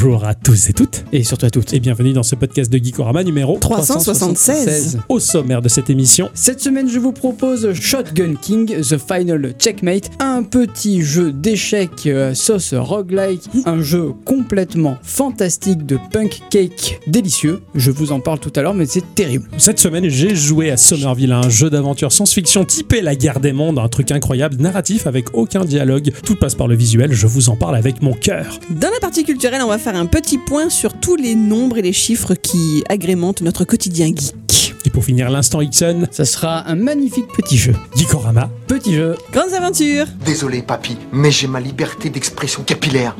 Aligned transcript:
Bonjour 0.00 0.24
à 0.24 0.34
tous 0.58 0.70
et 0.70 0.72
toutes, 0.72 1.04
Et 1.12 1.22
surtout 1.22 1.46
à 1.46 1.50
toutes. 1.50 1.72
et 1.72 1.78
bienvenue 1.78 2.12
dans 2.12 2.24
ce 2.24 2.34
podcast 2.34 2.72
de 2.72 2.78
Geekorama 2.78 3.22
numéro 3.22 3.58
376. 3.58 4.98
Au 5.08 5.20
sommaire 5.20 5.62
de 5.62 5.68
cette 5.68 5.88
émission, 5.88 6.30
Cette 6.34 6.60
semaine, 6.60 6.88
je 6.88 6.98
vous 6.98 7.12
propose 7.12 7.72
Shotgun 7.74 8.34
King, 8.34 8.66
The 8.80 8.96
Final 8.98 9.54
Checkmate, 9.56 10.10
un 10.18 10.42
petit 10.42 11.02
jeu 11.02 11.30
d'échecs 11.30 12.06
euh, 12.06 12.34
sauce 12.34 12.74
roguelike, 12.74 13.42
un 13.66 13.82
jeu 13.82 14.12
complètement 14.24 14.98
fantastique 15.02 15.86
de 15.86 15.96
punk 16.10 16.40
cake 16.50 17.00
délicieux. 17.06 17.60
Je 17.76 17.92
vous 17.92 18.10
en 18.10 18.18
parle 18.18 18.40
tout 18.40 18.52
à 18.56 18.62
l'heure, 18.62 18.74
mais 18.74 18.86
c'est 18.86 19.14
terrible. 19.14 19.48
cette 19.58 19.78
semaine 19.78 20.08
j'ai 20.08 20.34
joué 20.34 20.72
à 20.72 20.76
Somerville, 20.76 21.32
un 21.32 21.48
jeu 21.48 21.70
d'aventure 21.70 22.10
science-fiction 22.10 22.64
typé 22.64 23.00
la 23.00 23.14
guerre 23.14 23.38
des 23.38 23.52
mondes, 23.52 23.78
un 23.78 23.88
truc 23.88 24.10
incroyable, 24.10 24.56
narratif 24.56 25.06
avec 25.06 25.34
aucun 25.34 25.64
dialogue, 25.64 26.10
tout 26.24 26.34
passe 26.34 26.56
par 26.56 26.66
le 26.66 26.74
visuel, 26.74 27.12
je 27.12 27.28
vous 27.28 27.48
en 27.48 27.54
parle 27.56 27.76
avec 27.76 28.02
mon 28.02 28.12
cœur. 28.12 28.58
Dans 28.70 28.90
la 28.90 28.98
partie 29.00 29.22
culturelle, 29.22 29.62
on 29.62 29.68
va 29.68 29.78
faire 29.78 29.94
un 29.94 30.06
petit 30.06 30.38
point 30.48 30.70
sur 30.70 30.94
tous 30.94 31.16
les 31.16 31.34
nombres 31.34 31.76
et 31.76 31.82
les 31.82 31.92
chiffres 31.92 32.32
qui 32.34 32.82
agrémentent 32.88 33.42
notre 33.42 33.64
quotidien 33.64 34.06
geek. 34.06 34.74
Et 34.86 34.90
pour 34.90 35.04
finir 35.04 35.28
l'instant 35.28 35.60
Ixon, 35.60 36.06
Ça 36.10 36.24
sera 36.24 36.66
un 36.66 36.74
magnifique 36.74 37.26
petit 37.36 37.58
jeu. 37.58 37.74
Geekorama, 37.94 38.48
Petit 38.66 38.94
jeu. 38.94 39.14
Grandes 39.30 39.52
aventures 39.52 40.06
Désolé, 40.24 40.62
papy, 40.62 40.96
mais 41.12 41.30
j'ai 41.30 41.48
ma 41.48 41.60
liberté 41.60 42.08
d'expression 42.08 42.62
capillaire. 42.62 43.14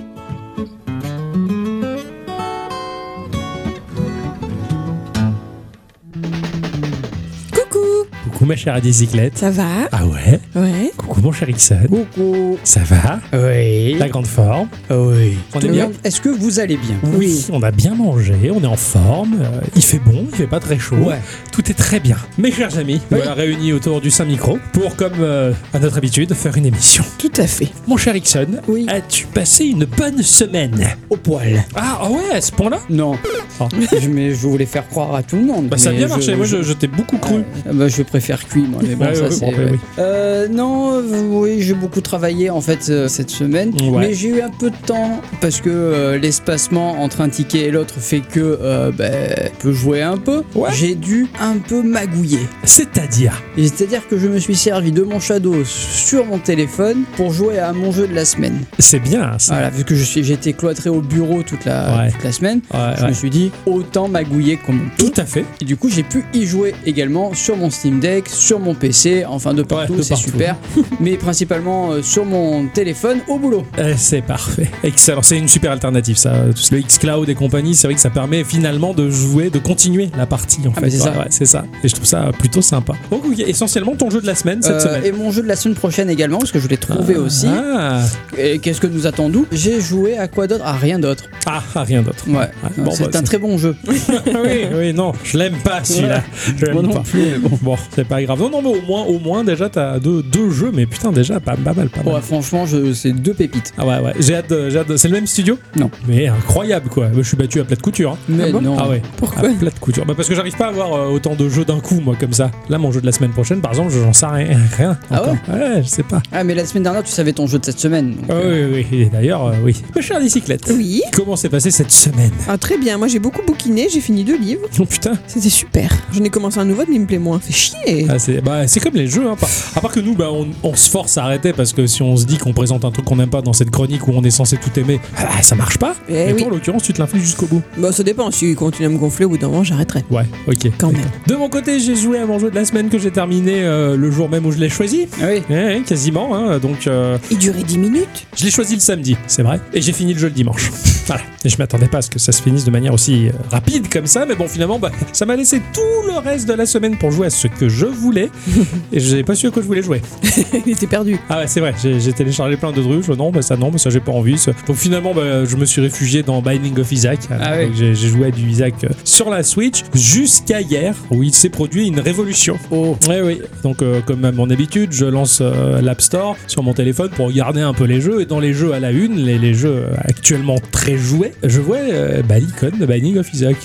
Ma 8.48 8.56
chère 8.56 8.74
Adicyclette. 8.74 9.36
Ça 9.38 9.50
va 9.50 9.88
Ah 9.92 10.06
ouais 10.06 10.40
Ouais 10.56 10.90
Coucou 10.96 11.20
mon 11.20 11.32
cher 11.32 11.48
Ixon. 11.48 11.76
Coucou. 11.88 12.58
Ça 12.64 12.80
va 12.80 13.20
Oui. 13.32 13.94
La 13.98 14.08
grande 14.08 14.26
forme 14.26 14.68
Oui. 14.90 15.36
On 15.54 15.60
est 15.60 15.68
bien 15.68 15.90
Est-ce 16.02 16.20
que 16.20 16.28
vous 16.30 16.58
allez 16.58 16.76
bien 16.76 16.96
Oui, 17.16 17.46
on 17.52 17.62
a 17.62 17.70
bien 17.70 17.94
mangé, 17.94 18.50
on 18.52 18.62
est 18.62 18.66
en 18.66 18.76
forme, 18.76 19.36
euh, 19.40 19.60
il 19.76 19.82
fait 19.82 19.98
bon, 19.98 20.26
il 20.30 20.36
fait 20.36 20.46
pas 20.46 20.60
très 20.60 20.78
chaud. 20.78 20.96
Ouais. 20.96 21.18
Tout 21.52 21.70
est 21.70 21.74
très 21.74 22.00
bien. 22.00 22.16
Mes 22.38 22.50
chers 22.50 22.76
amis, 22.78 23.00
voilà 23.10 23.34
réunis 23.34 23.72
autour 23.72 24.00
du 24.00 24.10
Saint-Micro 24.10 24.58
pour, 24.72 24.96
comme 24.96 25.12
euh, 25.20 25.52
à 25.74 25.78
notre 25.78 25.98
habitude, 25.98 26.32
faire 26.34 26.56
une 26.56 26.66
émission. 26.66 27.04
Tout 27.18 27.30
à 27.36 27.46
fait. 27.46 27.68
Mon 27.86 27.96
cher 27.96 28.16
Ixon, 28.16 28.46
Oui. 28.66 28.86
as-tu 28.88 29.26
passé 29.26 29.66
une 29.66 29.84
bonne 29.84 30.22
semaine 30.22 30.88
Au 31.10 31.16
poil. 31.16 31.64
Ah, 31.74 32.00
ah 32.02 32.10
ouais, 32.10 32.36
à 32.36 32.40
ce 32.40 32.52
point-là 32.52 32.78
Non. 32.88 33.12
Ah. 33.60 33.68
Je- 34.00 34.08
mais 34.08 34.30
je 34.30 34.46
voulais 34.46 34.66
faire 34.66 34.88
croire 34.88 35.14
à 35.14 35.22
tout 35.22 35.36
le 35.36 35.42
monde. 35.44 35.66
Bah 35.68 35.76
ça 35.76 35.90
a 35.90 35.92
mais 35.92 35.98
bien 35.98 36.06
je- 36.08 36.12
marché, 36.12 36.34
moi 36.34 36.46
je, 36.46 36.62
je 36.62 36.72
t'ai 36.72 36.86
beaucoup 36.86 37.18
cru. 37.18 37.42
Ah 37.68 37.72
bah, 37.72 37.88
je 37.88 38.02
préfère 38.02 38.37
cuit, 38.44 38.62
moi. 38.62 38.80
Mais 38.82 38.94
bon, 38.94 39.04
Ouais, 39.06 39.14
ça, 39.14 39.24
ouais, 39.24 39.30
c'est. 39.30 39.44
ouais. 39.46 39.68
oui. 39.72 39.78
Euh, 39.98 40.48
non, 40.48 40.92
euh, 40.94 41.02
oui, 41.30 41.60
j'ai 41.62 41.74
beaucoup 41.74 42.00
travaillé 42.00 42.50
en 42.50 42.60
fait 42.60 42.86
euh, 42.90 43.08
cette 43.08 43.30
semaine. 43.30 43.72
Mais 43.98 44.14
j'ai 44.14 44.28
eu 44.28 44.40
un 44.40 44.50
peu 44.50 44.70
de 44.70 44.76
temps 44.86 45.20
parce 45.40 45.60
que 45.60 45.70
euh, 45.70 46.18
l'espacement 46.18 47.02
entre 47.02 47.20
un 47.20 47.28
ticket 47.28 47.60
et 47.66 47.70
l'autre 47.70 47.94
fait 47.98 48.20
que 48.20 48.40
euh, 48.40 48.90
je 48.98 49.48
peux 49.60 49.72
jouer 49.72 50.02
un 50.02 50.16
peu. 50.16 50.42
J'ai 50.72 50.94
dû 50.94 51.26
un 51.40 51.56
peu 51.58 51.82
magouiller. 51.82 52.40
C'est-à-dire? 52.64 53.42
C'est-à-dire 53.56 54.06
que 54.08 54.18
je 54.18 54.28
me 54.28 54.38
suis 54.38 54.56
servi 54.56 54.92
de 54.92 55.02
mon 55.02 55.20
Shadow 55.20 55.64
sur 55.64 56.24
mon 56.26 56.38
téléphone 56.38 57.04
pour 57.16 57.32
jouer 57.32 57.58
à 57.58 57.72
mon 57.72 57.92
jeu 57.92 58.06
de 58.06 58.14
la 58.14 58.24
semaine. 58.24 58.60
C'est 58.78 59.00
bien 59.00 59.38
ça. 59.38 59.54
Voilà, 59.54 59.70
vu 59.70 59.84
que 59.84 59.94
je 59.94 60.04
suis, 60.04 60.22
j'étais 60.24 60.52
cloîtré 60.52 60.90
au 60.90 61.00
bureau 61.00 61.42
toute 61.42 61.64
la, 61.64 62.08
toute 62.12 62.24
la 62.24 62.32
semaine, 62.32 62.60
je 62.98 63.06
me 63.06 63.12
suis 63.12 63.30
dit 63.30 63.50
autant 63.66 64.08
magouiller 64.08 64.58
comme 64.64 64.80
on 64.80 64.96
peut. 64.96 65.10
Tout 65.10 65.20
à 65.20 65.24
fait. 65.24 65.44
Et 65.60 65.64
du 65.64 65.76
coup, 65.76 65.88
j'ai 65.88 66.02
pu 66.02 66.24
y 66.34 66.44
jouer 66.46 66.74
également 66.86 67.34
sur 67.34 67.56
mon 67.56 67.70
Steam 67.70 68.00
Deck, 68.00 68.27
sur 68.28 68.60
mon 68.60 68.74
PC, 68.74 69.24
enfin 69.26 69.54
de 69.54 69.62
partout, 69.62 70.02
c'est 70.02 70.16
super. 70.16 70.56
Mais 71.00 71.16
principalement 71.16 71.90
euh, 71.92 72.02
sur 72.02 72.24
mon 72.24 72.66
téléphone 72.68 73.18
au 73.28 73.38
boulot. 73.38 73.64
Eh, 73.78 73.94
c'est 73.96 74.22
parfait. 74.22 74.70
Excellent. 74.84 75.22
C'est 75.22 75.38
une 75.38 75.48
super 75.48 75.72
alternative, 75.72 76.16
ça. 76.16 76.32
Le 76.70 76.80
xCloud 76.80 77.28
et 77.28 77.34
compagnie, 77.34 77.74
c'est 77.74 77.86
vrai 77.86 77.94
que 77.94 78.00
ça 78.00 78.10
permet 78.10 78.44
finalement 78.44 78.94
de 78.94 79.10
jouer, 79.10 79.50
de 79.50 79.58
continuer 79.58 80.10
la 80.16 80.26
partie, 80.26 80.60
en 80.66 80.72
Ah, 80.76 80.80
fait. 80.80 80.90
c'est 81.30 81.46
ça. 81.46 81.60
Ouais. 81.62 81.66
Et 81.84 81.88
je 81.88 81.94
trouve 81.94 82.06
ça 82.06 82.30
plutôt 82.38 82.62
sympa. 82.62 82.94
Donc, 83.10 83.22
essentiellement 83.38 83.94
ton 83.96 84.10
jeu 84.10 84.20
de 84.20 84.26
la 84.26 84.34
semaine 84.34 84.62
cette 84.62 84.72
Euh, 84.74 84.80
semaine. 84.80 85.04
et 85.04 85.12
mon 85.12 85.30
jeu 85.30 85.42
de 85.42 85.48
la 85.48 85.56
semaine 85.56 85.74
prochaine 85.76 86.10
également, 86.10 86.38
parce 86.38 86.52
que 86.52 86.60
je 86.60 86.68
l'ai 86.68 86.76
trouvé 86.76 87.16
aussi. 87.16 87.46
Ah, 87.48 88.02
Et 88.36 88.58
qu'est-ce 88.58 88.80
que 88.80 88.86
nous 88.86 89.06
attendons? 89.06 89.44
J'ai 89.52 89.80
joué 89.80 90.16
à 90.18 90.28
quoi 90.28 90.46
d'autre? 90.46 90.64
À 90.64 90.72
rien 90.72 90.98
d'autre. 90.98 91.24
ah, 91.46 91.62
ah, 91.74 91.82
rien 91.84 92.02
d'autre. 92.02 92.24
Ouais. 92.28 92.50
Bon, 92.78 92.90
c'est 92.92 93.10
bah, 93.12 93.18
un 93.18 93.22
très 93.22 93.38
bon 93.38 93.58
jeu. 93.58 93.74
oui, 93.88 94.66
oui, 94.74 94.92
non, 94.92 95.12
je 95.24 95.38
l'aime 95.38 95.56
pas 95.64 95.82
celui-là. 95.84 96.22
Je 96.56 96.64
l'aime 96.66 96.74
Moi 96.74 96.82
non 96.82 96.92
pas. 96.94 97.00
plus, 97.00 97.20
mais 97.32 97.38
bon. 97.38 97.58
Bon, 97.62 97.76
c'est 97.94 98.06
pas 98.08 98.22
grave. 98.22 98.38
Non, 98.40 98.50
non, 98.50 98.62
mais 98.62 98.68
au 98.78 98.82
moins, 98.86 99.02
au 99.04 99.18
moins 99.18 99.44
déjà, 99.44 99.68
t'as 99.68 99.98
deux, 99.98 100.22
deux 100.22 100.50
jeux, 100.50 100.70
mais 100.74 100.86
putain, 100.86 101.12
déjà, 101.12 101.40
pas, 101.40 101.56
pas 101.56 101.74
mal, 101.74 101.88
pas 101.88 102.02
mal. 102.02 102.14
Ouais, 102.14 102.20
franchement, 102.20 102.66
je- 102.66 102.92
c'est 102.92 103.12
deux 103.12 103.34
pépites. 103.34 103.72
Ah 103.78 103.86
ouais, 103.86 103.98
ouais, 104.00 104.12
j'ai 104.18 104.34
hâte, 104.36 104.50
de- 104.50 104.70
j'ai 104.70 104.78
hâte 104.78 104.88
de- 104.88 104.96
C'est 104.96 105.08
le 105.08 105.14
même 105.14 105.26
studio? 105.26 105.58
Non. 105.76 105.90
Mais 106.08 106.26
incroyable, 106.28 106.88
quoi. 106.88 107.08
Je 107.14 107.22
suis 107.22 107.36
battu 107.36 107.60
à 107.60 107.64
plat 107.64 107.76
de 107.76 107.82
couture. 107.82 108.12
hein. 108.12 108.18
Mais 108.28 108.50
bon? 108.52 108.60
non. 108.62 108.76
Ah 108.78 108.88
ouais. 108.88 109.02
Pourquoi? 109.16 109.48
À 109.48 109.52
plat 109.54 109.70
de 109.70 109.78
couture. 109.78 110.04
Bah 110.06 110.14
parce 110.16 110.28
que 110.28 110.34
j'arrive 110.34 110.56
pas 110.56 110.66
à 110.66 110.68
avoir 110.70 110.92
euh, 110.94 111.08
autant 111.10 111.34
de 111.34 111.48
jeux 111.48 111.64
d'un 111.64 111.80
coup, 111.80 112.00
moi, 112.00 112.16
comme 112.18 112.32
ça. 112.32 112.50
Là, 112.68 112.78
mon 112.78 112.90
jeu 112.92 113.00
de 113.00 113.06
la 113.06 113.12
semaine 113.12 113.30
prochaine, 113.32 113.60
par 113.60 113.72
exemple, 113.72 113.90
j'en 113.92 114.12
sais 114.12 114.26
rien. 114.26 114.58
rien 114.76 114.98
Ah 115.10 115.22
encore. 115.22 115.36
ouais? 115.52 115.82
Je 115.82 115.88
sais 115.88 116.02
pas. 116.02 116.22
Ah, 116.32 116.44
mais 116.44 116.54
la 116.54 116.64
semaine 116.64 116.82
dernière, 116.84 117.02
tu 117.04 117.12
savais 117.12 117.32
ton 117.32 117.46
jeu 117.46 117.58
de 117.58 117.64
cette 117.64 117.78
semaine. 117.80 118.14
donc, 118.16 118.24
Ah 118.28 118.32
euh, 118.32 118.70
oui, 118.74 118.86
oui, 118.90 119.02
et 119.02 119.06
d'ailleurs, 119.06 119.44
euh, 119.46 119.52
oui. 119.62 119.76
Ma 119.94 120.00
chère 120.00 120.20
bicyclette, 120.20 120.70
Oui 120.74 121.02
comment 121.14 121.36
s'est 121.36 121.48
passée 121.48 121.70
cette 121.70 121.90
semaine? 121.90 122.30
Ah, 122.48 122.56
Très 122.58 122.78
bien, 122.78 122.96
moi 122.98 123.08
j'ai 123.08 123.18
beaucoup 123.18 123.42
bouquiné, 123.46 123.88
j'ai 123.92 124.00
fini 124.00 124.24
deux 124.24 124.36
livres. 124.38 124.62
Oh 124.78 124.84
putain 124.84 125.12
C'était 125.26 125.48
super. 125.48 125.90
J'en 126.12 126.22
ai 126.24 126.30
commencé 126.30 126.58
un 126.58 126.64
nouveau, 126.64 126.82
mais 126.88 126.96
il 126.96 127.00
me 127.02 127.06
plaît 127.06 127.18
moins. 127.18 127.38
Fait 127.40 127.52
chier 127.52 127.76
Ah, 128.08 128.18
c'est 128.18 128.40
bah, 128.40 128.66
c'est 128.66 128.80
comme 128.80 128.94
les 128.94 129.06
jeux, 129.06 129.26
hein. 129.28 129.36
À 129.76 129.80
part 129.80 129.92
que 129.92 130.00
nous, 130.00 130.14
bah, 130.14 130.28
on, 130.32 130.46
on 130.62 130.74
se 130.76 130.88
force 130.90 131.18
à 131.18 131.24
arrêter 131.24 131.52
parce 131.52 131.72
que 131.72 131.86
si 131.86 132.02
on 132.02 132.16
se 132.16 132.24
dit 132.26 132.38
qu'on 132.38 132.52
présente 132.52 132.84
un 132.84 132.90
truc 132.90 133.04
qu'on 133.04 133.16
n'aime 133.16 133.30
pas 133.30 133.42
dans 133.42 133.52
cette 133.52 133.70
chronique 133.70 134.06
où 134.08 134.12
on 134.14 134.22
est 134.24 134.30
censé 134.30 134.56
tout 134.56 134.78
aimer, 134.78 135.00
ah, 135.16 135.42
ça 135.42 135.54
marche 135.54 135.78
pas. 135.78 135.94
Eh 136.08 136.12
Mais 136.12 136.32
oui. 136.32 136.38
toi, 136.38 136.46
en 136.48 136.50
l'occurrence, 136.50 136.82
tu 136.82 136.92
te 136.92 136.98
l'infliges 137.00 137.22
jusqu'au 137.22 137.46
bout. 137.46 137.62
Bon, 137.76 137.92
ça 137.92 138.02
dépend. 138.02 138.30
Si 138.30 138.50
il 138.50 138.56
continue 138.56 138.86
à 138.86 138.90
me 138.90 138.98
gonfler, 138.98 139.24
au 139.24 139.30
bout 139.30 139.38
d'un 139.38 139.48
moment, 139.48 139.64
j'arrêterai. 139.64 140.04
Ouais, 140.10 140.24
ok. 140.46 140.70
Quand 140.78 140.92
même. 140.92 141.00
De 141.26 141.34
mon 141.34 141.48
côté, 141.48 141.80
j'ai 141.80 141.96
joué 141.96 142.18
à 142.18 142.26
mon 142.26 142.38
jeu 142.38 142.50
de 142.50 142.54
la 142.54 142.64
semaine 142.64 142.88
que 142.88 142.98
j'ai 142.98 143.10
terminé 143.10 143.62
euh, 143.62 143.96
le 143.96 144.10
jour 144.10 144.28
même 144.28 144.44
où 144.46 144.52
je 144.52 144.58
l'ai 144.58 144.68
choisi. 144.68 145.06
Ah 145.20 145.26
oui. 145.28 145.42
Ouais, 145.50 145.64
ouais, 145.64 145.82
quasiment. 145.86 146.34
hein. 146.34 146.58
Donc, 146.58 146.86
euh, 146.86 147.18
Il 147.30 147.38
durait 147.38 147.62
10 147.62 147.78
minutes 147.78 148.26
je 148.36 148.44
l'ai 148.44 148.50
choisi 148.50 148.74
le 148.74 148.80
samedi, 148.80 149.16
c'est 149.26 149.42
vrai. 149.42 149.58
Et 149.72 149.80
j'ai 149.80 149.92
fini 149.92 150.12
le 150.14 150.18
jeu 150.20 150.28
le 150.28 150.34
dimanche. 150.34 150.70
Voilà. 151.08 151.22
Et 151.42 151.48
je 151.48 151.56
m'attendais 151.56 151.86
pas 151.88 151.98
à 151.98 152.02
ce 152.02 152.10
que 152.10 152.18
ça 152.18 152.32
se 152.32 152.42
finisse 152.42 152.66
de 152.66 152.70
manière 152.70 152.92
aussi 152.92 153.28
euh, 153.28 153.32
rapide 153.50 153.88
comme 153.90 154.06
ça. 154.06 154.26
Mais 154.26 154.34
bon, 154.34 154.46
finalement, 154.46 154.78
bah, 154.78 154.90
ça 155.14 155.24
m'a 155.24 155.36
laissé 155.36 155.62
tout 155.72 155.80
le 156.06 156.18
reste 156.18 156.46
de 156.46 156.52
la 156.52 156.66
semaine 156.66 156.98
pour 156.98 157.10
jouer 157.10 157.28
à 157.28 157.30
ce 157.30 157.46
que 157.48 157.66
je 157.66 157.86
voulais. 157.96 158.30
et 158.92 159.00
je 159.00 159.16
n'ai 159.16 159.22
pas 159.24 159.34
su 159.34 159.46
à 159.46 159.50
quoi 159.50 159.62
je 159.62 159.66
voulais 159.66 159.82
jouer. 159.82 160.00
Il 160.66 160.72
était 160.72 160.86
perdu. 160.86 161.18
Ah 161.28 161.38
ouais, 161.38 161.46
c'est 161.46 161.60
vrai, 161.60 161.74
j'ai 161.82 162.12
téléchargé 162.12 162.56
plein 162.56 162.72
de 162.72 162.82
trucs. 162.82 163.08
Non, 163.18 163.30
bah 163.30 163.42
ça 163.42 163.56
non, 163.56 163.70
bah 163.70 163.78
ça 163.78 163.90
j'ai 163.90 164.00
pas 164.00 164.12
envie. 164.12 164.38
ça. 164.38 164.52
Donc 164.66 164.76
finalement, 164.76 165.14
bah, 165.14 165.44
je 165.44 165.56
me 165.56 165.64
suis 165.64 165.80
réfugié 165.80 166.22
dans 166.22 166.40
Binding 166.42 166.78
of 166.78 166.90
Isaac. 166.92 167.20
Ah 167.30 167.52
ouais. 167.56 167.66
Donc, 167.66 167.74
J'ai 167.76 167.94
joué 167.94 168.26
à 168.28 168.30
du 168.30 168.48
Isaac 168.48 168.74
euh, 168.84 168.88
sur 169.04 169.30
la 169.30 169.42
Switch 169.42 169.82
jusqu'à 169.94 170.60
hier 170.60 170.94
où 171.10 171.22
il 171.22 171.34
s'est 171.34 171.48
produit 171.48 171.86
une 171.86 172.00
révolution. 172.00 172.56
Oh. 172.70 172.96
Ouais, 173.08 173.20
oui. 173.22 173.40
Donc, 173.62 173.82
euh, 173.82 174.00
comme 174.00 174.24
à 174.24 174.32
mon 174.32 174.50
habitude, 174.50 174.92
je 174.92 175.04
lance 175.04 175.38
euh, 175.40 175.80
l'App 175.80 176.00
Store 176.00 176.36
sur 176.46 176.62
mon 176.62 176.72
téléphone 176.74 177.10
pour 177.10 177.26
regarder 177.28 177.60
un 177.60 177.74
peu 177.74 177.84
les 177.84 178.00
jeux. 178.00 178.20
Et 178.20 178.26
dans 178.26 178.40
les 178.40 178.52
jeux 178.52 178.72
à 178.72 178.80
la 178.80 178.90
une, 178.92 179.16
les, 179.16 179.38
les 179.38 179.54
jeux 179.54 179.84
euh, 179.88 179.94
actuellement 180.04 180.56
très 180.72 180.96
joués, 180.96 181.32
je 181.44 181.60
vois 181.60 181.76
euh, 181.78 182.22
bah, 182.22 182.38
l'icône 182.38 182.78
de 182.78 182.86
Binding 182.86 183.18
of 183.18 183.32
Isaac. 183.32 183.56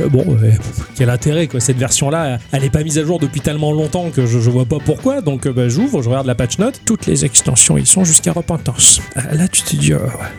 Euh, 0.00 0.08
Bon, 0.08 0.24
euh, 0.42 0.50
quel 0.96 1.10
intérêt, 1.10 1.46
quoi. 1.46 1.60
Cette 1.60 1.78
version-là, 1.78 2.38
elle 2.52 2.64
est 2.64 2.70
pas 2.70 2.82
mise 2.82 2.98
à 2.98 3.04
jour 3.04 3.18
depuis 3.18 3.40
tellement 3.40 3.63
longtemps 3.72 4.10
que 4.10 4.26
je, 4.26 4.38
je 4.40 4.50
vois 4.50 4.64
pas 4.64 4.78
pourquoi. 4.84 5.20
Donc, 5.20 5.46
euh, 5.46 5.52
bah, 5.52 5.68
j'ouvre, 5.68 6.02
je 6.02 6.08
regarde 6.08 6.26
la 6.26 6.34
patch 6.34 6.58
note. 6.58 6.80
Toutes 6.84 7.06
les 7.06 7.24
extensions, 7.24 7.76
ils 7.78 7.86
sont 7.86 8.04
jusqu'à 8.04 8.32
Repentance. 8.32 9.00
Ah, 9.16 9.34
Là, 9.34 9.48
tu 9.48 9.62
te 9.62 9.76
dis, 9.76 9.92
euh, 9.92 9.98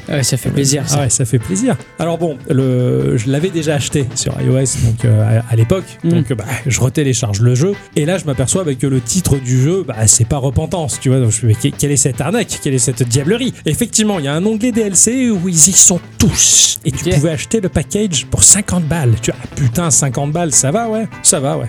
ouais. 0.10 0.16
Ouais, 0.16 0.24
ça 0.24 0.38
fait 0.38 0.50
plaisir, 0.50 0.88
ça. 0.88 0.98
Ah 1.00 1.02
ouais, 1.04 1.10
ça 1.10 1.26
fait 1.26 1.40
plaisir. 1.40 1.76
Alors 2.00 2.18
bon, 2.18 2.38
le, 2.50 3.18
je 3.18 3.30
l'avais 3.30 3.50
déjà 3.50 3.76
acheté 3.76 4.06
sur 4.16 4.40
iOS 4.42 4.56
donc 4.86 5.06
euh, 5.06 5.40
à, 5.42 5.52
à 5.52 5.56
l'époque, 5.56 5.84
Mm. 6.04 6.10
donc 6.10 6.34
bah, 6.34 6.46
je 6.66 6.80
retélécharge 6.82 7.40
le 7.42 7.56
jeu 7.56 7.74
et 7.96 8.06
là 8.06 8.18
je 8.18 8.26
m'aperçois 8.26 8.64
bah, 8.64 8.76
que 8.76 8.88
le 8.88 9.02
titre 9.02 9.38
du 9.38 9.62
jeu, 9.62 9.84
bah, 9.88 9.96
c'est 10.08 10.28
pas 10.28 10.38
repentance, 10.38 11.00
tu 11.00 11.10
vois. 11.10 11.20
Donc 11.20 11.32
je 11.32 11.46
me 11.48 11.54
dis, 11.54 11.72
quelle 11.72 11.92
est 11.92 11.98
cette 11.98 12.22
arnaque, 12.22 12.60
quelle 12.62 12.74
est 12.74 12.80
cette 12.80 13.04
diablerie? 13.04 13.54
Effectivement, 13.66 14.20
il 14.20 14.26
y 14.26 14.28
a 14.28 14.34
un 14.34 14.46
onglet 14.46 14.72
DLC 14.72 15.30
où 15.32 15.48
ils 15.50 15.56
y 15.56 15.72
sont 15.72 16.00
tous 16.18 16.80
et 16.86 16.92
tu 16.92 17.10
pouvais 17.10 17.32
acheter 17.32 17.62
le 17.62 17.70
package 17.70 18.26
pour 18.28 18.44
50 18.44 18.84
balles. 18.86 19.14
Tu 19.22 19.32
vois, 19.32 19.40
putain, 19.56 19.90
50 19.90 20.32
balles, 20.32 20.52
ça 20.54 20.72
va, 20.72 20.90
ouais, 20.90 21.08
ça 21.24 21.40
va, 21.40 21.58
ouais. 21.58 21.68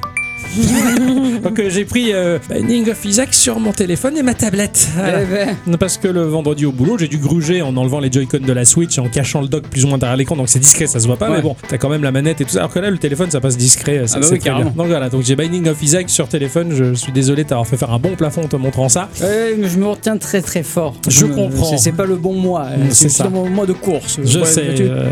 Donc 1.42 1.58
euh, 1.58 1.68
j'ai 1.70 1.84
pris 1.84 2.12
euh, 2.12 2.38
Binding 2.48 2.90
of 2.90 3.04
Isaac 3.04 3.34
sur 3.34 3.58
mon 3.60 3.72
téléphone 3.72 4.16
et 4.16 4.22
ma 4.22 4.34
tablette. 4.34 4.88
Voilà. 4.96 5.22
Eh 5.22 5.26
ben, 5.70 5.76
Parce 5.76 5.98
que 5.98 6.08
le 6.08 6.22
vendredi 6.22 6.64
au 6.66 6.72
boulot, 6.72 6.96
j'ai 6.98 7.08
dû 7.08 7.18
gruger 7.18 7.62
en 7.62 7.76
enlevant 7.76 8.00
les 8.00 8.10
Joy-Con 8.10 8.38
de 8.40 8.52
la 8.52 8.64
Switch 8.64 8.96
et 8.98 9.00
en 9.00 9.08
cachant 9.08 9.40
le 9.42 9.48
dock 9.48 9.64
plus 9.68 9.84
ou 9.84 9.88
moins 9.88 9.98
derrière 9.98 10.16
l'écran, 10.16 10.36
donc 10.36 10.48
c'est 10.48 10.58
discret, 10.58 10.86
ça 10.86 10.98
se 11.00 11.06
voit 11.06 11.16
pas, 11.16 11.28
Ouais. 11.30 11.36
mais 11.36 11.42
bon, 11.42 11.56
t'as 11.68 11.78
quand 11.78 11.88
même 11.88 12.02
la 12.02 12.12
manette 12.12 12.40
et 12.40 12.44
tout 12.44 12.50
ça. 12.52 12.58
Alors 12.60 12.72
que 12.72 12.78
là, 12.78 12.90
le 12.90 12.98
téléphone, 12.98 13.30
ça 13.30 13.40
passe 13.40 13.56
discret, 13.56 14.06
ça 14.06 14.14
Ah 14.16 14.20
bah 14.20 14.26
c'est 14.26 14.34
oui, 14.34 14.38
très 14.40 14.50
bien. 14.50 14.58
carrément. 14.58 14.70
Donc 14.76 14.86
voilà, 14.86 15.08
donc 15.08 15.22
j'ai 15.22 15.36
Binding 15.36 15.68
of 15.68 15.82
Isaac 15.82 16.08
sur 16.10 16.28
téléphone, 16.28 16.72
je 16.74 16.94
suis 16.94 17.12
désolé 17.12 17.44
de 17.44 17.48
t'avoir 17.48 17.66
fait 17.66 17.76
faire 17.76 17.92
un 17.92 17.98
bon 17.98 18.14
plafond 18.16 18.42
en 18.44 18.48
te 18.48 18.56
montrant 18.56 18.88
ça. 18.88 19.08
ouais, 19.20 19.54
mais 19.58 19.68
je 19.68 19.78
me 19.78 19.86
retiens 19.86 20.16
très 20.16 20.40
très 20.42 20.62
fort. 20.62 20.94
Je 21.08 21.26
comprends. 21.26 21.76
c'est- 21.76 21.92
pas 21.96 22.04
le 22.06 22.16
bon 22.16 22.34
mois. 22.34 22.66
euh, 22.66 22.76
Mm, 22.76 22.90
c'est 22.90 23.08
ça. 23.08 23.28
mon 23.30 23.48
mois 23.48 23.64
de 23.64 23.72
course. 23.72 24.18
Je 24.22 24.44
sais, 24.44 24.64
euh, 24.80 25.06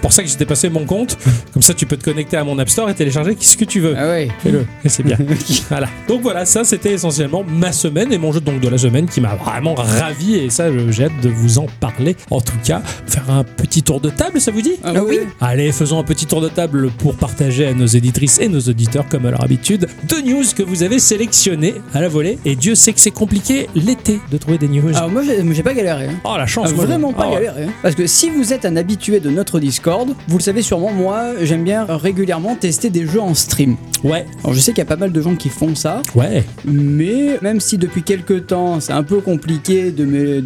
pour 0.00 0.12
ça 0.12 0.22
que 0.22 0.28
j'ai 0.28 0.36
dépassé 0.36 0.70
mon 0.70 0.84
compte, 0.86 1.18
comme 1.52 1.60
ça 1.62 1.74
tu 1.74 1.84
peux 1.86 1.96
te 1.98 2.04
connecter 2.04 2.36
à 2.38 2.44
mon 2.44 2.58
App 2.58 2.70
Store 2.70 2.88
et 2.88 2.94
télécharger 2.94 3.36
ce 3.38 3.56
que 3.58 3.64
tu 3.66 3.80
veux. 3.80 3.94
Ah 3.98 4.08
ouais. 4.08 4.28
Fais-le. 4.42 4.64
C'est 4.86 5.02
bien. 5.02 5.16
voilà. 5.68 5.88
Donc 6.08 6.22
voilà, 6.22 6.44
ça 6.44 6.64
c'était 6.64 6.92
essentiellement 6.92 7.44
ma 7.46 7.72
semaine 7.72 8.12
et 8.12 8.18
mon 8.18 8.32
jeu 8.32 8.40
donc 8.40 8.60
de 8.60 8.68
la 8.68 8.78
semaine 8.78 9.06
qui 9.06 9.20
m'a 9.20 9.34
vraiment 9.34 9.74
ravi 9.74 10.36
et 10.36 10.50
ça 10.50 10.72
je- 10.72 10.90
j'ai 10.90 11.04
hâte 11.04 11.20
de 11.22 11.28
vous 11.28 11.58
en 11.58 11.66
parler. 11.80 12.16
En 12.30 12.40
tout 12.40 12.56
cas, 12.64 12.82
faire 13.06 13.30
un 13.30 13.44
petit 13.44 13.82
tour 13.82 14.00
de 14.00 14.10
table, 14.10 14.40
ça 14.40 14.50
vous 14.50 14.62
dit? 14.62 14.74
Ah 14.84 14.92
oui. 15.04 15.18
Allez, 15.40 15.72
faisons 15.72 15.98
un 15.98 16.04
petit 16.04 16.26
tour 16.26 16.40
de 16.40 16.48
table 16.48 16.90
pour 16.90 17.14
partager 17.16 17.66
à 17.66 17.74
nos 17.74 17.86
éditrices 17.86 18.38
et 18.40 18.48
nos 18.48 18.60
auditeurs, 18.60 19.06
comme 19.08 19.26
à 19.26 19.30
leur 19.30 19.42
habitude, 19.44 19.86
deux 20.04 20.22
news 20.22 20.44
que 20.56 20.62
vous 20.62 20.82
avez 20.82 20.98
sélectionnées 20.98 21.74
à 21.94 22.00
la 22.00 22.08
volée. 22.08 22.38
Et 22.44 22.56
Dieu 22.56 22.74
sait 22.74 22.92
que 22.92 23.00
c'est 23.00 23.10
compliqué 23.10 23.68
l'été 23.74 24.20
de 24.30 24.38
trouver 24.38 24.58
des 24.58 24.68
news. 24.68 24.96
Alors 24.96 25.10
moi 25.10 25.22
j'ai 25.24 25.42
moi, 25.42 25.54
j'ai 25.54 25.62
pas 25.62 25.74
galéré. 25.74 26.06
hein. 26.06 26.14
oh 26.24 26.34
la 26.36 26.46
chance, 26.46 26.68
Ah, 26.70 26.74
moi, 26.74 26.86
vraiment 26.86 27.12
pas 27.12 27.26
oh, 27.28 27.34
galéré. 27.34 27.64
hein. 27.64 27.70
Parce 27.82 27.94
que 27.94 28.06
si 28.06 28.30
vous 28.30 28.52
êtes 28.52 28.64
un 28.64 28.76
habitué 28.76 29.20
de 29.20 29.30
notre 29.30 29.60
Discord, 29.60 30.08
vous 30.28 30.38
le 30.38 30.42
savez 30.42 30.62
sûrement, 30.62 30.90
moi 30.92 31.32
j'aime 31.42 31.64
bien 31.64 31.84
régulièrement 31.88 32.54
tester 32.56 32.90
des 32.90 33.06
jeux 33.06 33.20
en 33.20 33.34
stream. 33.34 33.76
Ouais, 34.02 34.24
Alors 34.42 34.54
je 34.54 34.60
sais 34.60 34.69
qu'il 34.72 34.78
y 34.78 34.82
a 34.82 34.86
pas 34.86 34.96
mal 34.96 35.12
de 35.12 35.20
gens 35.20 35.36
qui 35.36 35.48
font 35.48 35.74
ça, 35.74 36.02
ouais. 36.14 36.44
mais 36.64 37.38
même 37.42 37.60
si 37.60 37.78
depuis 37.78 38.02
quelques 38.02 38.46
temps 38.48 38.80
c'est 38.80 38.92
un 38.92 39.02
peu 39.02 39.20
compliqué 39.20 39.90
de, 39.90 40.04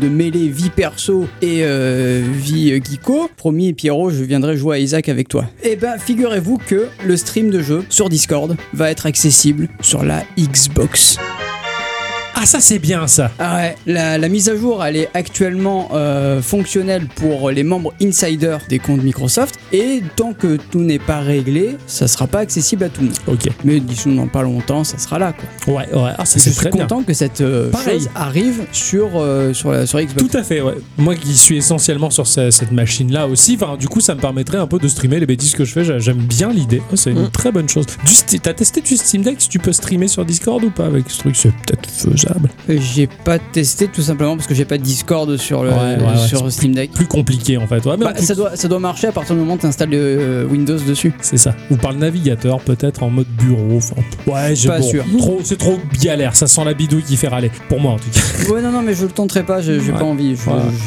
mêler 0.09 0.49
vie 0.49 0.71
perso 0.71 1.27
et 1.43 1.61
euh, 1.63 2.23
vie 2.33 2.73
euh, 2.73 2.81
geeko, 2.83 3.31
promis 3.37 3.73
Pierrot, 3.73 4.11
je 4.11 4.23
viendrai 4.23 4.57
jouer 4.57 4.77
à 4.77 4.79
Isaac 4.79 5.09
avec 5.09 5.29
toi. 5.29 5.47
Eh 5.63 5.77
ben 5.77 5.99
figurez-vous 5.99 6.59
que 6.59 6.89
le 7.05 7.17
stream 7.17 7.51
de 7.51 7.61
jeu 7.61 7.85
sur 7.89 8.09
Discord 8.09 8.57
va 8.73 8.91
être 8.91 9.07
accessible 9.07 9.69
sur 9.81 10.05
la 10.05 10.23
Xbox. 10.39 11.19
Ah, 12.37 12.47
ça 12.47 12.61
c'est 12.61 12.79
bien 12.79 13.07
ça. 13.07 13.31
Ah 13.39 13.57
ouais, 13.57 13.77
la, 13.87 14.19
la 14.19 14.29
mise 14.29 14.49
à 14.49 14.57
jour, 14.57 14.85
elle 14.85 14.97
est 14.97 15.09
actuellement 15.15 15.89
euh, 15.95 16.43
fonctionnelle 16.43 17.07
pour 17.15 17.51
les 17.51 17.63
membres 17.63 17.95
insider 18.03 18.57
des 18.69 18.79
comptes 18.79 19.03
Microsoft. 19.03 19.55
Et 19.73 20.03
tant 20.17 20.33
que 20.33 20.57
tout 20.71 20.81
n'est 20.81 20.99
pas 20.99 21.21
réglé, 21.21 21.77
ça 21.87 22.09
sera 22.09 22.27
pas 22.27 22.41
accessible 22.41 22.85
à 22.85 22.89
tout 22.89 23.03
le 23.03 23.07
monde. 23.09 23.17
Ok. 23.29 23.49
Mais 23.65 23.81
disons 23.81 24.13
dans 24.15 24.27
pas 24.27 24.43
longtemps, 24.43 24.85
ça 24.85 24.99
sera 24.99 25.19
là. 25.19 25.33
Quoi. 25.65 25.75
Ouais, 25.77 25.89
ouais. 25.95 26.11
Ah, 26.19 26.25
ça 26.25 26.39
je 26.39 26.45
c'est 26.45 26.51
suis 26.51 26.59
très 26.59 26.71
bien. 26.71 26.83
content 26.83 27.03
que 27.03 27.15
cette 27.15 27.41
euh, 27.41 27.71
chose 27.85 28.09
arrive 28.15 28.65
sur, 28.73 29.11
euh, 29.15 29.53
sur, 29.55 29.71
la, 29.73 29.87
sur 29.87 30.01
Xbox. 30.01 30.29
Tout 30.29 30.37
à 30.37 30.43
fait, 30.43 30.61
ouais. 30.61 30.75
Moi 30.99 31.15
qui 31.15 31.35
suis 31.37 31.57
essentiellement 31.59 32.11
sur 32.11 32.27
ce- 32.27 32.51
cette 32.51 32.73
machine-là 32.73 33.27
aussi, 33.29 33.59
enfin, 33.61 33.77
du 33.77 33.89
coup, 33.89 34.01
ça 34.01 34.15
me 34.15 34.21
permettrait 34.21 34.59
un 34.59 34.67
peu 34.67 34.79
de 34.79 34.89
streamer 34.89 35.21
les 35.21 35.27
bêtises 35.27 35.55
que 35.55 35.65
je 35.65 35.73
fais. 35.73 35.85
J'a- 35.85 35.99
J'aime 36.01 36.19
bien 36.19 36.51
l'idée. 36.53 36.83
Oh, 36.93 36.97
c'est 36.97 37.11
une 37.13 37.23
Mm. 37.23 37.31
très 37.31 37.53
bonne 37.53 37.69
chose. 37.69 37.87
Du 38.05 38.13
sti- 38.13 38.41
T'as 38.41 38.53
testé 38.55 38.81
du 38.81 38.97
Steam 38.97 39.23
Deck? 39.23 39.39
Tu 39.39 39.59
peux 39.59 39.73
streamer 39.73 40.09
sur 40.09 40.25
Discord 40.25 40.63
ou 40.65 40.71
pas 40.71 40.87
avec 40.87 41.09
ce 41.09 41.19
truc? 41.19 41.37
C'est 41.37 41.51
peut-être 41.53 41.89
Euh, 42.71 42.77
J'ai 42.81 43.07
pas 43.07 43.39
testé 43.39 43.89
tout 43.89 44.03
simplement 44.03 44.37
parce 44.37 44.47
que 44.47 44.55
j'ai 44.55 44.65
pas 44.65 44.79
de 44.79 44.83
Discord 44.83 45.37
sur, 45.37 45.63
le, 45.65 45.71
Ouais, 45.71 45.77
ouais, 45.77 45.97
ouais, 46.03 46.27
sur 46.29 46.51
Steam 46.51 46.75
Deck. 46.75 46.93
Plus 46.93 47.07
compliqué 47.07 47.57
en 47.57 47.67
fait. 47.67 47.85
Ouais, 47.85 47.97
mais 47.99 48.05
Bah, 48.05 48.11
en 48.11 48.15
plus- 48.15 48.25
ça, 48.27 48.35
doit, 48.35 48.57
ça 48.57 48.69
doit 48.69 48.79
marcher 48.79 49.09
à 49.09 49.13
partir 49.13 49.35
du 49.35 49.41
moment 49.41 49.55
où 49.55 49.59
tu 49.59 49.67
installes 49.67 49.95
Windows 50.51 50.79
dessus. 50.79 51.13
C'est 51.21 51.37
ça. 51.37 51.55
Ou 51.71 51.77
par 51.77 51.93
le 51.93 51.99
navigateur, 51.99 52.61
peut-être 52.61 53.03
en 53.03 53.11
mode 53.11 53.27
bureau. 53.39 53.77
Enfin, 53.77 53.97
ouais, 54.27 54.55
j'ai 54.55 54.69
Pas 54.69 54.79
bon, 54.81 54.89
sûr. 54.89 55.05
Trop, 55.19 55.41
c'est 55.45 55.59
trop 55.59 55.79
galère. 56.03 56.35
Ça 56.37 56.47
sent 56.47 56.65
la 56.65 56.75
bidouille 56.75 57.03
qui 57.03 57.17
fait 57.17 57.29
râler. 57.29 57.51
Pour 57.69 57.81
moi, 57.81 57.93
en 57.93 57.99
tout 57.99 58.11
cas. 58.11 58.53
Ouais, 58.53 58.63
non, 58.63 58.71
non, 58.71 58.83
mais 58.83 58.95
je 58.95 59.05
le 59.05 59.11
tenterai 59.11 59.43
pas, 59.45 59.61
j'ai 59.61 59.79
pas 59.79 60.05
envie. 60.05 60.37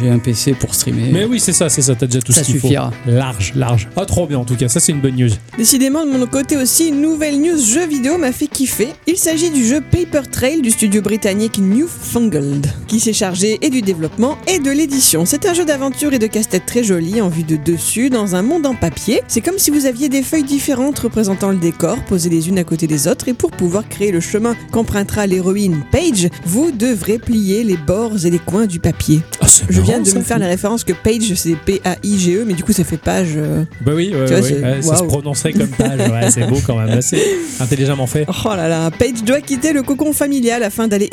J'ai 0.02 0.10
un 0.10 0.20
PC 0.20 0.54
pour 0.54 0.74
streamer. 0.74 1.10
Mais 1.12 1.26
oui, 1.26 1.40
c'est 1.40 1.54
ça, 1.54 1.70
c'est 1.70 1.82
ça. 1.82 1.96
T'as 1.96 2.06
déjà 2.08 2.22
tout 2.22 2.32
Ça 2.32 2.42
ce 2.42 2.46
qu'il 2.48 2.56
faut. 2.60 2.68
suffira. 2.68 2.92
Large, 3.06 3.54
large. 3.56 3.88
Ah, 3.96 4.06
trop 4.06 4.28
bien. 4.28 4.40
En 4.40 4.46
tout 4.46 4.56
cas, 4.56 4.68
ça 4.68 4.80
c'est 4.80 4.92
une 4.92 5.02
bonne 5.02 5.16
news. 5.16 5.30
Décidément, 5.58 6.06
de 6.06 6.12
mon 6.12 6.26
côté 6.28 6.58
aussi, 6.58 6.90
une 6.90 7.02
nouvelle 7.02 7.40
news 7.42 7.58
jeu 7.58 7.86
vidéo 7.88 8.18
m'a 8.18 8.32
fait 8.32 8.48
kiffer. 8.48 8.90
Il 9.08 9.18
s'agit 9.18 9.50
du 9.50 9.66
jeu 9.66 9.82
Paper 9.82 10.28
Trail 10.32 10.62
du 10.62 10.72
studio 10.72 11.02
britannique 11.02 11.27
Newfangled, 11.34 12.68
qui 12.88 13.00
s'est 13.00 13.14
chargé 13.14 13.58
et 13.62 13.70
du 13.70 13.82
développement 13.82 14.38
et 14.48 14.60
de 14.60 14.72
l'édition. 14.72 15.26
C'est 15.26 15.46
un 15.46 15.54
jeu 15.54 15.66
d'aventure 15.66 16.14
et 16.14 16.20
de 16.20 16.28
casse-tête 16.28 16.66
très 16.66 16.84
joli, 16.84 17.22
en 17.22 17.30
vue 17.30 17.44
de 17.44 17.56
dessus, 17.58 18.10
dans 18.10 18.36
un 18.36 18.42
monde 18.42 18.66
en 18.66 18.76
papier. 18.76 19.22
C'est 19.28 19.42
comme 19.42 19.58
si 19.58 19.72
vous 19.72 19.86
aviez 19.86 20.10
des 20.10 20.22
feuilles 20.22 20.44
différentes 20.44 21.00
représentant 21.00 21.50
le 21.50 21.58
décor, 21.58 21.98
posées 22.06 22.30
les 22.30 22.48
unes 22.50 22.60
à 22.60 22.64
côté 22.64 22.88
des 22.88 23.08
autres, 23.08 23.28
et 23.28 23.34
pour 23.34 23.52
pouvoir 23.52 23.88
créer 23.90 24.12
le 24.12 24.20
chemin 24.20 24.56
qu'empruntera 24.72 25.28
l'héroïne 25.28 25.84
Paige, 25.92 26.30
vous 26.46 26.72
devrez 26.72 27.20
plier 27.20 27.64
les 27.64 27.78
bords 27.78 28.26
et 28.26 28.30
les 28.30 28.40
coins 28.40 28.66
du 28.66 28.80
papier. 28.80 29.22
Ah, 29.42 29.48
c'est 29.48 29.66
Je 29.70 29.82
viens 29.82 30.00
marrant, 30.00 30.12
de 30.12 30.18
me 30.20 30.24
faire 30.24 30.40
la 30.40 30.48
référence 30.48 30.84
que 30.84 30.94
Page, 30.94 31.34
c'est 31.36 31.56
P-A-I-G-E, 31.56 32.46
mais 32.48 32.54
du 32.54 32.64
coup, 32.64 32.74
ça 32.74 32.84
fait 32.84 32.98
page. 32.98 33.34
euh, 33.36 33.64
Bah 33.82 33.92
oui, 33.96 34.12
ouais, 34.14 34.26
vois, 34.28 34.42
c'est- 34.42 34.82
ça 34.82 34.96
se 34.98 35.04
prononcerait 35.04 35.54
comme 35.54 35.68
page. 35.68 36.00
C'est 36.32 36.48
beau 36.48 36.58
quand 36.66 36.78
même. 36.78 36.90
Assez 36.98 37.22
intelligemment 37.60 38.08
fait. 38.08 38.26
Oh 38.46 38.50
là 38.56 38.68
là, 38.68 38.90
Paige 38.92 39.24
doit 39.24 39.42
quitter 39.42 39.74
le 39.74 39.84
cocon 39.84 40.14
familial 40.14 40.64
afin 40.64 40.88
d'aller 40.88 41.10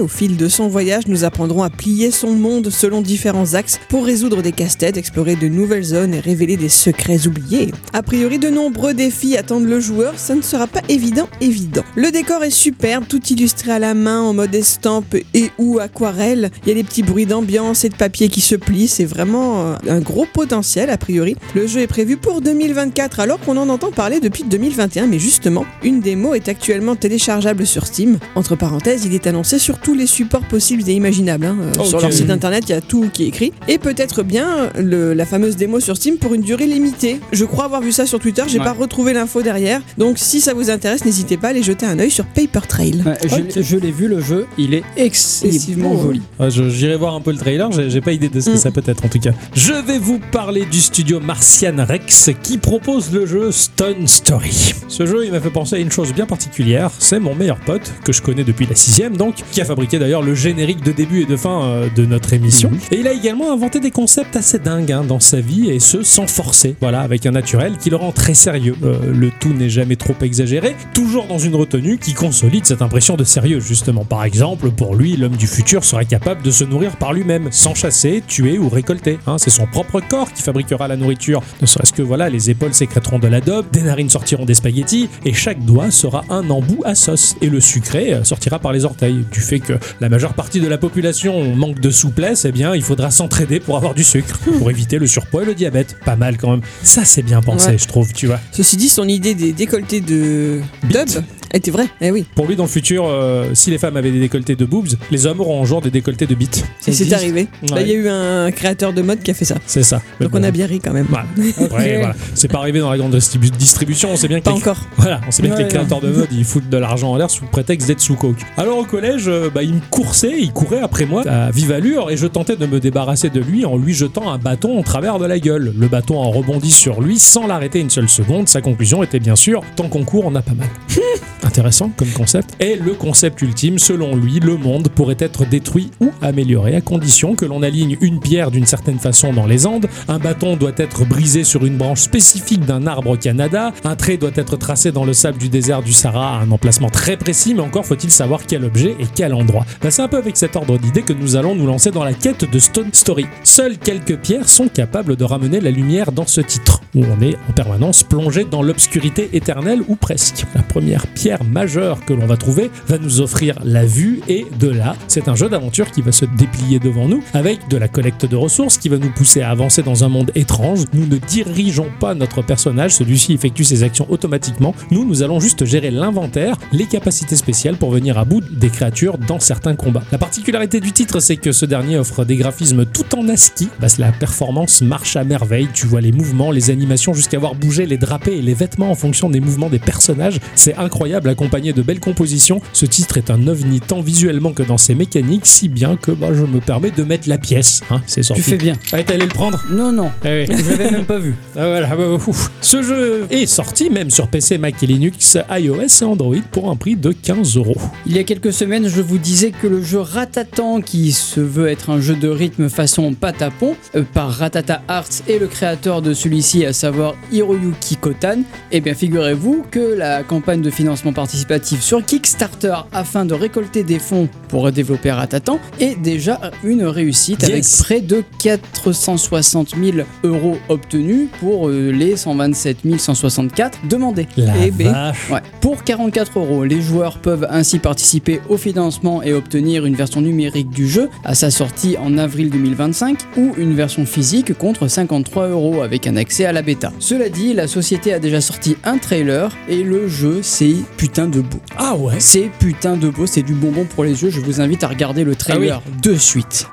Au 0.00 0.08
fil 0.08 0.36
de 0.36 0.48
son 0.48 0.68
voyage, 0.68 1.08
nous 1.08 1.24
apprendrons 1.24 1.62
à 1.62 1.70
plier 1.70 2.10
son 2.10 2.30
monde 2.30 2.70
selon 2.70 3.00
différents 3.00 3.54
axes 3.54 3.80
pour 3.88 4.04
résoudre 4.04 4.40
des 4.40 4.52
casse-têtes, 4.52 4.96
explorer 4.96 5.34
de 5.34 5.48
nouvelles 5.48 5.82
zones 5.82 6.14
et 6.14 6.20
révéler 6.20 6.56
des 6.56 6.68
secrets 6.68 7.26
oubliés. 7.26 7.72
A 7.92 8.02
priori, 8.02 8.38
de 8.38 8.50
nombreux 8.50 8.94
défis 8.94 9.36
attendent 9.36 9.66
le 9.66 9.80
joueur, 9.80 10.14
ça 10.16 10.34
ne 10.36 10.42
sera 10.42 10.68
pas 10.68 10.82
évident, 10.88 11.28
évident. 11.40 11.82
Le 11.96 12.10
décor 12.12 12.44
est 12.44 12.50
superbe, 12.50 13.04
tout 13.08 13.20
illustré 13.30 13.72
à 13.72 13.78
la 13.78 13.94
main 13.94 14.20
en 14.20 14.32
mode 14.32 14.54
estampe 14.54 15.16
et 15.34 15.50
ou 15.58 15.80
aquarelle. 15.80 16.50
Il 16.62 16.68
y 16.68 16.72
a 16.72 16.74
des 16.74 16.84
petits 16.84 17.02
bruits 17.02 17.26
d'ambiance 17.26 17.84
et 17.84 17.88
de 17.88 17.96
papier 17.96 18.28
qui 18.28 18.40
se 18.40 18.54
plient, 18.54 18.88
c'est 18.88 19.06
vraiment 19.06 19.62
euh, 19.62 19.74
un 19.88 20.00
gros 20.00 20.26
potentiel 20.32 20.88
a 20.88 20.98
priori. 20.98 21.36
Le 21.54 21.66
jeu 21.66 21.80
est 21.80 21.88
prévu 21.88 22.16
pour 22.16 22.40
2024 22.42 23.20
alors 23.20 23.40
qu'on 23.40 23.56
en 23.56 23.68
entend 23.68 23.90
parler 23.90 24.20
depuis 24.20 24.44
2021, 24.44 25.08
mais 25.08 25.18
justement, 25.18 25.66
une 25.82 26.00
démo 26.00 26.34
est 26.34 26.48
actuellement 26.48 26.94
téléchargeable 26.94 27.66
sur 27.66 27.86
Steam. 27.86 28.18
Entre 28.36 28.54
parenthèses, 28.54 29.04
il 29.04 29.14
est 29.14 29.26
annoncé 29.26 29.47
sur 29.56 29.78
tous 29.78 29.94
les 29.94 30.06
supports 30.06 30.42
possibles 30.46 30.82
et 30.88 30.92
imaginables. 30.92 31.46
hein. 31.46 31.56
Euh, 31.78 31.84
Sur 31.84 32.00
leur 32.00 32.12
site 32.12 32.28
internet, 32.28 32.64
il 32.68 32.72
y 32.72 32.74
a 32.74 32.80
tout 32.82 33.08
qui 33.12 33.24
est 33.24 33.28
écrit. 33.28 33.52
Et 33.68 33.78
peut-être 33.78 34.22
bien 34.22 34.70
le- 34.78 35.14
la 35.14 35.24
fameuse 35.24 35.56
démo 35.56 35.80
sur 35.80 35.96
Steam 35.96 36.18
pour 36.18 36.34
une 36.34 36.42
durée 36.42 36.66
limitée. 36.66 37.20
Je 37.32 37.44
crois 37.46 37.64
avoir 37.64 37.80
vu 37.80 37.92
ça 37.92 38.04
sur 38.04 38.18
Twitter, 38.18 38.42
j'ai 38.48 38.58
Ouais. 38.58 38.64
pas 38.64 38.72
retrouvé 38.72 39.12
l'info 39.14 39.40
derrière. 39.40 39.80
Donc 39.96 40.18
si 40.18 40.40
ça 40.40 40.52
vous 40.52 40.68
intéresse, 40.68 41.04
n'hésitez 41.04 41.36
pas 41.36 41.46
à 41.46 41.50
aller 41.50 41.62
jeter 41.62 41.86
un 41.86 41.98
œil 41.98 42.10
sur 42.10 42.26
Paper 42.26 42.66
Trail. 42.68 43.02
Ouais, 43.06 43.16
je 43.26 43.36
l'ai- 43.36 43.62
je 43.62 43.76
l'ai 43.76 43.92
vu 43.92 44.08
le 44.08 44.20
jeu, 44.20 44.46
il 44.58 44.74
est 44.74 44.82
excessivement 44.96 45.90
Il 45.90 45.94
est 45.94 45.96
beau, 45.96 46.02
joli. 46.02 46.22
Ouais, 46.40 46.48
J'irai 46.50 46.96
voir 46.96 47.14
un 47.14 47.20
peu 47.20 47.30
le 47.30 47.38
trailer, 47.38 47.70
j'ai 47.72 47.88
j'ai 47.90 48.00
pas 48.00 48.12
idée 48.12 48.28
de 48.28 48.40
ce 48.40 48.50
que 48.50 48.54
Mm. 48.54 48.58
ça 48.58 48.70
peut 48.70 48.82
être 48.84 49.04
en 49.04 49.08
tout 49.08 49.18
cas. 49.20 49.30
Je 49.54 49.72
vais 49.72 49.98
vous 49.98 50.18
parler 50.32 50.64
du 50.66 50.80
studio 50.80 51.20
Martian 51.20 51.74
Rex 51.88 52.30
qui 52.42 52.58
propose 52.58 53.12
le 53.12 53.26
jeu 53.26 53.52
Stone 53.52 54.06
Story. 54.06 54.74
Ce 54.88 55.06
jeu, 55.06 55.24
il 55.24 55.32
m'a 55.32 55.40
fait 55.40 55.50
penser 55.50 55.76
à 55.76 55.78
une 55.78 55.90
chose 55.90 56.12
bien 56.12 56.26
particulière, 56.26 56.90
c'est 56.98 57.20
mon 57.20 57.34
meilleur 57.34 57.58
pote, 57.60 57.92
que 58.04 58.12
je 58.12 58.22
connais 58.22 58.44
depuis 58.44 58.66
la 58.66 58.74
sixième 58.74 59.16
donc, 59.16 59.36
qui 59.50 59.60
a 59.60 59.64
fabriqué 59.64 59.98
d'ailleurs 59.98 60.22
le 60.22 60.34
générique 60.34 60.82
de 60.82 60.92
début 60.92 61.22
et 61.22 61.26
de 61.26 61.36
fin 61.36 61.62
euh, 61.62 61.88
de 61.94 62.04
notre 62.04 62.32
émission. 62.32 62.70
Mhm. 62.70 62.78
Et 62.92 63.00
il 63.00 63.06
a 63.06 63.12
également 63.12 63.52
inventé 63.52 63.80
des 63.80 63.90
concepts 63.90 64.36
assez 64.36 64.58
dingues 64.58 64.92
hein, 64.92 65.04
dans 65.06 65.20
sa 65.20 65.40
vie, 65.40 65.70
et 65.70 65.80
ce 65.80 66.02
sans 66.02 66.26
forcer, 66.26 66.76
voilà, 66.80 67.00
avec 67.00 67.26
un 67.26 67.32
naturel 67.32 67.76
qui 67.78 67.90
le 67.90 67.96
rend 67.96 68.12
très 68.12 68.34
sérieux. 68.34 68.76
Euh, 68.84 69.12
le 69.12 69.30
tout 69.40 69.52
n'est 69.52 69.70
jamais 69.70 69.96
trop 69.96 70.14
exagéré, 70.22 70.76
toujours 70.94 71.26
dans 71.26 71.38
une 71.38 71.54
retenue 71.54 71.98
qui 71.98 72.14
consolide 72.14 72.66
cette 72.66 72.82
impression 72.82 73.16
de 73.16 73.24
sérieux 73.24 73.60
justement. 73.60 74.04
Par 74.04 74.24
exemple, 74.24 74.70
pour 74.70 74.94
lui, 74.94 75.16
l'homme 75.16 75.36
du 75.36 75.46
futur 75.46 75.84
serait 75.84 76.04
capable 76.04 76.42
de 76.42 76.50
se 76.50 76.64
nourrir 76.64 76.96
par 76.96 77.12
lui-même, 77.12 77.48
sans 77.50 77.74
chasser, 77.74 78.22
tuer 78.26 78.58
ou 78.58 78.68
récolter. 78.68 79.18
hein. 79.26 79.36
c'est 79.38 79.50
son 79.50 79.66
propre 79.66 80.00
corps 80.00 80.32
qui 80.32 80.42
fabriquera 80.42 80.88
la 80.88 80.96
nourriture. 80.96 81.42
Ne 81.60 81.66
serait-ce 81.66 81.92
que 81.92 82.02
voilà, 82.02 82.28
les 82.28 82.50
épaules 82.50 82.74
sécréteront 82.74 83.18
de 83.18 83.28
l'adobe, 83.28 83.66
des 83.72 83.82
narines 83.82 84.10
sortiront 84.10 84.44
des 84.44 84.54
spaghettis, 84.54 85.08
et 85.24 85.32
chaque 85.32 85.64
doigt 85.64 85.90
sera 85.90 86.24
un 86.30 86.48
embout 86.50 86.82
à 86.84 86.94
sauce. 86.94 87.36
Et 87.40 87.48
le 87.48 87.60
sucré 87.60 88.12
euh, 88.12 88.24
sortira 88.24 88.58
par 88.58 88.72
les 88.72 88.84
orteils. 88.84 89.24
Du 89.30 89.40
fait 89.40 89.60
que 89.60 89.74
la 90.00 90.08
majeure 90.08 90.34
partie 90.34 90.60
de 90.60 90.68
la 90.68 90.78
population 90.78 91.54
manque 91.54 91.80
de 91.80 91.90
souplesse, 91.90 92.44
eh 92.44 92.52
bien, 92.52 92.74
il 92.74 92.82
faudra 92.82 93.10
s'entraider 93.10 93.60
pour 93.60 93.76
avoir 93.76 93.94
du 93.94 94.04
sucre, 94.04 94.38
pour 94.58 94.70
éviter 94.70 94.98
le 94.98 95.06
surpoids 95.06 95.42
et 95.42 95.46
le 95.46 95.54
diabète. 95.54 95.96
Pas 96.04 96.16
mal 96.16 96.36
quand 96.36 96.50
même. 96.50 96.62
Ça, 96.82 97.04
c'est 97.04 97.22
bien 97.22 97.40
pensé, 97.42 97.68
Ouais. 97.70 97.78
je 97.78 97.86
trouve, 97.86 98.12
tu 98.12 98.26
vois. 98.26 98.40
Ceci 98.52 98.76
dit, 98.76 98.88
son 98.88 99.06
idée 99.08 99.34
des 99.34 99.52
décolletés 99.52 100.00
de 100.00 100.60
dub 100.84 101.22
était 101.52 101.70
vraie. 101.70 101.88
Eh 102.00 102.10
oui, 102.10 102.24
Pour 102.34 102.46
lui, 102.46 102.56
dans 102.56 102.64
le 102.64 102.68
futur, 102.68 103.06
euh, 103.06 103.46
si 103.54 103.70
les 103.70 103.78
femmes 103.78 103.96
avaient 103.96 104.10
des 104.10 104.20
décolletés 104.20 104.56
de 104.56 104.64
boobs, 104.64 104.88
les 105.10 105.26
hommes 105.26 105.40
auront 105.40 105.62
un 105.62 105.64
jour 105.64 105.80
des 105.80 105.90
décolletés 105.90 106.26
de 106.26 106.34
bites. 106.34 106.64
Et 106.86 106.92
c'est 106.92 107.12
arrivé. 107.12 107.48
Là, 107.68 107.76
Ouais. 107.76 107.82
il 107.82 107.88
y 107.88 107.92
a 107.92 107.94
eu 107.94 108.08
un 108.08 108.50
créateur 108.50 108.92
de 108.92 109.02
mode 109.02 109.20
qui 109.22 109.30
a 109.30 109.34
fait 109.34 109.44
ça. 109.44 109.56
C'est 109.66 109.82
ça. 109.82 110.00
Donc 110.20 110.30
bon. 110.30 110.40
on 110.40 110.42
a 110.44 110.50
bien 110.50 110.66
ri 110.66 110.80
quand 110.80 110.92
même. 110.92 111.06
Après, 111.10 111.96
voilà. 111.98 112.14
C'est 112.34 112.48
pas 112.48 112.58
arrivé 112.58 112.80
dans 112.80 112.90
la 112.90 112.98
grande 112.98 113.14
distribu- 113.14 113.50
distribution, 113.50 114.10
on 114.12 114.16
sait 114.16 114.28
bien 114.28 114.40
que 114.40 114.44
Pas 114.44 114.50
les- 114.52 114.56
encore. 114.58 114.78
Voilà, 114.96 115.20
on 115.26 115.30
sait 115.30 115.42
bien 115.42 115.52
que 115.52 115.56
Ouais, 115.58 115.62
les 115.64 115.68
créateurs 115.68 116.00
de 116.00 116.10
mode 116.10 116.28
ils 116.32 116.44
foutent 116.44 116.68
de 116.68 116.76
l'argent 116.76 117.12
en 117.12 117.16
l'air 117.16 117.30
sous 117.30 117.44
prétexte 117.46 117.88
d'être 117.88 118.00
sous 118.00 118.14
coke. 118.14 118.38
Alors 118.56 118.78
au 118.78 118.84
collège, 118.84 119.24
euh, 119.28 119.50
bah, 119.52 119.62
il 119.62 119.74
me 119.74 119.80
coursait, 119.90 120.34
il 120.38 120.52
courait 120.52 120.80
après 120.80 121.06
moi 121.06 121.26
à 121.28 121.50
vive 121.50 121.72
allure 121.72 122.10
et 122.10 122.16
je 122.16 122.26
tentais 122.26 122.56
de 122.56 122.66
me 122.66 122.80
débarrasser 122.80 123.30
de 123.30 123.40
lui 123.40 123.64
en 123.64 123.76
lui 123.76 123.94
jetant 123.94 124.30
un 124.30 124.38
bâton 124.38 124.78
au 124.78 124.82
travers 124.82 125.18
de 125.18 125.26
la 125.26 125.38
gueule. 125.38 125.72
Le 125.76 125.88
bâton 125.88 126.18
en 126.18 126.30
rebondit 126.30 126.70
sur 126.70 127.00
lui 127.00 127.18
sans 127.18 127.46
l'arrêter 127.46 127.80
une 127.80 127.90
seule 127.90 128.08
seconde. 128.08 128.48
Sa 128.48 128.60
conclusion 128.60 129.02
était 129.02 129.20
bien 129.20 129.36
sûr 129.36 129.62
tant 129.76 129.88
qu'on 129.88 130.04
court, 130.04 130.24
on 130.26 130.34
a 130.34 130.42
pas 130.42 130.54
mal. 130.54 130.68
Intéressant 131.42 131.90
comme 131.96 132.08
concept. 132.08 132.54
Et 132.60 132.76
le 132.76 132.94
concept 132.94 133.42
ultime, 133.42 133.78
selon 133.78 134.16
lui, 134.16 134.40
le 134.40 134.56
monde 134.56 134.88
pourrait 134.88 135.16
être 135.18 135.46
détruit 135.46 135.90
ou 136.00 136.10
amélioré 136.20 136.74
à 136.74 136.80
condition 136.80 137.34
que 137.34 137.44
l'on 137.44 137.62
aligne 137.62 137.96
une 138.00 138.20
pierre 138.20 138.50
d'une 138.50 138.66
certaine 138.66 138.98
façon 138.98 139.32
dans 139.32 139.46
les 139.46 139.66
Andes, 139.66 139.86
un 140.08 140.18
bâton 140.18 140.56
doit 140.56 140.72
être 140.76 141.04
brisé 141.04 141.44
sur 141.44 141.64
une 141.64 141.76
branche 141.76 142.00
spécifique 142.00 142.64
d'un 142.64 142.86
arbre 142.86 143.10
au 143.10 143.16
Canada, 143.16 143.72
un 143.84 143.96
trait 143.96 144.16
doit 144.16 144.30
être 144.34 144.56
tracé 144.56 144.92
dans 144.92 145.04
le 145.04 145.12
sable 145.12 145.38
du 145.38 145.48
désert 145.48 145.82
du 145.82 145.92
Sahara 145.92 146.38
à 146.38 146.42
un 146.42 146.50
emplacement 146.50 146.90
très 146.90 147.16
précis, 147.16 147.54
mais 147.54 147.62
encore 147.62 147.86
faut-il 147.86 148.10
savoir 148.10 148.46
quel 148.46 148.64
objet 148.64 148.96
et 148.98 149.06
quel 149.14 149.34
endroit. 149.34 149.64
Bah, 149.82 149.90
c'est 149.90 150.02
un 150.02 150.08
peu 150.08 150.16
avec 150.16 150.36
cet 150.36 150.56
ordre 150.56 150.78
d'idée 150.78 151.02
que 151.02 151.12
nous 151.12 151.36
allons 151.36 151.54
nous 151.54 151.66
lancer 151.66 151.90
dans 151.90 152.04
la 152.04 152.14
quête 152.14 152.50
de 152.50 152.58
Stone 152.58 152.90
Story. 152.92 153.26
Seules 153.44 153.78
quelques 153.78 154.18
pierres 154.18 154.48
sont 154.48 154.68
capables 154.68 155.16
de 155.16 155.24
ramener 155.24 155.60
la 155.60 155.70
lumière 155.70 156.12
dans 156.12 156.26
ce 156.26 156.40
titre, 156.40 156.80
où 156.94 157.02
on 157.04 157.22
est 157.22 157.36
en 157.48 157.52
permanence 157.52 158.02
plongé 158.02 158.44
dans 158.44 158.62
l'obscurité 158.62 159.30
éternelle 159.32 159.82
ou 159.88 159.96
presque. 159.96 160.44
La 160.54 160.62
première 160.62 161.06
pierre 161.06 161.27
pierre 161.28 161.44
majeure 161.44 162.06
que 162.06 162.14
l'on 162.14 162.24
va 162.24 162.38
trouver 162.38 162.70
va 162.86 162.96
nous 162.96 163.20
offrir 163.20 163.58
la 163.62 163.84
vue 163.84 164.22
et 164.28 164.46
de 164.58 164.68
là, 164.70 164.96
c'est 165.08 165.28
un 165.28 165.34
jeu 165.34 165.50
d'aventure 165.50 165.90
qui 165.90 166.00
va 166.00 166.10
se 166.10 166.24
déplier 166.24 166.78
devant 166.78 167.06
nous 167.06 167.22
avec 167.34 167.68
de 167.68 167.76
la 167.76 167.86
collecte 167.86 168.24
de 168.24 168.34
ressources 168.34 168.78
qui 168.78 168.88
va 168.88 168.96
nous 168.96 169.10
pousser 169.10 169.42
à 169.42 169.50
avancer 169.50 169.82
dans 169.82 170.04
un 170.04 170.08
monde 170.08 170.30
étrange. 170.34 170.84
Nous 170.94 171.06
ne 171.06 171.18
dirigeons 171.18 171.90
pas 172.00 172.14
notre 172.14 172.40
personnage, 172.40 172.92
celui-ci 172.92 173.34
effectue 173.34 173.62
ses 173.62 173.82
actions 173.82 174.06
automatiquement. 174.08 174.74
Nous, 174.90 175.04
nous 175.04 175.22
allons 175.22 175.38
juste 175.38 175.66
gérer 175.66 175.90
l'inventaire, 175.90 176.56
les 176.72 176.86
capacités 176.86 177.36
spéciales 177.36 177.76
pour 177.76 177.90
venir 177.90 178.16
à 178.16 178.24
bout 178.24 178.40
des 178.40 178.70
créatures 178.70 179.18
dans 179.18 179.38
certains 179.38 179.76
combats. 179.76 180.04
La 180.10 180.16
particularité 180.16 180.80
du 180.80 180.92
titre, 180.92 181.20
c'est 181.20 181.36
que 181.36 181.52
ce 181.52 181.66
dernier 181.66 181.98
offre 181.98 182.24
des 182.24 182.36
graphismes 182.36 182.86
tout 182.86 183.14
en 183.14 183.28
ASCII. 183.28 183.68
Bah, 183.80 183.88
la 183.98 184.12
performance 184.12 184.80
marche 184.80 185.14
à 185.16 185.24
merveille. 185.24 185.68
Tu 185.74 185.86
vois 185.86 186.00
les 186.00 186.12
mouvements, 186.12 186.50
les 186.50 186.70
animations, 186.70 187.12
jusqu'à 187.12 187.38
voir 187.38 187.54
bouger 187.54 187.84
les 187.84 187.98
drapés 187.98 188.38
et 188.38 188.42
les 188.42 188.54
vêtements 188.54 188.90
en 188.90 188.94
fonction 188.94 189.28
des 189.28 189.40
mouvements 189.40 189.68
des 189.68 189.78
personnages. 189.78 190.40
C'est 190.54 190.76
incroyable, 190.76 191.17
accompagné 191.26 191.72
de 191.72 191.82
belles 191.82 192.00
compositions. 192.00 192.60
Ce 192.72 192.86
titre 192.86 193.16
est 193.16 193.30
un 193.30 193.46
ovni 193.48 193.80
tant 193.80 194.00
visuellement 194.00 194.52
que 194.52 194.62
dans 194.62 194.78
ses 194.78 194.94
mécaniques, 194.94 195.46
si 195.46 195.68
bien 195.68 195.96
que 195.96 196.10
bah, 196.12 196.28
je 196.32 196.42
me 196.44 196.60
permets 196.60 196.90
de 196.90 197.02
mettre 197.02 197.28
la 197.28 197.38
pièce. 197.38 197.80
Hein, 197.90 198.02
c'est 198.06 198.22
sorti. 198.22 198.42
Tu 198.42 198.50
fais 198.50 198.56
bien. 198.56 198.74
Ah, 198.92 199.02
t'es 199.02 199.14
allé 199.14 199.24
le 199.24 199.28
prendre? 199.30 199.60
Non, 199.70 199.90
non, 199.90 200.10
Ah 200.24 200.28
oui. 200.28 200.46
je 200.48 200.70
l'avais 200.70 200.90
même 200.90 201.04
pas 201.06 201.18
vu. 201.18 201.34
Ah, 201.56 201.66
voilà, 201.66 201.96
bah, 201.96 202.08
ouf. 202.26 202.50
Ce 202.60 202.82
jeu 202.82 203.26
est 203.30 203.46
sorti 203.46 203.90
même 203.90 204.10
sur 204.10 204.28
PC, 204.28 204.58
Mac 204.58 204.80
et 204.82 204.86
Linux, 204.86 205.38
iOS 205.50 205.80
et 206.02 206.04
Android 206.04 206.36
pour 206.52 206.70
un 206.70 206.76
prix 206.76 206.94
de 206.94 207.10
15 207.10 207.56
euros. 207.56 207.76
Il 208.06 208.14
y 208.16 208.18
a 208.18 208.24
quelques 208.24 208.52
semaines, 208.52 208.86
je 208.88 209.00
vous 209.00 209.18
disais 209.18 209.50
que 209.50 209.66
le 209.66 209.82
jeu 209.82 209.98
Ratatan, 210.00 210.80
qui 210.80 211.10
se 211.12 211.40
veut 211.40 211.68
être 211.68 211.90
un 211.90 212.00
jeu 212.00 212.14
de 212.14 212.28
rythme 212.28 212.68
façon 212.68 213.12
patapon, 213.14 213.74
euh, 213.96 214.02
par 214.14 214.30
Ratata 214.30 214.82
Arts 214.88 215.08
et 215.26 215.38
le 215.38 215.46
créateur 215.48 216.02
de 216.02 216.12
celui-ci, 216.14 216.64
à 216.64 216.72
savoir 216.72 217.14
Hiroyuki 217.32 217.96
Kotan, 217.96 218.42
eh 218.70 218.80
bien 218.80 218.94
figurez-vous 218.94 219.64
que 219.70 219.94
la 219.96 220.22
campagne 220.22 220.60
de 220.62 220.70
financement 220.70 221.07
participatif 221.12 221.82
sur 221.82 222.04
Kickstarter 222.04 222.74
afin 222.92 223.24
de 223.24 223.34
récolter 223.34 223.82
des 223.82 223.98
fonds 223.98 224.28
pour 224.48 224.70
développer 224.72 225.10
Ratatan 225.10 225.58
est 225.80 226.00
déjà 226.00 226.40
une 226.64 226.84
réussite 226.84 227.44
avec 227.44 227.64
près 227.80 228.00
de 228.00 228.22
460 228.42 229.74
000 229.80 230.06
euros 230.24 230.56
obtenus 230.68 231.28
pour 231.40 231.68
euh, 231.68 231.90
les 231.90 232.16
127 232.16 232.78
164 232.98 233.80
demandés. 233.88 234.26
La 234.36 234.54
Eh 234.64 234.70
ben. 234.70 235.12
Ouais. 235.30 235.40
Pour 235.60 235.84
44 235.84 236.38
euros, 236.38 236.64
les 236.64 236.80
joueurs 236.80 237.18
peuvent 237.18 237.46
ainsi 237.50 237.78
participer 237.78 238.40
au 238.48 238.56
financement 238.56 239.22
et 239.22 239.32
obtenir 239.32 239.86
une 239.86 239.94
version 239.94 240.20
numérique 240.20 240.70
du 240.70 240.88
jeu 240.88 241.08
à 241.24 241.34
sa 241.34 241.50
sortie 241.50 241.96
en 241.98 242.18
avril 242.18 242.50
2025 242.50 243.18
ou 243.36 243.52
une 243.58 243.74
version 243.74 244.06
physique 244.06 244.56
contre 244.56 244.88
53 244.88 245.48
euros 245.48 245.82
avec 245.82 246.06
un 246.06 246.16
accès 246.16 246.44
à 246.44 246.52
la 246.52 246.62
bêta. 246.62 246.92
Cela 246.98 247.28
dit, 247.28 247.54
la 247.54 247.66
société 247.66 248.12
a 248.12 248.18
déjà 248.18 248.40
sorti 248.40 248.76
un 248.84 248.98
trailer 248.98 249.50
et 249.68 249.82
le 249.82 250.08
jeu 250.08 250.40
c'est 250.42 250.74
putain 250.98 251.28
de 251.28 251.40
beau. 251.40 251.60
Ah 251.78 251.94
ouais 251.94 252.20
C'est 252.20 252.50
putain 252.58 252.96
de 252.96 253.08
beau, 253.08 253.26
c'est 253.26 253.42
du 253.42 253.54
bonbon 253.54 253.86
pour 253.86 254.04
les 254.04 254.22
yeux. 254.22 254.30
Je 254.30 254.40
vous 254.40 254.60
invite 254.60 254.84
à 254.84 254.88
regarder 254.88 255.24
le 255.24 255.34
trailer 255.34 255.80
de 256.02 256.14
suite. 256.14 256.68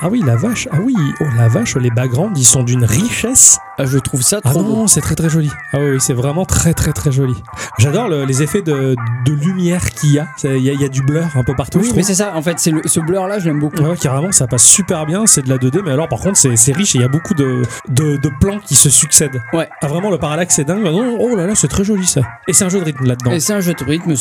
Ah 0.00 0.08
oui, 0.08 0.22
la 0.24 0.36
vache. 0.36 0.68
Ah 0.70 0.78
oui, 0.80 0.94
oh 1.20 1.24
la 1.36 1.48
vache, 1.48 1.76
les 1.76 1.90
backgrounds, 1.90 2.38
ils 2.38 2.44
sont 2.44 2.62
d'une 2.62 2.84
richesse. 2.84 3.58
Ah, 3.78 3.84
Je 3.84 3.98
trouve 3.98 4.22
ça 4.22 4.40
Ah 4.44 4.50
trop 4.50 4.62
beau. 4.62 4.68
non, 4.68 4.86
c'est 4.88 5.00
très 5.00 5.14
très 5.14 5.28
joli. 5.30 5.50
Ah 5.72 5.78
oui, 5.80 5.96
c'est 6.00 6.12
vraiment 6.14 6.44
très 6.44 6.74
très 6.74 6.92
très 6.92 7.12
joli. 7.12 7.34
J'adore 7.78 8.08
le- 8.08 8.24
les 8.24 8.42
effets 8.42 8.62
de, 8.62 8.96
de 9.24 9.32
lumière 9.32 9.90
qu'il 9.90 10.12
y 10.12 10.18
a. 10.18 10.26
Il 10.44 10.58
y, 10.62 10.70
a. 10.70 10.72
il 10.72 10.80
y 10.80 10.84
a 10.84 10.88
du 10.88 11.02
blur 11.02 11.24
un 11.34 11.44
peu 11.44 11.54
partout. 11.54 11.78
Oui, 11.78 11.88
je 11.90 11.94
mais 11.94 12.02
c'est 12.02 12.14
ça, 12.14 12.32
en 12.34 12.42
fait, 12.42 12.58
c'est 12.58 12.72
ce 12.86 13.00
blur 13.00 13.26
là, 13.26 13.38
je 13.38 13.46
l'aime 13.46 13.60
beaucoup. 13.60 13.82
Ouais, 13.82 13.96
carrément, 13.96 14.32
ça 14.32 14.46
passe 14.46 14.64
super 14.64 15.06
bien. 15.06 15.26
C'est 15.26 15.42
de 15.42 15.48
la 15.48 15.58
2D, 15.58 15.82
mais 15.84 15.92
alors 15.92 16.08
par 16.08 16.20
contre, 16.20 16.36
c'est 16.38 16.72
riche 16.72 16.94
et 16.96 16.98
il 16.98 17.02
y 17.02 17.04
a 17.04 17.08
beaucoup 17.08 17.34
de, 17.34 17.62
de, 17.88 18.16
de 18.16 18.30
plans 18.40 18.58
qui 18.58 18.74
se 18.74 18.90
succèdent. 18.90 19.40
Ouais. 19.52 19.68
Ah, 19.80 19.86
vraiment, 19.86 20.10
le 20.10 20.18
parallaxe, 20.18 20.56
c'est 20.56 20.64
dingue. 20.64 20.82
Ah 20.86 20.90
non, 20.90 21.16
oh 21.20 21.36
là 21.36 21.46
là, 21.46 21.54
c'est 21.54 21.68
très 21.68 21.84
joli 21.84 22.06
ça. 22.06 22.22
Et 22.48 22.52
c'est 22.52 22.64
un 22.64 22.68
jeu 22.68 22.80
de 22.80 22.84
rythme 22.84 23.04
là-dedans. 23.06 23.30
Et 23.32 23.40
c'est 23.40 23.52
un 23.52 23.60
jeu 23.60 23.74
de 23.74 23.84
rythme, 23.84 24.14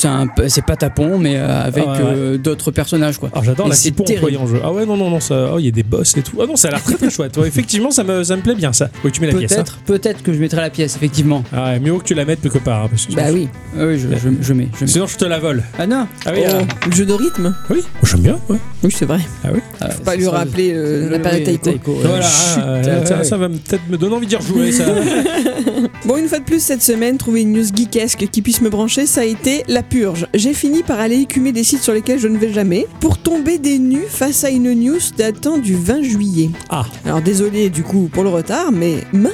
c'est 0.48 0.66
pas 0.66 0.76
tapon, 0.76 1.18
mais 1.18 1.36
euh, 1.38 1.64
avec 1.64 1.84
Ah 1.88 1.94
ouais, 1.94 2.00
euh, 2.04 2.38
d'autres 2.38 2.72
personnages 2.72 3.18
quoi. 3.18 3.30
Alors 3.32 3.44
j'adore 3.44 3.68
la 3.68 3.76
employée 3.76 4.38
en 4.38 4.48
jeu. 4.48 4.60
Ah 4.64 4.72
ouais, 4.72 4.86
non, 4.86 4.98
non, 4.98 5.10
non, 5.10 5.20
ça. 5.20 5.52
Oh, 5.54 5.60
il 5.60 5.66
y 5.66 5.68
a 5.68 5.72
des 5.72 5.84
boss 5.84 6.16
et 6.18 6.22
tout. 6.22 6.38
Ah 6.42 6.46
non, 6.46 6.56
ça 6.56 6.68
a 6.68 6.72
l'air 6.72 6.84
très 6.84 6.96
très 6.96 7.10
chouette. 7.10 7.36
Ouais, 7.38 7.48
effectivement, 7.48 7.92
ça 7.92 8.04
me, 8.04 8.24
ça 8.24 8.36
me 8.36 8.42
plaît 8.42 8.56
bien 8.56 8.74
ça. 8.74 8.90
Oui, 9.04 9.12
tu 9.12 9.22
mets 9.22 9.28
la 9.28 9.34
pièce. 9.38 9.47
Hein. 9.52 9.56
Peut-être, 9.64 9.78
peut-être 9.86 10.24
que 10.24 10.34
je 10.34 10.40
mettrai 10.40 10.62
la 10.62 10.70
pièce, 10.70 10.96
effectivement. 10.96 11.44
Ah 11.54 11.66
ouais, 11.72 11.80
mieux 11.80 11.92
vaut 11.92 12.00
que 12.00 12.04
tu 12.06 12.14
la 12.14 12.26
mettes 12.26 12.42
quelque 12.42 12.58
part. 12.60 12.84
hein, 12.84 12.88
parce 12.90 13.06
que 13.06 13.14
Bah 13.14 13.24
oui. 13.34 13.48
Ah 13.78 13.86
oui, 13.86 14.00
je, 14.00 14.08
je, 14.10 14.30
je 14.42 14.54
mets, 14.54 14.68
je 14.78 14.84
mets. 14.86 14.88
Sinon, 14.88 15.08
je 15.08 15.18
te 15.18 15.26
la 15.26 15.40
vole. 15.40 15.64
Ah 15.78 15.88
non 15.88 16.08
Ah 16.26 16.32
oui, 16.34 16.42
Oh, 16.48 16.52
ah, 16.62 16.86
le 16.90 16.96
jeu 16.96 17.06
de 17.06 17.14
rythme 17.14 17.56
oui. 17.70 17.82
J'aime 18.04 18.22
bien. 18.22 18.40
Ouais. 18.50 18.58
Oui, 18.84 18.92
c'est 18.96 19.06
vrai. 19.06 19.20
Ah 19.44 19.50
oui. 19.54 19.60
Ah, 19.82 19.90
Faut 19.90 20.04
pas 20.04 20.16
lui 20.16 20.28
rappeler 20.28 20.72
euh, 20.74 21.10
la 21.10 21.20
période 21.20 21.48
Oui, 21.48 21.58
Taiko. 21.60 21.94
Voilà, 22.02 22.22
Chut, 22.22 22.62
tiens, 23.06 23.18
ouais. 23.18 23.24
ça 23.24 23.38
va 23.38 23.50
peut-être 23.50 23.88
me 23.90 23.98
donner 23.98 24.16
envie 24.16 24.28
d'y 24.28 24.36
rejouer. 24.36 24.72
Ça. 24.72 24.86
Bon, 26.06 26.16
une 26.18 26.28
fois 26.28 26.40
de 26.40 26.44
plus 26.46 26.62
cette 26.62 26.82
semaine, 26.84 27.18
trouver 27.18 27.42
une 27.42 27.52
news 27.52 27.66
geekesque 27.76 28.28
qui 28.32 28.42
puisse 28.42 28.62
me 28.62 28.70
brancher, 28.70 29.06
ça 29.06 29.22
a 29.22 29.24
été 29.26 29.64
la 29.68 29.84
purge. 29.84 30.28
J'ai 30.34 30.54
fini 30.54 30.84
par 30.84 31.00
aller 31.00 31.18
écumer 31.18 31.52
des 31.52 31.64
sites 31.64 31.82
sur 31.84 31.94
lesquels 31.94 32.20
je 32.20 32.28
ne 32.28 32.38
vais 32.38 32.54
jamais 32.54 32.88
pour 33.02 33.18
tomber 33.18 33.58
des 33.58 33.78
nus 33.80 34.06
face 34.08 34.44
à 34.44 34.50
une 34.50 34.74
news 34.74 35.00
datant 35.18 35.58
du 35.58 35.76
20 35.76 36.04
juillet. 36.04 36.50
Ah. 36.70 36.86
Alors 37.06 37.22
désolé 37.22 37.70
du 37.70 37.84
coup 37.84 38.10
pour 38.12 38.24
le 38.24 38.30
retard, 38.30 38.72
mais 38.72 38.96
mince 39.12 39.32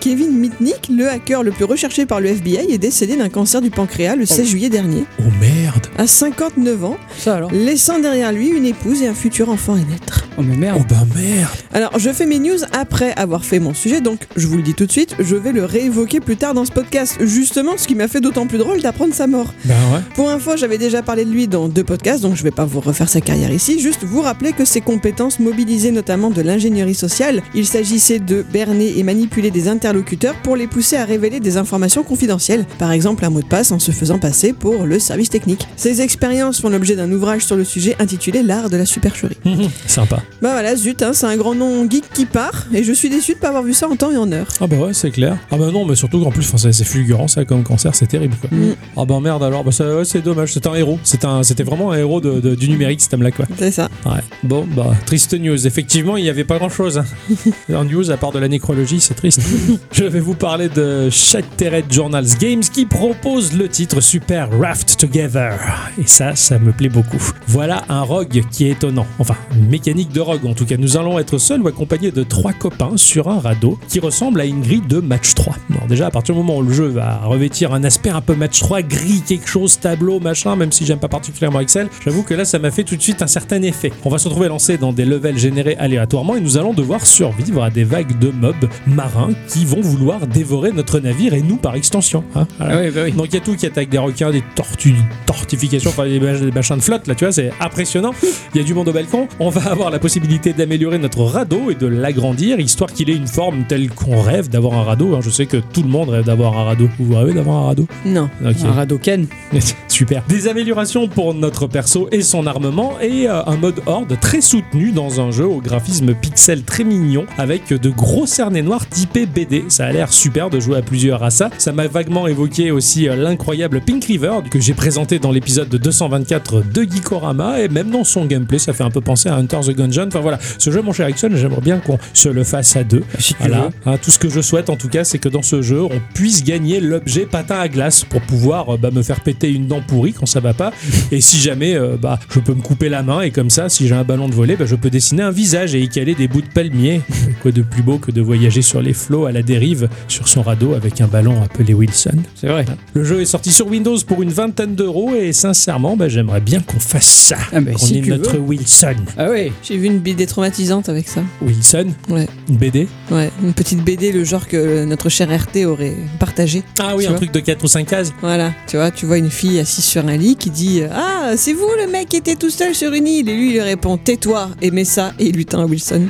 Kevin 0.00 0.32
Mitnick, 0.38 0.88
le 0.90 1.08
hacker 1.08 1.42
le 1.42 1.50
plus 1.52 1.64
recherché 1.64 2.06
par 2.06 2.20
le 2.20 2.28
FBI, 2.28 2.72
est 2.72 2.78
décédé 2.78 3.16
d'un 3.16 3.28
cancer 3.28 3.60
du 3.60 3.70
pancréas 3.70 4.16
le 4.16 4.26
16 4.26 4.46
juillet 4.48 4.68
dernier, 4.68 5.04
Oh 5.20 5.22
merde. 5.40 5.86
à 5.96 6.06
59 6.06 6.84
ans, 6.84 6.96
Ça 7.16 7.36
alors 7.36 7.52
laissant 7.52 7.98
derrière 8.00 8.32
lui 8.32 8.48
une 8.48 8.66
épouse 8.66 9.02
et 9.02 9.06
un 9.08 9.14
futur 9.14 9.48
enfant 9.50 9.74
à 9.74 9.78
naître. 9.78 10.26
Oh 10.36 10.42
mais 10.42 10.56
merde 10.56 10.78
Oh 10.82 10.86
bah 10.90 11.06
merde. 11.14 11.48
Alors, 11.72 11.96
je 11.98 12.10
fais 12.10 12.26
mes 12.26 12.38
news 12.40 12.58
après 12.72 13.12
avoir 13.14 13.44
fait 13.44 13.60
mon 13.60 13.72
sujet, 13.74 14.00
donc 14.00 14.26
je 14.36 14.46
vous 14.48 14.56
le 14.56 14.62
dis 14.62 14.74
tout 14.74 14.86
de 14.86 14.92
suite, 14.92 15.14
je 15.20 15.36
vais 15.36 15.52
le 15.52 15.64
réévoquer 15.64 16.20
plus 16.20 16.36
tard 16.36 16.54
dans 16.54 16.64
ce 16.64 16.72
podcast, 16.72 17.16
justement 17.20 17.72
ce 17.76 17.86
qui 17.86 17.94
m'a 17.94 18.08
fait 18.08 18.20
d'autant 18.20 18.46
plus 18.46 18.58
drôle 18.58 18.80
d'apprendre 18.82 19.14
sa 19.14 19.26
mort. 19.28 19.54
Bah 19.64 19.74
ouais. 19.92 20.00
Pour 20.14 20.30
info, 20.30 20.56
j'avais 20.56 20.78
déjà 20.78 21.02
parlé 21.02 21.24
de 21.24 21.30
lui 21.30 21.46
dans 21.46 21.68
deux 21.68 21.84
podcasts, 21.84 22.22
donc 22.22 22.34
je 22.34 22.42
vais 22.42 22.50
pas 22.50 22.64
vous 22.64 22.80
refaire 22.80 23.08
sa 23.08 23.20
carrière 23.20 23.52
ici, 23.52 23.78
juste 23.80 24.02
vous 24.04 24.20
rappeler 24.20 24.52
que 24.52 24.64
ses 24.64 24.80
compétences 24.80 25.38
mobilisées 25.38 25.92
notamment 25.92 26.30
de 26.30 26.42
l'ingénierie 26.42 26.94
sociale, 26.94 27.42
il 27.54 27.66
s'agissait 27.66 28.18
de 28.18 28.42
berner 28.52 28.98
et 28.98 29.02
manipuler 29.04 29.43
des 29.50 29.68
interlocuteurs 29.68 30.34
pour 30.42 30.56
les 30.56 30.66
pousser 30.66 30.96
à 30.96 31.04
révéler 31.04 31.40
des 31.40 31.56
informations 31.56 32.02
confidentielles, 32.02 32.64
par 32.78 32.92
exemple 32.92 33.24
un 33.24 33.30
mot 33.30 33.42
de 33.42 33.46
passe 33.46 33.72
en 33.72 33.78
se 33.78 33.90
faisant 33.92 34.18
passer 34.18 34.52
pour 34.52 34.84
le 34.84 34.98
service 34.98 35.30
technique. 35.30 35.66
Ces 35.76 36.00
expériences 36.02 36.60
font 36.60 36.68
l'objet 36.68 36.96
d'un 36.96 37.10
ouvrage 37.12 37.44
sur 37.44 37.56
le 37.56 37.64
sujet 37.64 37.96
intitulé 37.98 38.42
L'art 38.42 38.70
de 38.70 38.76
la 38.76 38.86
supercherie. 38.86 39.36
Sympa. 39.86 40.22
Bah 40.42 40.52
voilà, 40.52 40.76
zut, 40.76 41.02
hein, 41.02 41.12
c'est 41.12 41.26
un 41.26 41.36
grand 41.36 41.54
nom 41.54 41.88
geek 41.88 42.04
qui 42.12 42.26
part, 42.26 42.66
et 42.72 42.82
je 42.84 42.92
suis 42.92 43.08
déçu 43.10 43.34
de 43.34 43.38
pas 43.38 43.48
avoir 43.48 43.62
vu 43.62 43.72
ça 43.74 43.88
en 43.88 43.96
temps 43.96 44.10
et 44.10 44.16
en 44.16 44.30
heure. 44.32 44.48
Ah 44.60 44.66
bah 44.66 44.76
ouais, 44.76 44.92
c'est 44.94 45.10
clair. 45.10 45.36
Ah 45.50 45.56
bah 45.56 45.70
non, 45.72 45.84
mais 45.84 45.94
surtout 45.94 46.22
qu'en 46.22 46.30
plus, 46.30 46.50
c'est 46.56 46.84
fulgurant 46.84 47.28
ça 47.28 47.44
comme 47.44 47.62
cancer, 47.62 47.94
c'est 47.94 48.06
terrible 48.06 48.36
quoi. 48.40 48.50
Mm. 48.52 48.74
Ah 48.96 49.04
bah 49.04 49.18
merde 49.20 49.42
alors, 49.42 49.64
bah 49.64 49.70
ouais, 49.80 50.04
c'est 50.04 50.22
dommage, 50.22 50.52
c'est 50.52 50.66
un 50.66 50.74
héros. 50.74 50.98
C'était 51.04 51.62
vraiment 51.64 51.92
un 51.92 51.98
héros 51.98 52.20
de, 52.20 52.40
de- 52.40 52.54
du 52.54 52.68
numérique 52.68 53.00
cet 53.00 53.14
homme-là 53.14 53.30
quoi. 53.30 53.46
C'est 53.58 53.70
ça. 53.70 53.88
Ouais. 54.06 54.20
Bon 54.42 54.66
bah 54.76 54.94
triste 55.06 55.34
news. 55.34 55.66
Effectivement, 55.66 56.16
il 56.16 56.22
n'y 56.24 56.30
avait 56.30 56.44
pas 56.44 56.58
grand-chose. 56.58 56.98
Hein. 56.98 57.04
en 57.74 57.84
news 57.84 58.10
à 58.10 58.16
part 58.16 58.32
de 58.32 58.38
la 58.38 58.48
nécrologie, 58.48 59.00
c'est 59.00 59.14
Je 59.92 60.04
vais 60.04 60.20
vous 60.20 60.34
parler 60.34 60.68
de 60.68 61.08
Shattered 61.08 61.90
Journals 61.90 62.36
Games 62.38 62.60
qui 62.60 62.84
propose 62.84 63.56
le 63.56 63.68
titre 63.68 64.02
Super 64.02 64.50
Raft 64.60 64.98
Together. 64.98 65.58
Et 65.98 66.06
ça, 66.06 66.36
ça 66.36 66.58
me 66.58 66.72
plaît 66.72 66.90
beaucoup. 66.90 67.22
Voilà 67.46 67.84
un 67.88 68.02
rogue 68.02 68.42
qui 68.50 68.66
est 68.66 68.72
étonnant. 68.72 69.06
Enfin, 69.18 69.36
une 69.54 69.68
mécanique 69.68 70.12
de 70.12 70.20
rogue 70.20 70.44
en 70.44 70.52
tout 70.52 70.66
cas. 70.66 70.76
Nous 70.76 70.98
allons 70.98 71.18
être 71.18 71.38
seuls 71.38 71.62
ou 71.62 71.68
accompagnés 71.68 72.10
de 72.10 72.22
trois 72.22 72.52
copains 72.52 72.96
sur 72.96 73.28
un 73.28 73.38
radeau 73.38 73.78
qui 73.88 73.98
ressemble 73.98 74.42
à 74.42 74.44
une 74.44 74.60
grille 74.60 74.82
de 74.86 75.00
match 75.00 75.32
3. 75.34 75.56
Alors 75.70 75.86
déjà, 75.86 76.08
à 76.08 76.10
partir 76.10 76.34
du 76.34 76.42
moment 76.42 76.58
où 76.58 76.62
le 76.62 76.72
jeu 76.72 76.88
va 76.88 77.20
revêtir 77.24 77.72
un 77.72 77.82
aspect 77.82 78.10
un 78.10 78.20
peu 78.20 78.34
match 78.34 78.60
3, 78.60 78.82
gris, 78.82 79.22
quelque 79.26 79.48
chose, 79.48 79.78
tableau, 79.78 80.20
machin, 80.20 80.54
même 80.54 80.72
si 80.72 80.84
j'aime 80.84 80.98
pas 80.98 81.08
particulièrement 81.08 81.60
Excel, 81.60 81.88
j'avoue 82.04 82.24
que 82.24 82.34
là, 82.34 82.44
ça 82.44 82.58
m'a 82.58 82.70
fait 82.70 82.84
tout 82.84 82.96
de 82.96 83.02
suite 83.02 83.22
un 83.22 83.26
certain 83.26 83.62
effet. 83.62 83.90
On 84.04 84.10
va 84.10 84.18
se 84.18 84.28
retrouver 84.28 84.48
lancé 84.48 84.76
dans 84.76 84.92
des 84.92 85.06
levels 85.06 85.38
générés 85.38 85.76
aléatoirement 85.76 86.36
et 86.36 86.40
nous 86.40 86.58
allons 86.58 86.74
devoir 86.74 87.06
survivre 87.06 87.62
à 87.62 87.70
des 87.70 87.84
vagues 87.84 88.18
de 88.18 88.30
mobs 88.30 88.68
marins 88.86 89.13
qui 89.48 89.64
vont 89.64 89.80
vouloir 89.80 90.26
dévorer 90.26 90.72
notre 90.72 90.98
navire 91.00 91.34
et 91.34 91.42
nous 91.42 91.56
par 91.56 91.74
extension. 91.74 92.24
hein. 92.34 92.46
Voilà. 92.58 92.74
Ah 92.76 92.80
oui, 92.82 92.90
bah 92.94 93.00
oui. 93.04 93.12
Donc 93.12 93.26
il 93.30 93.34
y 93.34 93.36
a 93.36 93.40
tout 93.40 93.54
qui 93.56 93.66
attaque 93.66 93.88
des 93.88 93.98
requins, 93.98 94.30
des 94.30 94.42
tortues, 94.54 94.92
des 94.92 94.98
tortifications, 95.26 95.90
enfin 95.90 96.04
des, 96.04 96.20
mach- 96.20 96.40
des 96.40 96.50
machins 96.52 96.76
de 96.76 96.82
flotte, 96.82 97.06
là 97.06 97.14
tu 97.14 97.24
vois, 97.24 97.32
c'est 97.32 97.50
impressionnant. 97.60 98.12
Il 98.54 98.60
y 98.60 98.60
a 98.60 98.64
du 98.64 98.74
monde 98.74 98.88
au 98.88 98.92
balcon. 98.92 99.28
On 99.40 99.48
va 99.50 99.70
avoir 99.70 99.90
la 99.90 99.98
possibilité 99.98 100.52
d'améliorer 100.52 100.98
notre 100.98 101.22
radeau 101.22 101.70
et 101.70 101.74
de 101.74 101.86
l'agrandir, 101.86 102.60
histoire 102.60 102.92
qu'il 102.92 103.10
ait 103.10 103.16
une 103.16 103.26
forme 103.26 103.64
telle 103.68 103.90
qu'on 103.90 104.20
rêve 104.20 104.48
d'avoir 104.48 104.74
un 104.74 104.82
radeau. 104.82 105.14
hein. 105.14 105.20
Je 105.22 105.30
sais 105.30 105.46
que 105.46 105.56
tout 105.58 105.82
le 105.82 105.88
monde 105.88 106.08
rêve 106.10 106.24
d'avoir 106.24 106.56
un 106.58 106.64
radeau. 106.64 106.88
Vous 106.98 107.14
rêvez 107.16 107.32
d'avoir 107.32 107.56
un 107.64 107.66
radeau? 107.66 107.86
Non. 108.06 108.28
Ok. 108.44 108.56
Un 108.64 108.72
Radoken. 108.72 109.26
Super. 109.88 110.22
Des 110.28 110.48
améliorations 110.48 111.06
pour 111.08 111.34
notre 111.34 111.66
perso 111.66 112.08
et 112.12 112.22
son 112.22 112.46
armement 112.46 112.94
et 113.00 113.28
euh, 113.28 113.42
un 113.46 113.56
mode 113.56 113.80
horde 113.86 114.18
très 114.20 114.40
soutenu 114.40 114.90
dans 114.90 115.20
un 115.20 115.30
jeu 115.30 115.46
au 115.46 115.60
graphisme 115.60 116.14
pixel 116.14 116.62
très 116.64 116.84
mignon 116.84 117.26
avec 117.38 117.68
de 117.72 117.90
gros 117.90 118.26
cernets 118.26 118.62
noirs 118.62 118.86
BD. 119.06 119.64
Ça 119.68 119.86
a 119.86 119.92
l'air 119.92 120.12
super 120.12 120.50
de 120.50 120.60
jouer 120.60 120.78
à 120.78 120.82
plusieurs 120.82 121.22
à 121.22 121.30
ça. 121.30 121.50
Ça 121.58 121.72
m'a 121.72 121.86
vaguement 121.86 122.26
évoqué 122.26 122.70
aussi 122.70 123.08
euh, 123.08 123.16
l'incroyable 123.16 123.80
Pink 123.80 124.04
River 124.04 124.32
que 124.50 124.60
j'ai 124.60 124.74
présenté 124.74 125.18
dans 125.18 125.30
l'épisode 125.30 125.68
de 125.68 125.78
224 125.78 126.62
de 126.72 126.82
Geekorama 126.82 127.60
et 127.60 127.68
même 127.68 127.90
dans 127.90 128.04
son 128.04 128.24
gameplay 128.26 128.58
ça 128.58 128.72
fait 128.72 128.84
un 128.84 128.90
peu 128.90 129.00
penser 129.00 129.28
à 129.28 129.36
Hunter 129.36 129.60
the 129.66 129.76
Gungeon. 129.76 130.08
Enfin 130.08 130.20
voilà, 130.20 130.38
ce 130.58 130.70
jeu, 130.70 130.82
mon 130.82 130.92
cher 130.92 131.08
Ixon, 131.08 131.30
j'aimerais 131.34 131.60
bien 131.60 131.78
qu'on 131.78 131.98
se 132.12 132.28
le 132.28 132.44
fasse 132.44 132.76
à 132.76 132.84
deux. 132.84 133.02
Si 133.18 133.34
Voilà. 133.38 133.70
Hein, 133.86 133.96
tout 134.00 134.10
ce 134.10 134.18
que 134.18 134.28
je 134.28 134.40
souhaite 134.40 134.70
en 134.70 134.76
tout 134.76 134.88
cas, 134.88 135.04
c'est 135.04 135.18
que 135.18 135.28
dans 135.28 135.42
ce 135.42 135.62
jeu, 135.62 135.82
on 135.82 136.00
puisse 136.14 136.44
gagner 136.44 136.80
l'objet 136.80 137.26
patin 137.26 137.56
à 137.56 137.68
glace 137.68 138.04
pour 138.04 138.20
pouvoir 138.22 138.74
euh, 138.74 138.76
bah, 138.76 138.90
me 138.90 139.02
faire 139.02 139.20
péter 139.20 139.50
une 139.50 139.66
dent 139.66 139.82
pourrie 139.86 140.12
quand 140.12 140.26
ça 140.26 140.40
va 140.40 140.54
pas. 140.54 140.72
et 141.12 141.20
si 141.20 141.38
jamais 141.38 141.74
euh, 141.74 141.96
bah, 142.00 142.18
je 142.30 142.40
peux 142.40 142.54
me 142.54 142.62
couper 142.62 142.88
la 142.88 143.02
main 143.02 143.20
et 143.20 143.30
comme 143.30 143.50
ça, 143.50 143.68
si 143.68 143.86
j'ai 143.86 143.94
un 143.94 144.04
ballon 144.04 144.28
de 144.28 144.34
volet, 144.34 144.56
bah, 144.56 144.66
je 144.66 144.76
peux 144.76 144.90
dessiner 144.90 145.22
un 145.22 145.30
visage 145.30 145.74
et 145.74 145.80
y 145.80 145.88
caler 145.88 146.14
des 146.14 146.28
bouts 146.28 146.42
de 146.42 146.46
palmier. 146.46 147.00
Quoi 147.42 147.52
de 147.52 147.62
plus 147.62 147.82
beau 147.82 147.98
que 147.98 148.10
de 148.10 148.20
voyager 148.20 148.62
sur 148.62 148.80
les 148.80 148.93
flots 148.94 149.26
à 149.26 149.32
la 149.32 149.42
dérive 149.42 149.88
sur 150.08 150.28
son 150.28 150.42
radeau 150.42 150.74
avec 150.74 151.00
un 151.00 151.06
ballon 151.06 151.42
appelé 151.42 151.74
Wilson. 151.74 152.16
C'est 152.34 152.48
vrai. 152.48 152.64
Le 152.94 153.04
jeu 153.04 153.20
est 153.20 153.26
sorti 153.26 153.52
sur 153.52 153.66
Windows 153.66 153.96
pour 154.06 154.22
une 154.22 154.30
vingtaine 154.30 154.74
d'euros 154.74 155.14
et 155.14 155.32
sincèrement, 155.32 155.96
bah, 155.96 156.08
j'aimerais 156.08 156.40
bien 156.40 156.60
qu'on 156.60 156.80
fasse 156.80 157.04
ça. 157.04 157.36
Ah, 157.52 157.60
bah, 157.60 157.72
qu'on 157.72 157.78
si 157.78 157.98
ait 157.98 158.02
tu 158.02 158.10
notre 158.10 158.34
veux. 158.34 158.40
Wilson. 158.40 158.94
Ah 159.18 159.26
oui. 159.30 159.52
J'ai 159.62 159.76
vu 159.76 159.86
une 159.86 159.98
BD 159.98 160.26
traumatisante 160.26 160.88
avec 160.88 161.08
ça. 161.08 161.20
Wilson? 161.42 161.88
Ouais. 162.08 162.26
Une 162.48 162.56
BD 162.56 162.88
Ouais, 163.10 163.30
une 163.42 163.52
petite 163.52 163.84
BD, 163.84 164.12
le 164.12 164.24
genre 164.24 164.46
que 164.48 164.84
notre 164.84 165.08
cher 165.08 165.28
RT 165.28 165.64
aurait 165.66 165.96
partagé. 166.18 166.62
Ah 166.78 166.94
oui, 166.96 167.06
un 167.06 167.14
truc 167.14 167.32
de 167.32 167.40
4 167.40 167.62
ou 167.64 167.68
5 167.68 167.86
cases 167.86 168.12
Voilà, 168.20 168.52
tu 168.66 168.76
vois, 168.76 168.90
tu 168.90 169.06
vois 169.06 169.18
une 169.18 169.30
fille 169.30 169.58
assise 169.58 169.84
sur 169.84 170.06
un 170.06 170.16
lit 170.16 170.36
qui 170.36 170.50
dit 170.50 170.82
Ah, 170.92 171.32
c'est 171.36 171.52
vous 171.52 171.68
le 171.84 171.90
mec 171.90 172.08
qui 172.08 172.16
était 172.16 172.36
tout 172.36 172.50
seul 172.50 172.74
sur 172.74 172.92
une 172.92 173.06
île 173.06 173.28
Et 173.28 173.34
lui, 173.36 173.48
il 173.48 173.52
lui 173.54 173.60
répond 173.60 173.96
Tais-toi, 173.98 174.50
aimez 174.62 174.84
ça, 174.84 175.12
et 175.18 175.26
il 175.26 175.36
lui 175.36 175.46
tend 175.46 175.60
un 175.60 175.64
Wilson. 175.66 176.06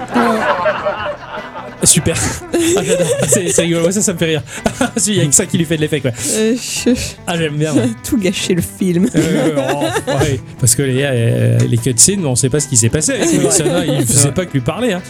Super. 1.85 2.17
Ah, 2.76 2.81
j'adore. 2.83 3.07
C'est 3.29 3.49
c'est 3.53 3.62
rigolo. 3.62 3.85
Ouais, 3.87 3.93
Ça, 3.93 4.00
ça 4.00 4.12
me 4.14 4.19
fait 4.19 4.25
rire. 4.25 4.43
Il 5.07 5.14
y 5.17 5.21
a 5.21 5.26
que 5.26 5.35
ça 5.35 5.45
qui 5.47 5.59
lui 5.59 5.64
fait 5.64 5.76
de 5.76 5.83
l'effet, 5.83 6.00
quoi. 6.00 6.11
Euh, 6.35 6.55
je- 6.57 6.91
Ah, 7.26 7.37
j'aime 7.37 7.57
bien. 7.57 7.73
ouais. 7.75 7.88
tout 8.09 8.17
gâché 8.17 8.55
le 8.55 8.62
film. 8.62 9.09
Euh, 9.14 9.50
oh, 9.57 9.85
ouais. 10.23 10.41
Parce 10.59 10.75
que 10.75 10.83
les, 10.83 11.03
euh, 11.03 11.59
les 11.69 11.76
cutscenes, 11.76 12.25
on 12.25 12.35
sait 12.35 12.49
pas 12.49 12.61
ce 12.61 12.69
qui 12.69 12.76
s'est 12.76 12.88
passé 12.88 13.12
avec 13.12 13.29
Wilson. 13.29 13.64
Il 14.00 14.07
faisait 14.07 14.33
pas 14.33 14.47
que 14.47 14.53
lui 14.55 14.61
parler. 14.61 14.93
Hein. 14.93 15.03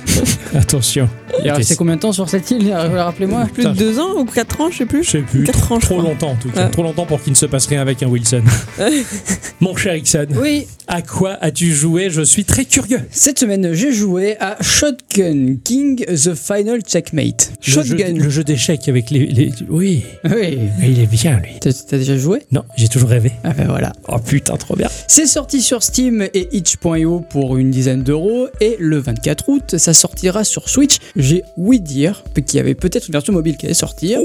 Attention. 0.55 1.09
Il 1.41 1.47
est 1.47 1.51
Ok, 1.53 1.57
resté 1.59 1.77
combien 1.77 1.95
de 1.97 2.01
temps 2.01 2.13
sur 2.13 2.29
cette 2.29 2.51
île? 2.51 2.73
Rappelez-moi. 2.73 3.47
Plus 3.55 3.65
de 3.65 3.71
deux 3.71 3.99
ans 4.01 4.15
ou 4.19 4.25
quatre 4.25 4.61
ans, 4.61 4.71
je 4.71 4.79
sais 4.79 4.87
plus. 4.87 5.05
Je 5.05 5.11
sais 5.11 5.19
plus. 5.23 5.45
Quatre 5.45 5.71
ans, 5.73 5.79
je 5.81 5.87
trop 5.87 5.99
crois. 5.99 6.11
longtemps, 6.11 6.31
en 6.33 6.37
tout 6.37 6.51
cas. 6.51 6.65
Ouais. 6.65 6.71
Trop 6.71 6.83
longtemps 6.83 7.07
pour 7.07 7.23
qu'il 7.23 7.33
ne 7.33 7.37
se 7.39 7.47
passe 7.47 7.67
rien 7.67 7.81
avec 7.83 8.03
un 8.03 8.07
Wilson. 8.09 8.43
Mon 9.61 9.77
cher 9.77 9.95
Ixon, 9.97 10.27
Oui, 10.35 10.67
à 10.89 11.03
quoi 11.03 11.39
as-tu 11.41 11.73
joué? 11.73 12.11
Je 12.11 12.23
suis 12.23 12.45
très 12.45 12.65
curieux. 12.65 13.01
cette 13.11 13.39
semaine, 13.39 13.73
j'ai 13.75 13.93
joué 13.93 14.37
à 14.41 14.57
Shotgun 14.61 15.57
King 15.65 16.05
The 16.07 16.35
Final 16.35 16.64
Checkmate. 16.87 17.53
Le 17.67 17.73
jeu, 17.73 17.85
Shotgun. 17.85 18.15
le 18.15 18.29
jeu 18.31 18.45
d'échecs 18.45 18.89
avec 18.89 19.11
les, 19.11 19.27
les- 19.27 19.53
Oui, 19.69 20.05
Oui. 20.25 20.59
il 20.83 21.01
est 21.01 21.07
bien, 21.07 21.39
lui. 21.41 21.53
T'as 21.61 21.73
t'as 21.73 21.99
déjà 21.99 22.17
joué? 22.17 22.41
Non, 22.53 22.63
j'ai 22.77 22.89
toujours 22.89 23.09
rêvé. 23.11 23.33
Ah 23.45 23.53
ben 23.53 23.67
voilà. 23.69 23.93
Oh 24.09 24.19
putain, 24.19 24.57
trop 24.57 24.77
bien. 24.77 24.89
C'est 25.09 25.27
sorti 25.27 25.61
sur 25.63 25.83
Steam 25.83 26.23
et 26.35 26.49
itch.io 26.57 27.21
pour 27.31 27.57
une 27.57 27.71
dizaine 27.71 28.03
d'euros 28.03 28.49
et 28.61 28.77
le 28.79 28.99
24 28.99 29.49
août, 29.49 29.79
ça 29.79 29.93
sortira 29.95 30.45
sur 30.45 30.69
Switch. 30.69 30.97
J'ai 31.17 31.43
ouï 31.57 31.81
dire 31.81 32.25
qu'il 32.47 32.57
y 32.57 32.61
avait 32.61 32.75
peut-être 32.75 33.07
une 33.09 33.13
version 33.13 33.33
mobile 33.33 33.57
qui 33.57 33.67
allait 33.67 33.75
sortir, 33.75 34.21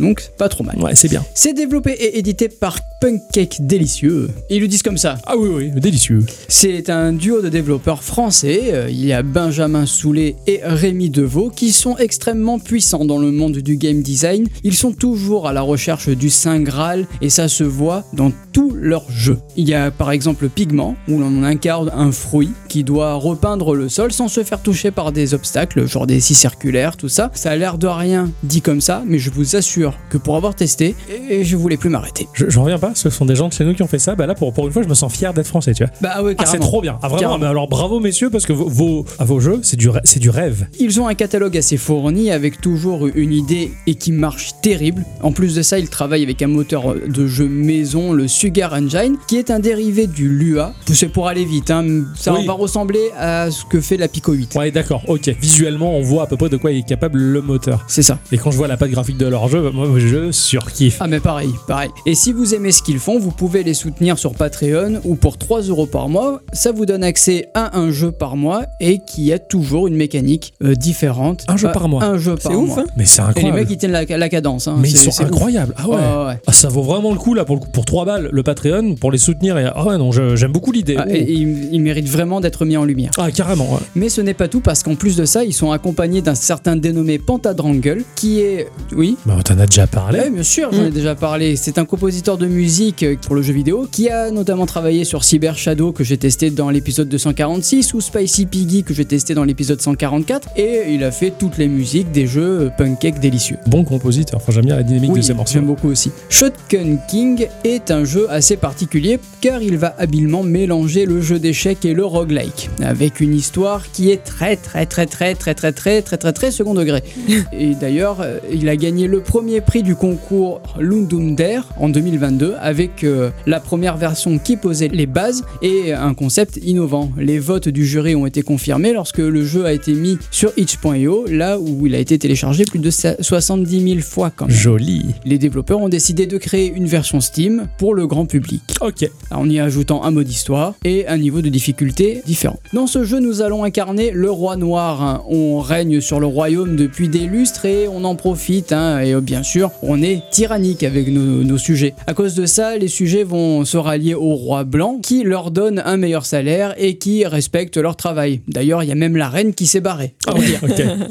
donc 0.00 0.22
pas 0.38 0.48
trop 0.48 0.64
mal. 0.64 0.76
Ouais, 0.80 0.94
c'est 0.94 1.08
bien. 1.08 1.24
C'est 1.34 1.52
développé 1.54 1.92
et 1.92 2.18
édité 2.18 2.48
par 2.48 2.78
Punkcake 3.00 3.58
Délicieux. 3.66 4.28
Ils 4.50 4.60
le 4.60 4.68
disent 4.68 4.82
comme 4.82 4.98
ça. 4.98 5.18
Ah 5.26 5.36
oui, 5.36 5.48
oui, 5.52 5.80
délicieux. 5.80 6.24
C'est 6.48 6.90
un 6.90 7.12
duo 7.12 7.40
de 7.42 7.48
développeurs 7.48 8.02
français. 8.02 8.60
Euh, 8.72 8.88
Il 8.90 9.04
y 9.04 9.12
a 9.12 9.22
Benjamin 9.22 9.86
Soulet 9.86 10.36
et 10.46 10.60
Rémi 10.62 11.10
Deveau 11.10 11.50
qui 11.50 11.63
sont 11.72 11.96
extrêmement 11.96 12.58
puissants 12.58 13.04
dans 13.04 13.18
le 13.18 13.30
monde 13.30 13.58
du 13.58 13.76
game 13.76 14.02
design. 14.02 14.46
Ils 14.62 14.74
sont 14.74 14.92
toujours 14.92 15.48
à 15.48 15.52
la 15.52 15.62
recherche 15.62 16.08
du 16.08 16.30
Saint 16.30 16.60
Graal 16.60 17.06
et 17.20 17.30
ça 17.30 17.48
se 17.48 17.64
voit 17.64 18.04
dans 18.12 18.30
tous 18.52 18.70
leurs 18.74 19.10
jeux. 19.10 19.38
Il 19.56 19.68
y 19.68 19.74
a 19.74 19.90
par 19.90 20.10
exemple 20.10 20.48
Pigment 20.48 20.96
où 21.08 21.18
l'on 21.18 21.42
incarne 21.42 21.90
un 21.94 22.12
fruit 22.12 22.50
qui 22.68 22.84
doit 22.84 23.14
repeindre 23.14 23.74
le 23.74 23.88
sol 23.88 24.12
sans 24.12 24.28
se 24.28 24.42
faire 24.44 24.60
toucher 24.62 24.90
par 24.90 25.12
des 25.12 25.34
obstacles, 25.34 25.86
genre 25.88 26.06
des 26.06 26.20
scies 26.20 26.34
circulaires, 26.34 26.96
tout 26.96 27.08
ça. 27.08 27.30
Ça 27.34 27.50
a 27.50 27.56
l'air 27.56 27.78
de 27.78 27.86
rien 27.86 28.30
dit 28.42 28.60
comme 28.62 28.80
ça, 28.80 29.02
mais 29.06 29.18
je 29.18 29.30
vous 29.30 29.56
assure 29.56 29.94
que 30.10 30.18
pour 30.18 30.36
avoir 30.36 30.54
testé, 30.54 30.94
et 31.30 31.44
je 31.44 31.56
voulais 31.56 31.76
plus 31.76 31.90
m'arrêter. 31.90 32.28
Je, 32.34 32.48
j'en 32.48 32.62
reviens 32.64 32.78
pas, 32.78 32.92
ce 32.94 33.10
sont 33.10 33.24
des 33.26 33.34
gens 33.36 33.48
de 33.48 33.52
chez 33.52 33.64
nous 33.64 33.74
qui 33.74 33.82
ont 33.82 33.86
fait 33.88 33.98
ça. 33.98 34.14
Bah 34.14 34.26
là, 34.26 34.34
pour, 34.34 34.52
pour 34.52 34.66
une 34.66 34.72
fois, 34.72 34.82
je 34.82 34.88
me 34.88 34.94
sens 34.94 35.12
fier 35.12 35.32
d'être 35.34 35.46
français, 35.46 35.72
tu 35.74 35.84
vois. 35.84 35.92
Bah 36.00 36.22
ouais, 36.22 36.34
Ah, 36.38 36.46
c'est 36.46 36.58
trop 36.58 36.80
bien. 36.80 36.98
Ah, 37.02 37.08
vraiment, 37.08 37.38
mais 37.38 37.46
alors 37.46 37.68
bravo, 37.68 38.00
messieurs, 38.00 38.30
parce 38.30 38.46
que 38.46 38.52
vos, 38.52 38.68
vos, 38.68 39.04
à 39.18 39.24
vos 39.24 39.40
jeux, 39.40 39.60
c'est 39.62 39.76
du, 39.76 39.88
rê- 39.88 40.00
c'est 40.04 40.20
du 40.20 40.30
rêve. 40.30 40.66
Ils 40.78 41.00
ont 41.00 41.06
un 41.08 41.14
catalogue 41.14 41.53
assez 41.56 41.76
fourni 41.76 42.30
avec 42.30 42.60
toujours 42.60 43.06
une 43.14 43.32
idée 43.32 43.72
et 43.86 43.94
qui 43.94 44.12
marche 44.12 44.52
terrible. 44.62 45.04
En 45.22 45.32
plus 45.32 45.54
de 45.54 45.62
ça, 45.62 45.78
ils 45.78 45.88
travaillent 45.88 46.22
avec 46.22 46.42
un 46.42 46.46
moteur 46.48 46.94
de 46.94 47.26
jeu 47.26 47.46
maison, 47.48 48.12
le 48.12 48.28
Sugar 48.28 48.72
Engine, 48.72 49.16
qui 49.28 49.36
est 49.36 49.50
un 49.50 49.58
dérivé 49.60 50.06
du 50.06 50.28
Lua. 50.28 50.72
C'est 50.92 51.08
pour 51.08 51.28
aller 51.28 51.44
vite, 51.44 51.70
hein. 51.70 52.04
ça 52.16 52.32
Oui. 52.34 52.46
va 52.46 52.52
ressembler 52.54 53.10
à 53.18 53.50
ce 53.50 53.64
que 53.64 53.80
fait 53.80 53.96
la 53.96 54.08
Pico 54.08 54.32
8. 54.32 54.54
Ouais, 54.56 54.70
d'accord, 54.70 55.02
ok. 55.08 55.28
Visuellement, 55.40 55.96
on 55.96 56.02
voit 56.02 56.24
à 56.24 56.26
peu 56.26 56.36
près 56.36 56.48
de 56.48 56.56
quoi 56.56 56.72
il 56.72 56.78
est 56.78 56.88
capable 56.88 57.18
le 57.18 57.40
moteur. 57.42 57.84
C'est 57.88 58.02
ça. 58.02 58.18
Et 58.32 58.38
quand 58.38 58.50
je 58.50 58.56
vois 58.56 58.68
la 58.68 58.76
patte 58.76 58.90
graphique 58.90 59.18
de 59.18 59.26
leur 59.26 59.48
jeu, 59.48 59.70
moi, 59.70 59.88
je 59.98 60.32
surkiffe. 60.32 60.98
Ah 61.00 61.06
mais 61.06 61.20
pareil, 61.20 61.50
pareil. 61.66 61.90
Et 62.06 62.14
si 62.14 62.32
vous 62.32 62.54
aimez 62.54 62.72
ce 62.72 62.82
qu'ils 62.82 62.98
font, 62.98 63.18
vous 63.18 63.30
pouvez 63.30 63.62
les 63.62 63.74
soutenir 63.74 64.18
sur 64.18 64.34
Patreon 64.34 65.00
ou 65.04 65.14
pour 65.16 65.38
3 65.38 65.62
euros 65.62 65.86
par 65.86 66.08
mois. 66.08 66.40
Ça 66.52 66.72
vous 66.72 66.86
donne 66.86 67.04
accès 67.04 67.48
à 67.54 67.78
un 67.78 67.90
jeu 67.90 68.12
par 68.12 68.36
mois 68.36 68.62
et 68.80 68.98
qui 69.06 69.32
a 69.32 69.38
toujours 69.38 69.86
une 69.86 69.96
mécanique 69.96 70.54
euh, 70.62 70.74
différente. 70.74 71.43
Un 71.48 71.56
jeu 71.56 71.68
Euh, 71.68 71.72
par 71.72 71.88
mois. 71.88 72.02
Un 72.04 72.18
jeu 72.18 72.34
par 72.36 72.52
C'est 72.52 72.56
ouf, 72.58 72.68
mois. 72.68 72.80
hein 72.80 72.84
Mais 72.96 73.04
c'est 73.04 73.20
Et 73.20 73.24
les 73.24 73.30
incroyable. 73.30 73.58
mecs 73.58 73.70
ils 73.70 73.76
tiennent 73.76 73.92
la, 73.92 74.04
la 74.04 74.28
cadence. 74.28 74.68
hein. 74.68 74.76
mais 74.78 74.88
ils 74.90 74.96
C'est- 74.96 75.10
sont 75.10 75.22
incroyables. 75.24 75.74
Ah 75.76 75.88
ouais. 75.88 75.94
Ouais. 75.96 76.40
Ah, 76.46 76.52
ça 76.52 76.68
vaut 76.68 76.82
vraiment 76.82 77.10
le 77.12 77.18
coup 77.18 77.34
là 77.34 77.44
pour, 77.44 77.56
le 77.56 77.60
coup, 77.60 77.68
pour 77.70 77.84
3 77.84 78.04
balles 78.04 78.28
le 78.32 78.42
Patreon 78.42 78.94
pour 78.96 79.10
les 79.12 79.18
soutenir 79.18 79.58
et 79.58 79.66
ah 79.74 79.86
ouais 79.86 79.98
non 79.98 80.10
j'aime 80.12 80.52
beaucoup 80.52 80.72
l'idée. 80.72 80.96
Ah, 80.98 81.04
et, 81.08 81.18
et 81.18 81.32
ils, 81.32 81.68
ils 81.74 81.80
méritent 81.80 82.08
vraiment 82.08 82.40
d'être 82.40 82.64
mis 82.64 82.76
en 82.76 82.84
lumière. 82.84 83.10
Ah 83.18 83.30
carrément. 83.30 83.72
ouais. 83.72 83.80
Mais 83.94 84.08
ce 84.08 84.20
n'est 84.20 84.34
pas 84.34 84.48
tout 84.48 84.60
parce 84.60 84.82
qu'en 84.82 84.94
plus 84.94 85.16
de 85.16 85.24
ça, 85.24 85.44
ils 85.44 85.52
sont 85.52 85.72
accompagnés 85.72 86.22
d'un 86.22 86.34
certain 86.34 86.76
dénommé 86.76 87.18
Pentadrangle 87.18 88.04
qui 88.14 88.40
est... 88.40 88.68
Oui 88.96 89.16
Bah, 89.26 89.34
on 89.38 89.42
t'en 89.42 89.58
a 89.58 89.66
déjà 89.66 89.86
parlé. 89.86 90.18
Ouais, 90.20 90.30
bien 90.30 90.42
sûr, 90.42 90.70
j'en 90.72 90.84
ai 90.84 90.90
déjà 90.90 91.14
parlé. 91.14 91.56
C'est 91.56 91.78
un 91.78 91.84
compositeur 91.84 92.38
de 92.38 92.46
musique 92.46 93.02
euh, 93.02 93.16
pour 93.20 93.34
le 93.34 93.42
jeu 93.42 93.52
vidéo 93.52 93.86
qui 93.90 94.08
a 94.08 94.30
notamment 94.30 94.66
travaillé 94.66 95.04
sur 95.04 95.24
Cyber 95.24 95.56
Shadow 95.58 95.92
que 95.92 96.04
j'ai 96.04 96.16
testé 96.16 96.50
dans 96.50 96.70
l'épisode 96.70 97.08
246 97.08 97.94
ou 97.94 98.00
Spicy 98.00 98.46
Piggy 98.46 98.82
que 98.84 98.94
j'ai 98.94 99.04
testé 99.04 99.34
dans 99.34 99.44
l'épisode 99.44 99.80
144 99.80 100.48
et 100.56 100.92
il 100.92 101.04
a 101.04 101.10
fait 101.10 101.33
toutes 101.38 101.58
les 101.58 101.68
musiques 101.68 102.10
des 102.12 102.26
jeux 102.26 102.66
euh, 102.66 102.70
punk 102.76 102.98
cake 102.98 103.20
délicieux. 103.20 103.58
Bon 103.66 103.84
compositeur. 103.84 104.40
Enfin 104.40 104.52
j'aime 104.52 104.66
bien 104.66 104.76
la 104.76 104.82
dynamique 104.82 105.10
Oui, 105.12 105.20
de 105.20 105.24
ces 105.24 105.34
morceaux. 105.34 105.54
j'aime 105.54 105.66
beaucoup 105.66 105.88
aussi. 105.88 106.10
Shotgun 106.28 106.96
King 107.08 107.46
est 107.64 107.90
un 107.90 108.04
jeu 108.04 108.26
assez 108.30 108.56
particulier 108.56 109.18
car 109.40 109.62
il 109.62 109.76
va 109.76 109.94
habilement 109.98 110.42
mélanger 110.42 111.06
le 111.06 111.20
jeu 111.20 111.38
d'échecs 111.38 111.84
et 111.84 111.94
le 111.94 112.04
roguelike 112.04 112.70
avec 112.82 113.20
une 113.20 113.34
histoire 113.34 113.90
qui 113.92 114.10
est 114.10 114.22
très 114.24 114.56
très 114.56 114.86
très 114.86 115.06
très 115.06 115.34
très 115.34 115.54
très 115.54 115.72
très 115.72 116.02
très 116.02 116.18
très 116.18 116.32
très 116.32 116.50
second 116.50 116.74
degré. 116.74 117.02
Et 117.52 117.74
d'ailleurs, 117.74 118.20
euh, 118.20 118.38
il 118.52 118.68
a 118.68 118.76
gagné 118.76 119.06
le 119.06 119.20
premier 119.20 119.60
prix 119.60 119.82
du 119.82 119.94
concours 119.96 120.60
Lundunder 120.78 121.60
en 121.78 121.88
2022 121.88 122.54
avec 122.60 123.04
euh, 123.04 123.30
la 123.46 123.60
première 123.60 123.96
version 123.96 124.38
qui 124.38 124.56
posait 124.56 124.88
les 124.88 125.06
bases 125.06 125.44
et 125.62 125.92
un 125.92 126.14
concept 126.14 126.58
innovant. 126.62 127.10
Les 127.18 127.38
votes 127.38 127.68
du 127.68 127.86
jury 127.86 128.14
ont 128.14 128.26
été 128.26 128.42
confirmés 128.42 128.92
lorsque 128.92 129.18
le 129.18 129.44
jeu 129.44 129.64
a 129.66 129.72
été 129.72 129.92
mis 129.94 130.18
sur 130.30 130.52
itch.io, 130.56 131.23
là 131.28 131.58
où 131.58 131.86
il 131.86 131.94
a 131.94 131.98
été 131.98 132.18
téléchargé 132.18 132.64
plus 132.64 132.78
de 132.78 132.90
70 132.90 133.80
000 133.88 134.00
fois 134.00 134.30
quand 134.34 134.46
même. 134.46 134.54
Joli. 134.56 135.06
Les 135.24 135.38
développeurs 135.38 135.80
ont 135.80 135.88
décidé 135.88 136.26
de 136.26 136.36
créer 136.38 136.72
une 136.74 136.86
version 136.86 137.20
Steam 137.20 137.68
pour 137.78 137.94
le 137.94 138.06
grand 138.06 138.26
public, 138.26 138.62
Ok. 138.80 139.08
en 139.30 139.48
y 139.48 139.58
ajoutant 139.60 140.04
un 140.04 140.10
mode 140.10 140.28
histoire 140.30 140.74
et 140.84 141.06
un 141.06 141.16
niveau 141.18 141.40
de 141.42 141.48
difficulté 141.48 142.22
différent. 142.26 142.58
Dans 142.72 142.86
ce 142.86 143.04
jeu, 143.04 143.20
nous 143.20 143.42
allons 143.42 143.64
incarner 143.64 144.10
le 144.10 144.30
roi 144.30 144.56
noir. 144.56 145.02
hein. 145.02 145.22
On 145.28 145.58
règne 145.60 146.00
sur 146.00 146.20
le 146.20 146.26
royaume 146.26 146.76
depuis 146.76 147.08
des 147.08 147.26
lustres 147.26 147.64
et 147.66 147.88
on 147.88 148.04
en 148.04 148.14
profite. 148.16 148.72
hein. 148.72 149.00
Et 149.00 149.14
euh, 149.14 149.20
bien 149.20 149.42
sûr, 149.42 149.70
on 149.82 150.02
est 150.02 150.22
tyrannique 150.30 150.82
avec 150.82 151.08
nos, 151.08 151.42
nos 151.44 151.58
sujets. 151.58 151.94
À 152.06 152.14
cause 152.14 152.34
de 152.34 152.46
ça, 152.46 152.76
les 152.76 152.88
sujets 152.88 153.24
vont 153.24 153.64
se 153.64 153.76
rallier 153.76 154.14
au 154.14 154.34
roi 154.34 154.64
blanc 154.64 154.98
qui 155.02 155.22
leur 155.24 155.50
donne 155.50 155.82
un 155.84 155.96
meilleur 155.96 156.26
salaire 156.26 156.74
et 156.78 156.96
qui 156.98 157.24
respecte 157.24 157.76
leur 157.76 157.96
travail. 157.96 158.40
D'ailleurs, 158.48 158.82
il 158.82 158.88
y 158.88 158.92
a 158.92 158.96
même 158.96 159.16
la 159.16 159.28
reine 159.28 159.54
qui 159.54 159.66
s'est 159.66 159.80
barrée. 159.80 160.14
Ah, 160.26 160.34
ok. 160.34 160.82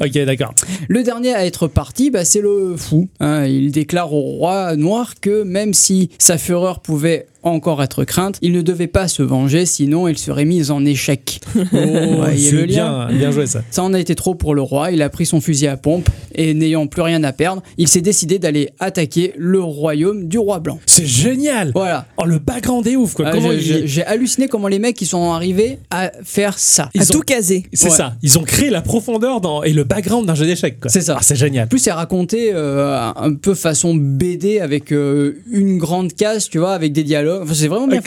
Le 0.88 1.02
dernier 1.02 1.34
à 1.34 1.44
être 1.46 1.66
parti, 1.68 2.10
bah, 2.10 2.24
c'est 2.24 2.40
le 2.40 2.76
fou. 2.76 3.08
hein. 3.20 3.46
Il 3.46 3.72
déclare 3.72 4.12
au 4.12 4.20
roi 4.20 4.76
noir 4.76 5.14
que 5.20 5.42
même 5.42 5.74
si 5.74 6.10
sa 6.18 6.38
fureur 6.38 6.80
pouvait 6.80 7.26
encore 7.44 7.82
être 7.82 8.04
crainte, 8.04 8.38
il 8.42 8.52
ne 8.52 8.62
devait 8.62 8.86
pas 8.86 9.08
se 9.08 9.22
venger, 9.22 9.66
sinon 9.66 10.08
il 10.08 10.18
serait 10.18 10.44
mis 10.44 10.70
en 10.70 10.84
échec. 10.84 11.40
Oh, 11.56 12.16
Voyez 12.16 12.50
le 12.52 12.64
lien 12.64 13.06
bien, 13.08 13.18
bien 13.18 13.30
joué 13.30 13.46
ça. 13.46 13.62
Ça 13.70 13.82
en 13.82 13.92
a 13.94 14.00
été 14.00 14.14
trop 14.14 14.34
pour 14.34 14.54
le 14.54 14.62
roi, 14.62 14.90
il 14.90 15.02
a 15.02 15.08
pris 15.08 15.26
son 15.26 15.40
fusil 15.40 15.66
à 15.66 15.76
pompe 15.76 16.08
et 16.34 16.54
n'ayant 16.54 16.86
plus 16.86 17.02
rien 17.02 17.22
à 17.24 17.32
perdre, 17.32 17.62
il 17.78 17.88
s'est 17.88 18.00
décidé 18.00 18.38
d'aller 18.38 18.70
attaquer 18.80 19.32
le 19.36 19.60
royaume 19.62 20.28
du 20.28 20.38
roi 20.38 20.58
blanc. 20.60 20.78
C'est 20.86 21.06
génial. 21.06 21.72
Voilà. 21.74 22.06
Oh 22.16 22.24
le 22.24 22.38
background 22.38 22.86
est 22.86 22.96
ouf 22.96 23.14
quoi. 23.14 23.26
Ah, 23.32 23.38
j'ai- 23.58 24.04
halluciné 24.04 24.48
comment 24.48 24.68
les 24.68 24.78
mecs 24.78 25.00
ils 25.00 25.06
sont 25.06 25.32
arrivés 25.32 25.78
à 25.90 26.10
faire 26.22 26.58
ça. 26.58 26.90
Ils 26.94 27.00
à 27.00 27.04
ont- 27.04 27.06
tout 27.14 27.20
caser. 27.20 27.64
C'est 27.72 27.90
Ouais. 27.90 27.96
ça. 27.96 28.14
Ils 28.22 28.38
ont 28.38 28.42
créé 28.44 28.70
la 28.70 28.82
profondeur 28.82 29.40
dans... 29.40 29.62
et 29.62 29.72
le 29.72 29.84
background 29.84 30.26
d'un 30.26 30.34
jeu 30.34 30.46
d'échecs. 30.46 30.80
quoi. 30.80 30.90
C'est 30.90 31.00
ça. 31.00 31.16
Ah, 31.18 31.22
c'est 31.22 31.36
génial. 31.36 31.64
En 31.64 31.68
plus, 31.68 31.78
c'est 31.78 31.92
raconté 31.92 32.50
euh, 32.52 32.98
un 33.16 33.34
peu 33.34 33.54
façon 33.54 33.94
BD 33.94 34.60
avec 34.60 34.92
euh, 34.92 35.36
une 35.50 35.78
grande 35.78 36.12
case, 36.14 36.48
tu 36.48 36.58
vois, 36.58 36.72
avec 36.72 36.92
des 36.92 37.02
dialogues 37.04 37.33
Enfin, 37.42 37.54
c'est 37.54 37.68
vraiment 37.68 37.86
bien. 37.86 37.98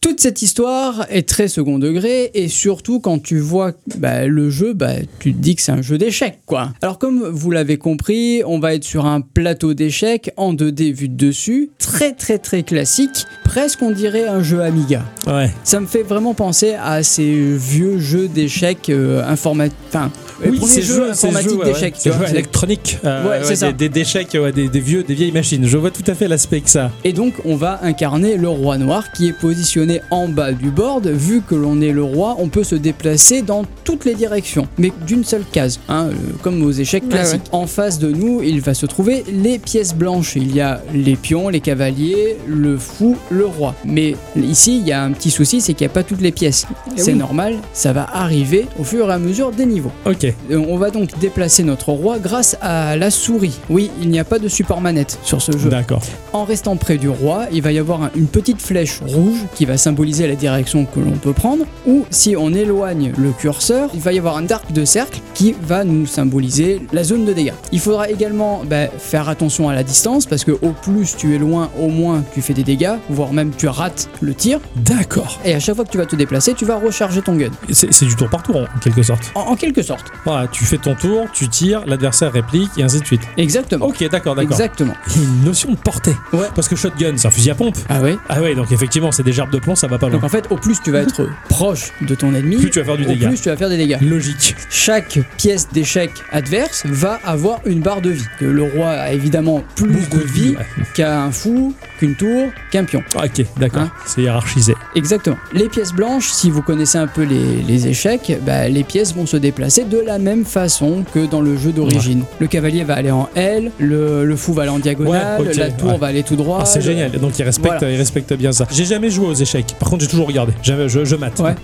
Toute 0.00 0.20
cette 0.20 0.42
histoire 0.42 1.06
est 1.10 1.28
très 1.28 1.48
second 1.48 1.78
degré 1.78 2.30
et 2.34 2.48
surtout 2.48 3.00
quand 3.00 3.22
tu 3.22 3.38
vois 3.38 3.72
bah, 3.98 4.26
le 4.26 4.50
jeu, 4.50 4.72
bah, 4.72 4.92
tu 5.18 5.32
te 5.32 5.38
dis 5.38 5.56
que 5.56 5.62
c'est 5.62 5.72
un 5.72 5.82
jeu 5.82 5.98
d'échecs 5.98 6.38
quoi. 6.46 6.72
Alors 6.82 6.98
comme 6.98 7.22
vous 7.28 7.50
l'avez 7.50 7.76
compris, 7.78 8.42
on 8.46 8.58
va 8.58 8.74
être 8.74 8.84
sur 8.84 9.06
un 9.06 9.20
plateau 9.20 9.74
d'échecs 9.74 10.30
en 10.36 10.54
2D 10.54 10.92
vu 10.92 11.08
de 11.08 11.16
dessus, 11.26 11.70
très 11.78 12.12
très 12.12 12.38
très 12.38 12.62
classique, 12.62 13.26
presque 13.44 13.82
on 13.82 13.90
dirait 13.90 14.26
un 14.26 14.42
jeu 14.42 14.60
Amiga. 14.62 15.04
Ouais. 15.26 15.50
Ça 15.64 15.80
me 15.80 15.86
fait 15.86 16.02
vraiment 16.02 16.34
penser 16.34 16.74
à 16.74 17.02
ces 17.02 17.30
vieux 17.56 17.98
jeux 17.98 18.28
d'échecs 18.28 18.88
euh, 18.90 19.22
informatiques. 19.24 19.76
Enfin, 19.88 20.10
premiers 20.40 20.66
ces 20.66 20.82
jeux 20.82 21.10
informatiques 21.10 21.50
jeux, 21.50 21.56
ouais, 21.58 21.64
d'échecs. 21.72 21.94
ouais. 22.06 22.12
jeux 22.12 22.18
c'est- 22.26 22.30
électroniques. 22.32 22.98
euh, 23.04 23.40
Ouais. 23.40 23.72
Des, 23.72 23.88
des 23.88 24.00
échecs, 24.00 24.36
des, 24.54 24.68
des 24.68 24.80
vieux, 24.80 25.02
des 25.02 25.14
vieilles 25.14 25.32
machines. 25.32 25.66
Je 25.66 25.76
vois 25.76 25.90
tout 25.90 26.04
à 26.06 26.14
fait 26.14 26.28
l'aspect 26.28 26.60
que 26.60 26.70
ça. 26.70 26.90
Et 27.04 27.12
donc 27.12 27.34
on 27.44 27.56
va 27.56 27.80
incarner 27.82 28.36
le 28.36 28.48
roi 28.48 28.69
noir 28.78 29.12
qui 29.12 29.28
est 29.28 29.32
positionné 29.32 30.00
en 30.10 30.28
bas 30.28 30.52
du 30.52 30.70
board. 30.70 31.06
Vu 31.06 31.40
que 31.42 31.54
l'on 31.54 31.80
est 31.80 31.92
le 31.92 32.02
roi, 32.02 32.36
on 32.38 32.48
peut 32.48 32.64
se 32.64 32.74
déplacer 32.74 33.42
dans 33.42 33.64
toutes 33.84 34.04
les 34.04 34.14
directions, 34.14 34.66
mais 34.78 34.92
d'une 35.06 35.24
seule 35.24 35.44
case, 35.50 35.80
hein, 35.88 36.06
euh, 36.08 36.12
comme 36.42 36.62
aux 36.62 36.70
échecs 36.72 37.02
Ouais, 37.04 37.10
classiques. 37.10 37.42
En 37.52 37.66
face 37.66 37.98
de 37.98 38.10
nous, 38.10 38.42
il 38.42 38.60
va 38.60 38.74
se 38.74 38.86
trouver 38.86 39.24
les 39.32 39.58
pièces 39.58 39.94
blanches. 39.94 40.36
Il 40.36 40.54
y 40.54 40.60
a 40.60 40.80
les 40.94 41.16
pions, 41.16 41.48
les 41.48 41.60
cavaliers, 41.60 42.36
le 42.46 42.76
fou, 42.76 43.16
le 43.30 43.46
roi. 43.46 43.74
Mais 43.84 44.14
ici, 44.36 44.78
il 44.78 44.86
y 44.86 44.92
a 44.92 45.02
un 45.02 45.12
petit 45.12 45.30
souci, 45.30 45.60
c'est 45.60 45.74
qu'il 45.74 45.86
n'y 45.86 45.90
a 45.90 45.94
pas 45.94 46.02
toutes 46.02 46.20
les 46.20 46.32
pièces. 46.32 46.66
Eh 46.96 47.00
C'est 47.00 47.12
oui. 47.12 47.18
normal, 47.18 47.56
ça 47.72 47.92
va 47.92 48.06
arriver 48.12 48.66
au 48.78 48.84
fur 48.84 49.08
et 49.08 49.12
à 49.12 49.18
mesure 49.18 49.50
des 49.52 49.66
niveaux. 49.66 49.92
Ok. 50.06 50.24
Euh, 50.24 50.58
On 50.68 50.76
va 50.76 50.90
donc 50.90 51.18
déplacer 51.18 51.62
notre 51.64 51.90
roi 51.92 52.18
grâce 52.18 52.56
à 52.60 52.96
la 52.96 53.10
souris. 53.10 53.58
Oui, 53.68 53.90
il 54.00 54.08
n'y 54.10 54.18
a 54.18 54.24
pas 54.24 54.38
de 54.38 54.48
support 54.48 54.80
manette 54.80 55.18
sur 55.24 55.42
ce 55.42 55.52
jeu. 55.56 55.68
D'accord. 55.70 56.02
En 56.32 56.44
restant 56.44 56.76
près 56.76 56.96
du 56.96 57.08
roi, 57.08 57.46
il 57.52 57.62
va 57.62 57.72
y 57.72 57.78
avoir 57.78 58.02
un- 58.04 58.10
une 58.16 58.26
petite 58.26 58.59
flèche 58.60 59.00
rouge 59.06 59.38
qui 59.54 59.64
va 59.64 59.76
symboliser 59.76 60.26
la 60.26 60.34
direction 60.36 60.84
que 60.84 61.00
l'on 61.00 61.12
peut 61.12 61.32
prendre. 61.32 61.64
Ou 61.86 62.04
si 62.10 62.36
on 62.36 62.52
éloigne 62.52 63.12
le 63.16 63.30
curseur, 63.32 63.90
il 63.94 64.00
va 64.00 64.12
y 64.12 64.18
avoir 64.18 64.36
un 64.36 64.46
arc 64.50 64.72
de 64.72 64.84
cercle 64.84 65.20
qui 65.34 65.54
va 65.66 65.84
nous 65.84 66.06
symboliser 66.06 66.80
la 66.92 67.02
zone 67.04 67.24
de 67.24 67.32
dégâts. 67.32 67.52
Il 67.72 67.80
faudra 67.80 68.08
également 68.10 68.62
bah, 68.68 68.86
faire 68.98 69.28
attention 69.28 69.68
à 69.68 69.74
la 69.74 69.82
distance 69.82 70.26
parce 70.26 70.44
que 70.44 70.52
au 70.52 70.70
plus 70.82 71.16
tu 71.16 71.34
es 71.34 71.38
loin, 71.38 71.70
au 71.78 71.88
moins 71.88 72.22
tu 72.34 72.42
fais 72.42 72.54
des 72.54 72.62
dégâts, 72.64 72.94
voire 73.08 73.32
même 73.32 73.50
tu 73.56 73.66
rates 73.68 74.08
le 74.20 74.34
tir. 74.34 74.60
D'accord. 74.76 75.40
Et 75.44 75.54
à 75.54 75.60
chaque 75.60 75.76
fois 75.76 75.84
que 75.84 75.90
tu 75.90 75.98
vas 75.98 76.06
te 76.06 76.16
déplacer, 76.16 76.54
tu 76.54 76.64
vas 76.64 76.76
recharger 76.76 77.22
ton 77.22 77.34
gun. 77.36 77.50
C'est 77.70 78.04
du 78.04 78.14
tour 78.16 78.28
par 78.28 78.42
tour 78.42 78.56
en 78.56 78.78
quelque 78.80 79.02
sorte. 79.02 79.32
En, 79.34 79.40
en 79.40 79.56
quelque 79.56 79.82
sorte. 79.82 80.06
Voilà, 80.24 80.46
tu 80.48 80.64
fais 80.64 80.78
ton 80.78 80.94
tour, 80.94 81.26
tu 81.32 81.48
tires, 81.48 81.82
l'adversaire 81.86 82.32
réplique 82.32 82.70
et 82.76 82.82
ainsi 82.82 83.00
de 83.00 83.06
suite. 83.06 83.22
Exactement. 83.36 83.86
Ok, 83.86 84.06
d'accord, 84.10 84.34
d'accord. 84.34 84.52
Exactement. 84.52 84.94
Une 85.16 85.44
notion 85.44 85.70
de 85.70 85.76
portée. 85.76 86.14
Ouais. 86.32 86.46
Parce 86.54 86.68
que 86.68 86.76
shotgun, 86.76 87.14
c'est 87.16 87.28
un 87.28 87.30
fusil 87.30 87.50
à 87.50 87.54
pompe. 87.54 87.76
Ah 87.88 88.00
ouais 88.00 88.16
Ah 88.28 88.40
ouais, 88.40 88.49
donc 88.54 88.72
effectivement, 88.72 89.12
c'est 89.12 89.22
des 89.22 89.32
gerbes 89.32 89.50
de 89.52 89.58
plomb, 89.58 89.74
ça 89.74 89.86
va 89.86 89.98
pas 89.98 90.06
loin. 90.06 90.16
Donc 90.16 90.24
en 90.24 90.28
fait, 90.28 90.46
au 90.50 90.56
plus 90.56 90.80
tu 90.82 90.90
vas 90.90 91.00
être 91.00 91.28
proche 91.48 91.92
de 92.02 92.14
ton 92.14 92.34
ennemi, 92.34 92.56
Plus 92.56 92.70
tu 92.70 92.78
vas 92.78 92.84
faire 92.84 92.96
du 92.96 93.04
au 93.04 93.08
dégât. 93.08 93.28
plus 93.28 93.40
tu 93.40 93.48
vas 93.48 93.56
faire 93.56 93.68
des 93.68 93.76
dégâts. 93.76 93.98
Logique. 94.02 94.54
Chaque 94.70 95.18
pièce 95.36 95.68
d'échec 95.72 96.10
adverse 96.32 96.84
va 96.86 97.18
avoir 97.24 97.60
une 97.64 97.80
barre 97.80 98.00
de 98.00 98.10
vie. 98.10 98.24
Le 98.40 98.62
roi 98.62 98.90
a 98.90 99.12
évidemment 99.12 99.62
plus 99.76 99.88
Beaucoup 99.90 100.18
de 100.18 100.32
vie 100.32 100.50
ouais. 100.50 100.84
qu'un 100.94 101.30
fou, 101.30 101.74
qu'une 101.98 102.14
tour, 102.14 102.48
qu'un 102.70 102.84
pion. 102.84 103.02
Ok, 103.16 103.44
d'accord. 103.58 103.82
Hein 103.82 103.90
c'est 104.06 104.22
hiérarchisé. 104.22 104.74
Exactement. 104.94 105.36
Les 105.52 105.68
pièces 105.68 105.92
blanches, 105.92 106.28
si 106.30 106.50
vous 106.50 106.62
connaissez 106.62 106.98
un 106.98 107.06
peu 107.06 107.22
les, 107.22 107.62
les 107.62 107.88
échecs, 107.88 108.38
bah, 108.44 108.68
les 108.68 108.84
pièces 108.84 109.14
vont 109.14 109.26
se 109.26 109.36
déplacer 109.36 109.84
de 109.84 109.98
la 109.98 110.18
même 110.18 110.44
façon 110.44 111.04
que 111.12 111.26
dans 111.26 111.40
le 111.40 111.56
jeu 111.56 111.72
d'origine. 111.72 112.24
Le 112.38 112.46
cavalier 112.46 112.84
va 112.84 112.94
aller 112.94 113.10
en 113.10 113.28
L, 113.34 113.70
le, 113.78 114.24
le 114.24 114.36
fou 114.36 114.52
va 114.52 114.62
aller 114.62 114.70
en 114.70 114.78
diagonale, 114.78 115.40
Ouais, 115.42 115.52
la 115.54 115.70
tour 115.70 115.98
va 115.98 116.06
aller 116.08 116.22
tout 116.22 116.36
droit. 116.36 116.58
Ah, 116.62 116.64
c'est 116.64 116.80
génial. 116.80 117.10
Donc 117.12 117.38
il 117.38 117.42
respecte, 117.42 117.76
Voilà. 117.78 117.92
il 117.92 117.96
respecte 117.98 118.29
bien 118.36 118.52
ça. 118.52 118.66
J'ai 118.70 118.84
jamais 118.84 119.10
joué 119.10 119.26
aux 119.26 119.34
échecs. 119.34 119.74
Par 119.78 119.88
contre, 119.90 120.02
j'ai 120.04 120.08
toujours 120.10 120.26
regardé. 120.26 120.52
Jamais- 120.62 120.88
je, 120.88 121.04
je 121.04 121.16
mate. 121.16 121.38
Ouais. 121.40 121.54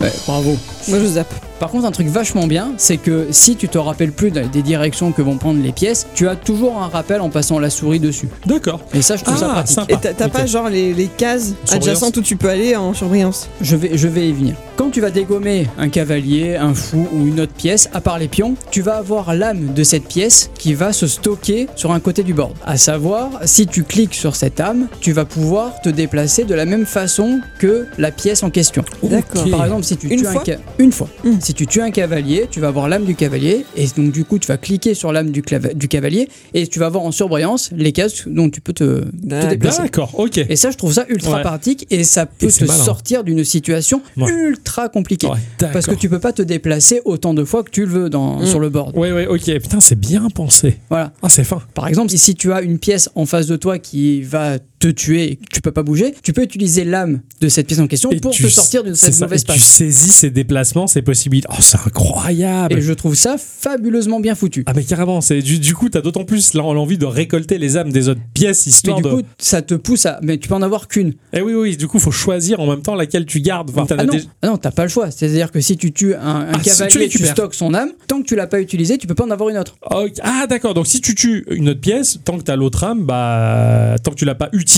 Ouais, 0.00 0.12
bravo. 0.26 0.56
Moi, 0.88 0.98
je 1.00 1.06
zappe. 1.06 1.32
Par 1.58 1.70
contre, 1.70 1.86
un 1.86 1.90
truc 1.90 2.08
vachement 2.08 2.46
bien, 2.46 2.72
c'est 2.76 2.96
que 2.98 3.28
si 3.30 3.56
tu 3.56 3.68
te 3.68 3.78
rappelles 3.78 4.12
plus 4.12 4.30
des 4.30 4.62
directions 4.62 5.12
que 5.12 5.22
vont 5.22 5.38
prendre 5.38 5.62
les 5.62 5.72
pièces, 5.72 6.06
tu 6.14 6.28
as 6.28 6.36
toujours 6.36 6.82
un 6.82 6.88
rappel 6.88 7.20
en 7.20 7.30
passant 7.30 7.58
la 7.58 7.70
souris 7.70 8.00
dessus. 8.00 8.28
D'accord. 8.46 8.80
Et 8.92 9.02
ça, 9.02 9.16
je 9.16 9.24
trouve 9.24 9.36
ça 9.38 9.48
Ah, 9.50 9.54
pratique. 9.54 9.74
sympa. 9.74 9.94
Et 9.94 9.96
t'as 10.00 10.12
t'as 10.12 10.26
Ok. 10.26 10.32
pas 10.32 10.46
genre 10.46 10.68
les, 10.68 10.92
les 10.92 11.06
cases 11.06 11.54
adjacentes 11.70 12.16
où 12.18 12.22
tu 12.22 12.36
peux 12.36 12.48
aller 12.50 12.76
en 12.76 12.92
surbrillance 12.94 13.48
Je 13.60 13.76
vais, 13.76 13.96
je 13.96 14.08
vais 14.08 14.28
y 14.28 14.32
venir. 14.32 14.54
Quand 14.76 14.90
tu 14.90 15.00
vas 15.00 15.10
dégommer 15.10 15.66
un 15.78 15.88
cavalier, 15.88 16.56
un 16.56 16.74
fou 16.74 17.06
ou 17.14 17.26
une 17.26 17.40
autre 17.40 17.54
pièce, 17.54 17.88
à 17.94 18.00
part 18.02 18.18
les 18.18 18.28
pions, 18.28 18.54
tu 18.70 18.82
vas 18.82 18.96
avoir 18.96 19.34
l'âme 19.34 19.72
de 19.72 19.82
cette 19.84 20.06
pièce 20.06 20.50
qui 20.58 20.74
va 20.74 20.92
se 20.92 21.06
stocker 21.06 21.68
sur 21.76 21.92
un 21.92 22.00
côté 22.00 22.22
du 22.22 22.34
board. 22.34 22.52
À 22.66 22.76
savoir, 22.76 23.30
si 23.44 23.66
tu 23.66 23.84
cliques 23.84 24.14
sur 24.14 24.36
cette 24.36 24.60
âme, 24.60 24.88
tu 25.00 25.12
vas 25.12 25.24
pouvoir 25.24 25.80
te 25.80 25.88
déplacer 25.88 26.44
de 26.44 26.54
la 26.54 26.66
même 26.66 26.84
façon 26.84 27.40
que 27.58 27.86
la 27.96 28.10
pièce 28.10 28.42
en 28.42 28.50
question. 28.50 28.84
D'accord. 29.02 29.48
Par 29.50 29.64
exemple, 29.64 29.84
si 29.84 29.96
tu 29.96 30.08
Une 30.08 30.18
tues 30.20 30.26
fois? 30.26 30.42
un 30.42 30.44
ca- 30.44 30.58
une 30.78 30.92
fois. 30.92 31.08
Mm. 31.24 31.30
Si 31.46 31.54
tu 31.54 31.68
tues 31.68 31.80
un 31.80 31.92
cavalier, 31.92 32.48
tu 32.50 32.58
vas 32.58 32.66
avoir 32.66 32.88
l'âme 32.88 33.04
du 33.04 33.14
cavalier 33.14 33.64
et 33.76 33.86
donc 33.96 34.10
du 34.10 34.24
coup 34.24 34.40
tu 34.40 34.48
vas 34.48 34.56
cliquer 34.56 34.94
sur 34.94 35.12
l'âme 35.12 35.30
du, 35.30 35.42
cavalier 35.42 36.28
et 36.54 36.66
tu 36.66 36.80
vas 36.80 36.88
voir 36.88 37.04
en 37.04 37.12
surbrillance 37.12 37.70
les 37.76 37.92
cases 37.92 38.26
dont 38.26 38.50
tu 38.50 38.60
peux 38.60 38.72
te, 38.72 39.04
déplacer. 39.12 39.82
D'accord, 39.82 40.18
ok. 40.18 40.38
Et 40.38 40.56
ça, 40.56 40.72
je 40.72 40.76
trouve 40.76 40.92
ça 40.92 41.04
ultra 41.08 41.36
Ouais. 41.36 41.42
pratique 41.42 41.86
et 41.90 42.02
ça 42.02 42.26
peut 42.26 42.46
Et 42.48 42.50
te 42.50 42.64
malin. 42.64 42.82
sortir 42.82 43.22
d'une 43.22 43.44
situation 43.44 44.02
Ouais. 44.16 44.28
ultra 44.28 44.88
compliquée. 44.88 45.28
Ouais, 45.28 45.38
Parce 45.72 45.86
que 45.86 45.94
tu 45.94 46.08
peux 46.08 46.18
pas 46.18 46.32
te 46.32 46.42
déplacer 46.42 47.00
autant 47.04 47.32
de 47.32 47.44
fois 47.44 47.62
que 47.62 47.70
tu 47.70 47.82
le 47.86 47.92
veux 47.92 48.10
dans, 48.10 48.40
Mm. 48.40 48.46
sur 48.46 48.58
le 48.58 48.68
board. 48.68 48.96
Ouais, 48.96 49.12
ouais, 49.12 49.28
ok. 49.28 49.44
Putain, 49.60 49.78
c'est 49.78 50.00
bien 50.00 50.28
pensé. 50.30 50.78
Voilà. 50.90 51.12
Ah, 51.22 51.28
c'est 51.28 51.44
fin. 51.44 51.62
Par 51.74 51.86
exemple, 51.86 52.10
si 52.10 52.34
tu 52.34 52.52
as 52.52 52.60
une 52.60 52.80
pièce 52.80 53.08
en 53.14 53.24
face 53.24 53.46
de 53.46 53.54
toi 53.54 53.78
qui 53.78 54.20
va 54.22 54.58
te 54.88 54.94
tuer 54.94 55.38
tu 55.52 55.60
peux 55.60 55.72
pas 55.72 55.82
bouger, 55.82 56.14
tu 56.22 56.32
peux 56.32 56.42
utiliser 56.42 56.84
l'âme 56.84 57.20
de 57.40 57.48
cette 57.48 57.66
pièce 57.66 57.78
en 57.80 57.86
question 57.86 58.10
Et 58.10 58.20
pour 58.20 58.34
te 58.34 58.46
sortir 58.48 58.84
de 58.84 58.92
cette 58.94 59.18
mauvaise 59.20 59.42
et 59.42 59.44
Tu 59.44 59.52
passe. 59.52 59.62
saisis 59.62 60.12
ces 60.12 60.30
déplacements, 60.30 60.86
ces 60.86 61.02
possibilités. 61.02 61.48
Oh, 61.50 61.56
c'est 61.60 61.78
incroyable. 61.78 62.74
Et 62.78 62.80
je 62.80 62.92
trouve 62.92 63.14
ça 63.14 63.36
fabuleusement 63.38 64.20
bien 64.20 64.34
foutu. 64.34 64.62
Ah 64.66 64.72
mais 64.74 64.84
carrément, 64.84 65.20
c'est 65.20 65.42
du, 65.42 65.58
du 65.58 65.74
coup 65.74 65.88
t'as 65.88 66.00
d'autant 66.00 66.24
plus 66.24 66.54
l'en- 66.54 66.72
l'envie 66.72 66.98
de 66.98 67.06
récolter 67.06 67.58
les 67.58 67.76
âmes 67.76 67.90
des 67.92 68.08
autres 68.08 68.20
pièces 68.34 68.66
Mais 68.66 68.70
histoire 68.70 68.96
du 68.98 69.02
de. 69.04 69.08
coup, 69.08 69.22
ça 69.38 69.62
te 69.62 69.74
pousse 69.74 70.06
à. 70.06 70.18
Mais 70.22 70.38
tu 70.38 70.48
peux 70.48 70.54
en 70.54 70.62
avoir 70.62 70.88
qu'une. 70.88 71.14
Eh 71.32 71.40
oui 71.42 71.54
oui, 71.54 71.76
du 71.76 71.86
coup 71.88 71.98
faut 71.98 72.10
choisir 72.10 72.60
en 72.60 72.66
même 72.66 72.82
temps 72.82 72.94
laquelle 72.94 73.26
tu 73.26 73.40
gardes. 73.40 73.70
Enfin, 73.76 73.86
Ah 73.98 74.04
non, 74.04 74.12
déjà- 74.12 74.24
ah 74.42 74.46
non, 74.48 74.56
t'as 74.56 74.70
pas 74.70 74.82
le 74.84 74.88
choix. 74.88 75.10
C'est-à-dire 75.10 75.50
que 75.50 75.60
si 75.60 75.76
tu 75.76 75.92
tues 75.92 76.14
un, 76.14 76.18
un 76.20 76.46
Ah, 76.52 76.58
si 76.62 76.70
tu 76.70 76.76
cavalier, 76.76 77.08
tu, 77.08 77.24
stockes 77.26 77.54
son 77.54 77.74
âme. 77.74 77.90
Tant 78.06 78.20
que 78.22 78.26
tu 78.26 78.36
l'as 78.36 78.46
pas 78.46 78.60
utilisé, 78.60 78.98
tu 78.98 79.06
peux 79.06 79.14
pas 79.14 79.24
en 79.24 79.30
avoir 79.30 79.48
une 79.48 79.58
autre. 79.58 79.76
Ok. 79.90 80.12
Ah 80.22 80.46
d'accord, 80.48 80.74
donc 80.74 80.86
si 80.86 81.00
tu 81.00 81.14
tues 81.14 81.44
une 81.50 81.68
autre 81.70 81.80
pièce, 81.80 82.18
tant 82.24 82.38
que 82.38 82.42
t'as 82.44 82.56
l'autre 82.56 82.84
âme, 82.84 83.04
bah 83.04 83.96
tant 84.02 84.10
que 84.10 84.16
tu 84.16 84.24
l'as 84.24 84.34
pas 84.34 84.48
utilisée, 84.52 84.75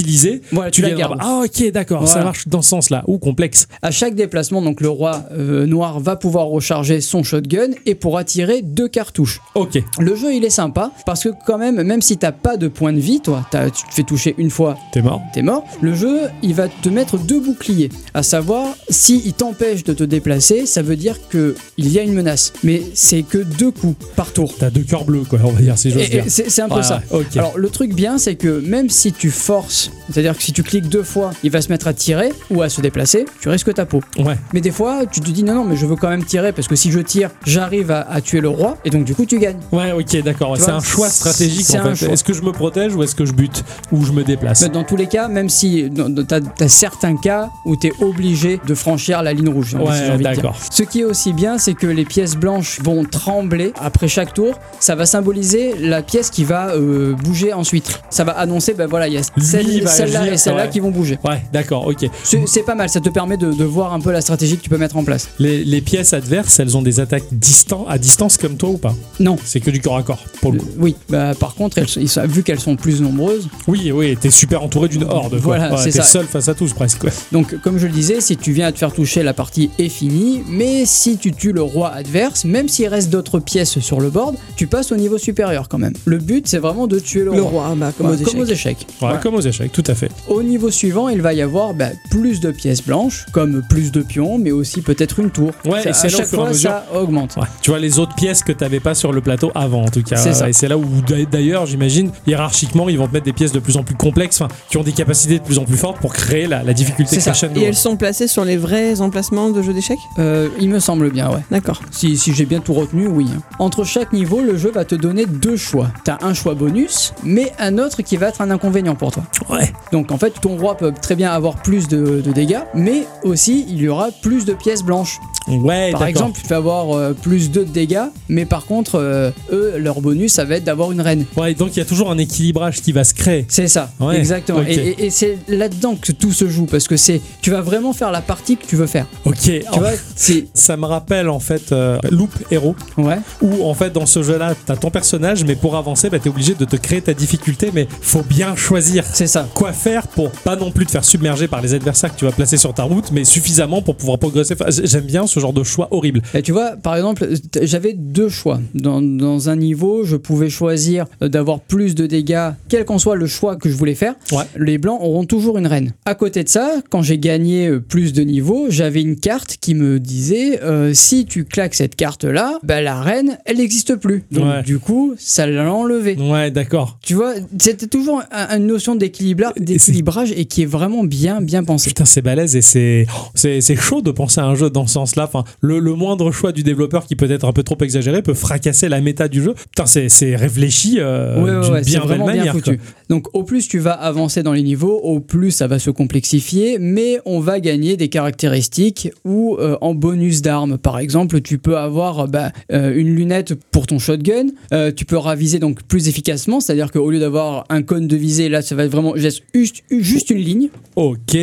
Voilà, 0.52 0.70
tu 0.70 0.82
tu 0.82 0.88
la 0.88 0.94
gardes. 0.94 1.18
Ah 1.20 1.42
ok 1.44 1.70
d'accord, 1.72 2.06
ça 2.06 2.22
marche 2.22 2.48
dans 2.48 2.62
ce 2.62 2.68
sens-là. 2.70 3.02
Ou 3.06 3.18
complexe. 3.18 3.66
À 3.82 3.90
chaque 3.90 4.14
déplacement, 4.14 4.62
donc 4.62 4.80
le 4.80 4.88
roi 4.88 5.24
euh, 5.32 5.66
noir 5.66 6.00
va 6.00 6.16
pouvoir 6.16 6.46
recharger 6.46 7.00
son 7.00 7.22
shotgun 7.22 7.70
et 7.86 7.94
pourra 7.94 8.24
tirer 8.24 8.62
deux 8.62 8.88
cartouches. 8.88 9.40
Ok. 9.54 9.82
Le 9.98 10.14
jeu 10.16 10.34
il 10.34 10.44
est 10.44 10.50
sympa 10.50 10.92
parce 11.06 11.24
que 11.24 11.30
quand 11.46 11.58
même, 11.58 11.82
même 11.82 12.02
si 12.02 12.16
t'as 12.16 12.32
pas 12.32 12.56
de 12.56 12.68
point 12.68 12.92
de 12.92 13.00
vie, 13.00 13.20
toi, 13.20 13.44
tu 13.52 13.84
te 13.88 13.94
fais 13.94 14.02
toucher 14.02 14.34
une 14.38 14.50
fois, 14.50 14.76
T'es 14.92 15.02
mort. 15.02 15.20
t'es 15.34 15.42
mort. 15.42 15.64
Le 15.80 15.94
jeu 15.94 16.20
il 16.42 16.54
va 16.54 16.68
te 16.68 16.88
mettre 16.88 17.18
deux 17.18 17.40
boucliers. 17.40 17.90
À 18.14 18.22
savoir, 18.22 18.66
si 18.88 19.22
il 19.24 19.32
t'empêche 19.32 19.84
de 19.84 19.92
te 19.92 20.04
déplacer, 20.04 20.66
ça 20.66 20.82
veut 20.82 20.96
dire 20.96 21.16
que 21.28 21.54
il 21.76 21.90
y 21.92 21.98
a 21.98 22.02
une 22.02 22.12
menace. 22.14 22.52
Mais 22.62 22.82
c'est 22.94 23.22
que 23.22 23.38
deux 23.38 23.70
coups 23.70 23.96
par 24.16 24.32
tour. 24.32 24.54
T'as 24.58 24.70
deux 24.70 24.82
cœurs 24.82 25.04
bleus 25.04 25.22
quoi, 25.28 25.38
on 25.44 25.50
va 25.50 25.60
dire 25.60 25.78
si 25.78 25.90
j'ose 25.90 26.08
dire. 26.10 26.24
C'est 26.28 26.62
un 26.62 26.68
peu 26.68 26.82
ça. 26.82 27.02
Alors 27.36 27.56
le 27.56 27.68
truc 27.70 27.94
bien 27.94 28.18
c'est 28.18 28.34
que 28.36 28.60
même 28.60 28.90
si 28.90 29.12
tu 29.12 29.30
forces, 29.30 29.77
c'est-à-dire 30.10 30.36
que 30.36 30.42
si 30.42 30.52
tu 30.52 30.62
cliques 30.62 30.88
deux 30.88 31.02
fois, 31.02 31.30
il 31.42 31.50
va 31.50 31.60
se 31.60 31.68
mettre 31.70 31.86
à 31.86 31.92
tirer 31.92 32.32
ou 32.50 32.62
à 32.62 32.68
se 32.68 32.80
déplacer, 32.80 33.24
tu 33.40 33.48
risques 33.48 33.72
ta 33.74 33.86
peau. 33.86 34.00
Ouais. 34.18 34.36
Mais 34.52 34.60
des 34.60 34.70
fois 34.70 35.00
tu 35.10 35.20
te 35.20 35.30
dis 35.30 35.44
non 35.44 35.54
non 35.54 35.64
mais 35.64 35.76
je 35.76 35.86
veux 35.86 35.96
quand 35.96 36.08
même 36.08 36.24
tirer 36.24 36.52
parce 36.52 36.68
que 36.68 36.76
si 36.76 36.90
je 36.90 37.00
tire, 37.00 37.30
j'arrive 37.46 37.90
à, 37.90 38.00
à 38.10 38.20
tuer 38.20 38.40
le 38.40 38.48
roi 38.48 38.76
et 38.84 38.90
donc 38.90 39.04
du 39.04 39.14
coup 39.14 39.26
tu 39.26 39.38
gagnes. 39.38 39.58
Ouais, 39.72 39.92
ok, 39.92 40.22
d'accord. 40.22 40.56
Tu 40.56 40.62
C'est 40.62 40.70
un 40.70 40.80
choix 40.80 41.08
stratégique 41.08 41.66
en 41.70 41.94
fait. 41.94 42.06
Est-ce 42.12 42.24
que 42.24 42.32
je 42.32 42.42
me 42.42 42.52
protège 42.52 42.94
ou 42.94 43.02
est-ce 43.02 43.14
que 43.14 43.24
je 43.24 43.32
bute 43.32 43.64
ou 43.92 44.04
je 44.04 44.12
me 44.12 44.24
déplace? 44.24 44.62
Mais 44.62 44.68
dans 44.68 44.84
tous 44.84 44.96
les 44.96 45.06
cas, 45.06 45.28
même 45.28 45.48
si 45.48 45.90
t'as 46.28 46.40
as 46.60 46.68
certains 46.68 47.16
cas 47.16 47.50
où 47.64 47.76
t'es 47.76 47.92
obligé 48.00 48.60
de 48.66 48.74
franchir 48.74 49.22
la 49.22 49.32
ligne 49.32 49.48
rouge. 49.48 49.70
si 49.70 49.76
Ouais, 49.76 50.18
d'accord. 50.18 50.56
Ce 50.70 50.82
qui 50.82 51.00
est 51.00 51.04
aussi 51.04 51.32
bien, 51.32 51.58
c'est 51.58 51.74
que 51.74 51.86
les 51.86 52.04
pièces 52.04 52.36
blanches 52.36 52.80
vont 52.82 53.04
trembler 53.04 53.72
après 53.80 54.08
chaque 54.08 54.34
tour. 54.34 54.58
Ça 54.80 54.94
va 54.94 55.06
symboliser 55.06 55.74
la 55.80 56.02
pièce 56.02 56.30
qui 56.30 56.44
va 56.44 56.70
euh, 56.74 57.14
bouger 57.14 57.52
ensuite. 57.52 58.00
Ça 58.10 58.24
va 58.24 58.32
annoncer, 58.32 58.74
ben 58.74 58.86
voilà, 58.86 59.08
il 59.08 59.14
y 59.14 59.18
a 59.18 59.22
Lui, 59.62 59.67
il 59.76 59.82
va 59.84 59.90
celle-là 59.90 60.20
agir, 60.22 60.32
et 60.32 60.36
celle-là 60.36 60.64
ouais. 60.64 60.70
qui 60.70 60.80
vont 60.80 60.90
bouger. 60.90 61.18
Ouais, 61.24 61.42
d'accord, 61.52 61.86
ok. 61.86 62.08
C'est 62.24 62.46
c'est 62.46 62.62
pas 62.62 62.74
mal, 62.74 62.88
ça 62.88 63.00
te 63.00 63.08
permet 63.08 63.36
de, 63.36 63.52
de 63.52 63.64
voir 63.64 63.92
un 63.92 64.00
peu 64.00 64.10
la 64.12 64.20
stratégie 64.20 64.56
que 64.56 64.62
tu 64.62 64.68
peux 64.70 64.78
mettre 64.78 64.96
en 64.96 65.04
place. 65.04 65.28
Les, 65.38 65.64
les 65.64 65.80
pièces 65.80 66.12
adverses, 66.12 66.58
elles 66.60 66.76
ont 66.76 66.82
des 66.82 67.00
attaques 67.00 67.24
distan 67.32 67.86
à 67.88 67.98
distance 67.98 68.36
comme 68.36 68.56
toi 68.56 68.70
ou 68.70 68.78
pas? 68.78 68.94
Non. 69.20 69.36
C'est 69.44 69.60
que 69.60 69.70
du 69.70 69.80
corps 69.80 69.96
à 69.96 70.02
corps, 70.02 70.22
pour 70.40 70.52
le 70.52 70.58
coup. 70.60 70.66
Oui, 70.78 70.94
bah, 71.08 71.34
par 71.38 71.54
contre, 71.54 71.78
elles 71.78 71.88
sont- 71.88 72.00
ils 72.00 72.08
sont- 72.08 72.26
vu 72.26 72.42
qu'elles 72.42 72.60
sont 72.60 72.76
plus 72.76 73.00
nombreuses, 73.00 73.48
Oui, 73.66 73.90
oui, 73.92 74.16
t'es 74.20 74.30
super 74.30 74.62
entouré 74.62 74.88
d'une 74.88 75.04
horde. 75.04 75.30
quoi. 75.32 75.40
Voilà, 75.40 75.70
Ouais, 75.72 75.76
c'est 75.78 75.90
T'es 75.90 75.98
ça. 75.98 76.04
seul 76.04 76.26
face 76.26 76.48
à 76.48 76.54
tous 76.54 76.72
presque. 76.72 77.04
ouais. 77.04 77.10
donc 77.32 77.60
comme 77.62 77.78
je 77.78 77.86
le 77.86 77.92
disais, 77.92 78.20
si 78.20 78.36
tu 78.36 78.52
viens 78.52 78.66
à 78.68 78.72
te 78.72 78.78
faire 78.78 78.92
toucher, 78.92 79.22
la 79.22 79.34
partie 79.34 79.70
est 79.78 79.88
finie. 79.88 80.42
Mais 80.48 80.84
si 80.86 81.16
tu 81.18 81.32
tues 81.32 81.52
le 81.52 81.62
roi 81.62 81.88
adverse, 81.90 82.44
même 82.44 82.68
s'il 82.68 82.88
reste 82.88 83.10
d'autres 83.10 83.38
pièces 83.40 83.78
sur 83.80 84.00
le 84.00 84.10
board, 84.10 84.36
tu 84.56 84.66
passes 84.66 84.92
au 84.92 84.96
niveau 84.96 85.18
supérieur 85.18 85.68
quand 85.68 85.78
même. 85.78 85.92
Le 86.04 86.18
but, 86.18 86.46
c'est 86.46 86.58
vraiment 86.58 86.86
de 86.86 86.98
tuer 86.98 87.20
le, 87.24 87.32
Le 87.32 87.42
roi. 87.42 87.66
roi, 87.66 87.74
bah, 87.76 87.92
comme 87.96 88.06
Ouais, 88.06 88.12
aux 88.12 88.16
échecs. 88.16 88.32
Comme 88.32 88.40
aux 88.40 88.44
échecs. 88.46 88.78
Ouais, 88.78 88.94
Voilà. 89.00 89.18
comme 89.18 89.34
aux 89.34 89.40
échecs. 89.40 89.57
D'échecs, 89.58 89.72
tout 89.72 89.84
à 89.90 89.94
fait. 89.94 90.10
Au 90.28 90.42
niveau 90.42 90.70
suivant, 90.70 91.08
il 91.08 91.22
va 91.22 91.32
y 91.34 91.42
avoir 91.42 91.74
bah, 91.74 91.88
plus 92.10 92.40
de 92.40 92.50
pièces 92.50 92.82
blanches, 92.84 93.26
comme 93.32 93.62
plus 93.68 93.92
de 93.92 94.00
pions, 94.02 94.38
mais 94.38 94.50
aussi 94.50 94.80
peut-être 94.82 95.18
une 95.20 95.30
tour. 95.30 95.50
Ouais, 95.64 95.82
Ça- 95.82 95.90
et 95.90 95.92
c'est 95.92 96.06
à 96.06 96.10
chaque 96.10 96.26
fois, 96.26 96.48
mesure- 96.48 96.70
ça 96.70 96.86
augmente. 96.94 97.36
Ouais. 97.36 97.46
Tu 97.62 97.70
vois 97.70 97.78
les 97.78 97.98
autres 97.98 98.14
pièces 98.14 98.42
que 98.42 98.52
t'avais 98.52 98.80
pas 98.80 98.94
sur 98.94 99.12
le 99.12 99.20
plateau 99.20 99.50
avant 99.54 99.82
en 99.84 99.88
tout 99.88 100.02
cas. 100.02 100.16
C'est 100.16 100.32
ça. 100.34 100.48
Et 100.48 100.52
c'est 100.52 100.68
là 100.68 100.78
où 100.78 100.84
d'a- 101.06 101.24
d'ailleurs 101.24 101.66
j'imagine 101.66 102.10
hiérarchiquement 102.26 102.88
ils 102.88 102.98
vont 102.98 103.06
te 103.08 103.12
mettre 103.12 103.24
des 103.24 103.32
pièces 103.32 103.52
de 103.52 103.58
plus 103.58 103.76
en 103.76 103.82
plus 103.82 103.94
complexes, 103.94 104.42
qui 104.70 104.76
ont 104.76 104.82
des 104.82 104.92
capacités 104.92 105.38
de 105.38 105.44
plus 105.44 105.58
en 105.58 105.64
plus 105.64 105.76
fortes 105.76 105.98
pour 105.98 106.12
créer 106.12 106.46
la, 106.46 106.62
la 106.62 106.72
difficulté 106.72 107.14
C'est 107.20 107.20
ça. 107.34 107.46
Et 107.56 107.62
elles 107.62 107.74
sont 107.76 107.96
placées 107.96 108.26
sur 108.28 108.44
les 108.44 108.56
vrais 108.56 109.00
emplacements 109.00 109.50
de 109.50 109.62
jeux 109.62 109.72
d'échecs? 109.74 109.98
Euh, 110.18 110.48
il 110.60 110.68
me 110.68 110.78
semble 110.78 111.10
bien, 111.10 111.28
ouais. 111.30 111.40
D'accord. 111.50 111.80
Si, 111.90 112.16
si 112.16 112.34
j'ai 112.34 112.44
bien 112.46 112.60
tout 112.60 112.72
retenu, 112.74 113.06
oui. 113.06 113.26
Entre 113.58 113.84
chaque 113.84 114.12
niveau, 114.12 114.40
le 114.40 114.56
jeu 114.56 114.70
va 114.70 114.84
te 114.84 114.94
donner 114.94 115.26
deux 115.26 115.56
choix. 115.56 115.88
T'as 116.04 116.18
un 116.22 116.34
choix 116.34 116.54
bonus, 116.54 117.12
mais 117.24 117.52
un 117.58 117.78
autre 117.78 118.02
qui 118.02 118.16
va 118.16 118.28
être 118.28 118.40
un 118.40 118.50
inconvénient 118.50 118.94
pour 118.94 119.12
toi. 119.12 119.22
Ouais. 119.48 119.72
Donc 119.92 120.10
en 120.12 120.18
fait, 120.18 120.34
ton 120.40 120.56
roi 120.56 120.76
peut 120.76 120.92
très 120.92 121.16
bien 121.16 121.30
avoir 121.32 121.56
plus 121.62 121.88
de, 121.88 122.20
de 122.20 122.32
dégâts, 122.32 122.60
mais 122.74 123.04
aussi 123.22 123.64
il 123.68 123.80
y 123.80 123.88
aura 123.88 124.08
plus 124.22 124.44
de 124.44 124.52
pièces 124.54 124.82
blanches. 124.82 125.18
Ouais, 125.48 125.92
Par 125.92 126.04
exemple, 126.04 126.38
tu 126.42 126.46
vas 126.48 126.56
avoir 126.56 126.92
euh, 126.92 127.14
plus 127.14 127.50
de 127.50 127.64
dégâts, 127.64 128.02
mais 128.28 128.44
par 128.44 128.66
contre, 128.66 128.96
euh, 128.96 129.30
eux, 129.50 129.76
leur 129.78 130.02
bonus, 130.02 130.34
ça 130.34 130.44
va 130.44 130.56
être 130.56 130.64
d'avoir 130.64 130.92
une 130.92 131.00
reine. 131.00 131.24
Ouais, 131.38 131.54
donc 131.54 131.70
il 131.74 131.78
y 131.78 131.82
a 131.82 131.86
toujours 131.86 132.10
un 132.10 132.18
équilibrage 132.18 132.82
qui 132.82 132.92
va 132.92 133.02
se 133.02 133.14
créer. 133.14 133.46
C'est 133.48 133.66
ça, 133.68 133.90
Ouais, 133.98 134.18
exactement. 134.18 134.60
Et, 134.68 134.74
et- 134.74 135.06
et 135.06 135.10
c'est 135.10 135.38
là-dedans 135.48 135.96
que 135.96 136.12
tout 136.12 136.32
se 136.32 136.48
joue, 136.50 136.66
parce 136.66 136.86
que 136.86 136.98
c'est, 136.98 137.22
tu 137.40 137.50
vas 137.50 137.62
vraiment 137.62 137.94
faire 137.94 138.12
la 138.12 138.20
partie 138.20 138.58
que 138.58 138.66
tu 138.66 138.76
veux 138.76 138.86
faire. 138.86 139.06
Ok. 139.24 139.36
Tu 139.40 139.62
Oh, 139.72 139.78
vois, 139.78 139.92
ça 140.54 140.76
me 140.76 140.84
rappelle 140.84 141.30
en 141.30 141.40
fait 141.40 141.72
euh, 141.72 141.98
Loop 142.10 142.30
Hero 142.50 142.74
ouais, 142.98 143.16
où 143.40 143.64
en 143.66 143.72
fait 143.74 143.90
dans 143.90 144.04
ce 144.06 144.22
jeu-là 144.22 144.54
t'as 144.66 144.76
ton 144.76 144.90
personnage 144.90 145.44
mais 145.44 145.54
pour 145.56 145.76
avancer 145.76 146.10
bah, 146.10 146.18
t'es 146.18 146.28
obligé 146.28 146.54
de 146.54 146.64
te 146.64 146.76
créer 146.76 147.00
ta 147.00 147.14
difficulté 147.14 147.70
mais 147.72 147.86
faut 148.00 148.22
bien 148.22 148.54
choisir 148.56 149.04
c'est 149.10 149.26
ça. 149.26 149.37
Quoi 149.54 149.72
faire 149.72 150.06
pour 150.08 150.30
pas 150.30 150.56
non 150.56 150.70
plus 150.70 150.86
te 150.86 150.90
faire 150.90 151.04
submerger 151.04 151.48
par 151.48 151.60
les 151.62 151.74
adversaires 151.74 152.12
que 152.14 152.18
tu 152.18 152.24
vas 152.24 152.32
placer 152.32 152.56
sur 152.56 152.72
ta 152.74 152.82
route 152.84 153.10
mais 153.12 153.24
suffisamment 153.24 153.82
pour 153.82 153.96
pouvoir 153.96 154.18
progresser. 154.18 154.54
J'aime 154.84 155.04
bien 155.04 155.26
ce 155.26 155.40
genre 155.40 155.52
de 155.52 155.62
choix 155.62 155.88
horrible. 155.90 156.22
Et 156.34 156.42
tu 156.42 156.52
vois, 156.52 156.72
par 156.76 156.96
exemple, 156.96 157.28
j'avais 157.62 157.92
deux 157.94 158.28
choix. 158.28 158.60
Dans, 158.74 159.00
dans 159.02 159.48
un 159.48 159.56
niveau, 159.56 160.04
je 160.04 160.16
pouvais 160.16 160.50
choisir 160.50 161.06
euh, 161.22 161.28
d'avoir 161.28 161.60
plus 161.60 161.94
de 161.94 162.06
dégâts, 162.06 162.50
quel 162.68 162.84
qu'en 162.84 162.98
soit 162.98 163.16
le 163.16 163.26
choix 163.26 163.56
que 163.56 163.68
je 163.68 163.74
voulais 163.74 163.94
faire. 163.94 164.14
Ouais. 164.32 164.44
Les 164.56 164.78
blancs 164.78 164.98
auront 165.00 165.24
toujours 165.24 165.58
une 165.58 165.66
reine. 165.66 165.92
À 166.04 166.14
côté 166.14 166.44
de 166.44 166.48
ça, 166.48 166.70
quand 166.90 167.02
j'ai 167.02 167.18
gagné 167.18 167.68
euh, 167.68 167.80
plus 167.80 168.12
de 168.12 168.22
niveaux, 168.22 168.66
j'avais 168.68 169.02
une 169.02 169.16
carte 169.16 169.56
qui 169.60 169.74
me 169.74 169.98
disait 170.00 170.60
euh, 170.62 170.92
si 170.94 171.26
tu 171.26 171.44
claques 171.44 171.74
cette 171.74 171.96
carte-là, 171.96 172.58
bah, 172.62 172.80
la 172.80 173.00
reine, 173.00 173.38
elle 173.44 173.58
n'existe 173.58 173.96
plus. 173.96 174.24
Donc 174.30 174.44
Ouais. 174.44 174.62
du 174.62 174.78
coup, 174.78 175.14
ça 175.18 175.46
l'a 175.46 175.72
enlevé. 175.72 176.16
Ouais, 176.16 176.50
d'accord. 176.50 176.98
Tu 177.02 177.14
vois, 177.14 177.34
c'était 177.58 177.86
toujours 177.86 178.22
un- 178.32 178.56
une 178.56 178.66
notion 178.66 178.94
d'équilibra- 178.96 179.27
d'équilibrage 179.58 180.32
et 180.36 180.44
qui 180.46 180.62
est 180.62 180.66
vraiment 180.66 181.04
bien, 181.04 181.40
bien 181.40 181.64
pensé. 181.64 181.88
Putain, 181.90 182.04
c'est 182.04 182.22
balèze 182.22 182.56
et 182.56 182.62
c'est 182.62 183.76
chaud 183.76 184.02
de 184.02 184.10
penser 184.10 184.40
à 184.40 184.44
un 184.44 184.54
jeu 184.54 184.70
dans 184.70 184.86
ce 184.86 184.94
sens-là. 184.94 185.24
Enfin, 185.24 185.44
le, 185.60 185.78
le 185.78 185.94
moindre 185.94 186.30
choix 186.30 186.52
du 186.52 186.62
développeur 186.62 187.06
qui 187.06 187.16
peut 187.16 187.30
être 187.30 187.44
un 187.46 187.52
peu 187.52 187.62
trop 187.62 187.78
exagéré 187.80 188.22
peut 188.22 188.34
fracasser 188.34 188.88
la 188.88 189.00
méta 189.00 189.28
du 189.28 189.42
jeu. 189.42 189.54
Putain, 189.54 189.86
c'est 189.86 190.36
réfléchi 190.36 190.96
euh, 190.98 191.42
Ouais, 191.42 191.50
ouais, 191.50 191.70
ouais, 191.70 191.82
bien 191.82 192.04
belle 192.06 192.16
bien 192.18 192.26
manière. 192.26 192.52
foutu. 192.54 192.80
Donc 193.08 193.28
au 193.34 193.42
plus 193.42 193.68
tu 193.68 193.78
vas 193.78 193.92
avancer 193.92 194.42
dans 194.42 194.52
les 194.52 194.62
niveaux, 194.62 194.98
au 195.02 195.20
plus 195.20 195.50
ça 195.50 195.66
va 195.66 195.78
se 195.78 195.90
complexifier, 195.90 196.78
mais 196.78 197.18
on 197.24 197.40
va 197.40 197.60
gagner 197.60 197.96
des 197.96 198.08
caractéristiques 198.08 199.10
ou 199.24 199.56
euh, 199.58 199.76
en 199.80 199.94
bonus 199.94 200.42
d'armes. 200.42 200.78
Par 200.78 200.98
exemple, 200.98 201.40
tu 201.40 201.58
peux 201.58 201.76
avoir 201.76 202.28
bah, 202.28 202.52
euh, 202.72 202.92
une 202.94 203.14
lunette 203.14 203.54
pour 203.70 203.86
ton 203.86 203.98
shotgun, 203.98 204.46
euh, 204.72 204.92
tu 204.94 205.04
peux 205.04 205.16
raviser 205.16 205.58
donc 205.58 205.82
plus 205.84 206.08
efficacement, 206.08 206.60
c'est-à-dire 206.60 206.90
qu'au 206.90 207.10
lieu 207.10 207.18
d'avoir 207.20 207.64
un 207.70 207.82
cône 207.82 208.06
de 208.06 208.16
visée, 208.16 208.48
là 208.48 208.62
ça 208.62 208.74
va 208.74 208.84
être 208.84 208.92
vraiment 208.92 209.14
juste, 209.18 209.42
juste 209.90 210.30
une 210.30 210.38
ligne, 210.38 210.68
Ok. 210.96 211.36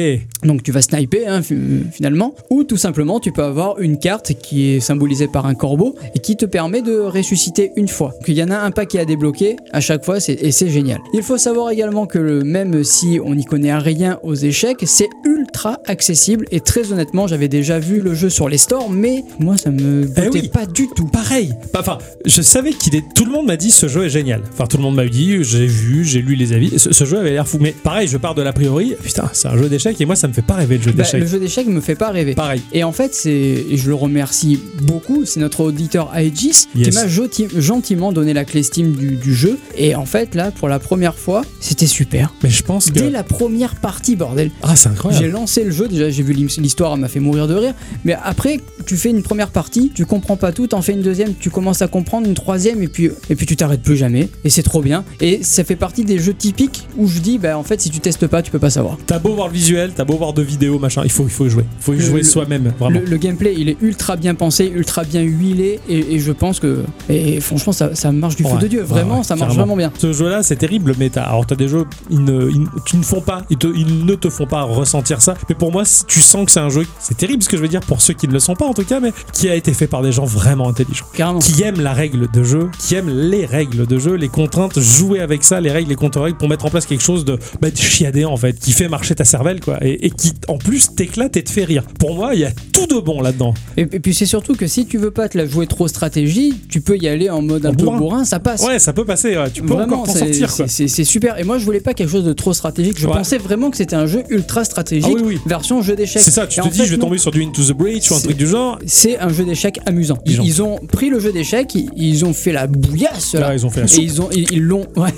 donc 0.43 0.63
tu 0.63 0.71
vas 0.71 0.81
sniper 0.81 1.27
hein, 1.27 1.41
fi- 1.41 1.55
finalement, 1.91 2.35
ou 2.49 2.63
tout 2.63 2.77
simplement 2.77 3.19
tu 3.19 3.31
peux 3.31 3.43
avoir 3.43 3.79
une 3.79 3.97
carte 3.99 4.33
qui 4.33 4.69
est 4.69 4.79
symbolisée 4.79 5.27
par 5.27 5.45
un 5.45 5.55
corbeau 5.55 5.95
et 6.15 6.19
qui 6.19 6.35
te 6.35 6.45
permet 6.45 6.81
de 6.81 6.97
ressusciter 6.99 7.71
une 7.77 7.87
fois. 7.87 8.09
Donc, 8.19 8.27
il 8.27 8.35
y 8.35 8.43
en 8.43 8.51
a 8.51 8.57
un 8.57 8.71
paquet 8.71 8.99
à 8.99 9.05
débloquer 9.05 9.55
à 9.71 9.79
chaque 9.81 10.03
fois 10.05 10.17
et 10.27 10.51
c'est 10.51 10.69
génial. 10.69 10.99
Il 11.13 11.21
faut 11.23 11.37
savoir 11.37 11.69
également 11.71 12.05
que 12.05 12.19
le- 12.19 12.43
même 12.43 12.83
si 12.83 13.19
on 13.23 13.35
n'y 13.35 13.45
connaît 13.45 13.75
rien 13.77 14.19
aux 14.23 14.35
échecs, 14.35 14.83
c'est 14.85 15.09
ultra 15.25 15.79
accessible 15.85 16.45
et 16.51 16.59
très 16.59 16.91
honnêtement 16.91 17.27
j'avais 17.27 17.47
déjà 17.47 17.79
vu 17.79 18.01
le 18.01 18.13
jeu 18.13 18.29
sur 18.29 18.49
les 18.49 18.57
stores 18.57 18.89
mais 18.89 19.23
moi 19.39 19.57
ça 19.57 19.71
me 19.71 20.05
bottait 20.05 20.29
oui. 20.41 20.49
pas 20.49 20.65
du 20.65 20.87
tout. 20.95 21.05
Pareil. 21.07 21.53
Enfin, 21.77 21.97
je 22.25 22.41
savais 22.41 22.71
qu'il 22.71 22.95
est. 22.95 23.03
Tout 23.15 23.25
le 23.25 23.31
monde 23.31 23.45
m'a 23.47 23.57
dit 23.57 23.71
ce 23.71 23.87
jeu 23.87 24.05
est 24.05 24.09
génial. 24.09 24.41
Enfin, 24.51 24.65
tout 24.67 24.77
le 24.77 24.83
monde 24.83 24.95
m'a 24.95 25.05
dit, 25.07 25.43
j'ai 25.43 25.65
vu, 25.65 26.03
j'ai 26.03 26.21
lu 26.21 26.35
les 26.35 26.51
avis. 26.53 26.77
Ce, 26.79 26.91
ce 26.91 27.05
jeu 27.05 27.17
avait 27.17 27.31
l'air 27.31 27.47
fou. 27.47 27.57
Mais 27.65 27.71
pareil, 27.71 28.07
je 28.07 28.17
pars 28.17 28.35
de 28.35 28.43
l'a 28.43 28.53
priori. 28.53 28.93
Putain, 29.01 29.27
c'est 29.33 29.47
un 29.47 29.57
jeu 29.57 29.67
d'échecs 29.69 29.99
et 29.99 30.05
moi, 30.05 30.15
ça 30.15 30.27
me 30.27 30.33
fait 30.33 30.43
pas 30.43 30.53
rêver 30.53 30.77
le 30.77 30.83
jeu 30.83 30.91
Bah, 30.91 31.01
d'échecs. 31.01 31.19
le 31.19 31.25
jeu 31.25 31.39
d'échecs 31.39 31.65
me 31.65 31.81
fait 31.81 31.95
pas 31.95 32.11
rêver. 32.11 32.35
Pareil. 32.35 32.61
Et 32.73 32.83
en 32.83 32.91
fait, 32.91 33.15
c'est, 33.15 33.31
et 33.31 33.75
je 33.75 33.87
le 33.89 33.95
remercie 33.95 34.59
beaucoup, 34.83 35.25
c'est 35.25 35.39
notre 35.39 35.61
auditeur 35.61 36.15
Aegis 36.15 36.67
Yes. 36.75 36.89
qui 36.89 36.93
m'a 36.93 37.07
joti- 37.07 37.47
gentiment 37.59 38.11
donné 38.11 38.33
la 38.33 38.45
clé 38.45 38.61
Steam 38.61 38.91
du, 38.91 39.15
du 39.15 39.33
jeu. 39.33 39.57
Et 39.79 39.95
en 39.95 40.05
fait, 40.05 40.35
là, 40.35 40.51
pour 40.51 40.69
la 40.69 40.77
première 40.77 41.15
fois, 41.17 41.41
c'était 41.59 41.87
super. 41.87 42.31
Mais 42.43 42.51
je 42.51 42.61
pense 42.61 42.91
que. 42.91 42.99
Dès 42.99 43.09
la 43.09 43.23
première 43.23 43.73
partie, 43.73 44.15
bordel. 44.15 44.51
Ah, 44.61 44.75
c'est 44.75 44.83
J'ai 44.89 44.93
incroyable. 44.93 45.27
lancé 45.29 45.63
le 45.63 45.71
jeu, 45.71 45.87
déjà 45.87 46.11
j'ai 46.11 46.21
vu 46.21 46.33
l'his- 46.33 46.59
l'histoire, 46.59 46.93
elle 46.93 46.99
m'a 46.99 47.07
fait 47.07 47.19
mourir 47.19 47.47
de 47.47 47.55
rire. 47.55 47.73
Mais 48.03 48.15
après, 48.23 48.59
tu 48.85 48.95
fais 48.95 49.09
une 49.09 49.23
première 49.23 49.49
partie, 49.49 49.91
tu 49.95 50.05
comprends 50.05 50.37
pas 50.37 50.51
tout, 50.51 50.67
t'en 50.67 50.83
fais 50.83 50.93
une 50.93 51.01
deuxième, 51.01 51.33
tu 51.33 51.49
commences 51.49 51.81
à 51.81 51.87
comprendre, 51.87 52.27
une 52.27 52.35
troisième, 52.35 52.83
et 52.83 52.87
puis, 52.87 53.09
et 53.31 53.35
puis 53.35 53.47
tu 53.47 53.55
t'arrêtes 53.55 53.81
plus 53.81 53.97
jamais. 53.97 54.29
Et 54.43 54.51
c'est 54.51 54.61
trop 54.61 54.83
bien. 54.83 55.03
Et 55.19 55.39
ça 55.41 55.63
fait 55.63 55.75
partie 55.75 56.03
des 56.05 56.19
jeux 56.19 56.35
typiques 56.35 56.87
où 56.97 57.07
je 57.07 57.19
dis, 57.19 57.39
bah 57.39 57.44
en 57.53 57.63
fait, 57.63 57.81
si 57.81 57.89
tu 57.89 57.99
testes 57.99 58.27
pas, 58.27 58.41
tu 58.41 58.51
peux 58.51 58.59
pas 58.59 58.69
savoir. 58.69 58.97
T'as 59.05 59.19
beau 59.19 59.33
voir 59.35 59.47
le 59.47 59.53
visuel, 59.53 59.91
t'as 59.95 60.03
beau 60.05 60.15
voir 60.17 60.33
de 60.33 60.41
vidéos, 60.41 60.79
machin. 60.79 61.01
Il 61.03 61.11
faut, 61.11 61.23
il 61.23 61.29
faut 61.29 61.45
y 61.45 61.49
jouer. 61.49 61.63
Il 61.79 61.83
faut 61.83 61.93
y 61.93 61.97
Le- 61.97 62.03
jouer 62.03 62.23
soi-même, 62.23 62.73
vraiment. 62.79 62.99
Le, 62.99 63.05
le 63.05 63.17
gameplay, 63.17 63.55
il 63.57 63.69
est 63.69 63.77
ultra 63.81 64.15
bien 64.15 64.35
pensé, 64.35 64.71
ultra 64.73 65.03
bien 65.03 65.21
huilé, 65.21 65.79
et, 65.89 66.15
et 66.15 66.19
je 66.19 66.31
pense 66.31 66.59
que, 66.59 66.83
et 67.09 67.39
franchement, 67.41 67.73
ça, 67.73 67.95
ça 67.95 68.11
marche 68.11 68.35
du 68.35 68.43
feu 68.43 68.49
Ouais. 68.55 68.59
de 68.61 68.67
Dieu. 68.67 68.81
Vraiment, 68.83 69.17
ouais, 69.19 69.23
ça 69.23 69.35
marche 69.35 69.49
carrément. 69.49 69.75
vraiment 69.75 69.77
bien. 69.77 69.91
Ce 69.97 70.13
jeu-là, 70.13 70.43
c'est 70.43 70.55
terrible, 70.55 70.93
mais 70.97 71.09
t'as, 71.09 71.23
alors 71.23 71.45
t'as 71.45 71.55
des 71.55 71.67
jeux, 71.67 71.85
ils 72.09 72.23
ne, 72.23 72.49
ils, 72.49 72.65
qui 72.85 72.97
ne 72.97 73.03
font 73.03 73.21
pas, 73.21 73.43
ils, 73.49 73.57
te- 73.57 73.67
ils 73.75 74.05
ne 74.05 74.15
te 74.15 74.29
font 74.29 74.45
pas 74.47 74.63
ressentir 74.63 75.21
ça. 75.21 75.33
Mais 75.49 75.55
pour 75.55 75.71
moi, 75.71 75.83
tu 76.07 76.21
sens 76.21 76.45
que 76.45 76.51
c'est 76.51 76.59
un 76.59 76.69
jeu, 76.69 76.85
c'est 76.99 77.17
terrible 77.17 77.43
ce 77.43 77.49
que 77.49 77.57
je 77.57 77.61
veux 77.61 77.67
dire 77.67 77.81
pour 77.81 78.01
ceux 78.01 78.13
qui 78.13 78.27
ne 78.27 78.33
le 78.33 78.39
sont 78.39 78.55
pas 78.55 78.65
en 78.65 78.73
tout 78.73 78.83
cas, 78.85 78.99
mais 78.99 79.11
qui 79.33 79.49
a 79.49 79.55
été 79.55 79.73
fait 79.73 79.87
par 79.87 80.01
des 80.01 80.11
gens 80.11 80.25
vraiment 80.25 80.69
intelligents. 80.69 81.05
Carrément. 81.13 81.39
Qui 81.39 81.61
aiment 81.63 81.81
la 81.81 81.93
règle 81.93 82.29
de 82.31 82.43
jeu, 82.43 82.69
qui 82.79 82.95
aiment 82.95 83.09
les 83.09 83.45
règles 83.45 83.85
de 83.85 83.97
jeu, 83.99 84.15
les 84.15 84.29
contraintes, 84.29 84.79
jouer 84.79 85.19
avec 85.19 85.43
ça, 85.43 85.59
les 85.61 85.71
règles, 85.71 85.89
les 85.89 85.95
contre-règles 85.95 86.37
pour 86.37 86.47
mettre 86.49 86.65
en 86.65 86.69
place 86.69 86.85
quelque 86.85 87.03
chose 87.03 87.25
de, 87.25 87.34
bah, 87.61 87.69
de 87.69 87.77
chiadé 87.77 88.25
en 88.25 88.37
fait, 88.37 88.57
qui 88.59 88.71
fait 88.71 88.87
marcher 88.87 89.15
ta 89.15 89.25
cervelle 89.25 89.59
quoi, 89.59 89.77
et, 89.83 90.05
et 90.07 90.09
qui 90.09 90.33
en 90.47 90.57
plus 90.57 90.93
t'éclate 90.95 91.37
et 91.37 91.43
te 91.43 91.49
fait 91.51 91.63
rire. 91.65 91.83
Pour 91.99 92.15
moi, 92.15 92.33
il 92.35 92.41
y 92.41 92.45
a 92.45 92.51
tout 92.73 92.87
de 92.87 92.99
bon 92.99 93.21
là-dedans. 93.21 93.53
Et, 93.77 93.81
et 93.81 93.99
puis 93.99 94.13
c'est 94.13 94.25
surtout 94.25 94.55
que 94.55 94.67
si 94.67 94.85
tu 94.85 94.97
veux 94.97 95.11
pas 95.11 95.29
te 95.29 95.37
la 95.37 95.45
jouer 95.45 95.67
trop 95.67 95.87
stratégie, 95.87 96.53
tu 96.69 96.81
peux 96.81 96.97
y 96.97 97.07
aller 97.07 97.29
en 97.29 97.41
mode 97.41 97.65
En 97.65 97.69
un 97.69 97.73
peu 97.73 97.85
bourrin. 97.85 98.25
ça 98.25 98.39
passe. 98.39 98.63
Ouais, 98.65 98.79
ça 98.79 98.93
peut 98.93 99.05
passer, 99.05 99.37
ouais, 99.37 99.49
tu 99.51 99.61
peux 99.61 99.73
Vraiment, 99.73 100.01
encore 100.01 100.13
t'en 100.13 100.19
sortir 100.19 100.49
c'est- 100.49 101.03
super. 101.05 101.39
Et 101.39 101.43
moi, 101.43 101.57
je 101.57 101.65
voulais 101.65 101.79
pas 101.79 101.93
quelque 101.93 102.09
chose 102.09 102.23
de 102.23 102.33
trop 102.33 102.53
stratégique. 102.53 102.97
Je 102.99 103.07
Ouais. 103.07 103.13
pensais 103.13 103.37
vraiment 103.37 103.69
que 103.69 103.77
c'était 103.77 103.95
un 103.95 104.05
jeu 104.07 104.23
ultra 104.29 104.63
stratégique, 104.65 105.15
Ah 105.17 105.21
oui, 105.23 105.35
oui. 105.35 105.39
version 105.45 105.81
jeu 105.81 105.95
d'échecs. 105.95 106.21
C'est 106.23 106.31
ça, 106.31 106.47
tu 106.47 106.59
Et 106.59 106.63
te 106.63 106.69
dis, 106.69 106.77
fait, 106.79 106.85
je 106.85 106.91
vais 106.91 106.97
tomber 106.97 107.17
sur 107.17 107.31
du 107.31 107.43
Into 107.43 107.63
the 107.63 107.71
Breach 107.73 108.09
ou 108.11 108.15
un 108.15 108.19
truc 108.19 108.37
du 108.37 108.47
genre. 108.47 108.79
C'est 108.85 109.17
un 109.19 109.29
jeu 109.29 109.43
d'échecs 109.45 109.79
amusant. 109.85 110.17
Ils, 110.25 110.61
ont 110.61 110.77
pris 110.91 111.09
le 111.09 111.19
jeu 111.19 111.31
d'échecs, 111.31 111.75
ils, 111.75 111.89
ils 111.95 112.25
ont 112.25 112.33
fait 112.33 112.51
la 112.51 112.67
bouillasse. 112.67 113.33
là. 113.33 113.39
Là, 113.41 113.53
ils 113.55 113.65
ont 113.65 113.69
fait 113.69 113.81
la 113.81 113.85
et 113.85 113.89
soupe. 113.89 114.03
ils 114.03 114.21
ont, 114.21 114.29
ils 114.33 114.51
ils 114.53 114.61
l'ont, 114.63 114.85
ouais, 114.95 115.13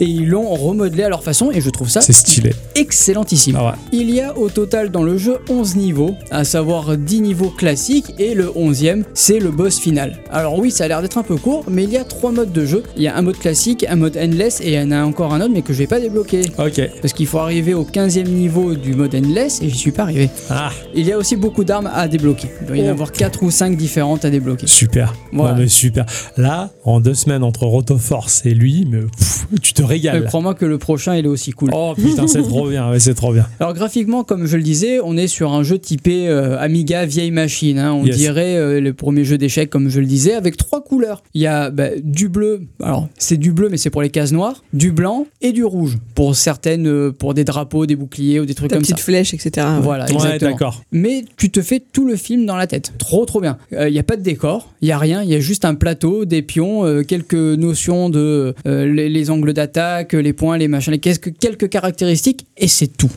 et 0.00 0.04
ils 0.04 0.28
l'ont 0.28 0.54
remodelé 0.54 1.02
à 1.04 1.08
leur 1.08 1.22
façon. 1.22 1.50
Et 1.50 1.60
je 1.62 1.70
trouve 1.70 1.88
ça 1.88 2.00
C'est 2.02 2.12
stylé. 2.12 2.52
excellentissime. 2.74 3.56
Ah 3.58 3.64
ouais. 3.66 3.72
Il 3.92 4.10
y 4.10 4.20
a 4.20 4.36
au 4.36 4.48
total 4.50 4.90
dans 4.90 5.02
le 5.02 5.16
jeu 5.16 5.38
11 5.48 5.76
niveaux, 5.76 6.14
à 6.30 6.44
savoir 6.44 6.96
10 6.96 7.20
niveaux 7.22 7.48
classiques 7.50 8.12
et 8.18 8.34
le 8.34 8.46
11e, 8.46 9.04
c'est 9.14 9.38
le 9.38 9.50
boss 9.50 9.78
final. 9.78 10.18
Alors 10.30 10.58
oui, 10.58 10.70
ça 10.70 10.84
a 10.84 10.88
l'air 10.88 11.00
d'être 11.02 11.16
un 11.18 11.22
peu 11.22 11.36
court, 11.36 11.64
mais 11.70 11.84
il 11.84 11.90
y 11.90 11.96
a 11.96 12.04
trois 12.04 12.32
modes 12.32 12.52
de 12.52 12.66
jeu. 12.66 12.82
Il 12.96 13.02
y 13.02 13.08
a 13.08 13.16
un 13.16 13.22
mode 13.22 13.38
classique, 13.38 13.86
un 13.88 13.96
mode 13.96 14.16
endless 14.16 14.60
et 14.60 14.68
il 14.68 14.74
y 14.74 14.78
en 14.80 14.90
a 14.90 15.02
encore 15.04 15.32
un 15.32 15.40
autre 15.40 15.52
mais 15.54 15.62
que 15.62 15.72
je 15.72 15.78
vais 15.78 15.86
pas 15.86 16.00
débloquer. 16.00 16.42
Ok. 16.58 16.80
Parce 17.00 17.14
qu'il 17.14 17.26
faut 17.26 17.38
arriver 17.38 17.74
au 17.74 17.84
15e 17.84 18.28
niveau 18.28 18.74
du 18.74 18.94
mode 18.94 19.14
endless 19.14 19.60
et 19.62 19.68
j'y 19.68 19.78
suis 19.78 19.92
pas 19.92 20.02
arrivé. 20.02 20.28
Ah, 20.50 20.70
Il 20.94 21.06
y 21.06 21.12
a 21.12 21.18
aussi 21.18 21.36
beaucoup 21.36 21.64
d'armes 21.64 21.90
à 21.94 22.08
débloquer. 22.08 22.48
Il 22.62 22.66
doit 22.66 22.76
y 22.76 22.80
en 22.82 22.84
Ok. 22.84 22.90
avoir 22.90 23.12
4 23.12 23.42
ou 23.42 23.50
5 23.50 23.76
différentes 23.76 24.24
à 24.24 24.30
débloquer. 24.30 24.66
super. 24.66 25.14
Voilà. 25.32 25.54
Non, 25.54 25.60
mais 25.60 25.68
super. 25.68 26.04
Là, 26.36 26.70
en 26.84 27.00
deux 27.00 27.14
semaines 27.14 27.42
entre 27.42 27.64
Rotoforce 27.66 28.42
et 28.44 28.54
lui, 28.54 28.86
mais, 28.90 29.00
pff, 29.00 29.46
tu 29.62 29.72
te 29.72 29.82
Mais 29.82 29.88
régales. 29.88 30.24
crois-moi 30.26 30.54
que 30.54 30.64
le 30.64 30.78
prochain 30.78 31.14
il 31.16 31.24
est 31.24 31.28
aussi 31.28 31.51
cool. 31.54 31.70
Oh 31.72 31.94
putain, 31.96 32.26
c'est 32.26 32.42
trop 32.42 32.68
bien, 32.68 32.90
ouais, 32.90 32.98
c'est 33.00 33.14
trop 33.14 33.32
bien. 33.32 33.46
Alors 33.60 33.74
graphiquement, 33.74 34.24
comme 34.24 34.46
je 34.46 34.56
le 34.56 34.62
disais, 34.62 35.00
on 35.02 35.16
est 35.16 35.26
sur 35.26 35.52
un 35.52 35.62
jeu 35.62 35.78
typé 35.78 36.28
euh, 36.28 36.58
Amiga 36.58 37.06
vieille 37.06 37.30
machine 37.30 37.78
hein. 37.78 37.92
On 37.92 38.04
Yes. 38.06 38.16
dirait 38.16 38.56
euh, 38.56 38.80
le 38.80 38.92
premier 38.92 39.24
jeu 39.24 39.38
d'échecs, 39.38 39.70
comme 39.70 39.88
je 39.88 40.00
le 40.00 40.06
disais, 40.06 40.34
avec 40.34 40.56
trois 40.56 40.82
couleurs. 40.82 41.22
Il 41.34 41.40
y 41.40 41.46
a 41.46 41.70
bah, 41.70 41.88
du 42.02 42.28
bleu, 42.28 42.62
alors 42.82 43.08
c'est 43.18 43.36
du 43.36 43.52
bleu, 43.52 43.68
mais 43.70 43.76
c'est 43.76 43.90
pour 43.90 44.02
les 44.02 44.10
cases 44.10 44.32
noires, 44.32 44.62
du 44.72 44.92
blanc 44.92 45.26
et 45.40 45.52
du 45.52 45.64
rouge 45.64 45.98
pour 46.14 46.36
certaines, 46.36 46.86
euh, 46.88 47.12
pour 47.12 47.34
des 47.34 47.44
drapeaux, 47.44 47.86
des 47.86 47.96
boucliers 47.96 48.40
ou 48.40 48.46
des 48.46 48.54
trucs 48.54 48.70
Ta 48.70 48.76
comme 48.76 48.84
ça. 48.84 48.92
petite 48.94 49.04
flèche, 49.04 49.34
etc. 49.34 49.66
Voilà, 49.80 50.04
Ouais, 50.06 50.14
exactement. 50.14 50.50
d'accord. 50.50 50.82
Mais 50.92 51.24
tu 51.36 51.50
te 51.50 51.60
fais 51.62 51.80
tout 51.92 52.06
le 52.06 52.16
film 52.16 52.46
dans 52.46 52.56
la 52.56 52.66
tête. 52.66 52.92
Trop, 52.98 53.24
trop 53.26 53.40
bien. 53.40 53.58
Il 53.72 53.92
n'y 53.92 53.98
a 53.98 54.02
pas 54.02 54.16
de 54.16 54.22
décor, 54.22 54.72
il 54.82 54.88
y 54.88 54.92
a 54.92 54.98
rien, 54.98 55.22
il 55.22 55.28
y 55.30 55.34
a 55.34 55.40
juste 55.40 55.64
un 55.64 55.74
plateau, 55.74 56.24
des 56.24 56.42
pions, 56.42 56.84
euh, 56.84 57.02
quelques 57.02 57.34
notions 57.34 58.08
de 58.10 58.54
euh, 58.66 58.86
les, 58.86 59.08
les 59.08 59.30
angles 59.30 59.52
d'attaque, 59.52 60.12
les 60.12 60.32
points, 60.32 60.56
les 60.58 60.68
machins, 60.68 60.92
les 60.92 60.98
quelques, 60.98 61.32
quelques 61.42 61.68
caractéristiques, 61.68 62.46
et 62.56 62.68
c'est 62.68 62.86
tout. 62.86 63.10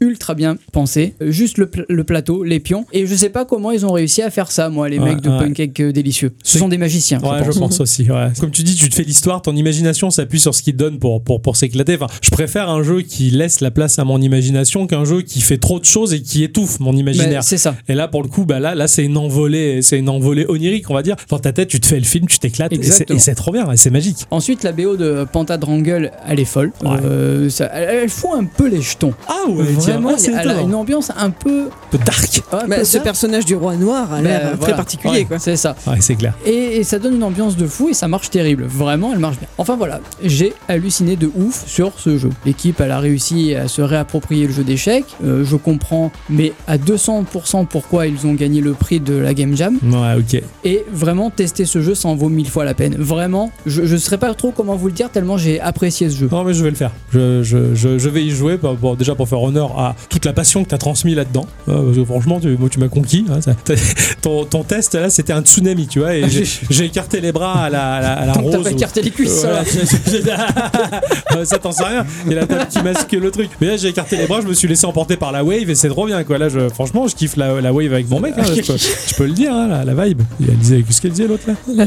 Ultra 0.00 0.34
bien 0.34 0.56
pensé. 0.72 1.14
Juste 1.20 1.58
le, 1.58 1.66
pla- 1.66 1.84
le 1.88 2.04
plateau, 2.04 2.44
les 2.44 2.60
pions. 2.60 2.84
Et 2.92 3.06
je 3.06 3.14
sais 3.14 3.30
pas 3.30 3.44
comment 3.44 3.70
ils 3.70 3.84
ont 3.86 3.92
réussi 3.92 4.22
à 4.22 4.30
faire 4.30 4.50
ça, 4.50 4.68
moi, 4.68 4.88
les 4.88 4.98
Ouais, 4.98 5.14
mecs 5.14 5.20
de 5.22 5.30
ouais. 5.30 5.38
Pancake 5.38 5.80
euh, 5.80 5.92
Délicieux. 5.92 6.32
Ce 6.42 6.58
sont 6.58 6.68
des 6.68 6.78
magiciens. 6.78 7.20
Ouais, 7.20 7.42
je 7.46 7.50
je 7.52 7.58
pense. 7.58 7.80
aussi. 7.80 8.10
ouais. 8.10 8.28
Comme 8.40 8.50
tu 8.50 8.62
dis, 8.62 8.74
tu 8.74 8.88
te 8.88 8.94
fais 8.94 9.02
l'histoire, 9.04 9.42
ton 9.42 9.54
imagination 9.56 10.10
s'appuie 10.10 10.40
sur 10.40 10.54
ce 10.54 10.62
qu'il 10.62 10.74
te 10.74 10.78
donne 10.78 10.98
pour, 10.98 11.22
pour, 11.22 11.40
pour 11.40 11.56
s'éclater. 11.56 11.94
Enfin, 11.94 12.06
je 12.22 12.30
préfère 12.30 12.68
un 12.68 12.82
jeu 12.82 13.02
qui 13.02 13.30
laisse 13.30 13.60
la 13.60 13.70
place 13.70 13.98
à 13.98 14.04
mon 14.04 14.20
imagination 14.20 14.86
qu'un 14.86 15.04
jeu 15.04 15.22
qui 15.22 15.40
fait 15.40 15.58
trop 15.58 15.78
de 15.80 15.84
choses 15.84 16.12
et 16.14 16.20
qui 16.22 16.44
étouffe 16.44 16.80
mon 16.80 16.94
imaginaire. 16.96 17.42
c'est 17.44 17.58
ça. 17.58 17.76
Et 17.88 17.94
là, 17.94 18.08
pour 18.08 18.22
le 18.22 18.28
coup, 18.28 18.44
bah 18.44 18.60
là, 18.60 18.74
là, 18.74 18.88
c'est 18.88 19.04
une 19.04 19.16
envolée, 19.16 19.80
c'est 19.82 19.98
une 19.98 20.08
envolée 20.08 20.46
onirique, 20.48 20.90
on 20.90 20.94
va 20.94 21.02
dire. 21.02 21.16
Dans 21.28 21.38
ta 21.38 21.52
tête, 21.52 21.68
tu 21.68 21.80
te 21.80 21.86
fais 21.86 21.98
le 21.98 22.04
film, 22.04 22.26
tu 22.26 22.38
t'éclates, 22.38 22.72
et 22.72 22.82
c'est- 22.82 23.34
trop 23.34 23.52
bien, 23.52 23.66
c'est 23.76 23.90
magique. 23.90 24.26
Ensuite, 24.30 24.62
la 24.62 24.72
BO 24.72 24.96
de 24.96 25.26
Pantadrangle, 25.30 26.10
elle 26.28 26.40
est 26.40 26.44
folle. 26.44 26.72
Ouais. 26.82 26.96
Euh, 27.04 27.48
ça- 27.50 27.70
elle, 27.72 28.00
elle 28.04 28.08
fout 28.08 28.30
un 28.34 28.44
peu 28.44 28.68
les 28.68 28.80
jetons. 28.82 29.12
Ah 29.28 29.44
Vraiment, 29.92 30.16
c'est 30.18 30.32
elle 30.32 30.50
a 30.50 30.60
une 30.60 30.74
ambiance 30.74 31.10
un 31.16 31.30
peu. 31.30 31.64
un 31.66 31.70
peu 31.90 31.98
dark. 31.98 32.42
un 32.52 32.66
Bah, 32.68 32.76
peu 32.78 32.84
ce 32.84 32.94
dark. 32.94 33.04
personnage 33.04 33.44
du 33.44 33.54
roi 33.54 33.76
noir 33.76 34.12
a 34.12 34.16
Bah, 34.16 34.22
l'air 34.22 34.40
euh, 34.40 34.42
voilà. 34.44 34.56
très 34.58 34.74
particulier. 34.76 35.12
Ouais, 35.20 35.24
quoi. 35.24 35.38
C'est 35.38 35.56
ça. 35.56 35.74
Ouais, 35.86 35.96
c'est 36.00 36.14
clair. 36.16 36.34
Et, 36.44 36.76
et 36.78 36.84
ça 36.84 36.98
donne 36.98 37.14
une 37.16 37.22
ambiance 37.22 37.56
de 37.56 37.66
fou 37.66 37.88
et 37.88 37.94
ça 37.94 38.08
marche 38.08 38.30
terrible. 38.30 38.64
Vraiment, 38.68 39.12
elle 39.12 39.18
marche 39.18 39.38
bien. 39.38 39.48
Enfin 39.58 39.76
voilà, 39.76 40.00
j'ai 40.22 40.52
halluciné 40.68 41.16
de 41.16 41.30
ouf 41.36 41.64
sur 41.66 41.92
ce 41.98 42.18
jeu. 42.18 42.30
L'équipe, 42.44 42.80
elle 42.80 42.90
a 42.90 42.98
réussi 42.98 43.54
à 43.54 43.68
se 43.68 43.82
réapproprier 43.82 44.46
le 44.46 44.52
jeu 44.52 44.64
d'échecs. 44.64 45.04
Euh, 45.24 45.44
je 45.44 45.56
comprends, 45.56 46.10
mais 46.30 46.52
à 46.66 46.78
200% 46.78 47.66
pourquoi 47.66 48.06
ils 48.06 48.26
ont 48.26 48.34
gagné 48.34 48.60
le 48.60 48.72
prix 48.72 49.00
de 49.00 49.14
la 49.14 49.34
Game 49.34 49.56
Jam. 49.56 49.78
Ouais, 49.84 50.14
ok. 50.18 50.42
Et 50.64 50.84
vraiment, 50.92 51.30
tester 51.30 51.64
ce 51.64 51.80
jeu, 51.80 51.94
ça 51.94 52.08
en 52.08 52.14
vaut 52.16 52.28
mille 52.28 52.48
fois 52.48 52.64
la 52.64 52.74
peine. 52.74 52.94
Vraiment, 52.98 53.50
je 53.66 53.82
ne 53.82 53.96
saurais 53.98 54.18
pas 54.18 54.32
trop 54.34 54.50
comment 54.52 54.74
vous 54.76 54.86
le 54.88 54.92
dire 54.92 55.10
tellement 55.10 55.36
j'ai 55.36 55.60
apprécié 55.60 56.10
ce 56.10 56.16
jeu. 56.16 56.28
Non, 56.30 56.44
mais 56.44 56.54
je 56.54 56.62
vais 56.62 56.70
le 56.70 56.76
faire. 56.76 56.90
Je, 57.12 57.42
je, 57.42 57.74
je, 57.74 57.98
je 57.98 58.08
vais 58.08 58.24
y 58.24 58.30
jouer, 58.30 58.58
pour- 58.58 58.76
pour- 58.76 58.96
déjà 58.96 59.14
pour 59.14 59.28
faire 59.28 59.42
honneur 59.42 59.75
à 59.76 59.94
toute 60.08 60.24
la 60.24 60.32
passion 60.32 60.64
que 60.64 60.68
tu 60.70 60.74
as 60.74 60.78
transmis 60.78 61.14
là-dedans. 61.14 61.46
Euh, 61.68 62.04
franchement, 62.04 62.40
tu, 62.40 62.56
moi, 62.58 62.68
tu 62.68 62.78
m'as 62.80 62.88
conquis. 62.88 63.24
hein, 63.30 63.40
ça- 63.40 63.54
t'as- 63.64 63.74
ton, 64.22 64.44
ton 64.44 64.62
test, 64.64 64.94
là, 64.94 65.10
c'était 65.10 65.32
un 65.32 65.42
tsunami, 65.42 65.86
tu 65.86 66.00
vois. 66.00 66.14
Et 66.16 66.24
j'ai- 66.28 66.84
écarté 66.86 67.20
les 67.20 67.32
bras 67.32 67.64
à 67.64 67.70
la, 67.70 67.94
à 67.94 68.00
la, 68.00 68.12
à 68.14 68.26
la 68.26 68.32
t'as 68.32 68.40
rose. 68.40 68.56
ou- 68.66 68.68
écarté 68.68 69.02
les 69.02 69.10
cuisses, 69.10 69.42
Voilà, 69.44 69.62
ça 71.44 71.58
t'en 71.58 71.72
sais 71.72 71.84
rien. 71.84 72.06
Il 72.26 72.32
y 72.32 72.36
a 72.36 72.40
la 72.40 72.46
table 72.46 72.66
qui 72.70 72.80
masque 72.82 73.12
le 73.12 73.30
truc. 73.30 73.50
Mais 73.60 73.68
là, 73.68 73.76
j'ai 73.76 73.88
écarté 73.88 74.16
les 74.16 74.26
bras, 74.26 74.40
je 74.40 74.46
me 74.46 74.54
suis 74.54 74.68
laissé 74.68 74.86
emporter 74.86 75.16
par 75.16 75.32
la 75.32 75.44
wave 75.44 75.68
et 75.70 75.74
c'est 75.74 75.88
trop 75.88 76.06
bien, 76.06 76.22
quoi. 76.24 76.38
Là, 76.38 76.48
je, 76.48 76.68
franchement, 76.68 77.06
je 77.06 77.14
kiffe 77.14 77.36
la, 77.36 77.60
la 77.60 77.72
wave 77.72 77.92
avec 77.92 78.08
mon 78.08 78.20
mec. 78.20 78.34
hein, 78.38 78.42
je, 78.44 78.60
peux, 78.62 78.76
je 78.76 79.14
peux 79.14 79.26
le 79.26 79.32
dire, 79.32 79.52
hein, 79.52 79.68
la, 79.68 79.84
la 79.84 80.04
vibe. 80.06 80.22
Elle 80.40 80.56
disait, 80.56 80.82
qu'est-ce 80.82 81.00
qu'elle 81.00 81.10
disait 81.12 81.26
l'autre 81.28 81.44
là 81.48 81.54
La 81.76 81.84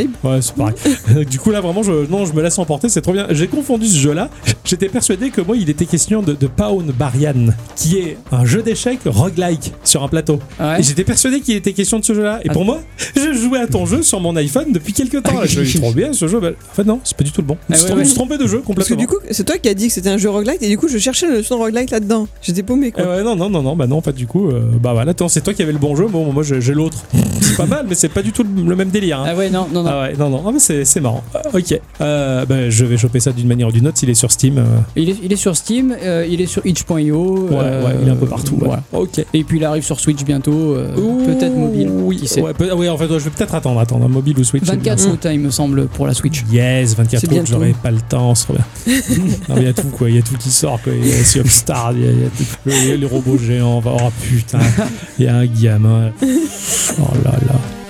vibe. 0.00 0.10
Ouais, 0.24 0.40
c'est 0.40 0.54
pareil. 0.54 0.74
du 1.28 1.38
coup, 1.38 1.50
là, 1.50 1.60
vraiment, 1.60 1.82
je, 1.82 2.06
non, 2.10 2.24
je 2.24 2.32
me 2.32 2.42
laisse 2.42 2.58
emporter, 2.58 2.88
c'est 2.88 3.00
trop 3.02 3.12
bien. 3.12 3.26
J'ai 3.30 3.46
confondu 3.48 3.86
ce 3.86 3.98
jeu-là. 3.98 4.28
J'étais 4.64 4.88
persuadé 4.88 5.30
que 5.30 5.40
moi, 5.40 5.56
il 5.56 5.68
était 5.70 5.86
question 5.86 6.22
de, 6.22 6.32
de 6.34 6.46
Pawn 6.46 6.92
Qui 7.76 7.98
est 7.98 8.16
un 8.30 8.44
jeu 8.44 8.62
d'échecs 8.62 9.00
roguelike 9.06 9.72
sur 9.84 10.02
un 10.02 10.08
plateau. 10.08 10.38
Ouais. 10.60 10.80
Et 10.80 10.82
j'étais 10.82 11.04
persuadé 11.04 11.40
qu'il 11.40 11.56
était 11.56 11.72
question 11.72 11.98
de 11.98 12.04
ce 12.04 12.14
jeu-là. 12.14 12.40
Et 12.44 12.48
Ah. 12.48 12.52
pour 12.52 12.64
moi, 12.64 12.80
je 13.16 13.32
jouais 13.34 13.58
à 13.60 13.66
ton 13.66 13.86
jeu 13.86 14.02
sur 14.02 14.20
mon 14.20 14.34
iPhone 14.36 14.72
depuis 14.72 14.92
quelques 14.92 15.22
temps. 15.22 15.38
Là. 15.40 15.46
Je 15.46 15.60
me 15.60 15.64
dis, 15.64 15.80
trop 15.80 15.92
bien 15.92 16.12
ce 16.12 16.28
jeu. 16.28 16.40
Bah, 16.40 16.50
en 16.70 16.74
fait, 16.74 16.84
non, 16.84 17.00
c'est 17.04 17.16
pas 17.16 17.24
du 17.24 17.32
tout 17.32 17.40
le 17.40 17.46
bon. 17.46 17.56
Ah 17.70 17.74
Je 17.76 17.92
me 17.92 17.98
ouais, 17.98 18.04
suis 18.04 18.14
trompé 18.14 18.38
de 18.38 18.46
jeu 18.46 18.62
Parce 18.66 18.88
que 18.88 18.94
complètement. 18.94 18.96
du 18.96 19.06
coup, 19.06 19.16
c'est 19.30 19.44
toi 19.44 19.58
qui 19.58 19.68
as 19.68 19.74
dit 19.74 19.88
que 19.88 19.92
c'était 19.94 20.08
un 20.10 20.18
jeu 20.18 20.30
roguelike 20.30 20.62
et 20.62 20.68
du 20.68 20.78
coup, 20.78 20.88
je 20.88 20.98
cherchais 20.98 21.26
le 21.28 21.42
son 21.42 21.58
roguelike 21.58 21.90
là-dedans. 21.90 22.28
J'étais 22.42 22.62
paumé 22.62 22.92
quoi. 22.92 23.04
ouais, 23.04 23.22
non, 23.22 23.36
non, 23.36 23.50
non, 23.50 23.62
non, 23.62 23.76
bah 23.76 23.86
non, 23.86 24.00
pas 24.00 24.12
du 24.12 24.26
coup. 24.26 24.48
euh, 24.50 24.60
bah 24.80 24.92
voilà, 24.92 25.10
attends, 25.12 25.28
c'est 25.28 25.40
toi 25.42 25.54
qui 25.54 25.62
avais 25.62 25.72
le 25.72 25.78
bon 25.78 25.96
jeu. 25.96 26.06
Bon, 26.06 26.32
moi, 26.32 26.42
j'ai 26.42 26.60
l'autre. 26.74 26.98
c'est 27.40 27.56
pas 27.56 27.66
mal, 27.66 27.86
mais 27.88 27.94
c'est 27.94 28.08
pas 28.08 28.22
du 28.22 28.32
tout 28.32 28.44
le, 28.44 28.76
même 28.76 28.90
délire. 28.90 29.20
hein. 29.20 29.26
Ah 29.28 29.34
ouais, 29.34 29.50
non, 29.50 29.66
non, 29.72 29.82
non. 29.82 29.90
Ah 29.92 30.02
ouais, 30.02 30.14
non, 30.18 30.30
non, 30.30 30.42
ah, 30.46 30.50
mais 30.52 30.58
c'est 30.60 30.84
c'est 30.84 31.00
marrant. 31.00 31.22
Euh, 31.34 31.58
ok. 31.58 31.80
Euh, 32.00 32.44
bah, 32.46 32.70
je 32.70 32.84
vais 32.84 32.96
choper 32.96 33.20
ça 33.20 33.32
d'une 33.32 33.46
manière 33.48 33.68
ou 33.68 33.72
d'une 33.72 33.86
autre 33.86 33.98
s'il 33.98 34.10
est 34.10 34.14
sur 34.14 34.30
Steam. 34.30 34.58
euh, 34.58 34.62
Il, 34.96 35.10
est, 35.10 35.16
il 35.22 35.32
est 35.32 35.36
sur 35.36 35.56
Steam, 35.56 35.94
euh, 36.02 36.26
il 36.28 36.40
est 36.40 36.46
sur 36.46 36.64
itch.io. 36.66 37.01
ouais, 37.10 37.48
euh, 37.52 37.84
ouais, 37.86 37.92
il 38.02 38.08
est 38.08 38.10
un 38.10 38.16
peu 38.16 38.26
partout. 38.26 38.56
ouais. 38.60 38.76
Ok. 38.92 39.24
Et 39.34 39.44
puis 39.44 39.58
il 39.58 39.64
arrive 39.64 39.82
sur 39.82 39.98
Switch 40.00 40.22
bientôt, 40.24 40.74
euh, 40.74 40.94
peut-être 41.26 41.54
mobile. 41.56 41.90
Oui, 41.90 42.16
qui 42.16 42.28
sait. 42.28 42.40
ouais, 42.42 42.54
peut- 42.54 42.72
ouais, 42.72 42.88
en 42.88 42.96
fait, 42.96 43.06
je 43.08 43.18
vais 43.18 43.30
peut-être 43.30 43.54
attendre, 43.54 43.80
attendre, 43.80 44.08
mobile 44.08 44.38
ou 44.38 44.44
Switch. 44.44 44.64
24 44.64 44.98
c'est 44.98 45.08
août, 45.08 45.26
hein, 45.26 45.32
il 45.32 45.40
me 45.40 45.50
semble, 45.50 45.86
pour 45.88 46.06
la 46.06 46.14
Switch. 46.14 46.44
Yes, 46.50 46.94
24 46.96 47.20
C'est 47.20 47.32
août, 47.32 47.46
j'aurai 47.46 47.74
pas 47.82 47.90
le 47.90 48.00
temps, 48.00 48.34
il 48.86 49.62
y 49.62 49.66
a 49.66 49.72
tout, 49.72 49.88
quoi. 49.88 50.08
Il 50.10 50.16
y 50.16 50.18
a 50.18 50.22
tout 50.22 50.36
qui 50.38 50.50
sort, 50.50 50.80
quoi. 50.82 50.92
Il 50.94 51.06
y 51.06 51.12
a 51.12 51.24
Sea 51.24 51.40
of 51.40 51.50
Stars, 51.50 51.92
il 51.94 52.04
y 52.04 52.08
a, 52.08 52.10
il 52.12 52.20
y 52.20 52.24
a 52.24 52.28
tout- 52.28 52.44
il 52.66 52.88
y 52.88 52.92
a 52.92 52.96
les 52.96 53.06
robots 53.06 53.38
géants. 53.38 53.80
Oh 53.84 53.98
putain, 54.22 54.58
il 55.18 55.24
y 55.24 55.28
a 55.28 55.36
un 55.36 55.46
gamin. 55.46 56.10
Oh 56.22 57.14
là 57.24 57.32
là. 57.32 57.81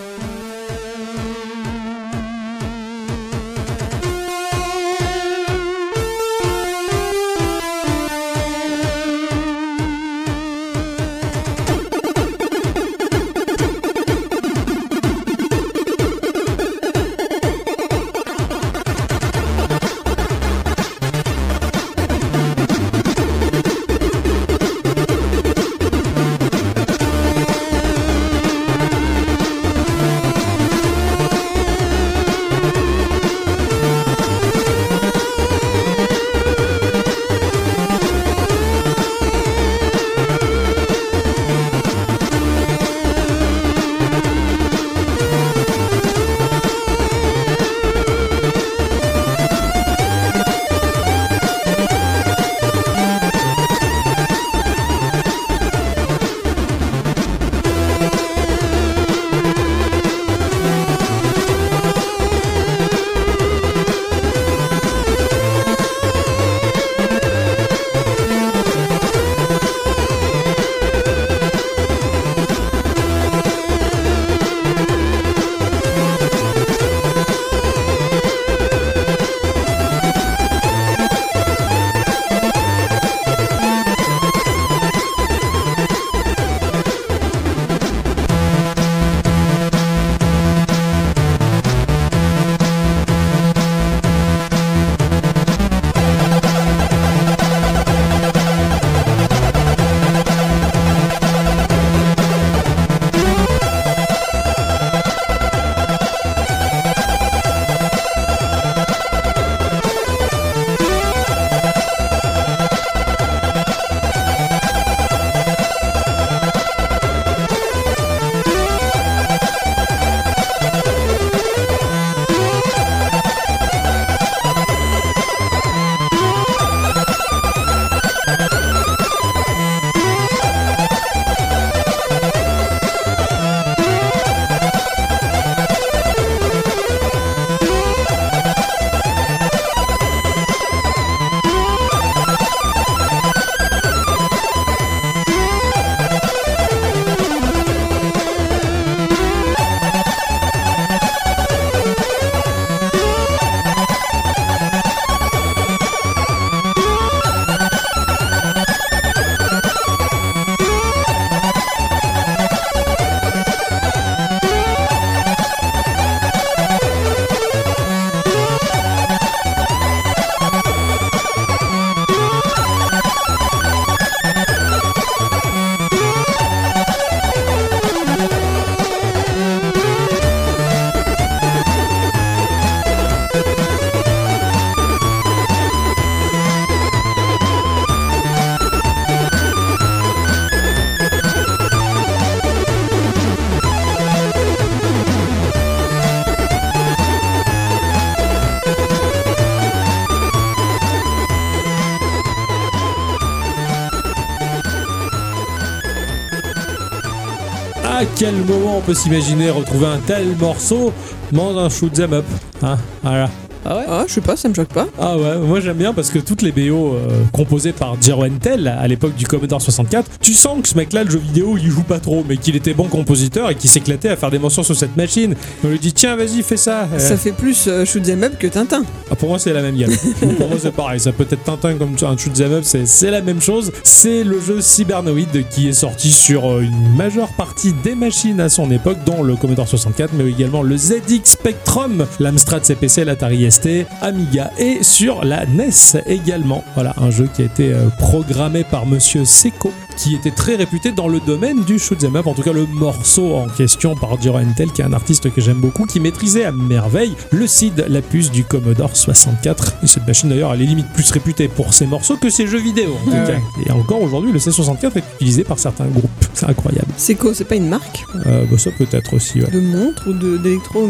Peut 208.93 208.99
s'imaginer 208.99 209.49
retrouver 209.49 209.87
un 209.87 209.97
tel 210.07 210.37
morceau 210.39 210.93
dans 211.33 211.57
un 211.57 211.71
shoot 211.71 211.99
'em 211.99 212.13
up 212.13 212.25
hein 212.63 212.77
Voilà. 213.03 213.31
Ah 213.65 213.77
ouais 213.77 213.85
Ah, 213.89 214.05
je 214.07 214.13
sais 214.13 214.21
pas, 214.21 214.37
ça 214.37 214.51
me 214.51 214.55
choque 214.55 214.69
pas. 214.69 214.87
Ah 215.01 215.17
ouais, 215.17 215.39
moi 215.39 215.61
j'aime 215.61 215.79
bien 215.79 215.95
parce 215.95 216.11
que 216.11 216.19
toutes 216.19 216.43
les 216.43 216.53
BO 216.53 216.93
euh, 216.95 217.23
composées 217.33 217.73
par 217.73 217.97
Jero 218.03 218.27
Entel 218.27 218.67
à 218.69 218.87
l'époque 218.89 219.15
du 219.15 219.27
Commodore 219.27 219.63
64, 219.63 220.11
tu 220.33 220.39
sens 220.39 220.63
que 220.63 220.69
ce 220.69 220.79
mec-là, 220.79 221.05
le 221.05 221.11
jeu 221.11 221.19
vidéo, 221.19 221.59
il 221.63 221.71
joue 221.71 221.83
pas 221.83 222.01
trop, 222.01 222.25
mais 222.27 222.39
qu'il 222.39 222.57
était 222.57 222.73
bon 222.73 222.89
compositeur 222.89 223.51
et 223.51 223.55
qu'il 223.55 223.69
s'éclatait 223.69 224.09
à 224.09 224.17
faire 224.17 224.31
des 224.31 224.39
morceaux 224.39 224.63
sur 224.63 224.75
cette 224.75 224.97
machine. 224.97 225.35
On 225.63 225.69
lui 225.69 225.79
dit 225.79 225.93
tiens, 225.93 226.17
vas-y, 226.17 226.43
fais 226.43 226.57
ça. 226.57 226.89
Euh, 226.91 226.99
Ça 226.99 227.19
fait 227.19 227.33
plus 227.33 227.67
euh, 227.69 227.85
shoot 227.85 228.09
up 228.09 228.39
que 228.39 228.47
Tintin. 228.47 228.83
ah, 229.11 229.15
pour 229.15 229.29
moi, 229.29 229.39
c'est 229.39 229.53
la 229.53 229.61
même 229.61 229.77
gamme. 229.77 229.91
pour 230.39 230.49
moi, 230.49 230.57
c'est 230.59 230.73
pareil. 230.73 231.01
Ça 231.01 231.13
peut 231.13 231.27
être 231.31 231.45
Tintin 231.45 231.75
comme 231.75 231.95
un 232.03 232.17
shoot 232.17 232.41
up, 232.41 232.63
c'est 232.65 232.87
c'est 232.87 233.11
la 233.11 233.21
même 233.21 233.43
chose. 233.43 233.73
C'est 233.83 234.25
le 234.25 234.41
jeu 234.41 234.63
Cybernoid 234.63 235.45
qui 235.51 235.69
est 235.69 235.75
sorti 235.75 236.11
sur 236.11 236.51
euh, 236.51 236.63
une 236.63 236.97
majeure 236.97 237.29
partie 237.37 237.75
des 237.85 237.95
machines 237.95 238.41
à 238.41 238.49
son 238.49 238.71
époque, 238.71 239.05
dont 239.05 239.23
le 239.23 239.37
Commodore 239.37 239.69
64, 239.69 240.15
mais 240.15 240.31
également 240.31 240.63
le 240.63 240.79
ZX 240.79 241.21
Spectrum, 241.25 242.07
l'Amstrad 242.21 242.65
CPC, 242.65 243.05
l'Atari 243.05 243.51
ST, 243.53 243.69
Amiga 244.01 244.51
et 244.59 244.83
sur 244.83 245.27
la 245.27 245.45
NES 245.45 246.01
également. 246.07 246.65
Voilà, 246.73 246.95
un 246.97 247.11
jeu 247.11 247.29
qui 247.37 247.43
a 247.43 247.45
été 247.45 247.75
euh, 247.75 247.89
programmé 247.99 248.65
par 248.65 248.87
Monsieur 248.87 249.27
Seco 249.27 249.71
qui 249.97 250.15
était 250.15 250.31
très 250.31 250.57
réputé 250.57 250.93
dans 250.93 251.09
le 251.09 251.21
domaine 251.21 251.63
du 251.65 251.79
shoot'em 251.79 252.17
up, 252.17 252.27
en 252.27 252.35
tout 252.35 252.43
cas 252.43 252.53
le 252.53 252.67
morceau 252.67 253.35
en 253.35 253.47
question 253.49 253.95
par 253.95 254.21
Jiro 254.21 254.39
Entel, 254.39 254.71
qui 254.73 254.83
est 254.83 254.85
un 254.85 254.93
artiste 254.93 255.31
que 255.33 255.41
j'aime 255.41 255.59
beaucoup, 255.61 255.87
qui 255.87 256.01
maîtrisait 256.01 256.45
à 256.45 256.53
merveille 256.53 257.15
le 257.31 257.47
SID, 257.47 257.85
la 257.89 258.03
puce 258.03 258.31
du 258.31 258.45
Commodore 258.45 258.97
64. 258.97 259.75
Et 259.83 259.87
cette 259.87 260.07
machine 260.07 260.29
d'ailleurs, 260.29 260.53
elle 260.55 260.63
est 260.63 260.67
limite 260.67 260.89
plus 260.93 261.11
réputée 261.11 261.49
pour 261.49 261.75
ses 261.75 261.87
morceaux 261.87 262.17
que 262.17 262.31
ses 262.31 262.47
jeux 262.47 262.61
vidéo 262.61 262.97
en 263.03 263.11
tout 263.11 263.17
Ah 263.17 263.27
cas. 263.27 263.39
Et 263.67 263.71
encore 263.71 264.03
aujourd'hui, 264.03 264.33
le 264.33 264.39
C64 264.39 264.97
est 264.99 265.05
utilisé 265.17 265.45
par 265.45 265.59
certains 265.59 265.87
groupes. 265.87 266.11
C'est 266.35 266.47
incroyable. 266.47 266.89
Seiko, 266.97 267.35
c'est 267.35 267.45
pas 267.45 267.57
une 267.57 267.69
marque? 267.69 268.05
Euh, 268.27 268.45
bah, 268.51 268.59
ça 268.59 268.71
peut-être 268.71 269.15
aussi, 269.15 269.41
ouais. 269.41 269.51
de 269.51 269.61
montre 269.61 270.09
ou 270.09 270.39
d'électro 270.39 270.89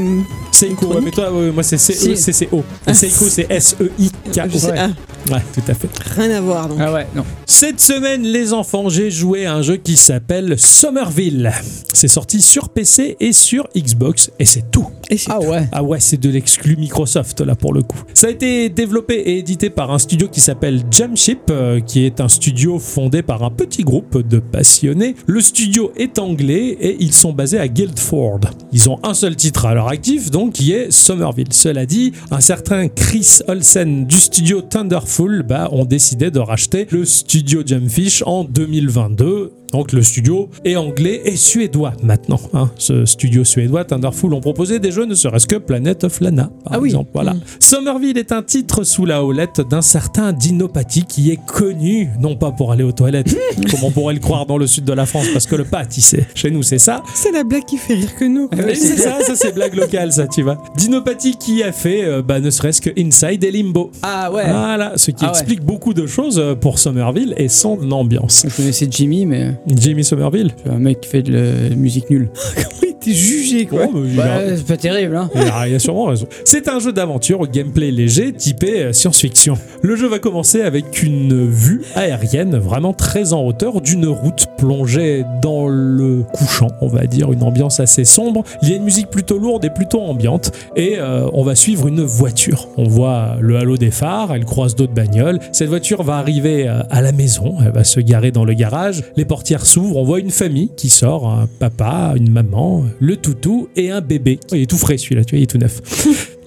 Seiko, 0.53 0.87
ouais, 0.95 1.01
mais 1.03 1.11
toi, 1.11 1.33
ouais, 1.33 1.51
moi 1.51 1.63
c'est 1.63 1.79
Si. 1.79 1.93
C-E-C-C-O. 1.95 2.63
Et 2.87 2.95
Seiko, 2.95 3.25
c'est 3.29 3.47
S-E-I-K. 3.51 4.37
Ouais. 4.37 4.79
ah, 4.79 4.89
Ouais, 5.31 5.43
tout 5.55 5.63
à 5.69 5.75
fait. 5.75 5.89
rien 6.17 6.31
à 6.37 6.41
voir 6.41 6.69
donc. 6.69 6.79
Ah 6.81 6.93
ouais, 6.93 7.07
non. 7.15 7.25
Cette 7.53 7.81
semaine, 7.81 8.23
les 8.23 8.55
enfants, 8.55 8.89
j'ai 8.89 9.11
joué 9.11 9.45
à 9.45 9.55
un 9.55 9.61
jeu 9.61 9.77
qui 9.77 9.97
s'appelle 9.97 10.59
Somerville. 10.59 11.53
C'est 11.93 12.09
sorti 12.09 12.41
sur 12.41 12.71
PC 12.71 13.19
et 13.21 13.35
sur 13.35 13.69
Xbox, 13.77 14.31
et 14.39 14.47
c'est 14.47 14.71
tout. 14.71 14.87
Et 15.11 15.19
Ah 15.29 15.39
ouais. 15.39 15.69
Ah 15.71 15.83
ouais, 15.83 16.01
c'est 16.01 16.17
de 16.17 16.31
l'exclu 16.31 16.77
Microsoft 16.77 17.43
là 17.43 17.55
pour 17.55 17.75
le 17.75 17.83
coup. 17.83 17.99
Ça 18.15 18.29
a 18.29 18.31
été 18.31 18.71
développé 18.71 19.17
et 19.17 19.39
édité 19.39 19.69
par 19.69 19.91
un 19.91 19.99
studio 19.99 20.29
qui 20.29 20.41
s'appelle 20.41 20.83
Jamship, 20.91 21.51
euh, 21.51 21.81
qui 21.81 22.07
est 22.07 22.23
un 22.23 22.29
studio 22.29 22.79
fondé 22.79 23.21
par 23.21 23.43
un 23.43 23.51
petit 23.51 23.85
groupe 23.85 24.27
de 24.27 24.39
passionnés. 24.39 25.15
Le 25.27 25.43
studio 25.43 25.93
est 25.97 26.19
anglais 26.19 26.79
et 26.81 26.97
ils 27.01 27.13
sont 27.13 27.35
basés 27.35 27.59
à 27.59 27.69
Guildford. 27.69 28.41
Ils 28.73 28.89
ont 28.89 28.99
un 29.03 29.13
seul 29.13 29.37
titre 29.37 29.67
à 29.67 29.75
leur 29.75 29.89
actif, 29.89 30.31
donc 30.31 30.55
qui 30.55 30.73
est 30.73 30.91
Somerville. 30.91 31.53
Cela 31.53 31.85
dit, 31.85 32.13
un 32.31 32.41
certain 32.41 32.89
Chris 32.89 33.41
Olsen 33.47 34.07
du 34.07 34.17
studio 34.17 34.63
Thunderful 34.63 35.43
bah, 35.43 35.69
ont 35.71 35.85
décidé 35.85 36.31
de 36.31 36.39
racheter 36.39 36.87
le 36.91 37.05
studio 37.05 37.42
Jamfish 37.47 38.23
en 38.27 38.45
2022. 38.45 39.62
Donc 39.73 39.93
le 39.93 40.03
studio 40.03 40.49
est 40.65 40.77
anglais 40.77 41.23
et 41.25 41.37
suédois 41.37 41.93
maintenant. 42.03 42.41
hein. 42.55 42.71
Ce 42.77 43.05
studio 43.07 43.45
suédois, 43.45 43.85
Thunderful, 43.85 44.33
ont 44.35 44.41
proposé 44.41 44.79
des 44.79 44.93
jeux 44.93 45.05
ne 45.07 45.15
serait-ce 45.15 45.47
que 45.47 45.57
Planet 45.57 46.05
of 46.05 46.21
Lana, 46.21 46.51
par 46.65 46.75
Ah 46.75 46.81
oui. 46.81 46.89
exemple. 46.91 47.11
Voilà. 47.15 47.35
Mm. 47.35 47.41
Somerville 47.61 48.19
est 48.19 48.33
un 48.33 48.43
titre 48.43 48.85
sous 48.85 49.07
la 49.07 49.25
houlette 49.25 49.61
d'un 49.69 49.83
certain 49.83 50.33
Dinopathy 50.33 51.05
qui 51.05 51.31
est 51.31 51.41
connu, 51.47 52.09
non 52.21 52.37
pas 52.37 52.51
pour 52.53 52.73
aller 52.73 52.85
aux 52.85 52.93
toilettes, 52.93 53.35
comme 53.71 53.85
on 53.85 53.91
pourrait 53.91 54.15
le 54.15 54.21
croire 54.21 54.47
dans 54.47 54.59
le 54.59 54.67
sud 54.67 54.85
de 54.85 54.93
la 54.93 55.07
France, 55.07 55.27
parce 55.33 55.47
que 55.47 55.57
le 55.57 55.65
c'est 55.91 56.27
chez 56.35 56.51
nous, 56.51 56.63
c'est 56.63 56.79
ça. 56.79 57.03
C'est 57.15 57.33
la 57.33 57.45
blague 57.45 57.65
qui 57.65 57.77
fait 57.79 57.95
rire 57.95 58.15
que 58.17 58.25
nous. 58.25 58.49
Ouais, 58.53 58.75
c'est 58.75 58.97
ça, 58.99 59.21
ça 59.23 59.35
c'est 59.35 59.53
blague 59.55 59.75
locale, 59.75 60.13
ça, 60.13 60.27
tu 60.27 60.43
vois. 60.43 60.63
Dinopathy 60.77 61.37
qui 61.37 61.63
a 61.63 61.73
fait, 61.73 62.05
euh, 62.05 62.23
bah, 62.23 62.41
ne 62.41 62.51
serait-ce 62.51 62.81
que 62.81 62.91
Inside 62.99 63.43
et 63.45 63.51
Limbo. 63.51 63.91
Ah 64.03 64.31
ouais. 64.31 64.45
Voilà, 64.49 64.93
ce 64.97 65.11
qui 65.11 65.25
Ah 65.25 65.27
ouais. 65.27 65.31
explique 65.31 65.63
beaucoup 65.65 65.95
de 65.95 66.07
choses 66.07 66.39
euh, 66.39 66.55
pour 66.55 66.79
Somerville 66.79 67.35
et 67.39 67.49
son 67.49 67.91
ambiance. 67.91 68.45
Je 68.49 68.55
connaissais 68.55 68.87
Jimmy, 68.91 69.25
mais 69.27 69.55
Jimmy 69.67 70.05
Somerville 70.05 70.51
c'est 70.65 70.71
un 70.71 70.79
mec 70.79 71.01
qui 71.01 71.09
fait 71.09 71.23
de 71.23 71.33
la 71.69 71.77
musique 71.77 72.11
nulle. 72.11 72.29
Comment 72.55 72.69
il 72.83 72.89
était 73.11 73.13
jugé 73.19 73.67
quoi 73.67 73.87
Oh, 73.89 73.97
mais 73.97 74.11
il 74.13 74.21
a- 74.21 74.25
Bah, 74.25 74.57
c'est 74.57 74.67
pas 74.67 74.77
terrible, 74.77 75.17
hein. 75.17 75.29
Il 75.35 75.41
a, 75.43 75.69
il 75.69 75.75
a 75.75 75.79
sûrement 75.81 76.05
raison. 76.07 76.27
C'est 76.45 76.69
un 76.69 76.79
jeu 76.79 76.93
d'aventure 76.93 77.41
au 77.41 77.47
gameplay 77.47 77.91
léger 77.91 78.33
typé 78.33 78.83
euh, 78.83 78.93
science-fiction. 78.93 79.57
Le 79.83 79.97
jeu 79.97 80.07
va 80.07 80.21
commencer 80.21 80.63
avec 80.63 81.03
une 81.03 81.49
vue 81.51 81.83
aérienne 81.97 82.57
vraiment 82.59 82.93
très 82.93 83.33
en 83.33 83.43
hauteur 83.45 83.81
d'une 83.81 84.07
route 84.07 84.47
plongée 84.57 85.25
dans 85.43 85.67
le 85.69 86.23
couchant, 86.33 86.69
on 86.81 86.87
va 86.87 87.07
dire, 87.07 87.33
une 87.33 87.43
ambiance 87.43 87.81
assez 87.81 88.05
sombre. 88.05 88.45
Il 88.63 88.69
y 88.71 88.73
a 88.73 88.77
une 88.77 88.85
musique 88.85 89.09
plutôt 89.11 89.39
lourde 89.39 89.65
et 89.65 89.71
plutôt 89.71 90.01
ambiante 90.01 90.53
et 90.77 90.95
euh, 90.99 91.29
on 91.33 91.43
va 91.43 91.57
suivre 91.57 91.89
une 91.89 92.03
voiture. 92.03 92.69
On 92.77 92.85
voit 92.85 93.37
le 93.41 93.57
halo 93.57 93.77
des 93.77 93.91
phares, 93.91 94.33
elle 94.33 94.45
croise 94.45 94.77
d'autres 94.77 94.95
bagnoles. 94.95 95.41
Cette 95.51 95.69
voiture 95.69 96.05
va 96.05 96.19
arriver 96.19 96.69
euh, 96.69 96.83
à 96.91 97.03
la 97.03 97.11
maison, 97.11 97.57
elle 97.65 97.73
va 97.73 97.83
se 97.83 97.99
garer 97.99 98.31
dans 98.31 98.45
le 98.45 98.55
garage. 98.55 99.03
Les 99.17 99.25
portières 99.25 99.52
s'ouvrent, 99.61 99.97
on 99.97 100.05
voit 100.05 100.21
une 100.21 100.31
famille 100.31 100.71
qui 100.77 100.89
sort, 100.89 101.29
un 101.29 101.47
papa, 101.47 102.15
une 102.17 102.31
maman, 102.31 102.85
le 102.99 103.17
toutou 103.17 103.69
et 103.77 103.91
un 103.91 104.01
bébé. 104.01 104.39
Il 104.53 104.63
est 104.63 104.67
tout 104.67 104.79
frais 104.79 104.97
celui-là, 104.97 105.25
tu 105.25 105.35
vois, 105.35 105.41
il 105.41 105.45
est 105.45 105.47
tout 105.47 105.59
neuf. 105.59 105.81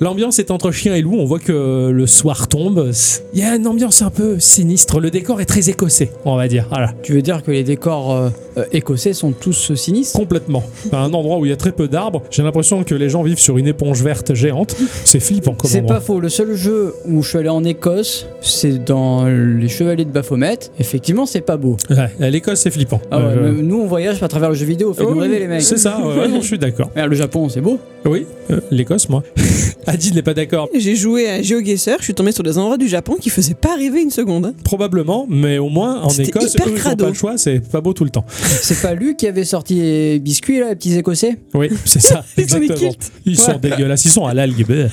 L'ambiance 0.01 0.39
est 0.39 0.51
entre 0.51 0.71
chien 0.71 0.93
et 0.93 1.01
loup, 1.01 1.15
on 1.17 1.23
voit 1.25 1.39
que 1.39 1.89
le 1.89 2.05
soir 2.07 2.49
tombe. 2.49 2.91
Il 3.33 3.39
y 3.39 3.43
a 3.43 3.55
une 3.55 3.65
ambiance 3.65 4.01
un 4.01 4.09
peu 4.09 4.39
sinistre, 4.39 4.99
le 4.99 5.09
décor 5.09 5.39
est 5.39 5.45
très 5.45 5.69
écossais, 5.69 6.11
on 6.25 6.35
va 6.35 6.49
dire. 6.49 6.65
Voilà, 6.69 6.91
Tu 7.01 7.13
veux 7.13 7.21
dire 7.21 7.41
que 7.43 7.51
les 7.51 7.63
décors 7.63 8.13
euh, 8.13 8.29
euh, 8.57 8.65
écossais 8.73 9.13
sont 9.13 9.31
tous 9.31 9.71
euh, 9.71 9.75
sinistres? 9.75 10.17
Complètement. 10.19 10.63
Un 10.91 11.13
endroit 11.13 11.37
où 11.37 11.45
il 11.45 11.49
y 11.49 11.53
a 11.53 11.55
très 11.55 11.71
peu 11.71 11.87
d'arbres, 11.87 12.23
j'ai 12.29 12.43
l'impression 12.43 12.83
que 12.83 12.93
les 12.93 13.07
gens 13.07 13.23
vivent 13.23 13.39
sur 13.39 13.57
une 13.57 13.67
éponge 13.67 14.03
verte 14.03 14.33
géante. 14.33 14.75
C'est 15.05 15.21
flippant 15.21 15.53
comme 15.53 15.69
C'est 15.71 15.79
endroit. 15.79 15.95
pas 15.95 16.01
faux. 16.01 16.19
Le 16.19 16.27
seul 16.29 16.55
jeu 16.55 16.93
où 17.05 17.23
je 17.23 17.29
suis 17.29 17.37
allé 17.37 17.47
en 17.49 17.63
Écosse, 17.63 18.27
c'est 18.41 18.83
dans 18.83 19.25
les 19.25 19.69
Chevaliers 19.69 20.03
de 20.05 20.11
Baphomet. 20.11 20.59
Effectivement, 20.77 21.25
c'est 21.25 21.39
pas 21.41 21.55
beau. 21.55 21.77
Ouais, 21.89 22.31
L'Écosse, 22.31 22.59
c'est 22.59 22.71
flippant. 22.71 22.99
Ah 23.11 23.19
ouais, 23.19 23.23
Euh, 23.37 23.51
Nous, 23.61 23.79
on 23.79 23.85
voyage 23.87 24.21
à 24.21 24.27
travers 24.27 24.49
le 24.49 24.55
jeu 24.55 24.65
vidéo. 24.65 24.93
Faites-nous 24.93 25.13
oui, 25.13 25.21
rêver, 25.21 25.39
les 25.39 25.47
mecs. 25.47 25.61
C'est 25.61 25.77
ça, 25.77 25.99
ouais, 26.05 26.27
non, 26.27 26.41
je 26.41 26.47
suis 26.47 26.59
d'accord. 26.59 26.89
Le 26.95 27.15
Japon, 27.15 27.47
c'est 27.47 27.61
beau. 27.61 27.79
Oui, 28.07 28.25
euh, 28.51 28.59
l'Écosse, 28.69 29.09
moi. 29.09 29.23
Adi 29.87 30.11
n'est 30.13 30.21
pas 30.21 30.33
d'accord. 30.35 30.69
J'ai 30.77 30.95
joué 30.95 31.27
à 31.29 31.41
GeoGuessr, 31.41 31.97
je 31.99 32.03
suis 32.03 32.13
tombé 32.13 32.31
sur 32.31 32.43
des 32.43 32.57
endroits 32.57 32.77
du 32.77 32.87
Japon 32.87 33.15
qui 33.19 33.29
faisaient 33.31 33.53
pas 33.55 33.75
rêver 33.75 34.01
une 34.01 34.11
seconde. 34.11 34.45
hein. 34.47 34.53
Probablement, 34.63 35.25
mais 35.29 35.57
au 35.57 35.69
moins 35.69 36.01
en 36.01 36.09
C'était 36.09 36.29
Écosse, 36.29 36.53
hyper 36.53 36.67
eux, 36.67 36.71
ils 36.71 36.73
ont 36.75 36.79
crado. 36.79 37.03
pas 37.05 37.09
le 37.09 37.15
choix, 37.15 37.37
c'est 37.37 37.59
pas 37.59 37.81
beau 37.81 37.93
tout 37.93 38.03
le 38.03 38.09
temps. 38.11 38.25
C'est 38.61 38.81
pas 38.81 38.93
lui 38.93 39.15
qui 39.15 39.27
avait 39.27 39.43
sorti 39.43 39.75
les 39.75 40.19
biscuits, 40.19 40.59
là, 40.59 40.69
les 40.69 40.75
petits 40.75 40.95
écossais? 40.95 41.37
Oui, 41.53 41.69
c'est 41.85 42.01
ça, 42.01 42.23
Ils 42.37 42.45
des 42.45 42.55
exactement. 42.55 42.89
kilts. 42.91 43.11
Ils 43.25 43.37
sont 43.39 43.51
Ouais. 43.53 43.59
dégueulasses, 43.59 44.05
ils 44.05 44.11
sont 44.11 44.25
à 44.25 44.33
l'algue. 44.33 44.65
bleh. 44.65 44.87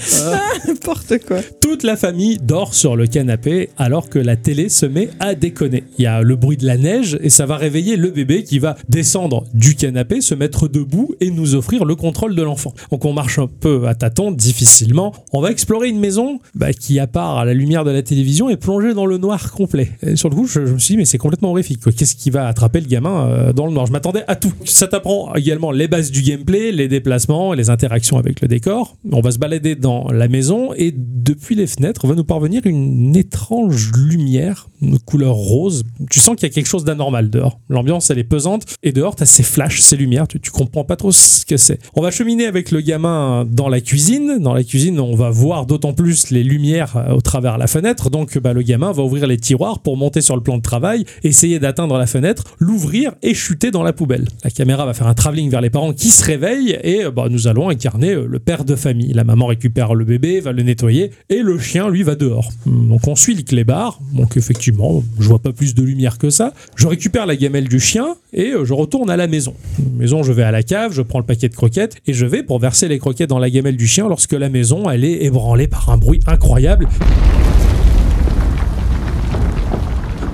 N'importe 0.67 1.19
quoi. 1.27 1.39
Toute 1.61 1.83
la 1.83 1.97
famille 1.97 2.39
dort 2.43 2.75
sur 2.75 2.97
le 2.97 3.07
canapé 3.07 3.71
alors 3.79 4.09
que 4.09 4.19
la 4.19 4.37
télé 4.37 4.69
se 4.69 4.87
met 4.87 5.09
à 5.21 5.35
déconner. 5.35 5.85
Il 5.99 6.05
y 6.05 6.07
a 6.07 6.23
le 6.23 6.37
bruit 6.37 6.57
de 6.57 6.67
la 6.67 6.77
neige 6.77 7.19
et 7.23 7.31
ça 7.31 7.47
va 7.47 7.57
réveiller 7.57 7.97
le 7.97 8.11
bébé 8.11 8.45
qui 8.45 8.59
va 8.59 8.77
descendre 8.89 9.45
du 9.55 9.75
canapé, 9.75 10.21
se 10.21 10.35
mettre 10.35 10.69
debout 10.69 11.15
et 11.21 11.31
nous 11.31 11.55
offrir 11.55 11.85
le 11.85 11.95
contrôle 11.95 12.35
de 12.35 12.43
l'enfant. 12.43 12.75
On 13.05 13.12
marche 13.12 13.38
un 13.38 13.48
peu 13.48 13.88
à 13.88 13.94
tâtons, 13.94 14.30
difficilement. 14.30 15.12
On 15.32 15.40
va 15.40 15.50
explorer 15.50 15.88
une 15.88 15.98
maison 15.98 16.38
bah, 16.55 16.72
qui, 16.72 17.00
à 17.00 17.07
part 17.07 17.38
à 17.38 17.44
la 17.44 17.53
lumière 17.53 17.84
de 17.84 17.90
la 17.90 18.03
télévision, 18.03 18.48
est 18.48 18.57
plongée 18.57 18.94
dans 18.94 19.07
le 19.07 19.18
noir 19.18 19.50
complet. 19.50 19.90
Et 20.07 20.16
sur 20.16 20.30
le 20.30 20.36
coup, 20.36 20.46
je, 20.46 20.61
me 20.61 20.78
suis 20.78 20.94
dit, 20.94 20.98
mais 20.98 21.05
c'est 21.05 21.18
complètement 21.18 21.50
horrifique. 21.50 21.80
Qu'est-ce 21.96 22.14
qui 22.14 22.30
va 22.30 22.46
attraper 22.46 22.80
le 22.80 22.86
gamin 22.86 23.26
euh, 23.26 23.53
dans 23.53 23.66
le 23.66 23.72
noir? 23.72 23.86
Je 23.86 23.92
m'attendais 23.92 24.22
à 24.28 24.36
tout. 24.36 24.53
Ça 24.64 24.86
t'apprend 24.86 25.34
également 25.34 25.72
les 25.72 25.88
bases 25.88 26.11
du 26.11 26.22
gameplay, 26.22 26.70
les 26.70 26.88
déplacements, 26.88 27.53
les 27.55 27.70
interactions 27.70 28.18
avec 28.18 28.40
le 28.40 28.48
décor. 28.48 28.96
On 29.11 29.20
va 29.20 29.32
se 29.32 29.38
balader 29.38 29.74
dans 29.74 30.09
la 30.11 30.28
maison 30.28 30.72
et 30.74 30.94
depuis 30.96 31.55
les 31.55 31.66
fenêtres 31.66 32.07
va 32.07 32.14
nous 32.14 32.24
parvenir 32.24 32.62
une 32.66 33.16
étrange 33.16 33.92
lumière 33.96 34.68
de 34.80 34.96
couleur 34.96 35.34
rose. 35.34 35.84
Tu 36.11 36.20
sens 36.20 36.36
qu'il 36.36 36.48
y 36.48 36.50
a 36.50 36.55
quelque 36.55 36.68
chose 36.68 36.84
d'anormal 36.84 37.30
dehors. 37.30 37.59
L'ambiance, 37.68 38.11
elle 38.11 38.18
est 38.18 38.24
pesante 38.24 38.64
et 38.82 38.92
dehors, 38.92 39.16
tu 39.16 39.24
as 39.24 39.26
ces 39.26 39.42
flashs, 39.42 39.80
ces 39.80 39.96
lumières. 39.96 40.28
Tu, 40.28 40.40
tu 40.40 40.50
comprends 40.50 40.84
pas 40.84 40.96
trop 40.96 41.12
ce 41.12 41.44
que 41.44 41.57
c'est. 41.57 41.78
On 41.94 42.00
va 42.00 42.11
cheminer 42.11 42.46
avec 42.46 42.70
le 42.70 42.80
gamin 42.80 42.91
dans 42.99 43.68
la 43.68 43.80
cuisine. 43.80 44.38
Dans 44.40 44.55
la 44.55 44.64
cuisine, 44.64 45.01
on 45.01 45.14
va 45.14 45.30
voir 45.30 45.66
d'autant 45.66 45.93
plus 45.93 46.30
les 46.30 46.43
lumières 46.43 46.97
euh, 46.97 47.14
au 47.14 47.20
travers 47.20 47.59
la 47.59 47.66
fenêtre. 47.66 48.11
Donc, 48.11 48.38
bah, 48.38 48.53
le 48.53 48.62
gamin 48.62 48.93
va 48.93 49.03
ouvrir 49.03 49.26
les 49.26 49.38
tiroirs 49.38 49.80
pour 49.80 49.97
monter 49.97 50.20
sur 50.20 50.36
le 50.36 50.43
plan 50.43 50.57
de 50.57 50.62
travail, 50.62 51.05
essayer 51.22 51.59
d'atteindre 51.59 51.97
la 51.99 52.07
fenêtre, 52.07 52.45
l'ouvrir 52.59 53.12
et 53.22 53.34
chuter 53.34 53.70
dans 53.70 53.82
la 53.82 53.93
poubelle. 53.93 54.28
La 54.45 54.51
caméra 54.51 54.86
va 54.86 54.95
faire 54.95 55.07
un 55.07 55.14
travelling 55.14 55.51
vers 55.51 55.61
les 55.61 55.70
parents 55.70 55.93
qui 55.93 56.09
se 56.09 56.24
réveillent 56.24 56.78
et 56.82 57.05
euh, 57.05 57.11
bah, 57.11 57.26
nous 57.30 57.47
allons 57.47 57.68
incarner 57.68 58.12
euh, 58.12 58.26
le 58.28 58.38
père 58.38 58.64
de 58.64 58.76
famille. 58.76 59.12
La 59.12 59.24
maman 59.24 59.47
récupère 59.47 59.95
le 59.95 60.05
bébé, 60.05 60.40
va 60.40 60.53
le 60.53 60.62
nettoyer 60.62 61.11
et 61.28 61.43
le 61.43 61.59
chien, 61.59 61.88
lui, 61.88 62.03
va 62.03 62.14
dehors. 62.14 62.51
Hum, 62.66 62.88
Donc, 62.88 63.07
on 63.09 63.16
suit 63.16 63.34
le 63.34 63.43
clébard. 63.43 63.99
Donc, 64.12 64.36
effectivement, 64.36 65.03
je 65.18 65.28
vois 65.28 65.38
pas 65.38 65.53
plus 65.53 65.74
de 65.74 65.82
lumière 65.82 66.18
que 66.18 66.30
ça. 66.30 66.53
Je 66.76 66.86
récupère 66.86 67.26
la 67.26 67.36
gamelle 67.36 67.68
du 67.68 67.80
chien 67.80 68.16
et 68.32 68.53
euh, 68.53 68.64
je 68.64 68.74
retourne 68.74 69.11
à 69.11 69.16
la 69.16 69.26
maison. 69.26 69.55
Maison, 69.97 70.22
je 70.22 70.32
vais 70.32 70.43
à 70.43 70.51
la 70.51 70.62
cave, 70.62 70.93
je 70.93 71.03
prends 71.03 71.18
le 71.18 71.24
paquet 71.24 71.49
de 71.49 71.55
croquettes 71.55 71.97
et 72.07 72.12
je 72.12 72.26
vais 72.26 72.43
pour 72.43 72.59
verser 72.59 72.82
les 72.89 72.99
croquettes 72.99 73.30
dans 73.30 73.39
la 73.39 73.51
gamelle 73.51 73.76
du 73.76 73.87
chien 73.87 74.09
lorsque 74.09 74.33
la 74.33 74.49
maison, 74.49 74.89
elle 74.91 75.05
est 75.05 75.24
ébranlée 75.24 75.68
par 75.68 75.91
un 75.91 75.97
bruit 75.97 76.20
incroyable. 76.26 76.89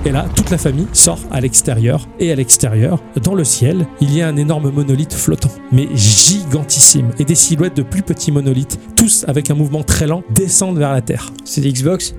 Et 0.09 0.11
là, 0.11 0.25
toute 0.35 0.49
la 0.49 0.57
famille 0.57 0.87
sort 0.91 1.19
à 1.29 1.39
l'extérieur. 1.39 2.07
Et 2.19 2.31
à 2.31 2.35
l'extérieur, 2.35 2.99
dans 3.23 3.35
le 3.35 3.43
ciel, 3.43 3.85
il 4.01 4.11
y 4.11 4.23
a 4.23 4.27
un 4.27 4.37
énorme 4.37 4.71
monolithe 4.71 5.13
flottant, 5.13 5.51
mais 5.71 5.87
gigantissime. 5.93 7.09
Et 7.19 7.25
des 7.25 7.35
silhouettes 7.35 7.77
de 7.77 7.83
plus 7.83 8.01
petits 8.01 8.31
monolithes, 8.31 8.79
tous 8.95 9.23
avec 9.27 9.51
un 9.51 9.53
mouvement 9.53 9.83
très 9.83 10.07
lent, 10.07 10.23
descendent 10.33 10.79
vers 10.79 10.91
la 10.93 11.01
Terre. 11.01 11.31
C'est 11.45 11.61
des 11.61 11.71
Xbox? 11.71 12.15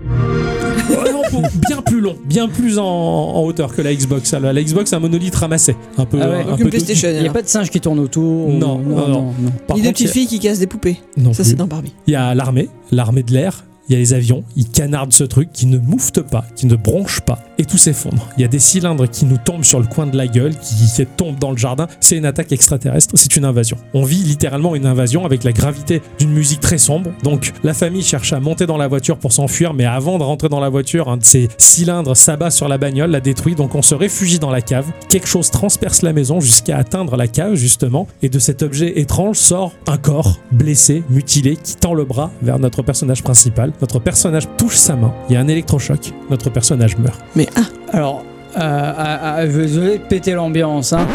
Ouais, 0.89 1.11
non, 1.13 1.23
pour- 1.31 1.43
bien 1.69 1.83
plus 1.83 2.01
long, 2.01 2.15
bien 2.25 2.47
plus 2.49 2.79
en, 2.79 2.85
en 2.87 3.43
hauteur 3.43 3.75
que 3.75 3.83
la 3.83 3.93
Xbox. 3.93 4.35
La, 4.35 4.53
la 4.53 4.63
Xbox, 4.63 4.91
c'est 4.91 4.97
un 4.97 5.01
monolithe 5.01 5.35
ramassé. 5.35 5.75
Un 5.99 6.05
peu. 6.05 6.19
Ah 6.23 6.29
ouais, 6.31 6.45
un 6.49 6.57
peu 6.57 6.69
PlayStation. 6.69 7.09
Il 7.13 7.23
n'y 7.23 7.29
a 7.29 7.33
pas 7.33 7.43
de 7.43 7.49
singe 7.49 7.71
qui 7.71 7.81
tourne 7.81 7.99
autour 7.99 8.47
ou- 8.49 8.53
Non, 8.53 8.79
non, 8.79 9.09
non. 9.09 9.35
Par 9.67 9.77
Ni 9.77 9.83
de 9.83 9.89
petites 9.89 10.11
filles 10.11 10.27
qui 10.29 10.39
cassent 10.39 10.61
des 10.61 10.69
poupées. 10.69 11.01
non 11.17 11.33
Ça, 11.33 11.43
c'est 11.43 11.57
dans 11.57 11.67
Barbie. 11.67 11.93
Il 12.07 12.13
y 12.13 12.17
a 12.17 12.37
l'armée, 12.37 12.69
l'armée 12.93 13.25
de 13.25 13.33
l'air, 13.33 13.65
il 13.91 13.95
y 13.95 13.97
a 13.97 13.99
les 13.99 14.15
avions, 14.15 14.45
ils 14.55 14.71
canardent 14.71 15.13
ce 15.13 15.25
truc 15.25 15.51
qui 15.53 15.67
ne 15.67 15.77
moufte 15.77 16.23
pas, 16.23 16.45
qui 16.55 16.67
ne 16.67 16.77
bronche 16.77 17.21
pas, 17.23 17.41
et 17.59 17.65
tout 17.65 17.77
s'effondre. 17.77 18.29
Il 18.39 18.43
y 18.43 18.45
a 18.45 18.49
des 18.49 18.61
cylindres 18.61 19.11
qui 19.11 19.25
nous 19.25 19.37
tombent 19.37 19.65
sur 19.65 19.81
le 19.81 19.87
coin 19.87 20.07
de 20.07 20.17
la 20.17 20.29
gueule, 20.29 20.55
qui, 20.57 21.05
tombent 21.17 21.39
dans 21.39 21.51
le 21.51 21.57
jardin. 21.57 21.89
C'est 21.99 22.17
une 22.17 22.25
attaque 22.25 22.53
extraterrestre, 22.53 23.15
c'est 23.17 23.37
une 23.37 23.45
invasion. 23.45 23.77
On 23.95 24.05
vit 24.05 24.23
littéralement 24.23 24.77
une 24.77 24.87
invasion 24.87 25.25
avec 25.25 25.45
la 25.45 25.53
gravité 25.53 26.03
d'une 26.19 26.31
musique 26.31 26.61
très 26.61 26.79
sombre. 26.79 27.11
Donc 27.25 27.53
la 27.65 27.75
famille 27.75 28.03
cherche 28.03 28.33
à 28.33 28.39
monter 28.39 28.67
dans 28.67 28.77
la 28.77 28.87
voiture 28.87 29.17
pour 29.17 29.33
s'enfuir, 29.33 29.75
mais 29.75 29.87
avant 29.87 30.19
de 30.19 30.23
rentrer 30.23 30.49
dans 30.49 30.61
la 30.61 30.69
voiture, 30.69 31.09
un 31.09 31.17
de 31.17 31.25
ces 31.25 31.49
cylindres 31.59 32.17
s'abat 32.17 32.51
sur 32.51 32.69
la 32.69 32.79
bagnole, 32.79 33.11
la 33.11 33.21
détruit, 33.21 33.57
donc 33.57 33.75
on 33.75 33.83
se 33.83 33.95
réfugie 33.95 34.39
dans 34.39 34.51
la 34.51 34.61
cave. 34.61 34.87
Quelque 35.09 35.27
chose 35.27 35.51
transperce 35.51 36.03
la 36.03 36.13
maison 36.13 36.41
jusqu'à 36.41 36.77
atteindre 36.77 37.17
la 37.17 37.27
cave, 37.27 37.55
justement, 37.55 38.07
et 38.23 38.29
de 38.29 38.39
cet 38.39 38.63
objet 38.63 39.01
étrange 39.01 39.37
sort 39.37 39.73
un 39.89 39.97
corps 39.97 40.39
blessé, 40.53 41.03
mutilé, 41.11 41.57
qui 41.57 41.77
tend 41.77 41.95
le 41.95 42.05
bras 42.05 42.31
vers 42.43 42.59
notre 42.59 42.83
personnage 42.83 43.23
principal. 43.23 43.73
Notre 43.81 43.99
personnage 43.99 44.45
touche 44.59 44.77
sa 44.77 44.95
main, 44.97 45.13
il 45.29 45.35
y 45.35 45.37
a 45.37 45.41
un 45.41 45.49
électrochoc, 45.49 46.13
notre 46.29 46.51
personnage 46.51 46.97
meurt. 46.99 47.19
Mais 47.35 47.49
ah, 47.57 47.63
Alors, 47.93 48.25
euh, 48.57 48.59
à- 48.61 49.35
à- 49.37 49.47
désolé 49.47 49.99
de 49.99 50.03
péter 50.05 50.33
l'ambiance, 50.33 50.93
hein. 50.93 51.07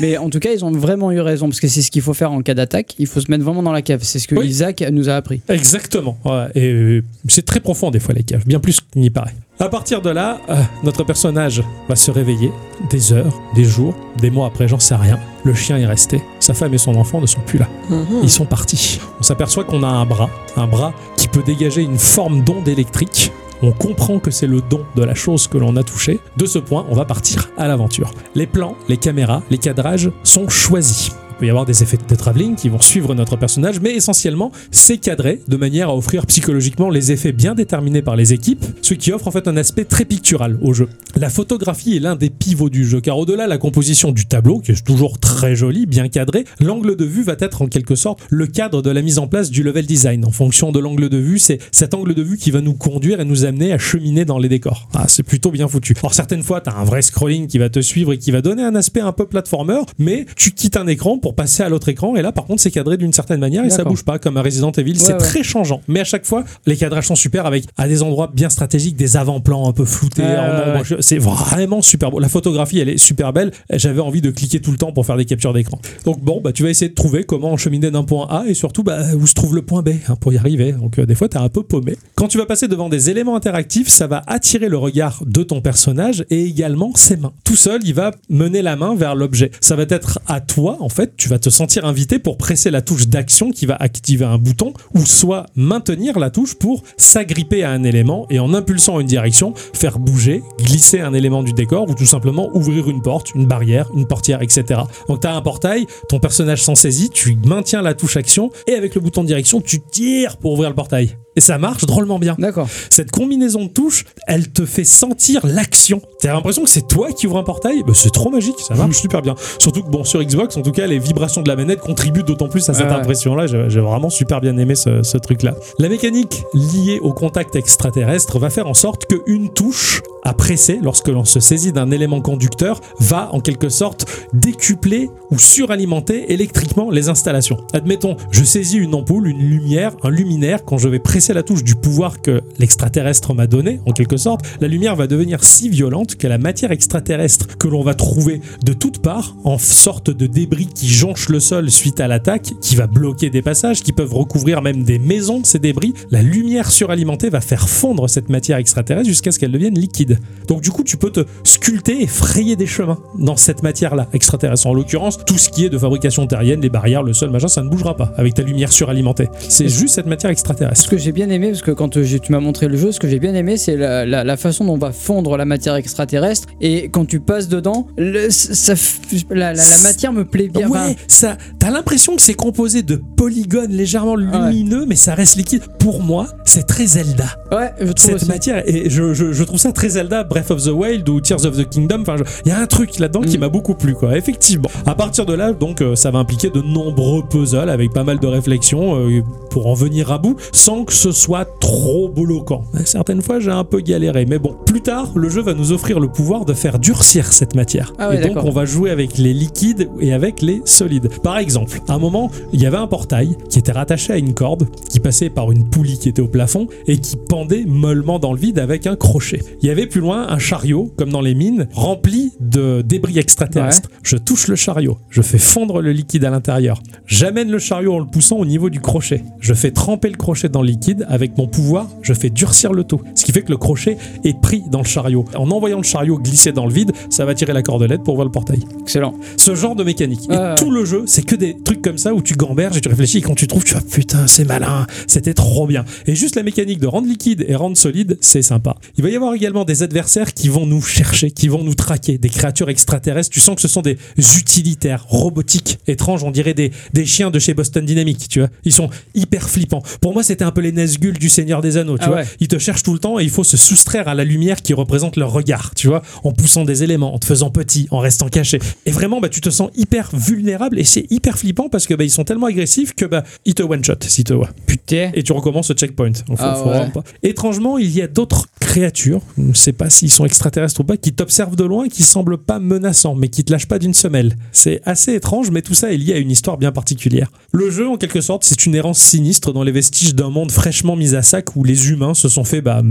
Mais 0.00 0.16
en 0.16 0.30
tout 0.30 0.38
cas, 0.38 0.50
ils 0.52 0.64
ont 0.64 0.70
vraiment 0.70 1.10
eu 1.10 1.20
raison, 1.20 1.48
parce 1.48 1.58
que 1.60 1.66
c'est 1.66 1.82
ce 1.82 1.90
qu'il 1.90 2.02
faut 2.02 2.14
faire 2.14 2.30
en 2.30 2.40
cas 2.42 2.54
d'attaque. 2.54 2.94
Il 3.00 3.06
faut 3.08 3.20
se 3.20 3.28
mettre 3.30 3.42
vraiment 3.42 3.62
dans 3.64 3.72
la 3.72 3.82
cave. 3.82 4.00
C'est 4.02 4.18
ce 4.20 4.28
que 4.28 4.36
Oui. 4.36 4.46
Isaac 4.46 4.84
nous 4.92 5.08
a 5.08 5.14
appris. 5.14 5.40
Exactement. 5.48 6.16
ouais. 6.24 6.46
Et 6.54 6.70
euh, 6.72 7.04
c'est 7.26 7.44
très 7.44 7.58
profond 7.60 7.90
des 7.90 7.98
fois 7.98 8.14
les 8.14 8.22
caves, 8.22 8.44
bien 8.46 8.60
plus 8.60 8.80
qu'il 8.80 9.00
n'y 9.02 9.10
paraît. 9.10 9.34
À 9.60 9.68
partir 9.68 10.00
de 10.00 10.10
là, 10.10 10.40
euh, 10.50 10.62
notre 10.84 11.02
personnage 11.02 11.64
va 11.88 11.96
se 11.96 12.12
réveiller 12.12 12.52
des 12.90 13.12
heures, 13.12 13.40
des 13.56 13.64
jours, 13.64 13.92
des 14.16 14.30
mois 14.30 14.46
après, 14.46 14.68
j'en 14.68 14.78
sais 14.78 14.94
rien. 14.94 15.18
Le 15.42 15.52
chien 15.52 15.76
est 15.78 15.86
resté. 15.86 16.22
Sa 16.38 16.54
femme 16.54 16.74
et 16.74 16.78
son 16.78 16.94
enfant 16.94 17.20
ne 17.20 17.26
sont 17.26 17.40
plus 17.40 17.58
là. 17.58 17.66
mhm. 17.90 18.20
Ils 18.22 18.30
sont 18.30 18.44
partis. 18.44 19.00
On 19.18 19.24
s'aperçoit 19.24 19.64
qu'on 19.64 19.82
a 19.82 19.88
un 19.88 20.06
bras, 20.06 20.30
un 20.56 20.68
bras 20.68 20.92
qui 21.16 21.26
peut 21.26 21.42
dégager 21.42 21.82
une 21.82 21.98
forme 21.98 22.44
d'onde 22.44 22.68
électrique. 22.68 23.32
On 23.60 23.72
comprend 23.72 24.20
que 24.20 24.30
c'est 24.30 24.46
le 24.46 24.60
don 24.60 24.84
de 24.94 25.02
la 25.02 25.16
chose 25.16 25.48
que 25.48 25.58
l'on 25.58 25.74
a 25.74 25.82
touchée. 25.82 26.20
De 26.36 26.46
ce 26.46 26.60
point, 26.60 26.86
on 26.88 26.94
va 26.94 27.04
partir 27.04 27.50
à 27.58 27.66
l'aventure. 27.66 28.12
Les 28.36 28.46
plans, 28.46 28.76
les 28.88 28.96
caméras, 28.96 29.42
les 29.50 29.58
cadrages 29.58 30.12
sont 30.22 30.48
choisis. 30.48 31.10
Peut 31.38 31.46
y 31.46 31.50
avoir 31.50 31.66
des 31.66 31.84
effets 31.84 31.96
de 31.96 32.14
travelling 32.16 32.56
qui 32.56 32.68
vont 32.68 32.80
suivre 32.80 33.14
notre 33.14 33.36
personnage, 33.36 33.80
mais 33.80 33.94
essentiellement, 33.94 34.50
c'est 34.72 34.98
cadré 34.98 35.40
de 35.46 35.56
manière 35.56 35.88
à 35.88 35.96
offrir 35.96 36.26
psychologiquement 36.26 36.90
les 36.90 37.12
effets 37.12 37.30
bien 37.30 37.54
déterminés 37.54 38.02
par 38.02 38.16
les 38.16 38.32
équipes, 38.32 38.64
ce 38.82 38.94
qui 38.94 39.12
offre 39.12 39.28
en 39.28 39.30
fait 39.30 39.46
un 39.46 39.56
aspect 39.56 39.84
très 39.84 40.04
pictural 40.04 40.58
au 40.62 40.72
jeu. 40.72 40.88
La 41.14 41.30
photographie 41.30 41.96
est 41.96 42.00
l'un 42.00 42.16
des 42.16 42.28
pivots 42.28 42.70
du 42.70 42.84
jeu, 42.84 43.00
car 43.00 43.18
au-delà 43.18 43.44
de 43.44 43.50
la 43.50 43.58
composition 43.58 44.10
du 44.10 44.26
tableau, 44.26 44.58
qui 44.58 44.72
est 44.72 44.84
toujours 44.84 45.20
très 45.20 45.54
joli, 45.54 45.86
bien 45.86 46.08
cadré, 46.08 46.44
l'angle 46.58 46.96
de 46.96 47.04
vue 47.04 47.22
va 47.22 47.36
être 47.38 47.62
en 47.62 47.68
quelque 47.68 47.94
sorte 47.94 48.20
le 48.30 48.48
cadre 48.48 48.82
de 48.82 48.90
la 48.90 49.00
mise 49.00 49.20
en 49.20 49.28
place 49.28 49.50
du 49.52 49.62
level 49.62 49.86
design. 49.86 50.24
En 50.24 50.32
fonction 50.32 50.72
de 50.72 50.80
l'angle 50.80 51.08
de 51.08 51.18
vue, 51.18 51.38
c'est 51.38 51.60
cet 51.70 51.94
angle 51.94 52.14
de 52.14 52.22
vue 52.22 52.36
qui 52.36 52.50
va 52.50 52.60
nous 52.60 52.74
conduire 52.74 53.20
et 53.20 53.24
nous 53.24 53.44
amener 53.44 53.72
à 53.72 53.78
cheminer 53.78 54.24
dans 54.24 54.38
les 54.38 54.48
décors. 54.48 54.88
Ah, 54.92 55.06
c'est 55.06 55.22
plutôt 55.22 55.52
bien 55.52 55.68
foutu. 55.68 55.94
Alors 55.98 56.14
certaines 56.14 56.42
fois, 56.42 56.60
tu 56.60 56.70
as 56.70 56.76
un 56.76 56.84
vrai 56.84 57.00
scrolling 57.02 57.46
qui 57.46 57.58
va 57.58 57.68
te 57.68 57.80
suivre 57.80 58.12
et 58.12 58.18
qui 58.18 58.32
va 58.32 58.42
donner 58.42 58.64
un 58.64 58.74
aspect 58.74 59.00
un 59.00 59.12
peu 59.12 59.26
platformer, 59.26 59.82
mais 59.98 60.26
tu 60.34 60.50
quittes 60.50 60.76
un 60.76 60.88
écran 60.88 61.18
pour 61.18 61.27
passer 61.34 61.62
à 61.62 61.68
l'autre 61.68 61.88
écran, 61.88 62.16
et 62.16 62.22
là 62.22 62.32
par 62.32 62.44
contre 62.44 62.62
c'est 62.62 62.70
cadré 62.70 62.96
d'une 62.96 63.12
certaine 63.12 63.40
manière 63.40 63.64
et 63.64 63.70
ça 63.70 63.84
bouge 63.84 64.04
pas, 64.04 64.18
comme 64.18 64.36
un 64.36 64.42
Resident 64.42 64.72
Evil, 64.72 64.96
c'est 64.98 65.08
Ouais, 65.08 65.12
ouais. 65.14 65.18
très 65.18 65.42
changeant. 65.42 65.80
Mais 65.88 66.00
à 66.00 66.04
chaque 66.04 66.24
fois, 66.26 66.44
les 66.66 66.76
cadrages 66.76 67.06
sont 67.06 67.14
super 67.14 67.46
avec 67.46 67.64
à 67.76 67.88
des 67.88 68.02
endroits 68.02 68.30
bien 68.32 68.48
stratégiques, 68.50 68.96
des 68.96 69.16
avant-plans 69.16 69.68
un 69.68 69.72
peu 69.72 69.84
floutés, 69.84 70.22
ouais, 70.22 70.82
C'est 71.00 71.18
vraiment 71.18 71.82
super 71.82 72.10
beau. 72.10 72.18
La 72.18 72.28
photographie, 72.28 72.78
elle 72.80 72.88
est 72.88 72.98
super 72.98 73.32
belle. 73.32 73.52
J'avais 73.72 74.00
envie 74.00 74.20
de 74.20 74.30
cliquer 74.30 74.60
tout 74.60 74.70
le 74.70 74.76
temps 74.76 74.92
pour 74.92 75.06
faire 75.06 75.16
des 75.16 75.24
captures 75.24 75.52
d'écran. 75.52 75.78
Donc 76.04 76.20
bon, 76.22 76.40
bah 76.42 76.52
tu 76.52 76.62
vas 76.62 76.70
essayer 76.70 76.88
de 76.88 76.94
trouver 76.94 77.24
comment 77.24 77.56
cheminer 77.56 77.90
d'un 77.90 78.04
point 78.04 78.26
A 78.30 78.44
et 78.46 78.54
surtout 78.54 78.82
bah, 78.82 78.98
où 79.14 79.26
se 79.26 79.34
trouve 79.34 79.54
le 79.54 79.62
point 79.62 79.82
B 79.82 79.90
hein, 80.08 80.16
pour 80.16 80.32
y 80.32 80.38
arriver. 80.38 80.72
Donc 80.72 80.98
euh, 80.98 81.06
des 81.06 81.14
fois, 81.14 81.28
t'es 81.28 81.38
un 81.38 81.48
peu 81.48 81.62
paumé. 81.62 81.96
Quand 82.14 82.28
tu 82.28 82.38
vas 82.38 82.46
passer 82.46 82.68
devant 82.68 82.88
des 82.88 83.10
éléments 83.10 83.36
interactifs, 83.36 83.88
ça 83.88 84.06
va 84.06 84.22
attirer 84.26 84.68
le 84.68 84.76
regard 84.76 85.22
de 85.26 85.42
ton 85.42 85.60
personnage 85.60 86.24
et 86.30 86.44
également 86.44 86.92
ses 86.94 87.16
mains. 87.16 87.32
Tout 87.44 87.56
seul, 87.56 87.80
il 87.84 87.94
va 87.94 88.12
mener 88.28 88.62
la 88.62 88.76
main 88.76 88.94
vers 88.94 89.14
l'objet. 89.14 89.50
Ça 89.60 89.76
va 89.76 89.84
être 89.88 90.20
à 90.26 90.40
toi, 90.40 90.76
en 90.80 90.88
fait, 90.88 91.12
tu 91.18 91.28
vas 91.28 91.38
te 91.38 91.50
sentir 91.50 91.84
invité 91.84 92.18
pour 92.18 92.38
presser 92.38 92.70
la 92.70 92.80
touche 92.80 93.08
d'action 93.08 93.50
qui 93.50 93.66
va 93.66 93.74
activer 93.74 94.24
un 94.24 94.38
bouton 94.38 94.72
ou 94.94 95.04
soit 95.04 95.46
maintenir 95.56 96.18
la 96.18 96.30
touche 96.30 96.54
pour 96.54 96.84
s'agripper 96.96 97.64
à 97.64 97.70
un 97.70 97.82
élément 97.82 98.26
et 98.30 98.38
en 98.38 98.54
impulsant 98.54 99.00
une 99.00 99.06
direction, 99.06 99.52
faire 99.74 99.98
bouger, 99.98 100.42
glisser 100.58 101.00
un 101.00 101.12
élément 101.12 101.42
du 101.42 101.52
décor 101.52 101.90
ou 101.90 101.94
tout 101.94 102.06
simplement 102.06 102.48
ouvrir 102.54 102.88
une 102.88 103.02
porte, 103.02 103.34
une 103.34 103.46
barrière, 103.46 103.90
une 103.94 104.06
portière, 104.06 104.42
etc. 104.42 104.80
Donc 105.08 105.20
tu 105.20 105.26
as 105.26 105.34
un 105.34 105.42
portail, 105.42 105.86
ton 106.08 106.20
personnage 106.20 106.62
s'en 106.62 106.76
saisit, 106.76 107.10
tu 107.10 107.36
maintiens 107.44 107.82
la 107.82 107.94
touche 107.94 108.16
action 108.16 108.50
et 108.68 108.74
avec 108.74 108.94
le 108.94 109.00
bouton 109.00 109.24
direction, 109.24 109.60
tu 109.60 109.80
tires 109.80 110.36
pour 110.36 110.52
ouvrir 110.52 110.68
le 110.70 110.76
portail. 110.76 111.16
Et 111.36 111.40
ça 111.40 111.58
marche 111.58 111.84
drôlement 111.86 112.18
bien. 112.18 112.34
D'accord. 112.38 112.68
Cette 112.90 113.10
combinaison 113.10 113.64
de 113.64 113.68
touches, 113.68 114.04
elle 114.26 114.48
te 114.50 114.66
fait 114.66 114.84
sentir 114.84 115.46
l'action. 115.46 116.02
T'as 116.20 116.32
l'impression 116.32 116.64
que 116.64 116.70
c'est 116.70 116.88
toi 116.88 117.12
qui 117.12 117.26
ouvre 117.26 117.38
un 117.38 117.44
portail? 117.44 117.82
Bah, 117.86 117.92
c'est 117.94 118.12
trop 118.12 118.30
magique, 118.30 118.58
ça 118.66 118.74
marche 118.74 118.96
super 118.96 119.22
bien. 119.22 119.36
Surtout 119.58 119.82
que 119.82 119.90
bon, 119.90 120.04
sur 120.04 120.22
Xbox, 120.22 120.56
en 120.56 120.62
tout 120.62 120.72
cas, 120.72 120.86
les 120.86 120.98
vibrations 120.98 121.42
de 121.42 121.48
la 121.48 121.56
manette 121.56 121.80
contribuent 121.80 122.24
d'autant 122.24 122.48
plus 122.48 122.68
à 122.68 122.74
cette 122.74 122.86
ouais. 122.86 122.92
impression-là. 122.92 123.46
J'ai 123.46 123.66
j'ai 123.68 123.80
vraiment 123.80 124.10
super 124.10 124.40
bien 124.40 124.56
aimé 124.56 124.74
ce, 124.74 125.02
ce 125.02 125.18
truc-là. 125.18 125.54
La 125.78 125.88
mécanique 125.88 126.42
liée 126.54 126.98
au 127.00 127.12
contact 127.12 127.54
extraterrestre 127.54 128.38
va 128.38 128.50
faire 128.50 128.66
en 128.66 128.74
sorte 128.74 129.06
qu'une 129.06 129.50
touche 129.50 130.02
presser 130.34 130.78
lorsque 130.82 131.08
l'on 131.08 131.24
se 131.24 131.40
saisit 131.40 131.72
d'un 131.72 131.90
élément 131.90 132.20
conducteur 132.20 132.80
va 133.00 133.28
en 133.32 133.40
quelque 133.40 133.68
sorte 133.68 134.06
décupler 134.32 135.10
ou 135.30 135.38
suralimenter 135.38 136.32
électriquement 136.32 136.90
les 136.90 137.08
installations. 137.08 137.58
Admettons, 137.72 138.16
je 138.30 138.44
saisis 138.44 138.78
une 138.78 138.94
ampoule, 138.94 139.28
une 139.28 139.42
lumière, 139.42 139.92
un 140.02 140.10
luminaire, 140.10 140.64
quand 140.64 140.78
je 140.78 140.88
vais 140.88 140.98
presser 140.98 141.32
la 141.32 141.42
touche 141.42 141.64
du 141.64 141.74
pouvoir 141.74 142.20
que 142.22 142.40
l'extraterrestre 142.58 143.34
m'a 143.34 143.46
donné, 143.46 143.80
en 143.86 143.92
quelque 143.92 144.16
sorte, 144.16 144.46
la 144.60 144.68
lumière 144.68 144.96
va 144.96 145.06
devenir 145.06 145.44
si 145.44 145.68
violente 145.68 146.16
que 146.16 146.26
la 146.26 146.38
matière 146.38 146.72
extraterrestre 146.72 147.58
que 147.58 147.68
l'on 147.68 147.82
va 147.82 147.94
trouver 147.94 148.40
de 148.64 148.72
toutes 148.72 148.98
parts, 149.00 149.36
en 149.44 149.58
sorte 149.58 150.10
de 150.10 150.26
débris 150.26 150.66
qui 150.66 150.88
jonchent 150.88 151.28
le 151.28 151.40
sol 151.40 151.70
suite 151.70 152.00
à 152.00 152.08
l'attaque, 152.08 152.52
qui 152.60 152.76
va 152.76 152.86
bloquer 152.86 153.30
des 153.30 153.42
passages, 153.42 153.82
qui 153.82 153.92
peuvent 153.92 154.14
recouvrir 154.14 154.62
même 154.62 154.84
des 154.84 154.98
maisons, 154.98 155.42
ces 155.44 155.58
débris, 155.58 155.94
la 156.10 156.22
lumière 156.22 156.70
suralimentée 156.70 157.30
va 157.30 157.40
faire 157.40 157.68
fondre 157.68 158.08
cette 158.08 158.28
matière 158.28 158.58
extraterrestre 158.58 159.08
jusqu'à 159.08 159.32
ce 159.32 159.38
qu'elle 159.38 159.52
devienne 159.52 159.78
liquide. 159.78 160.17
Donc 160.48 160.60
du 160.62 160.70
coup, 160.70 160.82
tu 160.84 160.96
peux 160.96 161.10
te 161.10 161.20
sculpter 161.44 162.02
et 162.02 162.06
frayer 162.06 162.56
des 162.56 162.66
chemins 162.66 162.98
dans 163.18 163.36
cette 163.36 163.62
matière-là 163.62 164.08
extraterrestre. 164.12 164.66
En 164.66 164.74
l'occurrence, 164.74 165.18
tout 165.24 165.38
ce 165.38 165.48
qui 165.48 165.64
est 165.64 165.68
de 165.70 165.78
fabrication 165.78 166.26
terrienne, 166.26 166.60
les 166.60 166.70
barrières, 166.70 167.02
le 167.02 167.12
sol, 167.12 167.30
machin, 167.30 167.48
ça 167.48 167.62
ne 167.62 167.68
bougera 167.68 167.96
pas 167.96 168.12
avec 168.16 168.34
ta 168.34 168.42
lumière 168.42 168.72
suralimentée. 168.72 169.28
C'est 169.48 169.68
juste 169.68 169.94
cette 169.94 170.06
matière 170.06 170.30
extraterrestre. 170.30 170.82
Ce 170.82 170.88
que 170.88 170.96
j'ai 170.98 171.12
bien 171.12 171.28
aimé, 171.30 171.48
parce 171.50 171.62
que 171.62 171.70
quand 171.70 171.96
euh, 171.96 172.04
tu 172.22 172.32
m'as 172.32 172.40
montré 172.40 172.68
le 172.68 172.76
jeu, 172.76 172.92
ce 172.92 173.00
que 173.00 173.08
j'ai 173.08 173.18
bien 173.18 173.34
aimé, 173.34 173.56
c'est 173.56 173.76
la, 173.76 174.06
la- 174.06 174.24
la 174.24 174.36
façon 174.36 174.64
dont 174.64 174.74
on 174.74 174.78
va 174.78 174.92
fondre 174.92 175.36
la 175.36 175.44
matière 175.44 175.74
extraterrestre. 175.74 176.48
Et 176.60 176.88
quand 176.88 177.04
tu 177.06 177.20
passes 177.20 177.48
dedans, 177.48 177.86
le- 177.96 178.30
ça, 178.30 178.74
f- 178.74 178.98
la, 179.30 179.52
matière 179.82 180.12
me 180.12 180.24
plaît 180.24 180.48
bien. 180.48 180.68
Ouais, 180.68 180.96
ça, 181.08 181.36
t'as 181.58 181.70
l'impression 181.70 182.16
que 182.16 182.22
c'est 182.22 182.34
composé 182.34 182.82
de 182.82 182.96
polygones 183.16 183.72
légèrement 183.72 184.16
lumineux, 184.16 184.86
mais 184.86 184.96
ça 184.96 185.14
reste 185.14 185.36
liquide. 185.36 185.62
Pour 185.78 186.02
moi, 186.02 186.26
c'est 186.44 186.66
très 186.66 186.86
Zelda. 186.86 187.26
ouais, 187.52 187.70
je 187.80 187.92
trouve 187.92 187.94
Cette 188.06 188.14
aussi. 188.16 188.26
matière, 188.28 188.62
et 188.66 188.88
je, 188.90 189.12
je- 189.14 189.32
je 189.32 189.44
trouve 189.44 189.58
ça 189.58 189.72
très 189.72 189.88
Zelda, 189.90 190.07
Breath 190.24 190.50
of 190.50 190.62
the 190.64 190.68
Wild 190.68 191.08
ou 191.08 191.20
Tears 191.20 191.44
of 191.44 191.56
the 191.56 191.68
Kingdom. 191.68 192.00
Enfin, 192.02 192.16
il 192.44 192.48
y 192.48 192.52
a 192.52 192.58
un 192.58 192.66
truc 192.66 192.98
là-dedans 192.98 193.20
qui 193.20 193.36
Mm. 193.36 193.40
m'a 193.40 193.48
beaucoup 193.48 193.74
plu, 193.74 193.94
quoi. 193.94 194.16
Effectivement. 194.16 194.68
À 194.86 194.94
partir 194.94 195.26
de 195.26 195.34
là, 195.34 195.52
donc, 195.52 195.80
euh, 195.80 195.94
ça 195.94 196.10
va 196.10 196.18
impliquer 196.18 196.50
de 196.50 196.60
nombreux 196.60 197.22
puzzles 197.28 197.68
avec 197.68 197.92
pas 197.92 198.04
mal 198.04 198.18
de 198.18 198.26
réflexions 198.26 198.96
euh, 198.96 199.22
pour 199.50 199.66
en 199.66 199.74
venir 199.74 200.10
à 200.12 200.18
bout, 200.18 200.36
sans 200.52 200.84
que 200.84 200.92
ce 200.92 201.12
soit 201.12 201.46
trop 201.60 202.08
bloquant. 202.08 202.62
Certaines 202.84 203.22
fois, 203.22 203.40
j'ai 203.40 203.50
un 203.50 203.64
peu 203.64 203.80
galéré, 203.80 204.26
mais 204.26 204.38
bon. 204.38 204.54
Plus 204.66 204.80
tard, 204.80 205.12
le 205.14 205.28
jeu 205.28 205.42
va 205.42 205.54
nous 205.54 205.72
offrir 205.72 206.00
le 206.00 206.08
pouvoir 206.08 206.44
de 206.44 206.52
faire 206.54 206.78
durcir 206.78 207.32
cette 207.32 207.54
matière. 207.54 207.92
Ah 207.98 208.08
ouais, 208.10 208.18
et 208.22 208.28
donc, 208.28 208.42
on 208.44 208.50
va 208.50 208.64
jouer 208.64 208.90
avec 208.90 209.18
les 209.18 209.32
liquides 209.34 209.88
et 210.00 210.12
avec 210.12 210.42
les 210.42 210.62
solides. 210.64 211.08
Par 211.22 211.38
exemple, 211.38 211.80
à 211.88 211.94
un 211.94 211.98
moment, 211.98 212.30
il 212.52 212.60
y 212.62 212.66
avait 212.66 212.76
un 212.76 212.86
portail 212.86 213.36
qui 213.48 213.58
était 213.58 213.72
rattaché 213.72 214.12
à 214.12 214.16
une 214.18 214.34
corde 214.34 214.68
qui 214.88 215.00
passait 215.00 215.30
par 215.30 215.50
une 215.52 215.64
poulie 215.68 215.98
qui 215.98 216.08
était 216.08 216.22
au 216.22 216.28
plafond 216.28 216.66
et 216.86 216.98
qui 216.98 217.16
pendait 217.16 217.64
mollement 217.66 218.18
dans 218.18 218.32
le 218.32 218.38
vide 218.38 218.58
avec 218.58 218.86
un 218.86 218.96
crochet. 218.96 219.40
Il 219.62 219.68
y 219.68 219.70
avait 219.70 219.86
plus 219.88 220.00
loin 220.00 220.26
un 220.28 220.38
chariot, 220.38 220.92
comme 220.96 221.10
dans 221.10 221.20
les 221.20 221.34
mines, 221.34 221.68
rempli 221.72 222.32
de 222.40 222.82
débris 222.82 223.18
extraterrestres. 223.18 223.88
Je 224.02 224.16
touche 224.16 224.48
le 224.48 224.56
chariot, 224.56 224.98
je 225.10 225.22
fais 225.22 225.38
fondre 225.38 225.80
le 225.80 225.92
liquide 225.92 226.24
à 226.24 226.30
l'intérieur. 226.30 226.80
J'amène 227.06 227.50
le 227.50 227.58
chariot 227.58 227.94
en 227.94 227.98
le 227.98 228.06
poussant 228.06 228.36
au 228.36 228.44
niveau 228.44 228.70
du 228.70 228.80
crochet. 228.80 229.24
Je 229.40 229.54
fais 229.54 229.70
tremper 229.70 230.10
le 230.10 230.16
crochet 230.16 230.48
dans 230.48 230.62
le 230.62 230.68
liquide. 230.68 231.06
Avec 231.08 231.36
mon 231.36 231.46
pouvoir, 231.46 231.88
je 232.02 232.12
fais 232.12 232.30
durcir 232.30 232.72
le 232.72 232.84
tout. 232.84 233.00
Ce 233.14 233.24
qui 233.24 233.32
fait 233.32 233.42
que 233.42 233.50
le 233.50 233.56
crochet 233.56 233.96
est 234.24 234.38
pris 234.40 234.62
dans 234.70 234.80
le 234.80 234.86
chariot. 234.86 235.24
En 235.34 235.50
envoyant 235.50 235.78
le 235.78 235.82
chariot 235.82 236.18
glisser 236.18 236.52
dans 236.52 236.66
le 236.66 236.72
vide, 236.72 236.92
ça 237.10 237.24
va 237.24 237.34
tirer 237.34 237.52
la 237.52 237.62
cordelette 237.62 238.02
pour 238.02 238.14
voir 238.14 238.26
le 238.26 238.32
portail. 238.32 238.60
Excellent. 238.82 239.14
Ce 239.36 239.54
genre 239.54 239.74
de 239.74 239.84
mécanique. 239.84 240.28
Et 240.30 240.54
tout 240.56 240.70
le 240.70 240.84
jeu, 240.84 241.04
c'est 241.06 241.24
que 241.24 241.34
des 241.34 241.56
trucs 241.64 241.82
comme 241.82 241.98
ça 241.98 242.14
où 242.14 242.22
tu 242.22 242.34
gamberges 242.34 242.76
et 242.76 242.80
tu 242.80 242.88
réfléchis 242.88 243.18
et 243.18 243.22
quand 243.22 243.34
tu 243.34 243.46
trouves, 243.46 243.64
tu 243.64 243.74
vas 243.74 243.80
putain, 243.80 244.26
c'est 244.26 244.44
malin, 244.44 244.86
c'était 245.06 245.34
trop 245.34 245.66
bien. 245.66 245.84
Et 246.06 246.14
juste 246.14 246.36
la 246.36 246.42
mécanique 246.42 246.80
de 246.80 246.86
rendre 246.86 247.08
liquide 247.08 247.44
et 247.48 247.54
rendre 247.54 247.76
solide, 247.76 248.18
c'est 248.20 248.42
sympa. 248.42 248.76
Il 248.96 249.04
va 249.04 249.10
y 249.10 249.16
avoir 249.16 249.34
également 249.34 249.64
des 249.64 249.77
adversaires 249.82 250.34
qui 250.34 250.48
vont 250.48 250.66
nous 250.66 250.82
chercher, 250.82 251.30
qui 251.30 251.48
vont 251.48 251.62
nous 251.64 251.74
traquer, 251.74 252.18
des 252.18 252.28
créatures 252.28 252.70
extraterrestres. 252.70 253.30
Tu 253.30 253.40
sens 253.40 253.54
que 253.56 253.62
ce 253.62 253.68
sont 253.68 253.82
des 253.82 253.98
utilitaires, 254.38 255.04
robotiques, 255.08 255.78
étranges, 255.86 256.22
on 256.24 256.30
dirait 256.30 256.54
des, 256.54 256.72
des 256.92 257.06
chiens 257.06 257.30
de 257.30 257.38
chez 257.38 257.54
Boston 257.54 257.84
Dynamics, 257.84 258.28
tu 258.28 258.40
vois. 258.40 258.48
Ils 258.64 258.72
sont 258.72 258.90
hyper 259.14 259.48
flippants. 259.48 259.82
Pour 260.00 260.12
moi, 260.12 260.22
c'était 260.22 260.44
un 260.44 260.50
peu 260.50 260.60
les 260.60 260.72
Nazgûl 260.72 261.18
du 261.18 261.28
Seigneur 261.28 261.60
des 261.60 261.76
Anneaux, 261.76 261.98
tu 261.98 262.04
Ah 262.04 262.08
vois. 262.08 262.16
ouais. 262.18 262.26
Ils 262.40 262.48
te 262.48 262.58
cherchent 262.58 262.82
tout 262.82 262.92
le 262.92 262.98
temps 262.98 263.18
et 263.18 263.24
il 263.24 263.30
faut 263.30 263.44
se 263.44 263.56
soustraire 263.56 264.08
à 264.08 264.14
la 264.14 264.24
lumière 264.24 264.62
qui 264.62 264.74
représente 264.74 265.16
leur 265.16 265.32
regard, 265.32 265.72
tu 265.74 265.86
vois, 265.88 266.02
en 266.24 266.32
poussant 266.32 266.64
des 266.64 266.82
éléments, 266.82 267.14
en 267.14 267.18
te 267.18 267.26
faisant 267.26 267.50
petit, 267.50 267.88
en 267.90 267.98
restant 267.98 268.28
caché. 268.28 268.58
Et 268.86 268.90
vraiment, 268.90 269.20
bah, 269.20 269.28
tu 269.28 269.40
te 269.40 269.50
sens 269.50 269.70
hyper 269.76 270.10
vulnérable 270.12 270.78
et 270.78 270.84
c'est 270.84 271.06
hyper 271.10 271.38
flippant 271.38 271.68
parce 271.68 271.86
que 271.86 271.94
bah, 271.94 272.04
ils 272.04 272.10
sont 272.10 272.24
tellement 272.24 272.46
agressifs 272.46 272.94
que 272.94 273.04
bah, 273.04 273.24
ils 273.44 273.54
te 273.54 273.62
one 273.62 273.84
shot 273.84 273.94
si 274.02 274.24
te 274.24 274.32
voient. 274.32 274.50
Putain. 274.66 275.10
Et 275.14 275.22
tu 275.22 275.32
recommences 275.32 275.70
le 275.70 275.76
checkpoint. 275.76 276.12
Faut- 276.26 276.34
Ah 276.38 276.54
faut 276.62 276.70
ouais. 276.70 277.04
Étrangement, 277.22 277.78
il 277.78 277.90
y 277.90 278.02
a 278.02 278.06
d'autres 278.06 278.46
créatures, 278.60 279.20
sais 279.68 279.72
pas 279.74 279.90
s'ils 279.90 280.10
sont 280.10 280.24
extraterrestres 280.24 280.80
ou 280.80 280.84
pas, 280.84 280.96
qui 280.96 281.12
t'observent 281.12 281.56
de 281.56 281.64
loin 281.64 281.88
qui 281.88 282.02
semblent 282.02 282.38
pas 282.38 282.58
menaçants, 282.58 283.14
mais 283.14 283.28
qui 283.28 283.44
te 283.44 283.52
lâchent 283.52 283.68
pas 283.68 283.78
d'une 283.78 283.92
semelle. 283.92 284.36
C'est 284.50 284.80
assez 284.86 285.12
étrange, 285.12 285.50
mais 285.50 285.60
tout 285.60 285.74
ça 285.74 285.92
est 285.92 285.98
lié 285.98 286.14
à 286.14 286.18
une 286.18 286.30
histoire 286.30 286.56
bien 286.56 286.72
particulière. 286.72 287.30
Le 287.52 287.70
jeu, 287.70 287.86
en 287.86 287.98
quelque 287.98 288.22
sorte, 288.22 288.44
c'est 288.44 288.64
une 288.64 288.74
errance 288.74 288.98
sinistre 288.98 289.52
dans 289.52 289.62
les 289.62 289.72
vestiges 289.72 290.14
d'un 290.14 290.30
monde 290.30 290.50
fraîchement 290.50 290.96
mis 290.96 291.14
à 291.14 291.22
sac 291.22 291.54
où 291.54 291.64
les 291.64 291.90
humains 291.90 292.14
se 292.14 292.28
sont 292.28 292.44
fait 292.44 292.62
bah, 292.62 292.82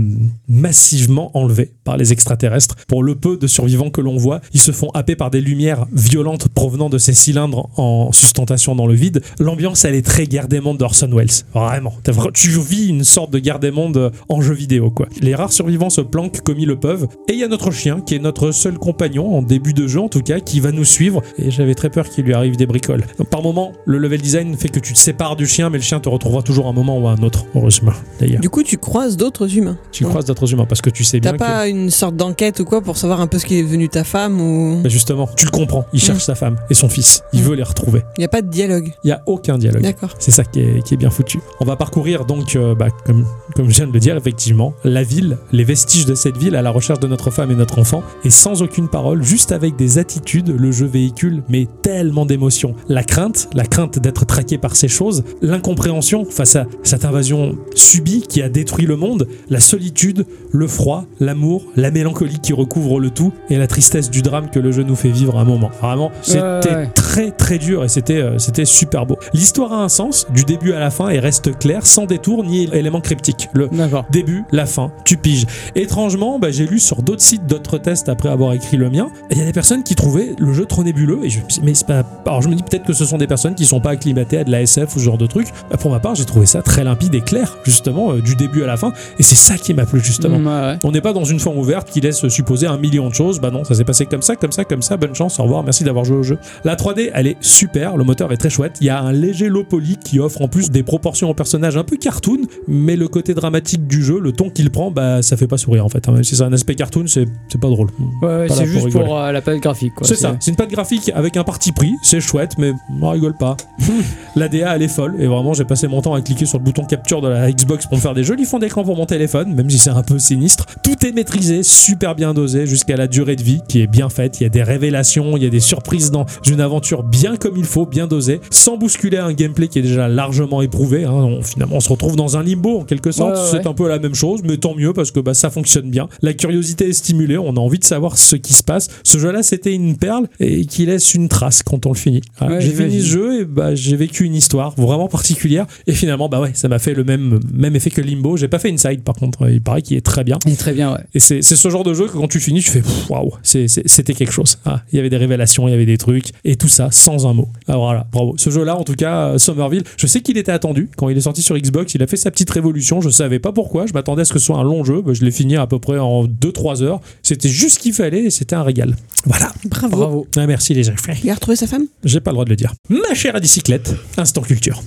massivement 0.48 1.36
enlevés 1.36 1.72
par 1.82 1.96
les 1.96 2.12
extraterrestres. 2.12 2.76
Pour 2.86 3.02
le 3.02 3.16
peu 3.16 3.36
de 3.36 3.46
survivants 3.48 3.90
que 3.90 4.00
l'on 4.00 4.16
voit, 4.16 4.40
ils 4.52 4.60
se 4.60 4.70
font 4.70 4.90
happer 4.90 5.16
par 5.16 5.30
des 5.30 5.40
lumières 5.40 5.86
violentes 5.92 6.48
provenant 6.48 6.88
de 6.88 6.98
ces 6.98 7.12
cylindres 7.12 7.70
en 7.76 8.12
sustentation 8.12 8.76
dans 8.76 8.86
le 8.86 8.94
vide. 8.94 9.22
L'ambiance, 9.40 9.84
elle 9.84 9.96
est 9.96 10.06
très 10.06 10.26
guerre 10.26 10.46
des 10.46 10.60
mondes 10.60 10.78
d'Orson 10.78 11.10
Welles. 11.12 11.44
Vraiment. 11.52 11.94
Tu 12.34 12.50
vis 12.50 12.86
une 12.86 13.04
sorte 13.04 13.32
de 13.32 13.40
guerre 13.40 13.58
des 13.58 13.72
mondes 13.72 14.12
en 14.28 14.40
jeu 14.40 14.54
vidéo, 14.54 14.90
quoi. 14.90 15.08
Les 15.20 15.34
rares 15.34 15.52
survivants 15.52 15.90
se 15.90 16.00
planquent 16.00 16.40
comme 16.42 16.58
ils 16.58 16.67
le 16.68 16.78
peuvent. 16.78 17.08
Et 17.28 17.32
il 17.32 17.38
y 17.38 17.44
a 17.44 17.48
notre 17.48 17.70
chien, 17.72 18.00
qui 18.00 18.14
est 18.14 18.18
notre 18.20 18.52
seul 18.52 18.78
compagnon, 18.78 19.36
en 19.36 19.42
début 19.42 19.72
de 19.74 19.86
jeu 19.88 20.00
en 20.00 20.08
tout 20.08 20.20
cas, 20.22 20.38
qui 20.40 20.60
va 20.60 20.70
nous 20.72 20.84
suivre. 20.84 21.22
Et 21.38 21.50
j'avais 21.50 21.74
très 21.74 21.90
peur 21.90 22.08
qu'il 22.08 22.24
lui 22.24 22.34
arrive 22.34 22.56
des 22.56 22.66
bricoles. 22.66 23.04
Donc, 23.18 23.28
par 23.28 23.42
moment, 23.42 23.72
le 23.86 23.98
level 23.98 24.20
design 24.20 24.56
fait 24.56 24.68
que 24.68 24.78
tu 24.80 24.92
te 24.92 24.98
sépares 24.98 25.34
du 25.36 25.46
chien, 25.46 25.70
mais 25.70 25.78
le 25.78 25.82
chien 25.84 25.98
te 26.00 26.08
retrouvera 26.08 26.42
toujours 26.42 26.66
un 26.68 26.72
moment 26.72 26.98
ou 26.98 27.08
un 27.08 27.16
autre, 27.22 27.44
heureusement, 27.56 27.92
d'ailleurs. 28.20 28.40
Du 28.40 28.50
coup, 28.50 28.62
tu 28.62 28.78
croises 28.78 29.16
d'autres 29.16 29.56
humains. 29.56 29.76
Tu 29.92 30.04
croises 30.04 30.24
d'autres 30.26 30.52
humains 30.52 30.66
parce 30.66 30.80
que 30.82 30.90
tu 30.90 31.02
sais 31.04 31.18
bien 31.20 31.32
T'as 31.32 31.36
que. 31.38 31.42
pas 31.42 31.68
une 31.68 31.90
sorte 31.90 32.16
d'enquête 32.16 32.60
ou 32.60 32.64
quoi 32.64 32.80
pour 32.82 32.96
savoir 32.96 33.20
un 33.20 33.26
peu 33.26 33.38
ce 33.38 33.46
qui 33.46 33.56
est 33.56 33.62
devenu 33.62 33.88
ta 33.88 34.04
femme 34.04 34.40
ou. 34.40 34.80
Bah, 34.82 34.88
justement, 34.88 35.28
tu 35.36 35.44
le 35.44 35.50
comprends. 35.50 35.84
Il 35.92 36.00
cherche 36.00 36.22
sa 36.24 36.34
femme 36.34 36.56
et 36.70 36.74
son 36.74 36.88
fils. 36.88 37.22
Il 37.32 37.40
Mm. 37.40 37.44
veut 37.44 37.54
les 37.56 37.62
retrouver. 37.62 38.02
Il 38.16 38.20
n'y 38.20 38.24
a 38.24 38.28
pas 38.28 38.42
de 38.42 38.48
dialogue. 38.50 38.92
Il 39.04 39.08
y 39.08 39.12
a 39.12 39.22
aucun 39.26 39.58
dialogue. 39.58 39.82
D'accord. 39.82 40.14
C'est 40.18 40.30
ça 40.30 40.44
qui 40.44 40.60
est, 40.60 40.82
qui 40.84 40.94
est 40.94 40.96
bien 40.96 41.10
foutu. 41.10 41.40
On 41.60 41.64
va 41.64 41.76
parcourir 41.76 42.24
donc, 42.24 42.56
euh, 42.56 42.74
bah, 42.74 42.88
comme, 43.06 43.24
comme 43.54 43.68
je 43.70 43.74
viens 43.76 43.86
de 43.86 43.92
le 43.92 44.00
dire, 44.00 44.16
effectivement, 44.16 44.74
la 44.84 45.02
ville, 45.02 45.38
les 45.52 45.64
vestiges 45.64 46.04
de 46.06 46.14
cette 46.14 46.36
ville 46.36 46.54
à 46.58 46.62
la 46.62 46.70
recherche 46.70 47.00
de 47.00 47.06
notre 47.06 47.30
femme 47.30 47.50
et 47.50 47.54
notre 47.54 47.78
enfant, 47.78 48.02
et 48.24 48.30
sans 48.30 48.62
aucune 48.62 48.88
parole, 48.88 49.22
juste 49.22 49.52
avec 49.52 49.76
des 49.76 49.98
attitudes, 49.98 50.48
le 50.58 50.70
jeu 50.72 50.86
véhicule, 50.86 51.42
mais 51.48 51.66
tellement 51.82 52.26
d'émotions. 52.26 52.74
La 52.88 53.02
crainte, 53.02 53.48
la 53.54 53.64
crainte 53.64 53.98
d'être 53.98 54.26
traqué 54.26 54.58
par 54.58 54.76
ces 54.76 54.88
choses, 54.88 55.24
l'incompréhension 55.42 56.24
face 56.24 56.56
à 56.56 56.66
cette 56.82 57.04
invasion 57.04 57.56
subie 57.74 58.22
qui 58.28 58.42
a 58.42 58.48
détruit 58.48 58.86
le 58.86 58.96
monde, 58.96 59.26
la 59.50 59.60
solitude, 59.60 60.26
le 60.52 60.66
froid, 60.66 61.04
l'amour, 61.20 61.64
la 61.76 61.90
mélancolie 61.90 62.38
qui 62.40 62.52
recouvre 62.52 63.00
le 63.00 63.10
tout, 63.10 63.32
et 63.50 63.56
la 63.56 63.66
tristesse 63.66 64.10
du 64.10 64.22
drame 64.22 64.50
que 64.50 64.58
le 64.58 64.72
jeu 64.72 64.82
nous 64.82 64.96
fait 64.96 65.10
vivre 65.10 65.38
à 65.38 65.42
un 65.42 65.44
moment. 65.44 65.70
Vraiment, 65.80 66.10
c'était 66.22 66.38
Ouais, 66.68 66.74
ouais. 66.74 66.90
très 66.94 67.30
très 67.30 67.58
dur 67.58 67.84
et 67.84 67.88
c'était 67.88 68.18
euh, 68.18 68.38
c'était 68.38 68.64
super 68.64 69.06
beau. 69.06 69.16
L'histoire 69.34 69.72
a 69.72 69.82
un 69.82 69.88
sens 69.88 70.26
du 70.34 70.44
début 70.44 70.72
à 70.72 70.80
la 70.80 70.90
fin 70.90 71.08
et 71.08 71.18
reste 71.18 71.58
claire 71.58 71.84
sans 71.86 72.04
détour 72.06 72.44
ni 72.44 72.68
élément 72.72 73.00
cryptique. 73.00 73.48
Le 73.54 73.68
D'accord. 73.68 74.04
début, 74.10 74.44
la 74.52 74.66
fin, 74.66 74.90
tu 75.04 75.16
piges. 75.16 75.46
Étrangement, 75.74 76.38
bah, 76.38 76.47
j'ai 76.50 76.66
lu 76.66 76.78
sur 76.78 77.02
d'autres 77.02 77.22
sites 77.22 77.46
d'autres 77.46 77.78
tests 77.78 78.08
après 78.08 78.28
avoir 78.28 78.52
écrit 78.52 78.76
le 78.76 78.90
mien, 78.90 79.08
il 79.30 79.38
y 79.38 79.42
a 79.42 79.44
des 79.44 79.52
personnes 79.52 79.82
qui 79.82 79.94
trouvaient 79.94 80.34
le 80.38 80.52
jeu 80.52 80.64
trop 80.66 80.82
nébuleux 80.84 81.20
et 81.24 81.30
je 81.30 81.40
mais 81.62 81.72
pas 81.86 82.04
alors 82.26 82.42
je 82.42 82.48
me 82.48 82.54
dis 82.54 82.62
peut-être 82.62 82.84
que 82.84 82.92
ce 82.92 83.04
sont 83.04 83.18
des 83.18 83.26
personnes 83.26 83.54
qui 83.54 83.64
sont 83.66 83.80
pas 83.80 83.90
acclimatées 83.90 84.38
à 84.38 84.44
de 84.44 84.50
la 84.50 84.62
SF 84.62 84.96
ou 84.96 84.98
ce 84.98 85.04
genre 85.04 85.18
de 85.18 85.26
truc. 85.26 85.48
Bah, 85.70 85.76
pour 85.76 85.90
ma 85.90 86.00
part, 86.00 86.14
j'ai 86.14 86.24
trouvé 86.24 86.46
ça 86.46 86.62
très 86.62 86.84
limpide 86.84 87.14
et 87.14 87.20
clair 87.20 87.56
justement 87.64 88.12
euh, 88.12 88.20
du 88.20 88.34
début 88.34 88.62
à 88.62 88.66
la 88.66 88.76
fin 88.76 88.92
et 89.18 89.22
c'est 89.22 89.34
ça 89.34 89.56
qui 89.56 89.74
m'a 89.74 89.86
plu 89.86 90.00
justement. 90.00 90.38
Mm, 90.38 90.46
ouais, 90.46 90.52
ouais. 90.52 90.78
On 90.84 90.92
n'est 90.92 91.00
pas 91.00 91.12
dans 91.12 91.24
une 91.24 91.40
forme 91.40 91.58
ouverte 91.58 91.90
qui 91.90 92.00
laisse 92.00 92.26
supposer 92.28 92.66
un 92.66 92.78
million 92.78 93.08
de 93.08 93.14
choses. 93.14 93.40
Bah 93.40 93.50
non, 93.50 93.64
ça 93.64 93.74
s'est 93.74 93.84
passé 93.84 94.06
comme 94.06 94.22
ça, 94.22 94.36
comme 94.36 94.52
ça, 94.52 94.64
comme 94.64 94.82
ça. 94.82 94.96
Bonne 94.96 95.14
chance, 95.14 95.38
au 95.40 95.44
revoir, 95.44 95.62
merci 95.64 95.84
d'avoir 95.84 96.04
joué 96.04 96.16
au 96.16 96.22
jeu. 96.22 96.38
La 96.64 96.76
3D, 96.76 97.10
elle 97.14 97.26
est 97.26 97.36
super, 97.40 97.96
le 97.96 98.04
moteur 98.04 98.32
est 98.32 98.36
très 98.36 98.50
chouette. 98.50 98.76
Il 98.80 98.86
y 98.86 98.90
a 98.90 99.00
un 99.00 99.12
léger 99.12 99.48
low 99.48 99.64
poly 99.64 99.96
qui 99.96 100.18
offre 100.20 100.42
en 100.42 100.48
plus 100.48 100.70
des 100.70 100.82
proportions 100.82 101.30
au 101.30 101.34
personnage 101.34 101.76
un 101.76 101.84
peu 101.84 101.96
cartoon, 101.96 102.38
mais 102.66 102.96
le 102.96 103.08
côté 103.08 103.34
dramatique 103.34 103.86
du 103.86 104.02
jeu, 104.02 104.18
le 104.20 104.32
ton 104.32 104.50
qu'il 104.50 104.70
prend, 104.70 104.90
bah 104.90 105.22
ça 105.22 105.36
fait 105.36 105.46
pas 105.46 105.58
sourire 105.58 105.84
en 105.84 105.88
fait. 105.88 106.08
hein. 106.08 106.12
Même 106.12 106.24
si 106.24 106.36
c'est 106.38 106.44
un 106.44 106.52
aspect 106.52 106.74
cartoon, 106.74 107.04
c'est 107.06 107.26
pas 107.60 107.68
drôle. 107.68 107.88
Ouais, 108.22 108.46
c'est 108.48 108.66
juste 108.66 108.90
pour 108.90 109.18
euh, 109.18 109.32
la 109.32 109.40
palette 109.40 109.62
graphique. 109.62 109.92
C'est 110.02 110.14
ça, 110.16 110.36
c'est 110.40 110.50
une 110.50 110.56
patte 110.56 110.70
graphique 110.70 111.10
avec 111.14 111.36
un 111.36 111.44
parti 111.44 111.72
pris, 111.72 111.92
c'est 112.02 112.20
chouette, 112.20 112.52
mais 112.58 112.72
on 113.00 113.10
rigole 113.10 113.34
pas. 113.38 113.56
la 114.36 114.48
DA 114.48 114.74
elle 114.76 114.82
est 114.82 114.88
folle, 114.88 115.16
et 115.18 115.26
vraiment 115.26 115.54
j'ai 115.54 115.64
passé 115.64 115.88
mon 115.88 116.00
temps 116.02 116.14
à 116.14 116.20
cliquer 116.20 116.46
sur 116.46 116.58
le 116.58 116.64
bouton 116.64 116.84
capture 116.84 117.20
de 117.20 117.28
la 117.28 117.50
Xbox 117.52 117.86
pour 117.86 117.96
me 117.96 118.02
faire 118.02 118.14
des 118.14 118.24
jolis 118.24 118.44
fonds 118.44 118.58
d'écran 118.58 118.84
pour 118.84 118.96
mon 118.96 119.06
téléphone, 119.06 119.54
même 119.54 119.68
si 119.70 119.78
c'est 119.78 119.90
un 119.90 120.02
peu 120.02 120.18
sinistre. 120.18 120.66
Tout 120.82 121.06
est 121.06 121.12
maîtrisé, 121.12 121.62
super 121.62 122.14
bien 122.14 122.34
dosé, 122.34 122.66
jusqu'à 122.66 122.96
la 122.96 123.06
durée 123.06 123.36
de 123.36 123.42
vie 123.42 123.60
qui 123.68 123.80
est 123.80 123.86
bien 123.86 124.08
faite. 124.08 124.40
Il 124.40 124.44
y 124.44 124.46
a 124.46 124.50
des 124.50 124.62
révélations, 124.62 125.36
il 125.36 125.42
y 125.42 125.46
a 125.46 125.50
des 125.50 125.60
surprises 125.60 126.10
dans 126.10 126.26
une 126.48 126.60
aventure 126.60 127.02
bien 127.02 127.36
comme 127.36 127.56
il 127.56 127.64
faut, 127.64 127.86
bien 127.86 128.06
dosée, 128.06 128.40
sans 128.50 128.76
bousculer 128.76 129.18
un 129.18 129.32
gameplay 129.32 129.68
qui 129.68 129.78
est 129.78 129.82
déjà 129.82 130.08
largement 130.08 130.62
éprouvé. 130.62 131.04
hein. 131.04 131.12
On- 131.12 131.42
finalement, 131.42 131.76
on 131.76 131.80
se 131.80 131.88
retrouve 131.88 132.16
dans 132.16 132.36
un 132.36 132.42
limbo 132.42 132.80
en 132.80 132.84
quelque 132.84 133.10
sorte. 133.12 133.34
Ouais, 133.34 133.40
ouais, 133.40 133.48
c'est 133.62 133.66
un 133.66 133.72
peu 133.74 133.88
la 133.88 133.98
même 133.98 134.14
chose, 134.14 134.40
mais 134.44 134.56
tant 134.56 134.74
mieux 134.74 134.92
parce 134.92 135.10
que 135.10 135.20
bah, 135.20 135.34
ça 135.34 135.50
fonctionne 135.50 135.90
bien. 135.90 136.08
La 136.28 136.34
curiosité 136.34 136.90
est 136.90 136.92
stimulée, 136.92 137.38
on 137.38 137.56
a 137.56 137.58
envie 137.58 137.78
de 137.78 137.84
savoir 137.84 138.18
ce 138.18 138.36
qui 138.36 138.52
se 138.52 138.62
passe. 138.62 138.88
Ce 139.02 139.16
jeu-là, 139.16 139.42
c'était 139.42 139.72
une 139.72 139.96
perle 139.96 140.28
et 140.40 140.66
qui 140.66 140.84
laisse 140.84 141.14
une 141.14 141.30
trace 141.30 141.62
quand 141.62 141.86
on 141.86 141.88
le 141.88 141.96
finit. 141.96 142.20
Ouais, 142.42 142.60
j'ai 142.60 142.72
fini 142.72 143.00
ce 143.00 143.06
jeu 143.06 143.40
et 143.40 143.44
bah, 143.46 143.74
j'ai 143.74 143.96
vécu 143.96 144.24
une 144.24 144.34
histoire 144.34 144.74
vraiment 144.76 145.08
particulière. 145.08 145.66
Et 145.86 145.94
finalement, 145.94 146.28
bah 146.28 146.38
ouais, 146.38 146.50
ça 146.52 146.68
m'a 146.68 146.78
fait 146.78 146.92
le 146.92 147.02
même, 147.02 147.40
même 147.50 147.74
effet 147.76 147.88
que 147.88 148.02
Limbo. 148.02 148.36
J'ai 148.36 148.48
pas 148.48 148.58
fait 148.58 148.70
Inside 148.70 149.00
par 149.04 149.14
contre, 149.14 149.48
il 149.48 149.62
paraît 149.62 149.80
qu'il 149.80 149.96
est 149.96 150.04
très 150.04 150.22
bien. 150.22 150.38
Il 150.44 150.52
est 150.52 150.56
très 150.56 150.74
bien, 150.74 150.92
ouais. 150.92 151.00
Et 151.14 151.18
c'est 151.18 151.40
c'est 151.40 151.56
ce 151.56 151.70
genre 151.70 151.82
de 151.82 151.94
jeu 151.94 152.08
que 152.08 152.12
quand 152.12 152.28
tu 152.28 152.40
finis, 152.40 152.60
tu 152.60 152.70
fais 152.70 152.82
waouh, 153.08 153.32
c'était 153.42 154.12
quelque 154.12 154.30
chose. 154.30 154.58
Ah, 154.66 154.82
il 154.92 154.96
y 154.96 154.98
avait 154.98 155.08
des 155.08 155.16
révélations, 155.16 155.66
il 155.66 155.70
y 155.70 155.74
avait 155.74 155.86
des 155.86 155.96
trucs, 155.96 156.32
et 156.44 156.56
tout 156.56 156.68
ça 156.68 156.90
sans 156.90 157.26
un 157.26 157.32
mot. 157.32 157.48
Alors 157.68 157.84
voilà, 157.84 158.06
bravo. 158.12 158.34
Ce 158.36 158.50
jeu-là, 158.50 158.76
en 158.76 158.84
tout 158.84 158.96
cas, 158.96 159.28
euh, 159.28 159.38
Somerville, 159.38 159.84
je 159.96 160.06
sais 160.06 160.20
qu'il 160.20 160.36
était 160.36 160.52
attendu. 160.52 160.90
Quand 160.98 161.08
il 161.08 161.16
est 161.16 161.22
sorti 161.22 161.40
sur 161.40 161.56
Xbox, 161.56 161.94
il 161.94 162.02
a 162.02 162.06
fait 162.06 162.18
sa 162.18 162.30
petite 162.30 162.50
révolution. 162.50 163.00
Je 163.00 163.08
savais 163.08 163.38
pas 163.38 163.52
pourquoi, 163.52 163.86
je 163.86 163.94
m'attendais 163.94 164.20
à 164.20 164.24
ce 164.26 164.34
que 164.34 164.38
ce 164.38 164.44
soit 164.44 164.58
un 164.58 164.64
long 164.64 164.84
jeu. 164.84 165.00
Bah, 165.00 165.14
je 165.14 165.24
l'ai 165.24 165.30
fini 165.30 165.56
à 165.56 165.66
peu 165.66 165.78
près 165.78 165.98
en 165.98 166.07
2-3 166.26 166.82
heures. 166.82 167.00
C'était 167.22 167.48
juste 167.48 167.76
ce 167.76 167.80
qu'il 167.80 167.92
fallait 167.92 168.24
et 168.24 168.30
c'était 168.30 168.56
un 168.56 168.62
régal. 168.62 168.96
Voilà. 169.24 169.52
Bravo. 169.64 169.96
Bravo. 169.96 170.26
Ah, 170.36 170.46
merci 170.46 170.74
les 170.74 170.84
gens. 170.84 170.94
Il 171.22 171.30
a 171.30 171.34
retrouvé 171.34 171.56
sa 171.56 171.66
femme? 171.66 171.86
J'ai 172.04 172.20
pas 172.20 172.30
le 172.30 172.34
droit 172.34 172.44
de 172.44 172.50
le 172.50 172.56
dire. 172.56 172.74
Ma 172.88 173.14
chère 173.14 173.36
à 173.36 173.40
bicyclette, 173.40 173.94
instant 174.16 174.42
culture. 174.42 174.82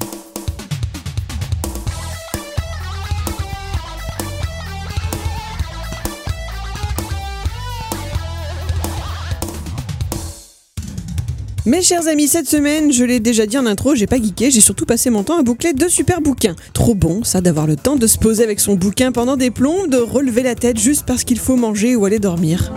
Mes 11.67 11.83
chers 11.83 12.07
amis, 12.07 12.27
cette 12.27 12.47
semaine, 12.47 12.91
je 12.91 13.03
l'ai 13.03 13.19
déjà 13.19 13.45
dit 13.45 13.55
en 13.55 13.67
intro, 13.67 13.93
j'ai 13.93 14.07
pas 14.07 14.17
geeké, 14.17 14.49
j'ai 14.49 14.61
surtout 14.61 14.87
passé 14.87 15.11
mon 15.11 15.21
temps 15.21 15.37
à 15.37 15.43
boucler 15.43 15.73
deux 15.73 15.89
super 15.89 16.19
bouquins. 16.19 16.55
Trop 16.73 16.95
bon, 16.95 17.23
ça, 17.23 17.39
d'avoir 17.39 17.67
le 17.67 17.75
temps 17.75 17.97
de 17.97 18.07
se 18.07 18.17
poser 18.17 18.43
avec 18.43 18.59
son 18.59 18.73
bouquin 18.73 19.11
pendant 19.11 19.37
des 19.37 19.51
plombs, 19.51 19.85
de 19.85 19.97
relever 19.97 20.41
la 20.41 20.55
tête 20.55 20.79
juste 20.79 21.05
parce 21.05 21.23
qu'il 21.23 21.37
faut 21.37 21.55
manger 21.55 21.95
ou 21.95 22.05
aller 22.05 22.17
dormir. 22.17 22.73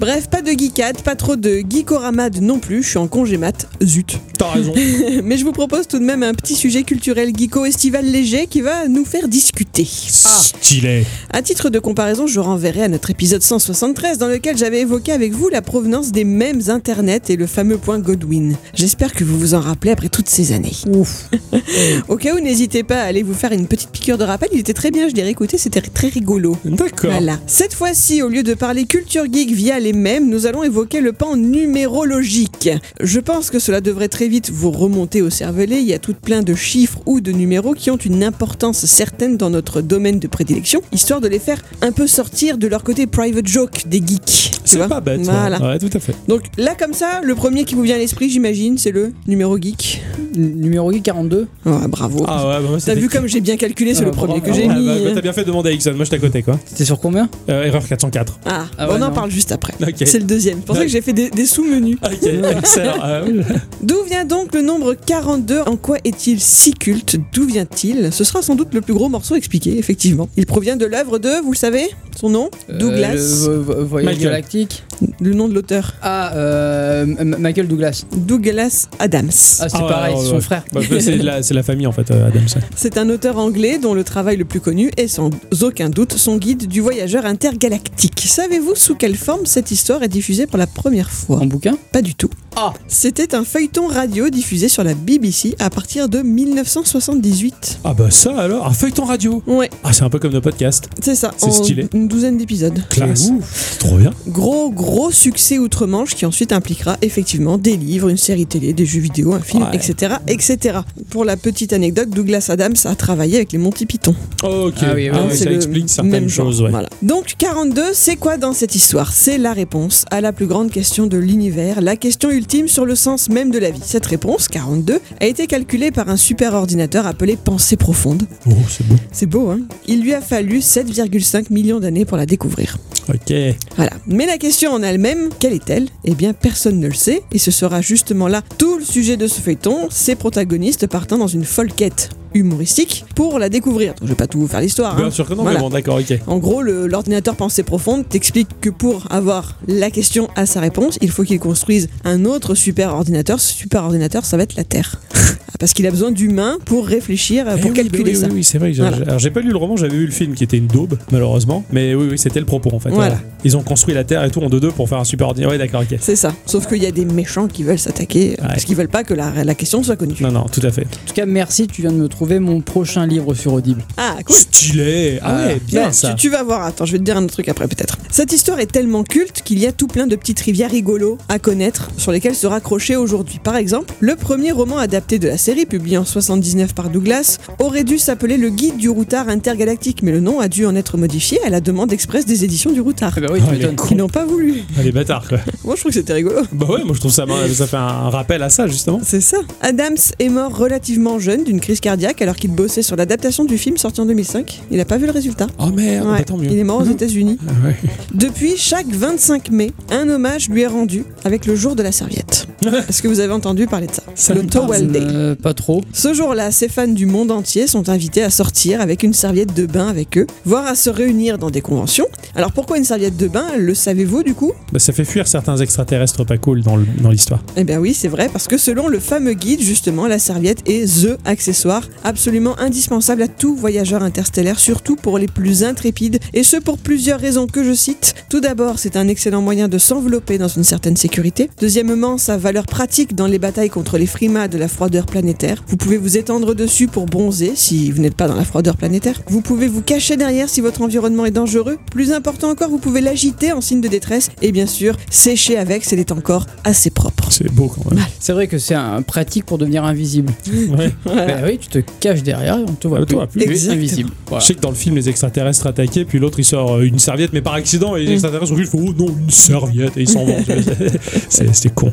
Bref, 0.00 0.28
pas 0.28 0.42
de 0.42 0.52
geekade, 0.52 1.02
pas 1.02 1.16
trop 1.16 1.34
de 1.34 1.60
geekoramade 1.68 2.40
non 2.40 2.60
plus, 2.60 2.84
je 2.84 2.90
suis 2.90 2.98
en 2.98 3.08
congé 3.08 3.36
mat, 3.36 3.68
zut. 3.82 4.20
T'as 4.38 4.52
raison. 4.52 4.72
Mais 5.24 5.36
je 5.36 5.44
vous 5.44 5.50
propose 5.50 5.88
tout 5.88 5.98
de 5.98 6.04
même 6.04 6.22
un 6.22 6.34
petit 6.34 6.54
sujet 6.54 6.84
culturel 6.84 7.32
geeko-estival 7.36 8.04
léger 8.04 8.46
qui 8.46 8.60
va 8.60 8.86
nous 8.86 9.04
faire 9.04 9.26
discuter. 9.26 9.84
Stylé. 9.84 11.04
À 11.32 11.42
titre 11.42 11.68
de 11.68 11.80
comparaison, 11.80 12.28
je 12.28 12.38
renverrai 12.38 12.84
à 12.84 12.88
notre 12.88 13.10
épisode 13.10 13.42
173 13.42 14.18
dans 14.18 14.28
lequel 14.28 14.56
j'avais 14.56 14.82
évoqué 14.82 15.10
avec 15.10 15.32
vous 15.32 15.48
la 15.48 15.62
provenance 15.62 16.12
des 16.12 16.22
mêmes 16.22 16.60
internet 16.68 17.28
et 17.30 17.36
le 17.36 17.48
fameux 17.48 17.78
point 17.78 17.98
Godwin. 17.98 18.54
J'espère 18.74 19.12
que 19.12 19.24
vous 19.24 19.36
vous 19.36 19.54
en 19.54 19.60
rappelez 19.60 19.90
après 19.90 20.08
toutes 20.08 20.28
ces 20.28 20.52
années. 20.52 20.76
Ouf. 20.86 21.28
Au 22.08 22.16
cas 22.16 22.36
où, 22.36 22.38
n'hésitez 22.38 22.84
pas 22.84 23.02
à 23.02 23.06
aller 23.06 23.24
vous 23.24 23.34
faire 23.34 23.50
une 23.50 23.66
petite 23.66 23.90
piqûre 23.90 24.16
de 24.18 24.24
rappel, 24.24 24.50
il 24.52 24.60
était 24.60 24.74
très 24.74 24.92
bien, 24.92 25.08
je 25.08 25.14
l'ai 25.14 25.24
réécouté, 25.24 25.58
c'était 25.58 25.80
très 25.80 26.08
rigolo. 26.08 26.56
D'accord. 26.64 27.10
Voilà. 27.10 27.40
Cette 27.48 27.74
fois-ci, 27.74 28.22
au 28.22 28.28
lieu 28.28 28.44
de 28.44 28.54
parler 28.54 28.84
culture 28.84 29.24
geek 29.24 29.50
via 29.50 29.80
les 29.80 29.87
mêmes, 29.92 30.28
nous 30.28 30.46
allons 30.46 30.62
évoquer 30.62 31.00
le 31.00 31.12
pan 31.12 31.36
numérologique. 31.36 32.70
Je 33.00 33.20
pense 33.20 33.50
que 33.50 33.58
cela 33.58 33.80
devrait 33.80 34.08
très 34.08 34.28
vite 34.28 34.50
vous 34.50 34.70
remonter 34.70 35.22
au 35.22 35.30
cervelet. 35.30 35.80
Il 35.80 35.86
y 35.88 35.94
a 35.94 35.98
tout 35.98 36.14
plein 36.14 36.42
de 36.42 36.54
chiffres 36.54 37.00
ou 37.06 37.20
de 37.20 37.32
numéros 37.32 37.74
qui 37.74 37.90
ont 37.90 37.96
une 37.96 38.22
importance 38.24 38.84
certaine 38.86 39.36
dans 39.36 39.50
notre 39.50 39.80
domaine 39.80 40.18
de 40.18 40.28
prédilection, 40.28 40.80
histoire 40.92 41.20
de 41.20 41.28
les 41.28 41.38
faire 41.38 41.62
un 41.82 41.92
peu 41.92 42.06
sortir 42.06 42.58
de 42.58 42.66
leur 42.66 42.82
côté 42.84 43.06
private 43.06 43.46
joke 43.46 43.84
des 43.86 43.98
geeks. 44.04 44.52
C'est 44.64 44.86
pas 44.86 45.00
bête. 45.00 45.18
ouais. 45.20 45.24
Voilà. 45.24 45.58
Ouais, 45.60 45.78
tout 45.78 45.88
à 45.94 45.98
fait. 45.98 46.14
Donc 46.28 46.42
là, 46.58 46.74
comme 46.78 46.92
ça, 46.92 47.20
le 47.22 47.34
premier 47.34 47.64
qui 47.64 47.74
vous 47.74 47.82
vient 47.82 47.94
à 47.94 47.98
l'esprit, 47.98 48.28
j'imagine, 48.28 48.76
c'est 48.76 48.90
le 48.90 49.12
numéro 49.26 49.56
geek. 49.58 50.02
N- 50.36 50.54
Numéro 50.60 50.90
42. 50.92 51.46
Ouais, 51.64 51.72
bravo. 51.88 52.24
Ah 52.28 52.46
ouais, 52.46 52.62
bah, 52.62 52.68
moi, 52.68 52.78
T'as 52.84 52.94
vu 52.94 53.08
comme 53.08 53.26
j'ai 53.26 53.40
bien 53.40 53.56
calculé, 53.56 53.94
c'est 53.94 54.02
Ah, 54.02 54.06
le 54.06 54.10
premier 54.10 54.40
bravo. 54.40 54.52
que 54.52 54.52
j'ai 54.52 54.68
Ah, 54.68 54.74
mis. 54.74 54.86
bah, 54.86 54.94
bah, 55.04 55.10
T'as 55.14 55.20
bien 55.22 55.32
fait 55.32 55.40
de 55.42 55.46
demander 55.46 55.70
à 55.70 55.72
Ixon. 55.72 55.94
Moi, 55.94 56.04
j'étais 56.04 56.16
à 56.16 56.20
côté, 56.20 56.42
quoi. 56.42 56.58
C'était 56.66 56.84
sur 56.84 57.00
combien? 57.00 57.28
Euh, 57.48 57.64
erreur 57.64 57.86
404. 57.86 58.38
Ah, 58.44 58.66
Ah 58.76 58.88
ouais, 58.88 58.94
on 58.98 59.02
en 59.02 59.08
non. 59.08 59.14
parle 59.14 59.30
juste 59.30 59.52
après. 59.52 59.72
C'est 60.04 60.18
le 60.18 60.24
deuxième. 60.24 60.58
C'est 60.58 60.64
pour 60.66 60.76
ça 60.76 60.82
que 60.82 60.88
j'ai 60.88 61.00
fait 61.00 61.12
des, 61.12 61.30
des 61.30 61.46
sous-menus. 61.46 61.96
Ok, 62.04 62.28
excellent. 62.58 62.94
Ah. 63.00 63.20
D'où 63.82 64.02
vient 64.08 64.24
donc 64.24 64.54
le 64.54 64.62
nombre 64.62 64.94
42 64.94 65.60
En 65.66 65.76
quoi 65.76 65.98
est-il 66.04 66.40
si 66.40 66.72
culte? 66.72 67.16
D'où 67.32 67.46
vient-il? 67.46 68.12
Ce 68.12 68.24
sera 68.24 68.42
sans 68.42 68.54
doute 68.54 68.74
le 68.74 68.80
plus 68.80 68.94
gros 68.94 69.08
morceau 69.08 69.34
expliqué, 69.36 69.78
effectivement. 69.78 70.28
Il 70.36 70.46
provient 70.46 70.76
de 70.76 70.86
l'œuvre 70.86 71.18
de, 71.18 71.42
vous 71.42 71.52
le 71.52 71.56
savez? 71.56 71.88
Son 72.18 72.30
nom? 72.30 72.50
Douglas. 72.68 73.14
Euh, 73.14 73.48
le 73.48 73.58
vo- 73.60 73.74
vo- 73.74 73.84
Voyage 73.84 74.14
Michael. 74.14 74.24
galactique? 74.32 74.84
Le 75.20 75.32
nom 75.32 75.46
de 75.48 75.54
l'auteur 75.54 75.94
Ah, 76.02 76.32
euh, 76.34 77.06
Michael 77.38 77.68
Douglas. 77.68 78.04
Douglas 78.16 78.88
Adams. 78.98 79.28
Ah, 79.60 79.68
c'est 79.68 79.76
Ah 79.76 79.80
pareil, 79.88 80.14
ouais, 80.16 80.20
c'est 80.20 80.28
son 80.28 80.34
ouais. 80.36 80.40
frère. 80.40 80.64
Bah, 80.72 80.80
c'est 80.98 81.16
la, 81.16 81.42
c'est 81.44 81.54
la 81.54 81.62
famille, 81.62 81.86
en 81.86 81.92
fait, 81.92 82.10
euh, 82.10 82.26
Adams. 82.26 82.42
C'est 82.74 82.98
un 82.98 83.08
auteur 83.10 83.38
anglais 83.38 83.78
dont 83.78 83.94
le 83.94 84.02
travail 84.02 84.36
le 84.36 84.44
plus 84.44 84.58
connu 84.60 84.90
est 84.96 85.06
sans 85.06 85.30
aucun 85.62 85.88
doute 85.90 86.14
son 86.14 86.36
guide 86.38 86.66
du 86.66 86.80
voyageur 86.80 87.24
intergalactique. 87.26 88.20
Savez-vous 88.26 88.74
sous 88.74 88.96
quelle 88.96 89.14
forme 89.16 89.46
cette 89.46 89.67
histoire 89.70 90.02
est 90.02 90.08
diffusée 90.08 90.46
pour 90.46 90.58
la 90.58 90.66
première 90.66 91.10
fois 91.10 91.38
En 91.40 91.46
bouquin? 91.46 91.76
Pas 91.92 92.02
du 92.02 92.14
tout. 92.14 92.30
Ah 92.56 92.72
C'était 92.88 93.34
un 93.34 93.44
feuilleton 93.44 93.86
radio 93.86 94.30
diffusé 94.30 94.68
sur 94.68 94.82
la 94.84 94.94
BBC 94.94 95.54
à 95.60 95.70
partir 95.70 96.08
de 96.08 96.22
1978. 96.22 97.78
Ah 97.84 97.94
bah 97.94 98.10
ça 98.10 98.36
alors, 98.38 98.66
un 98.66 98.72
feuilleton 98.72 99.04
radio? 99.04 99.42
Ouais, 99.46 99.70
Ah 99.84 99.92
c'est 99.92 100.02
un 100.02 100.10
peu 100.10 100.18
comme 100.18 100.32
nos 100.32 100.40
podcasts. 100.40 100.88
c'est 101.00 101.14
ça. 101.14 101.32
C'est 101.36 101.52
stylé. 101.52 101.86
Une 101.94 102.08
douzaine 102.08 102.36
d'épisodes. 102.38 102.82
Classe. 102.90 103.30
C'est 103.52 103.78
trop 103.78 103.96
bien. 103.96 104.10
Gros, 104.26 104.70
gros 104.70 105.10
succès 105.10 105.58
outre-Manche 105.58 106.14
qui 106.14 106.26
ensuite 106.26 106.52
impliquera 106.52 106.96
effectivement 107.02 107.58
des 107.58 107.76
livres, 107.76 108.08
une 108.08 108.16
série 108.16 108.46
télé, 108.46 108.72
des 108.72 108.86
jeux 108.86 109.00
vidéo, 109.00 109.34
un 109.34 109.40
film, 109.40 109.62
Ouais. 109.64 109.76
etc., 109.76 110.14
etc. 110.26 110.78
Pour 111.10 111.24
la 111.24 111.36
petite 111.36 111.72
anecdote, 111.72 112.10
Douglas 112.10 112.46
Adams 112.48 112.74
a 112.84 112.94
travaillé 112.94 113.36
avec 113.36 113.52
les 113.52 113.58
Monty 113.58 113.86
Python. 113.86 114.14
Ok. 114.42 114.74
Ah 114.82 114.92
oui, 114.94 115.08
oui, 115.08 115.10
Ah 115.12 115.22
ouais, 115.24 115.30
C'est 115.30 115.44
ça 115.44 115.50
le 115.50 115.56
explique 115.56 115.88
certaines 115.88 116.10
même 116.12 116.28
genre, 116.28 116.46
choses. 116.46 116.62
Ouais. 116.62 116.70
voilà. 116.70 116.88
Donc 117.02 117.34
42, 117.38 117.82
c'est 117.92 118.16
quoi 118.16 118.36
dans 118.36 118.52
cette 118.52 118.74
histoire? 118.74 119.12
C'est 119.12 119.38
la 119.38 119.52
réponse 119.58 120.04
à 120.12 120.20
la 120.20 120.32
plus 120.32 120.46
grande 120.46 120.70
question 120.70 121.08
de 121.08 121.16
l'univers, 121.16 121.80
la 121.80 121.96
question 121.96 122.30
ultime 122.30 122.68
sur 122.68 122.86
le 122.86 122.94
sens 122.94 123.28
même 123.28 123.50
de 123.50 123.58
la 123.58 123.72
vie. 123.72 123.80
Cette 123.82 124.06
réponse, 124.06 124.46
42, 124.46 125.00
a 125.20 125.26
été 125.26 125.48
calculée 125.48 125.90
par 125.90 126.08
un 126.08 126.16
super 126.16 126.54
ordinateur 126.54 127.08
appelé 127.08 127.36
Pensée 127.36 127.76
profonde. 127.76 128.22
Oh 128.46 128.52
c'est 128.68 128.86
beau. 128.86 128.94
C'est 129.10 129.26
beau, 129.26 129.50
hein? 129.50 129.58
Il 129.88 130.00
lui 130.00 130.14
a 130.14 130.20
fallu 130.20 130.60
7,5 130.60 131.52
millions 131.52 131.80
d'années 131.80 132.04
pour 132.04 132.16
la 132.16 132.24
découvrir. 132.24 132.78
Ok. 133.08 133.34
Voilà. 133.74 133.90
Mais 134.06 134.26
la 134.26 134.38
question 134.38 134.70
en 134.70 134.82
elle-même, 134.82 135.30
quelle 135.40 135.54
est-elle? 135.54 135.88
Eh 136.04 136.14
bien, 136.14 136.34
personne 136.34 136.78
ne 136.78 136.86
le 136.86 136.94
sait, 136.94 137.22
et 137.32 137.38
ce 137.38 137.50
sera 137.50 137.80
justement 137.80 138.28
là 138.28 138.42
tout 138.58 138.78
le 138.78 138.84
sujet 138.84 139.16
de 139.16 139.26
ce 139.26 139.40
feuilleton, 139.40 139.88
ses 139.90 140.14
protagonistes 140.14 140.86
partant 140.86 141.18
dans 141.18 141.26
une 141.26 141.44
folle 141.44 141.72
quête 141.72 142.10
humoristique 142.34 143.04
pour 143.14 143.38
la 143.38 143.48
découvrir. 143.48 143.90
Donc, 143.94 144.02
je 144.04 144.08
vais 144.08 144.14
pas 144.14 144.26
tout 144.26 144.38
vous 144.40 144.48
faire 144.48 144.60
l'histoire. 144.60 144.96
Bien 144.96 145.06
hein. 145.06 145.10
sûr 145.10 145.26
que 145.28 145.34
non, 145.34 145.42
Voilà. 145.42 145.58
mais 145.58 145.62
bon 145.64 145.70
d'accord, 145.70 145.98
ok. 145.98 146.18
En 146.26 146.38
gros, 146.38 146.62
l'ordinateur 146.62 147.36
pensée 147.36 147.62
profonde 147.62 148.08
t'explique 148.08 148.48
que 148.60 148.70
pour 148.70 149.06
avoir 149.10 149.56
la 149.66 149.90
question 149.90 150.28
à 150.36 150.46
sa 150.46 150.60
réponse, 150.60 150.98
il 151.00 151.10
faut 151.10 151.22
qu'il 151.24 151.38
construise 151.40 151.88
un 152.04 152.24
autre 152.24 152.54
super 152.54 152.94
ordinateur. 152.94 153.40
Ce 153.40 153.52
super 153.52 153.84
ordinateur, 153.84 154.24
ça 154.24 154.36
va 154.36 154.42
être 154.44 154.56
la 154.56 154.64
Terre. 154.64 155.00
Parce 155.58 155.72
qu'il 155.72 155.86
a 155.86 155.90
besoin 155.90 156.12
d'humains 156.12 156.58
pour 156.66 156.86
réfléchir, 156.86 157.46
Eh 157.52 157.60
pour 157.60 157.70
oui, 157.70 157.76
calculer 157.76 158.12
oui, 158.12 158.16
ça. 158.16 158.26
Oui, 158.28 158.32
oui, 158.36 158.44
c'est 158.44 158.58
vrai. 158.58 158.70
Voilà. 158.72 158.98
Alors 158.98 159.18
j'ai 159.18 159.30
pas 159.30 159.40
lu 159.40 159.50
le 159.50 159.56
roman, 159.56 159.76
j'avais 159.76 159.96
vu 159.96 160.04
le 160.06 160.12
film 160.12 160.34
qui 160.34 160.44
était 160.44 160.56
une 160.58 160.68
daube, 160.68 160.96
malheureusement. 161.10 161.64
Mais 161.72 161.94
oui, 161.94 162.08
oui, 162.12 162.18
c'était 162.18 162.38
le 162.38 162.46
propos 162.46 162.70
en 162.72 162.78
fait. 162.78 162.90
Voilà. 162.90 163.14
Euh, 163.14 163.42
Ils 163.44 163.56
ont 163.56 163.62
construit 163.62 163.94
la 163.94 164.04
Terre 164.04 164.22
et 164.24 164.30
tout 164.30 164.40
en 164.40 164.48
2-2 164.50 164.70
pour 164.72 164.88
faire 164.88 164.98
un 164.98 165.04
super 165.04 165.26
ordinateur. 165.28 165.52
Ouais, 165.52 165.58
d'accord, 165.58 165.82
ok. 165.82 165.98
C'est 166.00 166.14
ça. 166.16 166.32
Sauf 166.46 166.68
qu'il 166.68 166.82
y 166.82 166.86
a 166.86 166.92
des 166.92 167.04
méchants 167.04 167.48
qui 167.48 167.64
veulent 167.64 167.78
s'attaquer 167.78 168.36
euh, 168.38 168.42
Ouais. 168.42 168.48
parce 168.50 168.64
qu'ils 168.64 168.76
veulent 168.76 168.88
pas 168.88 169.02
que 169.02 169.14
la, 169.14 169.42
la 169.42 169.54
question 169.54 169.82
soit 169.82 169.96
connue. 169.96 170.14
Non, 170.20 170.30
non, 170.30 170.46
tout 170.52 170.60
à 170.64 170.70
fait. 170.70 170.82
En 170.82 171.08
tout 171.08 171.14
cas, 171.14 171.26
merci, 171.26 171.66
tu 171.66 171.82
viens 171.82 171.92
de 171.92 171.96
me 171.96 172.06
trouver 172.08 172.17
mon 172.26 172.60
prochain 172.60 173.06
livre 173.06 173.34
sur 173.34 173.52
Audible. 173.52 173.82
Ah, 173.96 174.16
cool. 174.24 174.36
Stylé. 174.36 175.18
Ah 175.22 175.36
ouais, 175.36 175.60
bien 175.66 175.86
Bah, 175.86 175.92
ça. 175.92 176.10
Tu, 176.10 176.22
tu 176.22 176.28
vas 176.30 176.42
voir, 176.42 176.62
attends, 176.64 176.84
je 176.84 176.92
vais 176.92 176.98
te 176.98 177.04
dire 177.04 177.16
un 177.16 177.24
autre 177.24 177.32
truc 177.32 177.48
après 177.48 177.66
peut-être. 177.68 177.96
Cette 178.10 178.32
histoire 178.32 178.58
est 178.60 178.70
tellement 178.70 179.04
culte 179.04 179.42
qu'il 179.44 179.58
y 179.58 179.66
a 179.66 179.72
tout 179.72 179.86
plein 179.86 180.06
de 180.06 180.16
petites 180.16 180.40
rivières 180.40 180.70
rigolos 180.70 181.18
à 181.28 181.38
connaître 181.38 181.90
sur 181.96 182.12
lesquelles 182.12 182.34
se 182.34 182.46
raccrocher 182.46 182.96
aujourd'hui. 182.96 183.38
Par 183.42 183.56
exemple, 183.56 183.94
le 184.00 184.16
premier 184.16 184.52
roman 184.52 184.78
adapté 184.78 185.18
de 185.18 185.28
la 185.28 185.38
série, 185.38 185.66
publié 185.66 185.96
en 185.98 186.04
79 186.04 186.74
par 186.74 186.90
Douglas, 186.90 187.38
aurait 187.58 187.84
dû 187.84 187.98
s'appeler 187.98 188.36
Le 188.36 188.50
Guide 188.50 188.76
du 188.76 188.88
routard 188.88 189.28
intergalactique, 189.28 190.02
mais 190.02 190.12
le 190.12 190.20
nom 190.20 190.40
a 190.40 190.48
dû 190.48 190.66
en 190.66 190.74
être 190.74 190.96
modifié 190.96 191.42
à 191.44 191.50
la 191.50 191.60
demande 191.60 191.92
express 191.92 192.26
des 192.26 192.44
éditions 192.44 192.72
du 192.72 192.80
routard. 192.80 193.12
Ah 193.16 193.20
bah 193.20 193.28
oui, 193.32 193.40
Ah, 193.42 193.48
tu 193.50 193.56
il 193.56 193.62
est 193.64 193.68
m'étonnes. 193.70 193.88
Qui 193.88 193.94
n'ont 193.94 194.08
pas 194.08 194.24
voulu. 194.26 194.62
Ah, 194.78 194.82
les 194.82 194.92
bâtards 194.92 195.28
quoi. 195.28 195.38
Moi 195.64 195.74
je 195.76 195.80
trouve 195.80 195.92
que 195.92 195.98
c'était 195.98 196.14
rigolo. 196.14 196.40
bah 196.52 196.66
ouais, 196.68 196.84
moi 196.84 196.94
je 196.94 197.00
trouve 197.00 197.12
ça, 197.12 197.24
ça 197.54 197.66
fait 197.66 197.76
un 197.76 198.10
rappel 198.10 198.42
à 198.42 198.50
ça 198.50 198.66
justement. 198.66 199.00
C'est 199.04 199.20
ça. 199.20 199.38
Adams 199.60 199.96
est 200.18 200.28
mort 200.28 200.56
relativement 200.56 201.18
jeune 201.18 201.44
d'une 201.44 201.60
crise 201.60 201.80
cardiaque 201.80 202.07
alors 202.20 202.36
qu'il 202.36 202.50
bossait 202.50 202.82
sur 202.82 202.96
l'adaptation 202.96 203.44
du 203.44 203.58
film 203.58 203.76
sorti 203.76 204.00
en 204.00 204.06
2005. 204.06 204.62
Il 204.70 204.78
n'a 204.78 204.84
pas 204.84 204.96
vu 204.98 205.06
le 205.06 205.12
résultat. 205.12 205.46
Oh 205.58 205.66
merde, 205.66 206.06
Ouais, 206.06 206.18
bah, 206.18 206.24
tant 206.24 206.36
mieux. 206.36 206.48
Il 206.50 206.58
est 206.58 206.64
mort 206.64 206.80
aux 206.80 206.90
États-Unis. 206.90 207.38
Ah 207.46 207.52
ouais. 207.66 207.76
Depuis, 208.14 208.56
chaque 208.56 208.88
25 208.88 209.50
mai, 209.50 209.70
un 209.90 210.08
hommage 210.08 210.48
lui 210.48 210.62
est 210.62 210.66
rendu 210.66 211.04
avec 211.24 211.46
le 211.46 211.54
jour 211.54 211.76
de 211.76 211.82
la 211.82 211.92
serviette. 211.92 212.46
Est-ce 212.88 213.02
que 213.02 213.08
vous 213.08 213.20
avez 213.20 213.32
entendu 213.32 213.66
parler 213.66 213.86
de 213.86 213.92
ça? 213.92 214.02
Ça 214.14 214.34
Le. 214.34 214.46
Towel 214.46 214.88
Day. 214.88 215.00
Euh, 215.02 215.34
pas 215.34 215.54
trop. 215.54 215.82
Ce 215.92 216.12
jour-là, 216.14 216.50
ces 216.50 216.68
fans 216.68 216.88
du 216.88 217.06
monde 217.06 217.30
entier 217.30 217.66
sont 217.66 217.88
invités 217.88 218.22
à 218.22 218.30
sortir 218.30 218.80
avec 218.80 219.02
une 219.02 219.12
serviette 219.12 219.54
de 219.54 219.66
bain 219.66 219.88
avec 219.88 220.16
eux, 220.18 220.26
voire 220.44 220.66
à 220.66 220.74
se 220.74 220.90
réunir 220.90 221.38
dans 221.38 221.50
des 221.50 221.60
conventions. 221.60 222.06
Alors 222.34 222.52
pourquoi 222.52 222.78
une 222.78 222.84
serviette 222.84 223.16
de 223.16 223.28
bain? 223.28 223.46
Le 223.58 223.74
savez-vous 223.74 224.22
du 224.22 224.34
coup? 224.34 224.52
Bah, 224.72 224.78
ça 224.78 224.92
fait 224.92 225.04
fuir 225.04 225.26
certains 225.28 225.56
extraterrestres 225.58 226.24
pas 226.24 226.38
cool 226.38 226.62
dans 226.62 227.10
l'histoire. 227.10 227.42
Eh 227.56 227.64
bien 227.64 227.78
oui, 227.78 227.94
c'est 227.94 228.08
vrai, 228.08 228.28
parce 228.32 228.48
que 228.48 228.58
selon 228.58 228.88
le 228.88 228.98
fameux 228.98 229.34
guide, 229.34 229.60
justement, 229.60 230.06
la 230.06 230.18
serviette 230.18 230.68
est 230.68 230.86
THE 230.86 231.16
accessoire 231.24 231.82
absolument 232.04 232.58
indispensable 232.58 233.22
à 233.22 233.28
tout 233.28 233.54
voyageur 233.54 234.02
interstellaire, 234.02 234.58
surtout 234.58 234.96
pour 234.96 235.18
les 235.18 235.26
plus 235.26 235.64
intrépides, 235.64 236.18
et 236.34 236.42
ce 236.42 236.56
pour 236.56 236.78
plusieurs 236.78 237.20
raisons 237.20 237.46
que 237.46 237.64
je 237.64 237.72
cite. 237.72 238.14
Tout 238.28 238.40
d'abord, 238.40 238.78
c'est 238.78 238.96
un 238.96 239.08
excellent 239.08 239.42
moyen 239.42 239.68
de 239.68 239.78
s'envelopper 239.78 240.38
dans 240.38 240.48
une 240.48 240.64
certaine 240.64 240.96
sécurité. 240.96 241.50
Deuxièmement, 241.60 242.18
sa 242.18 242.36
valeur 242.36 242.66
pratique 242.66 243.14
dans 243.14 243.26
les 243.26 243.38
batailles 243.38 243.70
contre 243.70 243.98
les 243.98 244.06
frimas 244.06 244.48
de 244.48 244.58
la 244.58 244.68
froideur 244.68 245.06
planétaire. 245.06 245.64
Vous 245.66 245.76
pouvez 245.76 245.96
vous 245.96 246.16
étendre 246.16 246.54
dessus 246.54 246.86
pour 246.86 247.06
bronzer 247.06 247.52
si 247.54 247.90
vous 247.90 248.02
n'êtes 248.02 248.14
pas 248.14 248.28
dans 248.28 248.36
la 248.36 248.44
froideur 248.44 248.76
planétaire. 248.76 249.22
Vous 249.28 249.40
pouvez 249.40 249.68
vous 249.68 249.82
cacher 249.82 250.16
derrière 250.16 250.48
si 250.48 250.60
votre 250.60 250.82
environnement 250.82 251.24
est 251.24 251.30
dangereux. 251.30 251.78
Plus 251.90 252.12
important 252.12 252.50
encore, 252.50 252.70
vous 252.70 252.78
pouvez 252.78 253.00
l'agiter 253.00 253.52
en 253.52 253.60
signe 253.60 253.80
de 253.80 253.88
détresse 253.88 254.30
et 254.42 254.52
bien 254.52 254.66
sûr 254.66 254.96
sécher 255.10 255.56
avec 255.56 255.84
si 255.84 255.94
elle 255.94 256.00
est 256.00 256.12
encore 256.12 256.46
assez 256.64 256.90
propre. 256.90 257.30
C'est 257.30 257.52
beau 257.52 257.68
quand 257.68 257.90
même. 257.90 258.04
C'est 258.20 258.32
vrai 258.32 258.46
que 258.46 258.58
c'est 258.58 258.74
un 258.74 259.02
pratique 259.02 259.44
pour 259.44 259.58
devenir 259.58 259.84
invisible. 259.84 260.32
Ouais. 260.70 260.92
Bah 261.04 261.44
oui, 261.44 261.58
tu 261.58 261.68
te 261.68 261.78
caches 262.00 262.22
derrière 262.22 262.58
et 262.58 262.62
on 262.62 262.74
te 262.74 262.88
voit 262.88 262.98
plus. 263.04 263.14
toi, 263.14 263.26
plus. 263.26 263.42
Exactement. 263.42 263.74
invisible. 263.76 264.10
Voilà. 264.26 264.40
Je 264.40 264.46
sais 264.46 264.54
que 264.54 264.60
dans 264.60 264.70
le 264.70 264.74
film, 264.74 264.96
les 264.96 265.08
extraterrestres 265.08 265.66
attaquaient, 265.66 266.04
puis 266.04 266.18
l'autre 266.18 266.38
il 266.40 266.44
sort 266.44 266.74
euh, 266.76 266.82
une 266.82 266.98
serviette, 266.98 267.32
mais 267.32 267.42
par 267.42 267.54
accident, 267.54 267.96
et 267.96 268.02
les 268.04 268.10
Mm. 268.10 268.12
extraterrestres 268.14 268.48
sont 268.52 268.56
juste, 268.56 268.72
oh 268.74 268.92
non, 268.96 269.06
une 269.08 269.30
serviette, 269.30 269.96
et 269.96 270.02
ils 270.02 270.08
s'en 270.08 270.24
vont. 270.24 270.36
C'est- 271.28 271.74
con. 271.74 271.92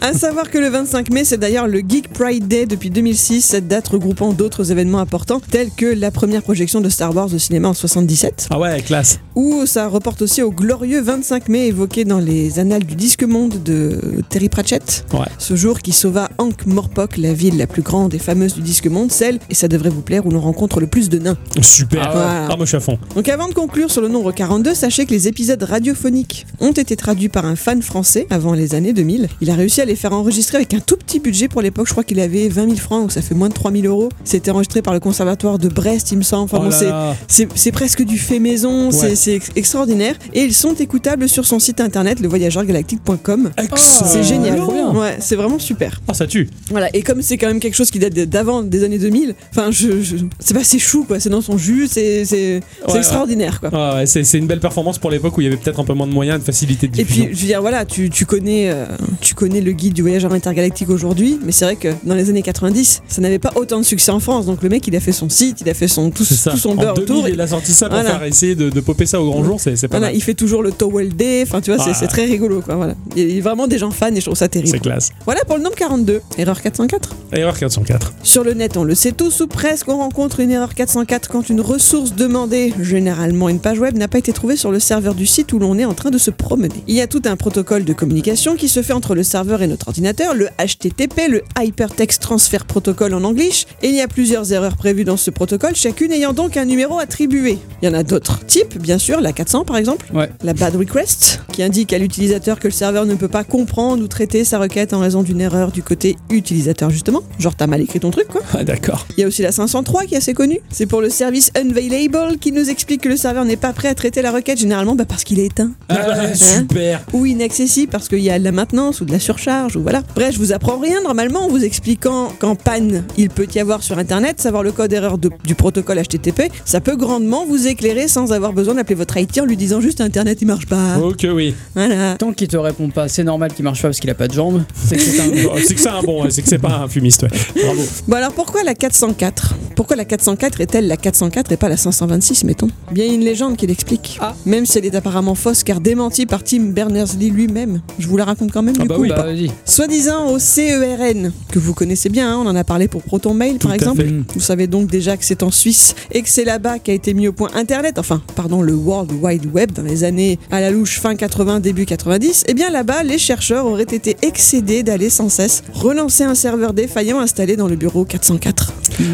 À 0.00 0.12
savoir 0.12 0.50
que 0.50 0.58
le 0.58 0.68
25 0.68 1.10
mai, 1.10 1.24
c'est 1.24 1.38
d'ailleurs 1.38 1.66
le 1.68 1.78
Geek 1.78 2.12
Pride 2.12 2.46
Day 2.48 2.66
depuis 2.66 2.90
2006, 2.90 3.42
cette 3.42 3.68
date 3.68 3.88
regroupant 3.88 4.32
d'autres 4.32 4.70
événements 4.70 4.98
importants 4.98 5.40
tels 5.50 5.70
que 5.76 5.86
la 5.86 6.10
première 6.10 6.42
projection 6.42 6.80
de 6.80 6.88
Star 6.88 7.14
Wars 7.14 7.32
au 7.32 7.38
cinéma 7.38 7.68
en 7.68 7.74
77, 7.74 8.48
Ah 8.50 8.58
ouais, 8.58 8.80
classe. 8.82 9.20
ou 9.34 9.64
ça 9.66 9.88
reporte 9.88 10.22
aussi 10.22 10.42
au 10.42 10.50
glorieux 10.50 11.00
25 11.00 11.48
mai 11.48 11.66
évoqué 11.68 12.04
dans 12.04 12.18
les 12.18 12.58
annales 12.58 12.84
du 12.84 12.94
disque 12.96 13.22
monde 13.22 13.62
de 13.64 13.98
Terry 14.28 14.48
Pratchett. 14.48 15.04
Ouais. 15.14 15.20
Ce 15.38 15.54
jour 15.56 15.80
qui 15.80 15.92
sauva 15.92 16.30
Ankh-Morpork, 16.38 17.16
la 17.16 17.32
ville 17.32 17.56
la 17.56 17.66
plus 17.66 17.82
grande 17.82 18.12
et 18.14 18.18
fameuse 18.18 18.54
du 18.54 18.60
disque 18.60 18.86
monde, 18.88 19.01
celle, 19.10 19.38
et 19.50 19.54
ça 19.54 19.66
devrait 19.66 19.90
vous 19.90 20.02
plaire, 20.02 20.24
où 20.26 20.30
l'on 20.30 20.40
rencontre 20.40 20.78
le 20.80 20.86
plus 20.86 21.08
de 21.08 21.18
nains. 21.18 21.36
Super. 21.60 22.02
Ah 22.04 22.14
ouais. 22.16 22.46
Ah, 22.52 22.56
moi 22.56 22.64
je 22.64 22.68
suis 22.68 22.76
à 22.76 22.80
fond. 22.80 22.98
Donc 23.16 23.28
avant 23.28 23.48
de 23.48 23.54
conclure 23.54 23.90
sur 23.90 24.00
le 24.02 24.08
nombre 24.08 24.30
42, 24.32 24.74
sachez 24.74 25.06
que 25.06 25.10
les 25.10 25.26
épisodes 25.28 25.62
radiophoniques 25.62 26.46
ont 26.60 26.72
été 26.72 26.94
traduits 26.96 27.28
par 27.28 27.46
un 27.46 27.56
fan 27.56 27.82
français 27.82 28.26
avant 28.30 28.52
les 28.52 28.74
années 28.74 28.92
2000. 28.92 29.28
Il 29.40 29.50
a 29.50 29.54
réussi 29.54 29.80
à 29.80 29.84
les 29.84 29.96
faire 29.96 30.12
enregistrer 30.12 30.58
avec 30.58 30.74
un 30.74 30.80
tout 30.80 30.96
petit 30.96 31.18
budget 31.18 31.48
pour 31.48 31.62
l'époque. 31.62 31.86
Je 31.86 31.92
crois 31.92 32.04
qu'il 32.04 32.20
avait 32.20 32.48
20 32.48 32.64
000 32.66 32.76
francs, 32.76 33.00
donc 33.02 33.12
ça 33.12 33.22
fait 33.22 33.34
moins 33.34 33.48
de 33.48 33.54
3 33.54 33.72
000 33.72 33.84
euros. 33.86 34.10
C'était 34.24 34.50
enregistré 34.50 34.82
par 34.82 34.94
le 34.94 35.00
conservatoire 35.00 35.58
de 35.58 35.68
Brest, 35.68 36.12
il 36.12 36.18
me 36.18 36.22
semble. 36.22 36.44
Enfin 36.44 36.58
Oh 36.60 36.64
bon, 36.64 37.14
c'est- 37.28 37.72
presque 37.72 38.02
du 38.04 38.18
fait 38.18 38.38
maison, 38.38 38.90
c'est- 38.90 39.02
Ouais. 39.10 39.14
c'est 39.16 39.32
ex- 39.34 39.50
extraordinaire. 39.56 40.14
Et 40.34 40.42
ils 40.42 40.54
sont 40.54 40.74
écoutables 40.74 41.28
sur 41.28 41.46
son 41.46 41.58
site 41.58 41.80
internet, 41.80 42.20
levoyageurgalactique.com. 42.20 43.50
C'est 43.76 44.22
génial. 44.22 44.60
Ouais, 44.60 45.16
c'est 45.20 45.36
vraiment 45.36 45.58
super. 45.58 46.00
Ah, 46.08 46.14
ça 46.14 46.26
tue. 46.26 46.48
Voilà, 46.70 46.88
et 46.94 47.02
comme 47.02 47.22
c'est 47.22 47.36
quand 47.38 47.46
même 47.46 47.60
quelque 47.60 47.74
chose 47.74 47.90
qui 47.90 47.98
date 47.98 48.12
d'avant 48.14 48.62
des 48.62 48.84
années 48.84 48.91
2000, 48.98 49.34
enfin, 49.50 49.70
je, 49.70 50.00
je- 50.02 50.16
c'est 50.38 50.54
pas 50.54 50.64
c'est 50.64 50.78
chou 50.78 51.04
quoi, 51.04 51.20
c'est 51.20 51.30
dans 51.30 51.40
son 51.40 51.56
jus, 51.58 51.86
c'est 51.90 52.24
c'est- 52.24 52.60
Ouais, 52.88 52.96
extraordinaire 52.98 53.60
quoi. 53.60 53.94
Ouais, 53.96 54.06
c'est 54.06 54.24
c'est 54.24 54.38
une 54.38 54.46
belle 54.46 54.60
performance 54.60 54.98
pour 54.98 55.10
l'époque 55.10 55.36
où 55.36 55.40
il 55.40 55.44
y 55.44 55.46
avait 55.46 55.56
peut-être 55.56 55.80
un 55.80 55.84
peu 55.84 55.94
moins 55.94 56.06
de 56.06 56.12
moyens 56.12 56.36
et 56.36 56.40
de 56.40 56.44
facilité 56.44 56.88
de 56.88 56.94
Et 56.98 57.04
diffusion. 57.04 57.24
puis, 57.26 57.34
je 57.36 57.40
veux 57.40 57.46
dire, 57.46 57.60
voilà, 57.60 57.84
tu, 57.84 58.10
tu 58.10 58.26
connais, 58.26 58.70
euh, 58.70 58.86
tu 59.20 59.34
connais 59.34 59.60
le 59.60 59.72
guide 59.72 59.94
du 59.94 60.02
voyageur 60.02 60.32
intergalactique 60.32 60.90
aujourd'hui, 60.90 61.38
mais 61.44 61.52
c'est 61.52 61.64
vrai 61.64 61.76
que 61.76 61.88
dans 62.04 62.14
les 62.14 62.28
années 62.30 62.42
90, 62.42 63.02
ça 63.08 63.20
n'avait 63.20 63.38
pas 63.38 63.52
autant 63.56 63.78
de 63.78 63.84
succès 63.84 64.10
en 64.12 64.20
France. 64.20 64.46
Donc 64.46 64.62
le 64.62 64.68
mec, 64.68 64.86
il 64.86 64.96
a 64.96 65.00
fait 65.00 65.12
son 65.12 65.28
site, 65.28 65.60
il 65.60 65.68
a 65.68 65.74
fait 65.74 65.88
son, 65.88 66.10
tout, 66.10 66.24
C'est 66.24 66.34
ça. 66.34 66.50
tout 66.50 66.56
son 66.56 66.74
beurre 66.74 66.94
2000, 66.94 67.10
autour. 67.12 67.28
il 67.28 67.40
a 67.40 67.46
sorti 67.46 67.72
ça 67.72 67.88
pour 67.88 67.96
Voilà. 67.98 68.18
faire 68.18 68.24
essayer 68.24 68.54
de, 68.54 68.70
de 68.70 68.80
popper 68.80 69.06
ça 69.06 69.20
au 69.20 69.30
grand 69.30 69.44
jour, 69.44 69.60
c'est 69.60 69.76
c'est 69.76 69.88
pas 69.88 69.98
Voilà, 69.98 70.08
mal. 70.08 70.16
il 70.16 70.22
fait 70.22 70.34
toujours 70.34 70.62
le 70.62 70.72
Towel 70.72 71.14
Day, 71.14 71.42
enfin 71.46 71.60
tu 71.60 71.72
vois, 71.72 71.82
c'est- 71.82 71.90
Ah. 71.92 71.96
c'est 71.98 72.06
très 72.08 72.24
rigolo 72.24 72.60
quoi. 72.60 72.74
Voilà. 72.76 72.94
Il 73.16 73.34
y 73.34 73.38
a 73.38 73.42
vraiment 73.42 73.66
des 73.66 73.78
gens 73.78 73.90
fans 73.90 74.08
et 74.14 74.16
je 74.20 74.24
trouve 74.26 74.36
ça 74.36 74.48
terrible. 74.48 74.70
C'est 74.70 74.78
classe. 74.80 75.10
Voilà 75.24 75.44
pour 75.44 75.56
le 75.56 75.62
nombre 75.62 75.76
42, 75.76 76.20
erreur 76.38 76.60
404. 76.60 77.14
Erreur 77.32 77.58
404. 77.58 78.12
Sur 78.22 78.44
le 78.44 78.54
net, 78.54 78.76
on 78.76 78.81
le 78.84 78.94
sait 78.94 79.12
tous 79.12 79.40
ou 79.40 79.46
presque, 79.46 79.88
on 79.88 79.98
rencontre 79.98 80.40
une 80.40 80.50
erreur 80.50 80.74
404 80.74 81.28
quand 81.28 81.48
une 81.50 81.60
ressource 81.60 82.14
demandée, 82.14 82.72
généralement 82.80 83.48
une 83.48 83.58
page 83.60 83.78
web, 83.78 83.96
n'a 83.96 84.08
pas 84.08 84.18
été 84.18 84.32
trouvée 84.32 84.56
sur 84.56 84.70
le 84.70 84.80
serveur 84.80 85.14
du 85.14 85.26
site 85.26 85.52
où 85.52 85.58
l'on 85.58 85.78
est 85.78 85.84
en 85.84 85.94
train 85.94 86.10
de 86.10 86.18
se 86.18 86.30
promener. 86.30 86.74
Il 86.88 86.94
y 86.94 87.00
a 87.00 87.06
tout 87.06 87.22
un 87.24 87.36
protocole 87.36 87.84
de 87.84 87.92
communication 87.92 88.56
qui 88.56 88.68
se 88.68 88.82
fait 88.82 88.92
entre 88.92 89.14
le 89.14 89.22
serveur 89.22 89.62
et 89.62 89.66
notre 89.66 89.88
ordinateur, 89.88 90.34
le 90.34 90.48
HTTP, 90.58 91.28
le 91.28 91.42
Hypertext 91.58 92.20
Transfer 92.22 92.64
Protocol 92.66 93.14
en 93.14 93.24
anglais, 93.24 93.50
et 93.82 93.88
il 93.88 93.94
y 93.94 94.00
a 94.00 94.08
plusieurs 94.08 94.52
erreurs 94.52 94.76
prévues 94.76 95.04
dans 95.04 95.16
ce 95.16 95.30
protocole, 95.30 95.74
chacune 95.74 96.12
ayant 96.12 96.32
donc 96.32 96.56
un 96.56 96.64
numéro 96.64 96.98
attribué. 96.98 97.58
Il 97.82 97.86
y 97.86 97.88
en 97.88 97.94
a 97.94 98.02
d'autres 98.02 98.44
types, 98.46 98.78
bien 98.78 98.98
sûr, 98.98 99.20
la 99.20 99.32
400 99.32 99.64
par 99.64 99.76
exemple, 99.76 100.06
Ouais. 100.14 100.30
la 100.42 100.52
bad 100.54 100.76
request, 100.76 101.40
qui 101.52 101.62
indique 101.62 101.92
à 101.92 101.98
l'utilisateur 101.98 102.58
que 102.58 102.68
le 102.68 102.72
serveur 102.72 103.06
ne 103.06 103.14
peut 103.14 103.28
pas 103.28 103.44
comprendre 103.44 104.02
ou 104.02 104.06
traiter 104.08 104.44
sa 104.44 104.58
requête 104.58 104.92
en 104.92 105.00
raison 105.00 105.22
d'une 105.22 105.40
erreur 105.40 105.72
du 105.72 105.82
côté 105.82 106.16
utilisateur 106.30 106.90
justement. 106.90 107.22
Genre 107.38 107.54
t'as 107.54 107.66
mal 107.66 107.80
écrit 107.80 108.00
ton 108.00 108.10
truc 108.10 108.28
quoi. 108.28 108.40
Ah, 108.54 108.64
d'accord. 108.72 109.06
Il 109.16 109.20
y 109.20 109.24
a 109.24 109.26
aussi 109.26 109.42
la 109.42 109.52
503 109.52 110.04
qui 110.04 110.14
est 110.14 110.18
assez 110.18 110.32
connue. 110.34 110.58
C'est 110.70 110.86
pour 110.86 111.00
le 111.00 111.10
service 111.10 111.50
Unavailable 111.60 112.38
qui 112.40 112.52
nous 112.52 112.68
explique 112.70 113.02
que 113.02 113.08
le 113.08 113.16
serveur 113.16 113.44
n'est 113.44 113.56
pas 113.56 113.72
prêt 113.72 113.88
à 113.88 113.94
traiter 113.94 114.22
la 114.22 114.30
requête 114.32 114.58
généralement 114.58 114.94
bah, 114.94 115.04
parce 115.06 115.24
qu'il 115.24 115.38
est 115.38 115.46
éteint. 115.46 115.70
Ah, 115.88 116.34
super. 116.34 117.02
Ou 117.12 117.26
inaccessible 117.26 117.90
parce 117.90 118.08
qu'il 118.08 118.20
y 118.20 118.30
a 118.30 118.38
de 118.38 118.44
la 118.44 118.52
maintenance 118.52 119.00
ou 119.00 119.04
de 119.04 119.12
la 119.12 119.18
surcharge 119.20 119.76
ou 119.76 119.82
voilà. 119.82 120.02
Bref, 120.14 120.32
je 120.34 120.38
vous 120.38 120.52
apprends 120.52 120.78
rien 120.78 121.02
normalement 121.02 121.44
en 121.44 121.48
vous 121.48 121.62
expliquant 121.64 122.32
qu'en 122.38 122.54
panne 122.54 123.04
il 123.18 123.28
peut 123.28 123.46
y 123.54 123.58
avoir 123.58 123.82
sur 123.82 123.98
internet, 123.98 124.40
savoir 124.40 124.62
le 124.62 124.72
code 124.72 124.92
erreur 124.92 125.18
de- 125.18 125.30
du 125.44 125.54
protocole 125.54 125.98
HTTP, 126.02 126.50
ça 126.64 126.80
peut 126.80 126.96
grandement 126.96 127.44
vous 127.46 127.66
éclairer 127.66 128.08
sans 128.08 128.32
avoir 128.32 128.52
besoin 128.52 128.74
d'appeler 128.74 128.94
votre 128.94 129.16
IT 129.16 129.38
en 129.40 129.44
lui 129.44 129.56
disant 129.56 129.80
juste 129.80 130.00
internet 130.00 130.38
il 130.40 130.46
marche 130.46 130.66
pas. 130.66 130.98
Ok, 130.98 131.26
oui. 131.32 131.54
Voilà. 131.74 132.16
Tant 132.16 132.32
qu'il 132.32 132.48
te 132.48 132.56
répond 132.56 132.88
pas, 132.88 133.08
c'est 133.08 133.24
normal 133.24 133.52
qu'il 133.52 133.64
marche 133.64 133.82
pas 133.82 133.88
parce 133.88 134.00
qu'il 134.00 134.10
a 134.10 134.14
pas 134.14 134.28
de 134.28 134.34
jambes. 134.34 134.62
C'est 134.86 134.96
que 134.96 135.02
c'est 135.02 135.20
un. 135.20 135.32
Oh, 135.52 135.56
c'est 135.62 135.74
que 135.74 135.80
c'est 135.80 135.88
un 135.88 136.02
bon, 136.02 136.24
c'est 136.30 136.40
que 136.42 136.48
c'est 136.48 136.58
pas 136.58 136.78
un 136.84 136.88
fumiste. 136.88 137.22
ouais. 137.24 137.28
Bravo. 137.64 137.82
Bon 138.06 138.16
alors 138.16 138.32
pourquoi 138.32 138.61
la 138.64 138.74
404 138.74 139.54
Pourquoi 139.76 139.96
la 139.96 140.04
404 140.04 140.60
est-elle 140.60 140.86
la 140.86 140.96
404 140.96 141.52
et 141.52 141.56
pas 141.56 141.68
la 141.68 141.76
526 141.76 142.44
mettons? 142.44 142.68
Bien 142.90 143.04
il 143.04 143.08
y 143.08 143.10
a 143.12 143.14
une 143.14 143.24
légende 143.24 143.56
qui 143.56 143.66
l'explique. 143.66 144.18
Ah. 144.20 144.34
Même 144.46 144.66
si 144.66 144.78
elle 144.78 144.84
est 144.86 144.94
apparemment 144.94 145.34
fausse 145.34 145.62
car 145.64 145.80
démentie 145.80 146.26
par 146.26 146.44
Tim 146.44 146.64
Berners-Lee 146.72 147.30
lui-même. 147.30 147.80
Je 147.98 148.06
vous 148.06 148.16
la 148.16 148.24
raconte 148.24 148.52
quand 148.52 148.62
même 148.62 148.74
Ah 148.78 148.82
du 148.82 148.88
bah 148.88 148.94
coup. 148.96 149.02
oui. 149.02 149.08
Bah. 149.08 149.26
Soi-disant 149.64 150.28
au 150.30 150.38
CERN, 150.38 151.32
que 151.50 151.58
vous 151.58 151.74
connaissez 151.74 152.08
bien, 152.08 152.30
hein, 152.32 152.42
on 152.44 152.46
en 152.48 152.56
a 152.56 152.64
parlé 152.64 152.88
pour 152.88 153.02
Proton 153.02 153.34
Mail 153.34 153.58
Tout 153.58 153.68
par 153.68 153.74
exemple. 153.74 154.02
fait. 154.02 154.12
Vous 154.34 154.40
savez 154.40 154.66
donc 154.66 154.88
déjà 154.90 155.16
que 155.16 155.24
c'est 155.24 155.42
en 155.42 155.50
Suisse 155.50 155.94
et 156.12 156.22
que 156.22 156.28
c'est 156.28 156.44
là-bas 156.44 156.78
qu'a 156.78 156.92
été 156.92 157.14
mis 157.14 157.28
au 157.28 157.32
point 157.32 157.50
Internet, 157.54 157.98
enfin, 157.98 158.22
pardon, 158.34 158.62
le 158.62 158.74
World 158.74 159.12
Wide 159.20 159.46
Web 159.52 159.72
dans 159.72 159.82
les 159.82 160.04
années 160.04 160.38
à 160.50 160.60
la 160.60 160.70
louche 160.70 161.00
fin 161.00 161.14
80, 161.14 161.60
début 161.60 161.86
90. 161.86 162.44
Et 162.48 162.54
bien 162.54 162.70
là-bas, 162.70 163.02
les 163.02 163.18
chercheurs 163.18 163.66
auraient 163.66 163.82
été 163.82 164.16
excédés 164.22 164.82
d'aller 164.82 165.10
sans 165.10 165.28
cesse 165.28 165.62
relancer 165.72 166.24
un 166.24 166.34
serveur 166.34 166.72
défaillant 166.72 167.20
installé 167.20 167.56
dans 167.56 167.68
le 167.68 167.76
bureau 167.76 168.04
404, 168.04 168.41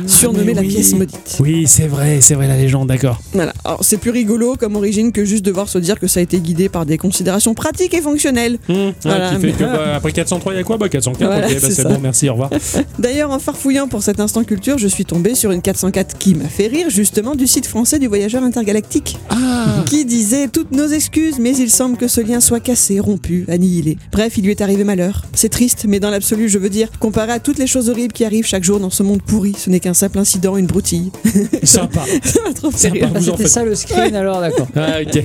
surnommé 0.06 0.40
Ah, 0.40 0.44
mais 0.46 0.54
la 0.54 0.60
oui. 0.62 0.68
pièce 0.68 0.92
maudite. 0.94 1.36
Oui, 1.40 1.66
c'est 1.66 1.86
vrai, 1.86 2.20
c'est 2.20 2.34
vrai 2.34 2.48
la 2.48 2.56
légende, 2.56 2.88
d'accord. 2.88 3.20
Voilà. 3.32 3.52
Alors 3.64 3.78
c'est 3.82 3.96
plus 3.98 4.10
rigolo 4.10 4.56
comme 4.58 4.76
origine 4.76 5.12
que 5.12 5.24
juste 5.24 5.44
devoir 5.44 5.68
se 5.68 5.78
dire 5.78 5.98
que 6.00 6.06
ça 6.06 6.20
a 6.20 6.22
été 6.22 6.38
guidé 6.40 6.68
par 6.68 6.86
des 6.86 6.98
considérations 6.98 7.54
pratiques 7.54 7.94
et 7.94 8.00
fonctionnelles. 8.00 8.58
Hum, 8.68 8.92
Voilà, 9.02 9.30
qui 9.34 9.40
fait 9.40 9.46
mais- 9.48 9.52
que 9.52 9.64
bah, 9.64 9.94
après 9.96 10.12
403, 10.12 10.52
il 10.54 10.56
y 10.56 10.60
a 10.60 10.64
quoi 10.64 10.76
Bah 10.78 10.88
404, 10.88 11.26
Voilà, 11.30 11.46
ok, 11.46 11.60
bah, 11.60 11.68
c'est 11.70 11.84
bon, 11.84 11.98
merci, 12.02 12.28
au 12.28 12.32
revoir. 12.32 12.50
D'ailleurs, 12.98 13.30
en 13.30 13.38
farfouillant 13.38 13.88
pour 13.88 14.02
cet 14.02 14.20
instant 14.20 14.42
culture, 14.44 14.78
je 14.78 14.88
suis 14.88 15.04
tombé 15.04 15.34
sur 15.34 15.50
une 15.52 15.62
404 15.62 16.18
qui 16.18 16.34
m'a 16.34 16.48
fait 16.48 16.66
rire, 16.66 16.90
justement, 16.90 17.34
du 17.34 17.46
site 17.46 17.66
français 17.66 17.98
du 17.98 18.06
voyageur 18.08 18.42
intergalactique. 18.42 19.18
Ah 19.30 19.84
Qui 19.86 20.04
disait 20.04 20.48
toutes 20.48 20.72
nos 20.72 20.88
excuses, 20.88 21.38
mais 21.38 21.56
il 21.56 21.70
semble 21.70 21.96
que 21.96 22.08
ce 22.08 22.20
lien 22.20 22.40
soit 22.40 22.60
cassé, 22.60 22.98
rompu, 23.00 23.44
annihilé. 23.48 23.96
Bref, 24.12 24.34
il 24.38 24.44
lui 24.44 24.50
est 24.50 24.60
arrivé 24.60 24.84
malheur. 24.84 25.24
C'est 25.34 25.48
triste, 25.48 25.84
mais 25.88 26.00
dans 26.00 26.10
l'absolu, 26.10 26.48
je 26.48 26.58
veux 26.58 26.70
dire, 26.70 26.88
comparé 26.98 27.32
à 27.32 27.38
toutes 27.40 27.58
les 27.58 27.66
choses 27.66 27.88
horribles 27.88 28.12
qui 28.12 28.24
arrivent 28.24 28.46
chaque 28.46 28.64
jour 28.64 28.80
dans 28.80 28.90
ce 28.90 29.02
monde 29.02 29.17
pourri, 29.20 29.54
ce 29.58 29.70
n'est 29.70 29.80
qu'un 29.80 29.94
simple 29.94 30.18
incident, 30.18 30.56
une 30.56 30.66
broutille. 30.66 31.10
Sympa. 31.62 32.04
Ça 32.24 32.40
m'a 32.46 32.52
trop 32.54 32.70
fait 32.70 32.88
Sympa. 32.88 32.94
rire. 32.94 33.10
Vous 33.14 33.28
en 33.30 33.32
C'était 33.32 33.42
faites. 33.44 33.52
ça 33.52 33.64
le 33.64 33.74
screen 33.74 34.14
alors, 34.14 34.40
d'accord. 34.40 34.66
Ah, 34.76 34.98
ok. 35.02 35.22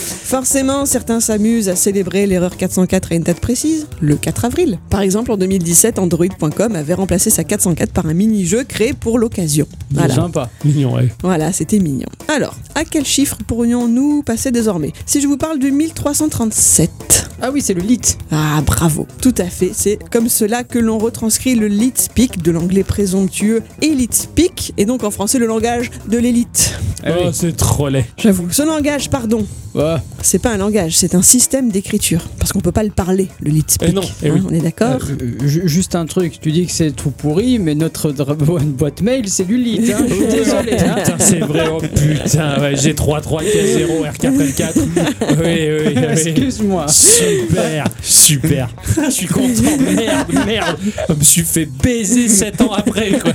Forcément, 0.00 0.86
certains 0.86 1.20
s'amusent 1.20 1.68
à 1.68 1.76
célébrer 1.76 2.26
l'erreur 2.26 2.56
404 2.56 3.12
à 3.12 3.14
une 3.14 3.22
date 3.22 3.40
précise, 3.40 3.86
le 4.00 4.16
4 4.16 4.44
avril. 4.46 4.78
Par 4.90 5.00
exemple, 5.00 5.30
en 5.32 5.36
2017, 5.36 5.98
Android.com 5.98 6.74
avait 6.76 6.94
remplacé 6.94 7.30
sa 7.30 7.44
404 7.44 7.92
par 7.92 8.06
un 8.06 8.14
mini-jeu 8.14 8.64
créé 8.64 8.92
pour 8.92 9.18
l'occasion. 9.18 9.66
Voilà. 9.90 10.14
Sympa. 10.14 10.50
Mignon, 10.64 10.94
ouais. 10.94 11.08
Voilà, 11.22 11.52
c'était 11.52 11.78
mignon. 11.78 12.08
Alors, 12.28 12.56
à 12.74 12.84
quel 12.84 13.04
chiffre 13.04 13.38
pourrions-nous 13.46 14.22
passer 14.22 14.50
désormais? 14.50 14.92
Si 15.06 15.20
je 15.20 15.26
vous 15.26 15.36
parle 15.36 15.58
du 15.58 15.70
1337. 15.70 16.90
Ah 17.42 17.50
oui, 17.52 17.60
c'est 17.60 17.74
le 17.74 17.82
lit. 17.82 18.00
Ah, 18.32 18.62
bravo. 18.64 19.06
Tout 19.20 19.34
à 19.38 19.44
fait. 19.44 19.70
C'est 19.74 19.98
comme 20.10 20.28
cela 20.28 20.64
que 20.64 20.78
l'on 20.78 20.98
retranscrit 20.98 21.54
le 21.54 21.68
lit 21.68 21.92
speak 21.94 22.42
de 22.42 22.50
l'anglais 22.50 22.82
présomptueux 23.26 23.62
elite 23.82 24.14
speak, 24.14 24.72
et 24.76 24.84
donc 24.84 25.04
en 25.04 25.10
français 25.10 25.38
le 25.38 25.46
langage 25.46 25.90
de 26.08 26.18
l'élite. 26.18 26.74
Ah 27.04 27.10
oh, 27.10 27.22
oui. 27.26 27.30
c'est 27.32 27.56
trop 27.56 27.88
laid. 27.88 28.04
J'avoue. 28.18 28.48
Ce 28.50 28.62
langage, 28.62 29.10
pardon, 29.10 29.46
Ouais. 29.74 29.96
c'est 30.22 30.38
pas 30.38 30.50
un 30.52 30.56
langage, 30.56 30.96
c'est 30.96 31.14
un 31.14 31.20
système 31.22 31.70
d'écriture. 31.70 32.26
Parce 32.38 32.52
qu'on 32.52 32.60
peut 32.60 32.72
pas 32.72 32.82
le 32.82 32.90
parler, 32.90 33.28
le 33.40 33.50
lit 33.50 33.64
speak. 33.68 33.88
Eh 33.90 33.92
non, 33.92 34.00
eh 34.22 34.28
Hein, 34.28 34.32
oui. 34.36 34.42
On 34.48 34.54
est 34.54 34.60
d'accord 34.60 35.00
Euh, 35.10 35.46
ju- 35.46 35.62
juste 35.68 35.94
un 35.94 36.06
truc, 36.06 36.40
tu 36.40 36.50
dis 36.50 36.64
que 36.66 36.72
c'est 36.72 36.92
tout 36.92 37.10
pourri, 37.10 37.58
mais 37.58 37.74
notre 37.74 38.10
boîte 38.78 39.02
mail, 39.02 39.28
c'est 39.28 39.44
du 39.44 39.56
lit. 39.58 39.92
Hein. 39.92 40.02
Désolé. 40.30 40.78
hein. 40.80 40.94
Putain, 40.96 41.16
c'est 41.18 41.40
vrai, 41.40 41.64
oh 41.70 41.80
putain, 41.80 42.60
ouais, 42.60 42.74
j'ai 42.76 42.94
33K0, 42.94 44.10
R4L4. 44.12 44.72
Oui, 44.78 45.36
oui, 45.44 45.94
oui. 45.94 46.02
Excuse-moi. 46.10 46.88
Super, 46.88 47.84
super. 48.02 48.68
Je 49.04 49.10
suis 49.10 49.26
content. 49.26 49.76
Merde, 49.94 50.32
merde. 50.46 50.76
Je 51.08 51.14
me 51.14 51.22
suis 51.22 51.42
fait 51.42 51.66
baiser 51.66 52.28
7 52.28 52.62
ans 52.62 52.72
après, 52.72 53.10
quoi. 53.22 53.32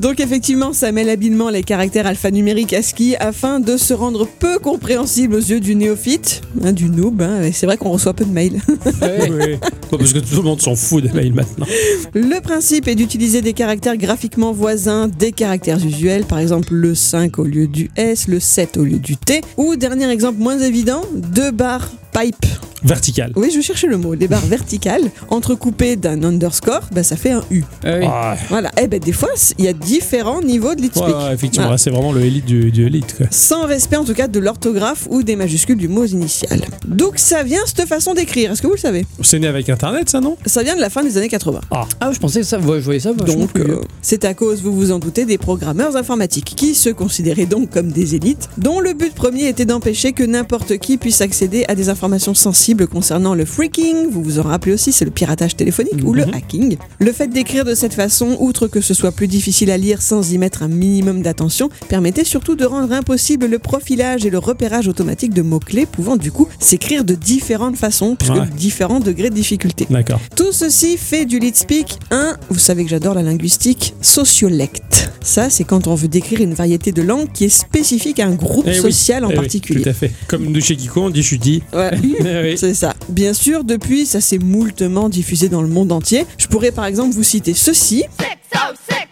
Donc 0.00 0.20
effectivement, 0.20 0.72
ça 0.72 0.92
mêle 0.92 1.10
habilement 1.10 1.50
les 1.50 1.62
caractères 1.62 2.06
alphanumériques 2.06 2.72
ASCII 2.72 3.16
afin 3.16 3.60
de 3.60 3.76
se 3.76 3.92
rendre 3.92 4.26
peu 4.38 4.58
compréhensible 4.58 5.34
aux 5.34 5.38
yeux 5.40 5.60
du 5.60 5.74
néophyte, 5.74 6.40
hein, 6.64 6.72
du 6.72 6.88
noob. 6.88 7.20
hein. 7.22 7.42
Et 7.42 7.52
C'est 7.52 7.66
vrai 7.66 7.76
qu'on 7.76 7.90
reçoit 7.90 8.14
peu 8.14 8.24
de 8.24 8.32
mails. 8.32 8.60
Ouais. 9.02 9.30
Oui. 9.30 9.56
Bon, 9.90 9.98
parce 9.98 10.12
que 10.12 10.18
tout 10.20 10.36
le 10.36 10.42
monde 10.42 10.60
s'en 10.60 10.74
fout 10.76 11.02
des 11.02 11.10
mails 11.10 11.32
maintenant. 11.34 11.66
Le 12.14 12.40
principe 12.40 12.88
est 12.88 12.94
d'utiliser 12.94 13.42
des 13.42 13.52
caractères 13.52 13.96
graphiquement 13.96 14.52
voisins 14.52 15.08
des 15.08 15.32
caractères 15.32 15.84
usuels, 15.84 16.24
par 16.24 16.38
exemple 16.38 16.74
le 16.74 16.94
5 16.94 17.38
au 17.38 17.44
lieu 17.44 17.66
du 17.66 17.90
S, 17.96 18.28
le 18.28 18.40
7 18.40 18.76
au 18.76 18.84
lieu 18.84 18.98
du 18.98 19.16
T, 19.16 19.40
ou 19.56 19.76
dernier 19.76 20.08
exemple 20.10 20.38
moins 20.38 20.58
évident, 20.58 21.02
deux 21.14 21.50
barres 21.50 21.90
pipe. 22.12 22.46
Vertical. 22.82 23.30
Oui, 23.36 23.50
je 23.54 23.60
cherchais 23.60 23.86
le 23.86 23.98
mot. 23.98 24.16
Des 24.16 24.26
barres 24.26 24.46
verticales 24.46 25.02
entrecoupées 25.28 25.96
d'un 25.96 26.22
underscore, 26.24 26.80
bah, 26.92 27.02
ça 27.02 27.14
fait 27.16 27.30
un 27.30 27.42
U. 27.50 27.62
Ah 27.84 27.88
oui. 27.98 28.06
Ah, 28.08 28.36
Voilà. 28.48 28.70
Et 28.82 28.86
ben 28.86 28.98
des 28.98 29.12
fois, 29.12 29.28
il 29.58 29.66
y 29.66 29.68
a 29.68 29.74
différents 29.74 30.40
niveaux 30.40 30.74
de 30.74 30.80
lead 30.80 30.96
ouais, 30.96 31.34
effectivement, 31.34 31.66
Voilà. 31.66 31.76
c'est 31.76 31.90
vraiment 31.90 32.12
le 32.12 32.22
élite 32.22 32.46
du, 32.46 32.70
du 32.72 32.86
élite. 32.86 33.14
Quoi. 33.18 33.26
Sans 33.30 33.66
respect 33.66 33.96
en 33.96 34.04
tout 34.06 34.14
cas 34.14 34.28
de 34.28 34.38
l'orthographe 34.38 35.06
ou 35.10 35.22
des 35.22 35.36
majuscules 35.36 35.76
du 35.76 35.88
mot 35.88 36.06
initial. 36.06 36.62
Donc 36.86 37.18
ça 37.18 37.42
vient 37.42 37.60
cette 37.66 37.86
façon 37.86 38.14
d'écrire, 38.14 38.50
est-ce 38.52 38.62
que 38.62 38.66
vous 38.66 38.72
le 38.74 38.78
savez? 38.78 39.04
C'est 39.22 39.38
né 39.38 39.46
avec 39.46 39.68
Internet, 39.68 40.08
ça, 40.08 40.22
non? 40.22 40.38
Ça 40.46 40.62
vient 40.62 40.74
de 40.74 40.80
la 40.80 40.88
fin 40.88 41.02
des 41.02 41.18
années 41.18 41.28
80. 41.28 41.60
Ah, 41.70 41.86
je 42.12 42.18
pensais 42.18 42.40
que 42.40 42.46
ça, 42.46 42.58
ouais, 42.58 42.78
je 42.80 42.84
voyais 42.86 43.00
ça. 43.00 43.12
Donc 43.12 43.58
euh, 43.58 43.82
c'est 44.00 44.24
à 44.24 44.32
cause, 44.32 44.62
vous 44.62 44.72
vous 44.74 44.90
en 44.90 44.98
doutez, 44.98 45.26
des 45.26 45.36
programmeurs 45.36 45.96
informatiques 45.96 46.54
qui 46.56 46.74
se 46.74 46.88
considéraient 46.88 47.44
donc 47.44 47.68
comme 47.68 47.92
des 47.92 48.14
élites, 48.14 48.48
dont 48.56 48.80
le 48.80 48.94
but 48.94 49.14
premier 49.14 49.48
était 49.48 49.66
d'empêcher 49.66 50.14
que 50.14 50.24
n'importe 50.24 50.78
qui 50.78 50.96
puisse 50.96 51.20
accéder 51.20 51.66
à 51.68 51.74
des 51.74 51.90
informations 51.90 51.99
sensibles 52.34 52.86
concernant 52.86 53.34
le 53.34 53.44
freaking, 53.44 54.08
vous 54.10 54.22
vous 54.22 54.38
en 54.38 54.42
rappelez 54.42 54.72
aussi, 54.74 54.92
c'est 54.92 55.04
le 55.04 55.10
piratage 55.10 55.56
téléphonique 55.56 56.02
ou 56.04 56.12
le 56.14 56.24
Mhm. 56.26 56.34
hacking. 56.34 56.76
Le 56.98 57.12
fait 57.12 57.28
d'écrire 57.28 57.64
de 57.64 57.74
cette 57.74 57.94
façon, 57.94 58.36
outre 58.40 58.66
que 58.68 58.80
ce 58.80 58.94
soit 58.94 59.12
plus 59.12 59.26
difficile 59.28 59.70
à 59.70 59.76
lire 59.76 60.00
sans 60.02 60.32
y 60.32 60.38
mettre 60.38 60.62
un 60.62 60.68
minimum 60.68 61.22
d'attention, 61.22 61.68
permettait 61.88 62.24
surtout 62.24 62.54
de 62.56 62.64
rendre 62.64 62.92
impossible 62.92 63.46
le 63.46 63.58
profilage 63.58 64.24
et 64.24 64.30
le 64.30 64.38
repérage 64.38 64.88
automatique 64.88 65.34
de 65.34 65.42
mots-clés 65.42 65.86
pouvant 65.86 66.16
du 66.16 66.32
coup 66.32 66.48
s'écrire 66.58 67.04
de 67.04 67.14
différentes 67.14 67.76
façons, 67.76 68.16
puisque 68.16 68.34
Ouais. 68.34 68.46
différents 68.56 69.00
degrés 69.00 69.30
de 69.30 69.34
difficulté. 69.34 69.86
D'accord. 69.90 70.20
Tout 70.36 70.52
ceci 70.52 70.96
fait 70.96 71.24
du 71.26 71.38
lead 71.38 71.56
speak 71.56 71.98
un, 72.10 72.36
vous 72.48 72.58
savez 72.58 72.84
que 72.84 72.90
j'adore 72.90 73.14
la 73.14 73.22
linguistique, 73.22 73.94
sociolecte. 74.00 75.10
Ça, 75.22 75.50
c'est 75.50 75.64
quand 75.64 75.86
on 75.86 75.94
veut 75.94 76.08
décrire 76.08 76.40
une 76.40 76.54
variété 76.54 76.92
de 76.92 77.02
langues 77.02 77.30
qui 77.32 77.44
est 77.44 77.48
spécifique 77.50 78.20
à 78.20 78.26
un 78.26 78.34
groupe 78.34 78.64
Eh 78.66 78.70
oui, 78.70 78.76
social 78.76 79.24
en 79.24 79.28
Eh 79.28 79.32
oui, 79.32 79.36
particulier. 79.36 79.82
tout 79.82 79.88
à 79.88 79.92
fait. 79.92 80.10
Comme 80.28 80.52
de 80.52 80.60
chez 80.60 80.76
Kiko, 80.76 81.02
on 81.02 81.10
dit 81.10 81.22
chuti. 81.22 81.62
Ouais. 81.74 81.89
Oui. 82.02 82.56
C'est 82.56 82.74
ça. 82.74 82.94
Bien 83.08 83.32
sûr, 83.32 83.64
depuis, 83.64 84.06
ça 84.06 84.20
s'est 84.20 84.38
moultement 84.38 85.08
diffusé 85.08 85.48
dans 85.48 85.62
le 85.62 85.68
monde 85.68 85.92
entier. 85.92 86.26
Je 86.38 86.46
pourrais 86.46 86.70
par 86.72 86.86
exemple 86.86 87.14
vous 87.14 87.22
citer 87.22 87.54
ceci. 87.54 88.04
Six 88.18 88.26
oh 88.54 88.74
six 88.88 89.09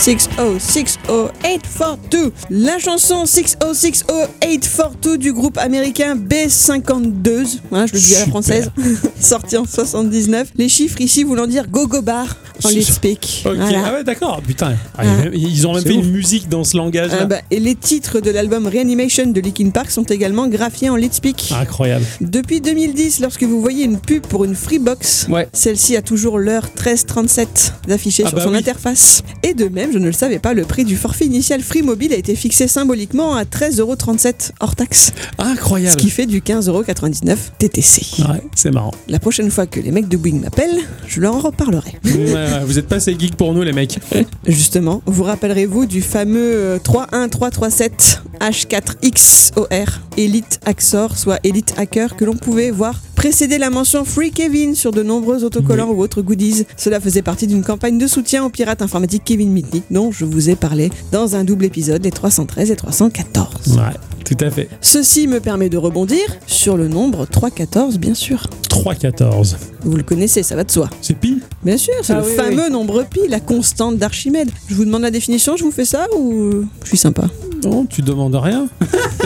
6060842. 0.00 2.32
La 2.50 2.78
chanson 2.78 3.24
6060842 3.26 5.16
du 5.18 5.32
groupe 5.32 5.58
américain 5.58 6.16
B52. 6.16 7.58
Voilà, 7.70 7.86
je 7.86 7.92
le 7.92 7.98
dis 7.98 8.14
à 8.16 8.20
la 8.20 8.26
française. 8.26 8.70
Sorti 9.20 9.56
en 9.58 9.64
79. 9.66 10.48
Les 10.56 10.68
chiffres 10.68 11.00
ici 11.00 11.22
voulant 11.24 11.46
dire 11.46 11.66
go-go 11.68 12.02
bar 12.02 12.36
en 12.64 12.68
lead 12.68 12.82
speak. 12.84 13.42
Ok, 13.46 13.54
Voilà. 13.56 13.82
ah 13.86 13.94
ouais, 13.94 14.04
d'accord. 14.04 14.40
Putain, 14.46 14.74
Ah, 14.96 15.02
Ah. 15.04 15.06
ils 15.32 15.66
ont 15.66 15.74
même 15.74 15.82
fait 15.82 15.90
ouf. 15.92 16.04
une 16.04 16.10
musique 16.12 16.48
dans 16.48 16.62
ce 16.64 16.76
langage-là. 16.76 17.18
Ah 17.22 17.26
bah, 17.26 17.40
et 17.50 17.58
les 17.60 17.74
titres 17.74 18.20
de 18.20 18.30
l'album 18.30 18.66
Reanimation 18.66 19.26
de 19.26 19.40
Linkin 19.40 19.70
Park 19.70 19.90
sont 19.90 20.02
également 20.04 20.46
graphiés 20.48 20.88
en 20.90 20.96
lead 20.96 21.12
speak. 21.14 21.52
Incroyable. 21.58 22.04
Depuis 22.20 22.60
2010, 22.60 23.20
lorsque 23.20 23.42
vous 23.44 23.60
voyez 23.60 23.84
une 23.84 23.98
pub 23.98 24.22
pour 24.26 24.44
une 24.44 24.54
Freebox, 24.54 25.26
Ouais. 25.30 25.48
celle-ci 25.52 25.96
a 25.96 26.02
toujours 26.02 26.38
l'heure 26.38 26.64
1337 26.74 27.72
d'afficher 27.88 28.22
Ah 28.26 28.30
sur 28.30 28.38
bah 28.38 28.44
son 28.44 28.50
oui. 28.52 28.58
interface. 28.58 29.22
Et 29.42 29.54
de 29.54 29.68
même, 29.68 29.89
je 29.92 29.98
ne 29.98 30.06
le 30.06 30.12
savais 30.12 30.38
pas, 30.38 30.54
le 30.54 30.64
prix 30.64 30.84
du 30.84 30.96
forfait 30.96 31.26
initial 31.26 31.60
Free 31.60 31.82
Mobile 31.82 32.12
a 32.12 32.16
été 32.16 32.34
fixé 32.34 32.68
symboliquement 32.68 33.34
à 33.34 33.44
13,37€ 33.44 34.50
hors 34.60 34.76
taxe, 34.76 35.12
ce 35.38 35.44
Incroyable. 35.44 36.00
qui 36.00 36.10
fait 36.10 36.26
du 36.26 36.40
15,99€ 36.40 37.36
TTC. 37.58 38.22
Ouais, 38.22 38.42
c'est 38.54 38.70
marrant. 38.70 38.92
La 39.08 39.18
prochaine 39.18 39.50
fois 39.50 39.66
que 39.66 39.80
les 39.80 39.90
mecs 39.90 40.08
de 40.08 40.16
Boeing 40.16 40.40
m'appellent, 40.40 40.80
je 41.06 41.20
leur 41.20 41.34
en 41.34 41.40
reparlerai. 41.40 41.92
Ouais, 42.04 42.64
vous 42.64 42.78
êtes 42.78 42.86
pas 42.86 42.96
assez 42.96 43.16
geek 43.18 43.36
pour 43.36 43.52
nous, 43.52 43.62
les 43.62 43.72
mecs. 43.72 43.98
Justement, 44.46 45.02
vous 45.06 45.24
rappellerez-vous 45.24 45.86
du 45.86 46.02
fameux 46.02 46.54
euh, 46.54 46.78
31337 46.78 48.22
H4XOR 48.40 49.86
Elite 50.16 50.60
Axor, 50.64 51.16
soit 51.18 51.38
Elite 51.44 51.74
Hacker, 51.76 52.16
que 52.16 52.24
l'on 52.24 52.36
pouvait 52.36 52.70
voir 52.70 53.00
précéder 53.20 53.58
la 53.58 53.68
mention 53.68 54.06
Free 54.06 54.30
Kevin 54.30 54.74
sur 54.74 54.92
de 54.92 55.02
nombreux 55.02 55.44
autocollants 55.44 55.90
ou 55.90 56.00
autres 56.00 56.22
goodies. 56.22 56.64
Cela 56.78 57.00
faisait 57.00 57.20
partie 57.20 57.46
d'une 57.46 57.62
campagne 57.62 57.98
de 57.98 58.06
soutien 58.06 58.46
au 58.46 58.48
pirate 58.48 58.80
informatique 58.80 59.24
Kevin 59.26 59.50
Mitnick, 59.52 59.84
dont 59.90 60.10
je 60.10 60.24
vous 60.24 60.48
ai 60.48 60.56
parlé 60.56 60.90
dans 61.12 61.36
un 61.36 61.44
double 61.44 61.66
épisode, 61.66 62.02
les 62.02 62.12
313 62.12 62.70
et 62.70 62.76
314. 62.76 63.76
Ouais, 63.76 63.82
tout 64.24 64.42
à 64.42 64.50
fait. 64.50 64.70
Ceci 64.80 65.28
me 65.28 65.38
permet 65.38 65.68
de 65.68 65.76
rebondir 65.76 66.18
sur 66.46 66.78
le 66.78 66.88
nombre 66.88 67.26
314, 67.26 67.98
bien 67.98 68.14
sûr. 68.14 68.46
3,14. 68.70 69.56
Vous 69.82 69.98
le 69.98 70.02
connaissez, 70.02 70.42
ça 70.42 70.56
va 70.56 70.64
de 70.64 70.70
soi. 70.70 70.88
C'est 71.02 71.12
pi? 71.18 71.42
Bien 71.62 71.76
sûr, 71.76 71.92
c'est 72.02 72.14
Ah 72.14 72.22
le 72.22 72.26
oui, 72.26 72.34
fameux 72.34 72.70
nombre 72.70 73.04
pi, 73.04 73.20
la 73.28 73.40
constante 73.40 73.98
d'Archimède. 73.98 74.50
Je 74.66 74.74
vous 74.74 74.86
demande 74.86 75.02
la 75.02 75.10
définition, 75.10 75.58
je 75.58 75.64
vous 75.64 75.72
fais 75.72 75.84
ça 75.84 76.06
ou 76.16 76.64
je 76.84 76.88
suis 76.88 76.96
sympa? 76.96 77.24
Non, 77.64 77.84
tu 77.86 78.02
demandes 78.02 78.34
rien. 78.36 78.66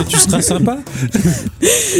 Tu 0.07 0.17
seras 0.17 0.41
sympa. 0.53 0.77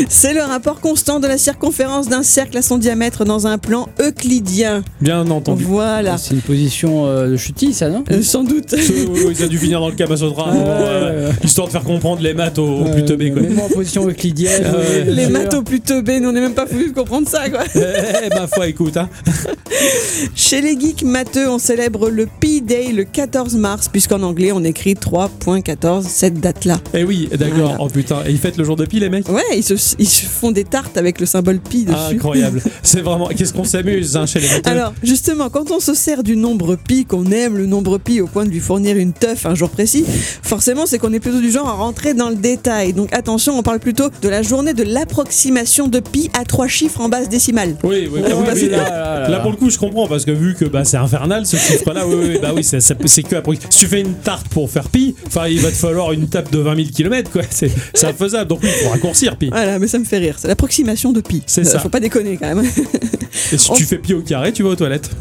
C'est 0.10 0.34
le 0.34 0.42
rapport 0.42 0.80
constant 0.80 1.20
de 1.20 1.28
la 1.28 1.38
circonférence 1.38 2.08
d'un 2.10 2.24
cercle 2.24 2.58
à 2.58 2.62
son 2.62 2.78
diamètre 2.78 3.26
dans 3.26 3.48
un 3.48 3.58
plan 3.58 3.88
euclidien. 4.02 4.84
Bien 5.02 5.30
entendu. 5.30 5.64
Voilà. 5.64 6.18
C'est 6.18 6.34
une 6.34 6.42
position 6.42 7.06
euh, 7.08 7.30
de 7.30 7.38
chutis, 7.38 7.74
ça, 7.74 7.90
non 7.90 8.04
Euh, 8.12 8.22
sans 8.22 8.44
doute. 8.44 8.74
Euh, 8.74 9.34
ça 9.34 9.46
a 9.46 9.48
dû 9.48 9.58
finir 9.58 9.80
dans 9.80 9.90
le 9.90 9.96
bon, 9.96 10.06
ouais, 10.06 10.84
euh, 10.88 11.32
histoire 11.44 11.68
de 11.68 11.72
faire 11.72 11.84
comprendre 11.84 12.22
les 12.22 12.34
maths 12.34 12.58
au, 12.60 12.66
au 12.82 12.86
Euh, 12.88 12.94
plus 12.94 13.06
teubé, 13.06 13.32
quoi. 13.32 13.42
Même 13.42 13.60
en 13.60 13.70
position 13.70 14.08
euclidienne. 14.08 14.64
Ah 14.76 15.04
bien 15.04 15.14
Les 15.14 15.28
maths 15.28 15.54
au 15.54 15.62
plus 15.62 15.80
teubés, 15.80 16.20
nous 16.20 16.30
on 16.30 16.32
n'est 16.32 16.42
même 16.42 16.54
pas 16.54 16.66
foutu 16.68 16.90
de 16.90 16.94
comprendre 16.96 17.28
ça 17.28 17.50
quoi. 17.50 17.62
Eh, 17.76 18.30
ma 18.34 18.48
foi, 18.48 18.68
écoute, 18.68 18.98
hein. 18.98 19.10
Chez 20.36 20.62
les 20.62 20.80
geeks 20.80 21.04
matheux, 21.04 21.50
on 21.50 21.60
célèbre 21.60 22.10
le 22.10 22.28
P-Day 22.40 22.92
le 22.92 23.04
14 23.04 23.56
mars, 23.56 23.88
puisqu'en 23.90 24.22
anglais 24.24 24.52
on 24.52 24.64
écrit 24.64 24.94
3.14, 24.96 26.04
cette 26.26 26.40
date-là. 26.40 26.80
Eh 26.96 27.04
oui, 27.04 27.30
d'accord. 27.38 27.58
Voilà. 27.60 27.78
Oh 27.80 27.88
putain, 27.88 28.24
et 28.26 28.32
ils 28.32 28.40
fêtent 28.40 28.58
le 28.58 28.64
jour 28.64 28.76
de 28.76 28.86
pi, 28.86 29.00
les 29.00 29.10
mecs 29.10 29.30
Ouais, 29.30 29.44
ils 29.56 29.64
se, 29.64 29.76
ils 30.00 30.08
se 30.08 30.26
font 30.26 30.52
des 30.52 30.64
tartes 30.64 30.98
avec 30.98 31.20
le 31.20 31.28
symbole 31.28 31.60
pi 31.60 31.84
dessus. 31.84 32.16
Incroyable. 32.16 32.62
C'est 32.82 33.02
vraiment. 33.02 33.28
Qu'est-ce 33.28 33.54
qu'on 33.54 33.64
s'amuse 33.64 34.18
hein, 34.18 34.26
chez 34.26 34.40
les 34.40 34.48
mecs 34.50 34.68
Alors, 34.68 34.94
justement, 35.04 35.50
quand 35.52 35.70
on 35.70 35.80
se 35.80 35.94
sert 35.94 36.24
du 36.24 36.36
nombre 36.36 36.78
pi, 36.78 37.06
qu'on 37.06 37.26
aime 37.32 37.58
le 37.58 37.68
nombre 37.68 38.00
pi 38.00 38.22
au 38.22 38.26
point 38.28 38.44
de 38.46 38.50
lui 38.50 38.60
fournir 38.60 38.98
une 38.98 39.14
teuf 39.14 39.46
un 39.46 39.54
jour 39.54 39.70
précis, 39.70 40.04
forcément, 40.42 40.88
c'est 40.88 40.98
qu'on 40.98 41.14
est 41.14 41.20
plutôt 41.20 41.40
du 41.42 41.52
genre 41.52 41.68
à 41.68 41.74
rentrer 41.74 42.16
dans 42.16 42.30
le 42.30 42.36
détail. 42.36 42.94
Donc 42.94 43.14
attention, 43.14 43.56
on 43.58 43.62
parle 43.62 43.80
plutôt 43.80 44.10
de 44.24 44.30
la 44.30 44.42
journée 44.42 44.74
de 44.74 44.84
l'approximation 44.84 45.88
de 45.88 46.00
pi 46.00 46.32
à 46.34 46.44
trois 46.44 46.68
chiffres 46.68 47.02
en 47.02 47.10
base 47.10 47.30
décimale. 47.30 47.76
Oui, 47.84 48.10
oui, 48.12 48.22
Ah, 48.24 48.28
oui, 48.30 48.34
vous 48.34 48.40
oui, 48.42 48.46
passez 48.48 48.64
oui, 48.64 48.70
là, 48.70 48.78
là, 48.78 48.90
là, 48.90 48.90
là, 48.90 49.20
là, 49.20 49.30
là. 49.30 49.40
pour 49.42 49.52
le 49.52 49.58
coup, 49.58 49.70
je 49.70 49.78
comprends 49.78 50.08
parce 50.08 50.26
que 50.26 50.32
vu 50.32 50.56
que 50.56 50.66
bah, 50.66 50.84
c'est 50.86 50.98
infernal 50.98 51.46
ce 51.46 51.56
chiffre-là, 51.58 52.08
oui, 52.08 52.16
oui, 52.20 52.40
bah 52.42 52.52
oui, 52.56 52.64
c'est 52.64 52.80
que 53.24 53.36
après. 53.36 53.56
Si 53.70 53.80
tu 53.80 53.86
fais 53.88 54.02
une 54.02 54.16
tarte 54.16 54.48
pour 54.48 54.70
faire 54.72 54.90
pi, 54.90 55.16
enfin, 55.28 55.48
il 55.48 55.60
va 55.60 55.70
te 55.70 55.76
falloir 55.76 56.12
une 56.16 56.28
table 56.28 56.50
de 56.52 56.58
20 56.60 56.76
000 56.76 56.88
km, 56.94 57.32
quoi. 57.32 57.44
C'est 57.50 57.72
c'est 57.94 58.08
infaisable. 58.08 58.50
Donc 58.50 58.60
il 58.64 58.70
faut 58.70 58.90
raccourcir 58.90 59.38
pi. 59.38 59.50
Voilà, 59.50 59.80
mais 59.80 59.88
ça 59.88 60.00
me 60.00 60.06
fait 60.06 60.18
rire. 60.18 60.36
C'est 60.40 60.48
l'approximation 60.48 61.12
de 61.12 61.22
pi. 61.22 61.42
C'est 61.46 61.62
Euh, 61.62 61.72
ça. 61.72 61.80
Faut 61.80 61.90
pas 61.90 62.00
déconner 62.00 62.38
quand 62.38 62.54
même. 62.56 62.66
Et 63.52 63.58
si 63.58 63.72
tu 63.74 63.84
fais 63.86 63.98
pi 63.98 64.14
au 64.14 64.22
carré, 64.22 64.52
tu 64.54 64.64
vas 64.64 64.70
aux 64.70 64.76
toilettes. 64.76 65.10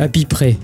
À 0.00 0.08
pi 0.08 0.24
près. 0.24 0.56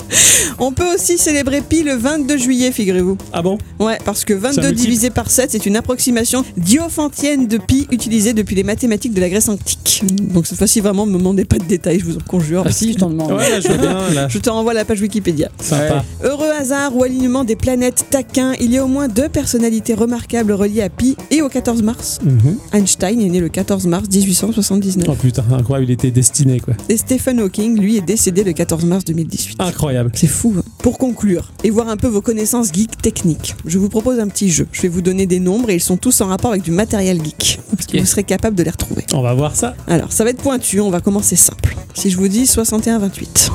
On 0.59 0.72
peut 0.72 0.93
aussi 0.95 1.16
célébrer 1.16 1.61
pi 1.61 1.85
le 1.85 1.95
22 1.95 2.37
juillet, 2.37 2.72
figurez-vous. 2.72 3.16
Ah 3.33 3.43
bon? 3.43 3.59
Ouais, 3.78 3.97
parce 4.05 4.24
que 4.24 4.35
22 4.35 4.61
multiple. 4.61 4.74
divisé 4.81 5.11
par 5.11 5.31
7, 5.31 5.53
c'est 5.53 5.66
une 5.66 5.76
approximation 5.76 6.45
diophantienne 6.57 7.47
de 7.47 7.57
pi 7.59 7.87
utilisée 7.93 8.33
depuis 8.33 8.57
les 8.57 8.64
mathématiques 8.64 9.14
de 9.14 9.20
la 9.20 9.28
Grèce 9.28 9.49
antique. 9.49 10.03
Donc 10.05 10.49
cette 10.49 10.59
fois-ci, 10.59 10.81
vraiment, 10.81 11.07
ne 11.07 11.12
me 11.12 11.18
demandez 11.18 11.45
pas 11.45 11.59
de 11.59 11.64
détails, 11.64 12.01
je 12.01 12.07
vous 12.07 12.16
en 12.16 12.20
conjure. 12.26 12.64
Ah 12.66 12.72
si, 12.72 12.93
je 12.93 12.99
t'en 12.99 13.09
demande. 13.11 13.31
Ouais, 13.31 13.49
là, 13.51 13.61
je 13.61 13.68
vois 13.68 13.76
bien, 13.76 14.11
là. 14.14 14.28
Je 14.31 14.39
te 14.39 14.51
renvoie 14.51 14.72
à 14.72 14.74
la 14.74 14.85
page 14.85 15.01
Wikipédia. 15.01 15.49
Sympa. 15.61 16.05
Heureux 16.24 16.51
hasard 16.59 16.97
ou 16.97 17.05
alignement 17.05 17.45
des 17.45 17.57
planètes 17.57 18.07
taquins, 18.11 18.55
il 18.61 18.72
y 18.72 18.78
a 18.78 18.85
au 18.85 18.89
moins 18.89 19.07
deux 19.20 19.28
personnalités 19.28 19.92
remarquables 19.92 20.52
reliées 20.52 20.80
à 20.80 20.88
Pi 20.88 21.14
et 21.30 21.42
au 21.42 21.50
14 21.50 21.82
mars. 21.82 22.20
Mhm. 22.24 22.56
Einstein 22.72 23.20
est 23.20 23.28
né 23.28 23.38
le 23.38 23.50
14 23.50 23.86
mars 23.86 24.08
1879. 24.10 25.06
Oh 25.10 25.14
putain, 25.14 25.44
incroyable, 25.52 25.90
il 25.90 25.92
était 25.92 26.10
destiné, 26.10 26.58
quoi. 26.58 26.72
Et 26.88 26.96
Stephen 26.96 27.38
Hawking, 27.38 27.78
lui, 27.78 27.98
est 27.98 28.00
décédé 28.00 28.44
le 28.44 28.54
14 28.54 28.86
mars 28.86 29.04
2018. 29.04 29.60
Incroyable. 29.60 30.10
C'est 30.14 30.26
fou. 30.26 30.54
hein. 30.56 30.62
Pour 30.78 30.96
conclure 30.96 31.52
et 31.64 31.68
voir 31.68 31.90
un 31.90 31.98
peu 31.98 32.06
vos 32.06 32.22
connaissances 32.22 32.72
geek 32.72 32.96
techniques, 33.02 33.56
je 33.66 33.78
vous 33.78 33.90
propose 33.90 34.18
un 34.20 34.28
petit 34.28 34.50
jeu. 34.50 34.66
Je 34.72 34.80
vais 34.80 34.88
vous 34.88 35.02
donner 35.02 35.26
des 35.26 35.38
nombres 35.38 35.68
et 35.68 35.74
ils 35.74 35.80
sont 35.80 35.98
tous 35.98 36.22
en 36.22 36.26
rapport 36.28 36.52
avec 36.52 36.62
du 36.62 36.70
matériel 36.70 37.22
geek. 37.22 37.60
Vous 37.92 38.06
serez 38.06 38.24
capable 38.24 38.56
de 38.56 38.62
les 38.62 38.70
retrouver 38.70 39.04
On 39.12 39.20
va 39.20 39.34
voir 39.34 39.54
ça. 39.54 39.74
Alors, 39.86 40.12
ça 40.12 40.24
va 40.24 40.30
être 40.30 40.42
pointu, 40.42 40.80
on 40.80 40.88
va 40.88 41.00
commencer 41.00 41.36
simple. 41.36 41.76
Si 41.92 42.08
je 42.10 42.16
vous 42.16 42.28
dis 42.28 42.44
61-28. 42.44 43.50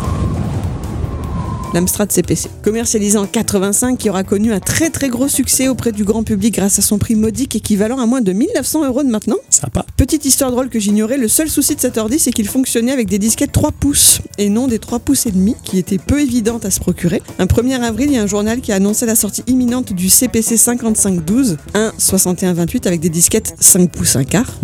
L'Amstrad 1.76 2.10
CPC, 2.10 2.48
commercialisé 2.64 3.18
en 3.18 3.26
85, 3.26 3.98
qui 3.98 4.10
aura 4.10 4.24
connu 4.24 4.54
un 4.54 4.62
très 4.62 4.90
très 4.90 5.10
gros 5.10 5.28
succès 5.28 5.68
auprès 5.68 5.92
du 5.92 6.06
grand 6.06 6.24
public 6.24 6.56
grâce 6.56 6.80
à 6.80 6.82
son 6.82 6.98
prix 6.98 7.16
modique 7.16 7.54
équivalent 7.54 8.00
à 8.00 8.06
moins 8.06 8.22
de 8.22 8.32
1900 8.32 8.86
euros 8.86 9.04
de 9.04 9.10
maintenant. 9.10 9.36
Sympa. 9.50 9.86
Petite 9.98 10.24
histoire 10.24 10.52
drôle 10.52 10.70
que 10.70 10.80
j'ignorais, 10.80 11.18
le 11.18 11.28
seul 11.28 11.50
souci 11.50 11.76
de 11.76 11.82
cet 11.82 11.98
ordi, 11.98 12.18
c'est 12.18 12.32
qu'il 12.32 12.48
fonctionnait 12.48 12.94
avec 12.94 13.10
des 13.10 13.20
disquettes 13.20 13.52
3 13.52 13.74
pouces 13.74 14.22
et 14.38 14.48
non 14.48 14.70
des 14.70 14.80
3 14.80 15.00
pouces 15.00 15.26
et 15.26 15.32
demi, 15.32 15.58
qui 15.66 15.78
étaient 15.78 15.98
peu 15.98 16.22
évidentes 16.22 16.64
à 16.64 16.72
se 16.72 16.80
procurer. 16.80 17.22
Un 17.40 17.46
1er 17.46 17.82
avril, 17.82 18.08
il 18.10 18.14
y 18.14 18.18
a 18.18 18.24
un 18.24 18.28
journal 18.28 18.62
qui 18.62 18.72
a 18.72 18.76
annoncé 18.76 19.06
la 19.06 19.16
sortie 19.16 19.44
imminente 19.48 19.92
du 19.92 20.10
CPC 20.10 20.56
5512, 20.56 21.58
un 21.74 21.92
6128 21.98 22.88
avec 22.88 23.02
des 23.02 23.10
disquettes 23.10 23.54
5 23.60 23.92
pouces 23.92 24.16
1 24.16 24.24
quart, 24.24 24.62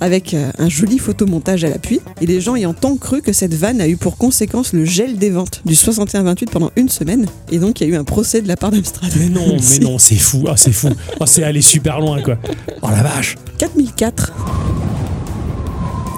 avec 0.00 0.34
euh, 0.34 0.52
un 0.58 0.68
joli 0.68 1.00
photomontage 1.00 1.64
à 1.64 1.68
l'appui, 1.68 1.98
et 2.20 2.26
les 2.26 2.40
gens 2.40 2.54
ayant 2.54 2.74
tant 2.74 2.96
cru 2.96 3.22
que 3.22 3.32
cette 3.32 3.54
vanne 3.54 3.80
a 3.80 3.88
eu 3.88 3.96
pour 3.96 4.16
conséquence 4.16 4.72
le 4.72 4.84
gel 4.84 5.18
des 5.18 5.30
ventes 5.30 5.60
du 5.64 5.74
6128 5.74 6.43
pendant 6.50 6.70
une 6.76 6.88
semaine. 6.88 7.26
Et 7.50 7.58
donc, 7.58 7.80
il 7.80 7.88
y 7.88 7.90
a 7.90 7.94
eu 7.94 7.96
un 7.96 8.04
procès 8.04 8.42
de 8.42 8.48
la 8.48 8.56
part 8.56 8.70
d'Amstrad. 8.70 9.10
Mais 9.16 9.28
non, 9.28 9.56
mais 9.70 9.78
non, 9.78 9.98
c'est 9.98 10.16
fou. 10.16 10.44
Ah, 10.48 10.56
c'est 10.56 10.72
fou. 10.72 10.88
Oh, 11.20 11.26
c'est 11.26 11.44
allé 11.44 11.62
super 11.62 12.00
loin, 12.00 12.22
quoi. 12.22 12.36
Oh 12.82 12.88
la 12.90 13.02
vache. 13.02 13.36
4004. 13.58 14.32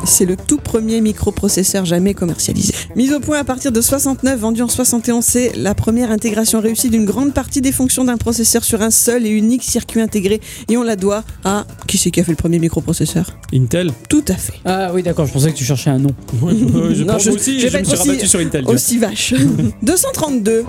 C'est 0.09 0.24
le 0.24 0.36
tout 0.36 0.59
premier 0.59 1.00
microprocesseur 1.00 1.84
jamais 1.84 2.14
commercialisé. 2.14 2.72
Mis 2.94 3.12
au 3.12 3.18
point 3.20 3.38
à 3.40 3.44
partir 3.44 3.72
de 3.72 3.80
69, 3.80 4.38
vendu 4.38 4.62
en 4.62 4.68
71, 4.68 5.22
c'est 5.24 5.52
la 5.57 5.74
première 5.74 6.11
intégration 6.12 6.61
réussie 6.61 6.90
d'une 6.90 7.04
grande 7.04 7.34
partie 7.34 7.61
des 7.61 7.72
fonctions 7.72 8.04
d'un 8.04 8.16
processeur 8.16 8.62
sur 8.64 8.82
un 8.82 8.90
seul 8.90 9.26
et 9.26 9.30
unique 9.30 9.64
circuit 9.64 10.00
intégré. 10.00 10.40
Et 10.70 10.76
on 10.76 10.82
la 10.84 10.94
doit 10.96 11.24
à... 11.44 11.66
Qui 11.88 11.98
c'est 11.98 12.11
qui 12.12 12.20
a 12.20 12.24
fait 12.24 12.30
le 12.32 12.36
premier 12.36 12.59
microprocesseur? 12.61 13.36
Intel 13.52 13.90
Tout 14.09 14.24
à 14.28 14.34
fait. 14.34 14.54
Ah 14.64 14.90
oui, 14.94 15.02
d'accord, 15.02 15.26
je 15.26 15.32
pensais 15.32 15.50
que 15.52 15.57
tu 15.57 15.64
cherchais 15.64 15.90
un 15.90 15.98
nom. 15.98 16.11
Je 16.40 16.46
Non, 17.04 17.12
pense 17.14 17.24
je- 17.24 17.30
aussi, 17.32 17.61
je 17.61 17.66
me 17.66 17.70
suis 17.84 17.92
aussi- 17.94 18.09
rabattu 18.09 18.26
sur 18.28 18.40
Intel. 18.40 18.64
Aussi 18.68 18.98
vache. 18.98 19.34
232. 19.82 20.64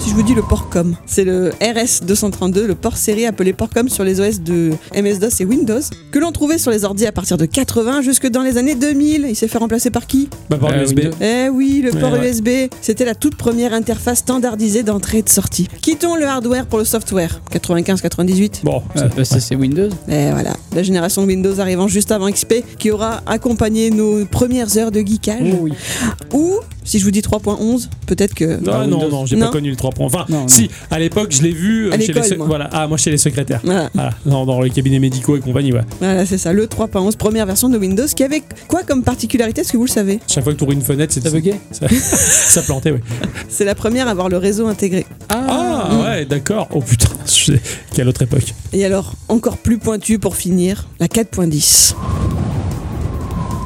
Si 0.00 0.08
je 0.08 0.14
vous 0.14 0.22
dis 0.22 0.34
le 0.34 0.42
Portcom, 0.42 0.96
c'est 1.04 1.24
le 1.24 1.50
RS232, 1.60 2.62
le 2.64 2.74
port 2.74 2.96
série 2.96 3.26
appelé 3.26 3.52
Portcom 3.52 3.88
sur 3.90 4.02
les 4.02 4.18
OS 4.20 4.40
de 4.40 4.70
MS-DOS 4.94 5.40
et 5.40 5.44
Windows, 5.44 5.80
que 6.10 6.18
l'on 6.18 6.32
trouvait 6.32 6.56
sur 6.56 6.70
les 6.70 6.84
ordi 6.84 7.06
à 7.06 7.12
partir 7.12 7.36
de 7.36 7.44
80 7.44 8.00
jusque 8.00 8.26
dans 8.28 8.40
les 8.42 8.56
années 8.56 8.74
2000. 8.74 9.26
Il 9.28 9.36
s'est 9.36 9.46
fait 9.46 9.58
remplacer 9.58 9.90
par 9.90 10.06
qui? 10.06 10.28
Bah, 10.48 10.56
par 10.56 10.70
Euh, 10.72 10.82
USB. 10.84 10.98
Windows. 11.00 11.16
Eh 11.20 11.48
oui, 11.50 11.82
le 11.84 11.90
port 11.90 12.12
ouais. 12.14 12.30
USB. 12.30 12.48
C'était 12.80 13.04
la 13.04 13.14
toute 13.14 13.36
première 13.36 13.74
interface 13.74 14.20
standardisée 14.20 14.82
d'entrée 14.82 15.18
et 15.18 15.22
de 15.22 15.28
sortie. 15.28 15.68
Quittons 15.82 16.16
le 16.16 16.24
hardware 16.24 16.64
pour 16.66 16.78
le 16.78 16.84
software. 16.86 17.40
95-98. 17.52 18.62
Bon, 18.64 18.82
bah, 18.94 19.24
ça, 19.24 19.38
c'est 19.38 19.54
Windows. 19.54 19.90
Et 20.08 20.30
voilà, 20.30 20.54
la 20.74 20.82
génération 20.82 21.22
de 21.22 21.26
Windows 21.26 21.60
arrivant 21.60 21.88
juste 21.88 22.10
avant 22.10 22.30
XP, 22.30 22.64
qui 22.78 22.90
aura 22.90 23.20
accompagné 23.26 23.90
nos 23.90 24.24
premières 24.24 24.76
heures 24.78 24.90
de 24.92 25.00
geekage. 25.00 25.52
Oh 25.52 25.58
oui. 25.60 25.72
Ou, 26.32 26.54
si 26.90 26.98
je 26.98 27.04
vous 27.04 27.12
dis 27.12 27.20
3.11, 27.20 27.88
peut-être 28.06 28.34
que... 28.34 28.44
Non, 28.60 28.72
Ah, 28.74 28.84
non, 28.84 28.98
Windows. 28.98 29.10
non, 29.18 29.26
j'ai 29.26 29.36
Non. 29.36 29.46
pas 29.46 29.52
connu 29.52 29.70
le 29.70 29.76
3 29.76 29.92
points. 29.92 30.06
Enfin, 30.06 30.24
Non, 30.28 30.40
non. 30.40 30.48
si, 30.48 30.68
à 30.90 30.98
l'époque, 30.98 31.28
je 31.30 31.40
l'ai 31.42 31.52
vu 31.52 31.86
euh, 31.86 31.92
À 31.92 32.00
chez 32.00 32.12
les 32.12 32.36
moi. 32.36 32.46
voilà. 32.48 32.68
Ah, 32.72 32.88
moi 32.88 32.98
chez 32.98 33.12
les 33.12 33.16
secrétaires. 33.16 33.60
Voilà. 33.62 33.88
Voilà, 33.94 34.10
dans, 34.26 34.44
dans 34.44 34.60
les 34.60 34.70
cabinets 34.70 34.98
médicaux 34.98 35.36
et 35.36 35.40
compagnie, 35.40 35.72
ouais. 35.72 35.82
Voilà, 36.00 36.26
c'est 36.26 36.36
ça, 36.36 36.52
le 36.52 36.66
3.11, 36.66 37.16
première 37.16 37.46
version 37.46 37.68
de 37.68 37.78
Windows, 37.78 38.06
qui 38.16 38.24
avait 38.24 38.42
quoi 38.66 38.82
comme 38.82 39.04
particularité 39.04 39.60
Est-ce 39.60 39.70
que 39.70 39.76
vous 39.76 39.84
le 39.84 39.88
savez? 39.90 40.18
Chaque 40.26 40.42
fois 40.42 40.52
que 40.52 40.58
tu 40.58 40.64
ouvres 40.64 40.72
une 40.72 40.82
fenêtre, 40.82 41.12
c'est 41.14 41.22
Ça 41.22 41.30
bugué 41.30 41.54
ça, 41.70 41.86
ça 41.88 42.62
plantait, 42.62 42.90
ouais. 42.90 43.02
C'est 43.48 43.64
la 43.64 43.76
première 43.76 44.08
à 44.08 44.10
avoir 44.10 44.28
le 44.28 44.38
réseau 44.38 44.66
intégré. 44.66 45.06
Ah, 45.28 45.90
ouais, 46.02 46.24
d'accord. 46.24 46.66
Oh 46.72 46.80
putain, 46.80 47.06
quelle 47.94 48.08
autre 48.08 48.22
époque. 48.22 48.52
Et 48.72 48.84
alors, 48.84 49.14
encore 49.28 49.58
plus 49.58 49.78
pointu 49.78 50.18
pour 50.18 50.34
finir, 50.34 50.88
la 50.98 51.06
4.10. 51.06 51.94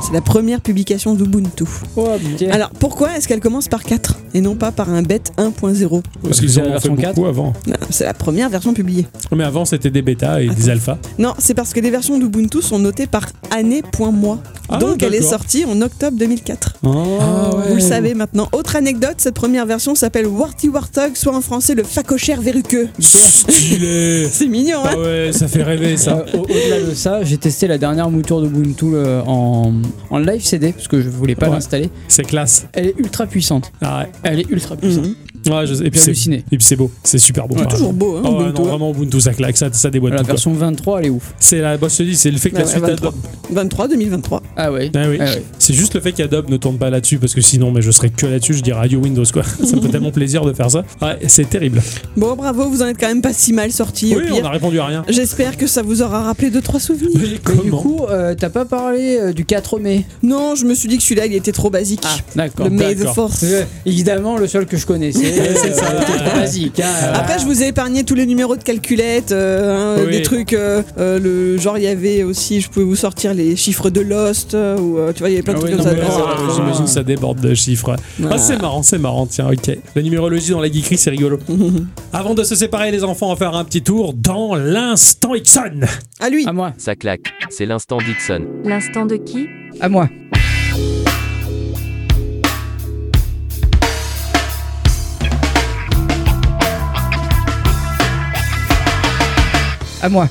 C'est 0.06 0.12
la 0.12 0.20
première 0.20 0.60
publication 0.60 1.14
d'Ubuntu. 1.14 1.64
Oh. 1.96 2.06
Alors, 2.50 2.70
pourquoi 2.78 3.16
est-ce 3.16 3.26
qu'elle 3.26 3.40
commence 3.40 3.68
par 3.68 3.82
4 3.84 4.18
et 4.34 4.40
non 4.42 4.54
pas 4.54 4.70
par 4.70 4.90
un 4.90 5.02
bet 5.02 5.22
1.0 5.38 6.02
Parce 6.22 6.40
qu'ils 6.40 6.54
la 6.56 6.60
ont 6.60 6.64
fait 6.64 6.70
version 6.72 6.90
beaucoup 6.94 7.02
4. 7.02 7.24
avant. 7.26 7.52
C'est 7.90 8.04
la 8.04 8.12
première 8.14 8.50
version 8.50 8.74
publiée. 8.74 9.06
Mais 9.34 9.44
avant, 9.44 9.64
c'était 9.64 9.90
des 9.90 10.02
bêtas 10.02 10.40
et 10.42 10.48
des 10.48 10.68
alphas. 10.68 10.98
Non, 11.18 11.32
c'est 11.38 11.54
parce 11.54 11.72
que 11.72 11.80
les 11.80 11.90
versions 11.90 12.18
d'Ubuntu 12.18 12.60
sont 12.60 12.78
notées 12.78 13.06
par 13.06 13.28
année.mois. 13.50 14.38
Ah, 14.68 14.78
Donc, 14.78 15.02
elle 15.02 15.14
est 15.14 15.22
sortie 15.22 15.64
en 15.64 15.80
octobre 15.80 16.16
2004. 16.18 16.74
Ah, 16.84 16.88
ouais. 16.88 17.68
Vous 17.68 17.74
le 17.76 17.80
savez 17.80 18.14
maintenant. 18.14 18.48
Autre 18.52 18.76
anecdote, 18.76 19.14
cette 19.18 19.34
première 19.34 19.64
version 19.66 19.94
s'appelle 19.94 20.26
Warty 20.26 20.68
Warthog, 20.68 21.12
soit 21.16 21.34
en 21.34 21.40
français 21.40 21.74
le 21.74 21.82
facochère 21.82 22.40
verruqueux. 22.42 22.88
C'est 22.98 24.46
mignon, 24.48 24.78
hein 24.84 24.90
Ah 24.92 24.98
ouais, 24.98 25.30
ça 25.32 25.48
fait 25.48 25.62
rêver 25.62 25.96
ça. 25.96 26.24
Euh, 26.34 26.38
au- 26.38 26.42
Au-delà 26.42 26.80
de 26.90 26.94
ça, 26.94 27.22
j'ai 27.24 27.36
testé 27.38 27.66
la 27.66 27.78
dernière 27.78 28.10
mouture 28.10 28.40
d'Ubuntu 28.40 28.86
euh, 28.94 29.22
en, 29.26 29.72
en 30.10 30.18
live 30.18 30.42
CD 30.44 30.72
parce 30.72 30.88
que 30.88 31.00
je 31.00 31.08
voulais 31.08 31.34
pas 31.34 31.46
Ouais. 31.48 31.54
l'installer. 31.54 31.90
C'est 32.08 32.24
classe. 32.24 32.66
Elle 32.72 32.86
est 32.88 32.94
ultra 32.98 33.26
puissante. 33.26 33.72
Ah 33.80 34.00
ouais. 34.00 34.08
Elle 34.22 34.40
est 34.40 34.50
ultra 34.50 34.76
puissante. 34.76 35.04
Mhm. 35.06 35.14
Ouais, 35.52 35.66
je 35.66 35.74
sais. 35.74 35.84
Et 35.84 35.90
puis 35.90 36.00
halluciné. 36.00 36.36
et 36.50 36.56
puis 36.56 36.64
c'est 36.66 36.76
beau, 36.76 36.90
c'est 37.02 37.18
super 37.18 37.46
beau. 37.46 37.54
C'est 37.58 37.64
par 37.64 37.72
toujours 37.74 37.92
beau, 37.92 38.16
hein, 38.16 38.22
Ah 38.24 38.30
ouais, 38.30 38.36
Ubuntu, 38.44 38.54
non, 38.62 38.64
hein. 38.66 38.70
vraiment 38.70 38.90
Ubuntu 38.92 39.20
ça 39.20 39.34
claque, 39.34 39.58
ça, 39.58 39.68
ça 39.72 39.90
déboîte 39.90 40.12
La 40.14 40.18
tout. 40.20 40.24
quoi. 40.24 40.32
version 40.34 40.52
23, 40.54 41.00
elle 41.00 41.06
est 41.06 41.10
ouf. 41.10 41.34
C'est 41.38 41.58
la, 41.60 41.76
bah, 41.76 41.88
je 41.90 41.96
te 41.98 42.02
dis, 42.02 42.16
c'est 42.16 42.30
le 42.30 42.38
fait 42.38 42.48
que 42.50 42.56
la 42.56 42.62
Ouais, 42.64 42.70
suite 42.70 42.80
23. 42.82 43.08
Adobe. 43.10 43.20
23 43.50 43.88
2023. 43.88 44.42
Ah 44.56 44.72
ouais. 44.72 44.90
Ah 44.94 45.00
oui. 45.10 45.18
Ah 45.20 45.24
ouais. 45.24 45.42
C'est 45.58 45.74
juste 45.74 45.92
le 45.94 46.00
fait 46.00 46.12
qu'Adobe 46.12 46.48
ne 46.48 46.56
tourne 46.56 46.78
pas 46.78 46.88
là-dessus 46.88 47.18
parce 47.18 47.34
que 47.34 47.42
sinon, 47.42 47.72
mais 47.72 47.82
je 47.82 47.90
serais 47.90 48.08
que 48.08 48.24
là-dessus, 48.24 48.54
je 48.54 48.62
dirais 48.62 48.78
radio 48.78 49.00
Windows 49.00 49.24
quoi. 49.30 49.42
ça 49.64 49.76
me 49.76 49.82
fait 49.82 49.88
tellement 49.90 50.12
plaisir 50.12 50.46
de 50.46 50.52
faire 50.54 50.70
ça. 50.70 50.82
Ouais, 51.02 51.18
c'est 51.26 51.50
terrible. 51.50 51.82
Bon, 52.16 52.34
bravo, 52.36 52.70
vous 52.70 52.80
en 52.80 52.86
êtes 52.86 52.98
quand 52.98 53.08
même 53.08 53.20
pas 53.20 53.34
si 53.34 53.52
mal 53.52 53.70
sorti. 53.70 54.14
Oui, 54.16 54.30
au 54.30 54.36
on 54.42 54.44
a 54.46 54.50
répondu 54.50 54.78
à 54.80 54.86
rien. 54.86 55.04
J'espère 55.10 55.58
que 55.58 55.66
ça 55.66 55.82
vous 55.82 56.00
aura 56.00 56.22
rappelé 56.22 56.48
deux 56.50 56.62
trois 56.62 56.80
souvenirs. 56.80 57.10
Mais 57.16 57.20
Mais 57.54 57.62
du 57.64 57.70
coup, 57.70 58.00
euh, 58.08 58.34
t'as 58.34 58.48
pas 58.48 58.64
parlé 58.64 59.18
euh, 59.20 59.32
du 59.34 59.44
4 59.44 59.73
Non, 60.22 60.54
je 60.54 60.64
me 60.64 60.74
suis 60.74 60.88
dit 60.88 60.96
que 60.96 61.02
celui-là, 61.02 61.26
il 61.26 61.34
était 61.34 61.52
trop 61.52 61.70
basique. 61.70 62.02
Ah, 62.04 62.16
d'accord. 62.36 62.66
le 62.66 62.72
May 62.72 62.94
the 62.94 62.98
d'accord. 62.98 63.14
Force. 63.14 63.42
Euh, 63.44 63.62
évidemment, 63.86 64.36
le 64.36 64.46
seul 64.46 64.66
que 64.66 64.76
je 64.76 64.86
connaissais, 64.86 65.54
C'est 65.56 65.74
ça. 65.74 65.90
euh, 65.90 66.00
trop 66.02 66.36
basique. 66.40 66.80
hein. 66.80 67.12
Après, 67.14 67.38
je 67.38 67.44
vous 67.44 67.62
ai 67.62 67.68
épargné 67.68 68.04
tous 68.04 68.14
les 68.14 68.26
numéros 68.26 68.56
de 68.56 68.62
calculette, 68.62 69.32
euh, 69.32 69.96
hein, 69.98 70.02
Oui. 70.06 70.12
des 70.12 70.22
trucs, 70.22 70.52
euh, 70.52 70.82
euh, 70.98 71.18
le 71.18 71.58
genre 71.58 71.78
il 71.78 71.84
y 71.84 71.88
avait 71.88 72.22
aussi, 72.22 72.60
je 72.60 72.68
pouvais 72.70 72.84
vous 72.84 72.96
sortir 72.96 73.34
les 73.34 73.56
chiffres 73.56 73.90
de 73.90 74.00
Lost, 74.00 74.54
euh, 74.54 74.78
ou 74.78 74.98
euh, 74.98 75.12
tu 75.12 75.20
vois, 75.20 75.28
il 75.30 75.32
y 75.32 75.36
avait 75.36 75.42
plein 75.42 75.54
de 75.54 75.58
Ah 75.58 75.60
trucs 75.62 75.72
oui, 75.72 75.76
comme 75.84 75.92
non, 75.92 76.02
ça. 76.08 76.12
ça, 76.12 76.24
Ah. 76.38 76.52
J'imagine 76.54 76.84
que 76.84 76.90
ça 76.90 77.02
déborde 77.02 77.40
de 77.40 77.54
chiffres. 77.54 77.96
Ah, 78.30 78.38
c'est 78.38 78.60
marrant, 78.60 78.82
c'est 78.82 78.98
marrant. 78.98 79.26
Tiens, 79.26 79.48
ok. 79.52 79.76
La 79.94 80.02
numérologie 80.02 80.50
dans 80.50 80.60
la 80.60 80.70
geekerie, 80.70 80.96
c'est 80.98 81.10
rigolo. 81.10 81.38
Avant 82.12 82.34
de 82.34 82.42
se 82.44 82.54
séparer, 82.54 82.90
les 82.90 83.04
enfants, 83.04 83.26
on 83.26 83.30
va 83.30 83.36
faire 83.36 83.54
un 83.54 83.64
petit 83.64 83.82
tour 83.82 84.14
dans 84.14 84.54
l'instant 84.54 85.34
Ixon. 85.34 85.80
À 86.20 86.28
lui. 86.30 86.46
À 86.46 86.52
moi. 86.52 86.72
Ça 86.78 86.94
claque, 86.94 87.22
c'est 87.50 87.66
l'instant 87.66 87.98
Dixon. 87.98 88.42
L'instant 88.64 89.06
de 89.06 89.16
qui? 89.16 89.46
À 89.80 89.88
moi. 89.88 90.08
À 100.02 100.08
moi. 100.08 100.28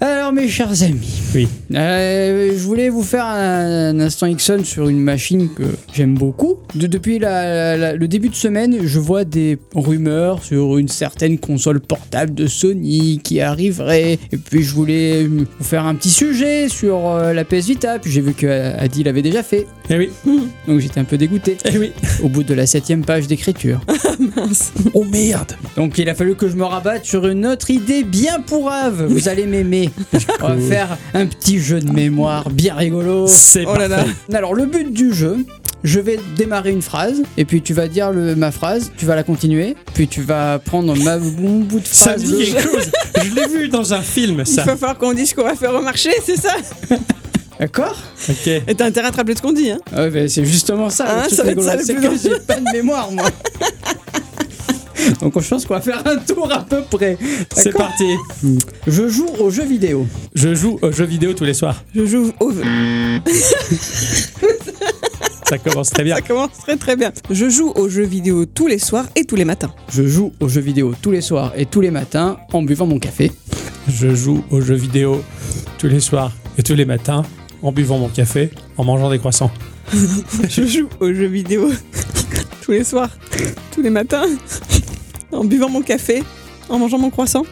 Alors 0.00 0.32
mes 0.32 0.48
chers 0.48 0.82
amis, 0.82 1.17
Oui. 1.34 1.46
euh, 1.74 2.52
je 2.56 2.62
voulais 2.62 2.88
vous 2.88 3.02
faire 3.02 3.24
un, 3.26 3.90
un 3.90 4.00
instant 4.00 4.26
Ixon 4.26 4.64
sur 4.64 4.88
une 4.88 5.00
machine 5.00 5.48
que 5.54 5.64
j'aime 5.92 6.14
beaucoup. 6.14 6.56
De- 6.74 6.86
depuis 6.86 7.18
la- 7.18 7.76
la- 7.76 7.94
le 7.94 8.08
début 8.08 8.30
de 8.30 8.34
semaine, 8.34 8.76
je 8.82 8.98
vois 8.98 9.24
des 9.24 9.58
rumeurs 9.74 10.42
sur 10.42 10.78
une 10.78 10.88
certaine 10.88 11.38
console 11.38 11.80
portable 11.80 12.34
de 12.34 12.46
Sony 12.46 13.20
qui 13.22 13.40
arriverait. 13.40 14.18
Et 14.32 14.36
puis 14.38 14.62
je 14.62 14.74
voulais 14.74 15.24
vous 15.26 15.44
faire 15.60 15.84
un 15.84 15.94
petit 15.94 16.10
sujet 16.10 16.68
sur 16.70 17.06
euh, 17.08 17.32
la 17.34 17.44
PS 17.44 17.66
Vita. 17.66 17.98
Puis 17.98 18.10
j'ai 18.10 18.22
vu 18.22 18.32
que 18.32 18.46
euh, 18.46 18.78
Adi 18.78 19.02
l'avait 19.04 19.22
déjà 19.22 19.42
fait. 19.42 19.66
Eh 19.90 19.98
oui, 19.98 20.08
Donc 20.66 20.80
j'étais 20.80 21.00
un 21.00 21.04
peu 21.04 21.18
dégoûté. 21.18 21.58
eh 21.66 21.78
oui. 21.78 21.92
Au 22.22 22.28
bout 22.28 22.42
de 22.42 22.54
la 22.54 22.66
septième 22.66 23.04
page 23.04 23.26
d'écriture. 23.26 23.80
Mince. 24.36 24.72
Oh 24.94 25.04
merde. 25.04 25.52
Donc 25.76 25.98
il 25.98 26.08
a 26.08 26.14
fallu 26.14 26.34
que 26.36 26.48
je 26.48 26.56
me 26.56 26.64
rabatte 26.64 27.04
sur 27.04 27.26
une 27.28 27.46
autre 27.46 27.70
idée 27.70 28.02
bien 28.02 28.40
pourrave. 28.40 29.04
Vous 29.08 29.28
allez 29.28 29.46
m'aimer. 29.46 29.90
On 30.42 30.48
va 30.48 30.56
faire 30.56 30.98
un 31.20 31.26
petit 31.26 31.58
jeu 31.60 31.80
de 31.80 31.90
mémoire 31.90 32.50
bien 32.50 32.74
rigolo. 32.74 33.26
C'est 33.28 33.64
Oh 33.66 33.76
là 33.76 33.88
là. 33.88 34.04
Alors 34.32 34.54
le 34.54 34.66
but 34.66 34.92
du 34.92 35.12
jeu, 35.12 35.44
je 35.84 36.00
vais 36.00 36.18
démarrer 36.36 36.70
une 36.70 36.82
phrase 36.82 37.22
et 37.36 37.44
puis 37.44 37.62
tu 37.62 37.72
vas 37.74 37.86
dire 37.88 38.10
le- 38.10 38.34
ma 38.34 38.50
phrase, 38.50 38.90
tu 38.96 39.06
vas 39.06 39.14
la 39.14 39.22
continuer, 39.22 39.76
puis 39.94 40.08
tu 40.08 40.22
vas 40.22 40.58
prendre 40.58 40.96
ma 40.96 41.18
bon 41.18 41.60
bout 41.60 41.80
de 41.80 41.86
Ça 41.86 42.10
phrase. 42.10 42.24
me 42.24 42.36
dit 42.38 42.50
quelque 42.52 42.62
chose. 42.62 42.90
Je 43.24 43.34
l'ai 43.34 43.46
vu 43.48 43.68
dans 43.68 43.94
un 43.94 44.02
film, 44.02 44.40
Il 44.40 44.46
ça. 44.46 44.64
va 44.64 44.76
falloir 44.76 44.98
qu'on 44.98 45.12
dise 45.12 45.30
ce 45.30 45.34
qu'on 45.34 45.44
va 45.44 45.54
faire 45.54 45.74
au 45.74 45.82
marché, 45.82 46.10
c'est 46.24 46.36
ça? 46.36 46.54
D'accord 47.60 47.96
Ok. 48.28 48.46
Et 48.46 48.74
t'as 48.76 48.86
intérêt 48.86 49.08
à 49.08 49.10
te 49.10 49.16
rappeler 49.16 49.34
de 49.34 49.38
ce 49.38 49.42
qu'on 49.42 49.52
dit, 49.52 49.70
hein? 49.70 49.78
Ah 49.92 50.02
ouais, 50.02 50.10
ben, 50.10 50.28
C'est 50.28 50.44
justement 50.44 50.90
ça. 50.90 51.04
Hein, 51.24 51.26
ça 51.28 51.42
va 51.42 51.50
être 51.50 51.58
rigolo, 51.58 51.66
ça 51.68 51.76
le 51.76 51.82
C'est 51.84 51.94
plus 51.94 52.22
j'ai 52.22 52.38
pas 52.40 52.54
de 52.60 52.72
mémoire 52.72 53.10
moi. 53.10 53.24
Donc 55.20 55.40
je 55.40 55.48
pense 55.48 55.66
qu'on 55.66 55.74
va 55.74 55.80
faire 55.80 56.02
un 56.06 56.16
tour 56.16 56.50
à 56.52 56.64
peu 56.64 56.82
près. 56.82 57.16
C'est 57.54 57.72
parti. 57.72 58.04
Je 58.86 59.08
joue 59.08 59.28
aux 59.38 59.50
jeux 59.50 59.66
vidéo. 59.66 60.06
Je 60.34 60.54
joue 60.54 60.78
aux 60.82 60.92
jeux 60.92 61.04
vidéo 61.04 61.32
tous 61.32 61.44
les 61.44 61.54
soirs. 61.54 61.82
Je 61.94 62.06
joue 62.06 62.32
au... 62.40 62.52
Ça 65.48 65.56
commence 65.58 65.90
très 65.90 66.04
bien. 66.04 66.16
Ça 66.16 66.22
commence 66.22 66.58
très 66.58 66.76
très 66.76 66.96
bien. 66.96 67.12
Je 67.30 67.48
joue 67.48 67.72
aux 67.74 67.88
jeux 67.88 68.04
vidéo 68.04 68.44
tous 68.44 68.66
les 68.66 68.78
soirs 68.78 69.06
et 69.16 69.24
tous 69.24 69.36
les 69.36 69.46
matins. 69.46 69.72
Je 69.90 70.06
joue 70.06 70.32
aux 70.40 70.48
jeux 70.48 70.60
vidéo 70.60 70.94
tous 71.00 71.10
les 71.10 71.22
soirs 71.22 71.52
et 71.56 71.64
tous 71.64 71.80
les 71.80 71.90
matins 71.90 72.36
en 72.52 72.62
buvant 72.62 72.86
mon 72.86 72.98
café. 72.98 73.32
Je 73.88 74.14
joue 74.14 74.44
aux 74.50 74.60
jeux 74.60 74.74
vidéo 74.74 75.22
tous 75.78 75.88
les 75.88 76.00
soirs 76.00 76.32
et 76.58 76.62
tous 76.62 76.74
les 76.74 76.84
matins 76.84 77.22
en 77.62 77.72
buvant 77.72 77.98
mon 77.98 78.08
café, 78.08 78.50
en 78.76 78.84
mangeant 78.84 79.10
des 79.10 79.18
croissants. 79.18 79.50
Je 80.48 80.66
joue 80.66 80.88
aux 81.00 81.12
jeux 81.12 81.26
vidéo 81.26 81.70
tous 82.62 82.72
les 82.72 82.84
soirs, 82.84 83.10
tous 83.72 83.80
les 83.82 83.90
matins, 83.90 84.26
en 85.32 85.44
buvant 85.44 85.68
mon 85.68 85.82
café, 85.82 86.22
en 86.68 86.78
mangeant 86.78 86.98
mon 86.98 87.10
croissant, 87.10 87.44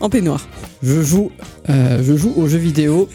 en 0.00 0.08
peignoir. 0.08 0.46
Je 0.82 1.02
joue, 1.02 1.30
euh, 1.70 2.02
je 2.06 2.16
joue 2.16 2.32
aux 2.36 2.48
jeux 2.48 2.58
vidéo. 2.58 3.08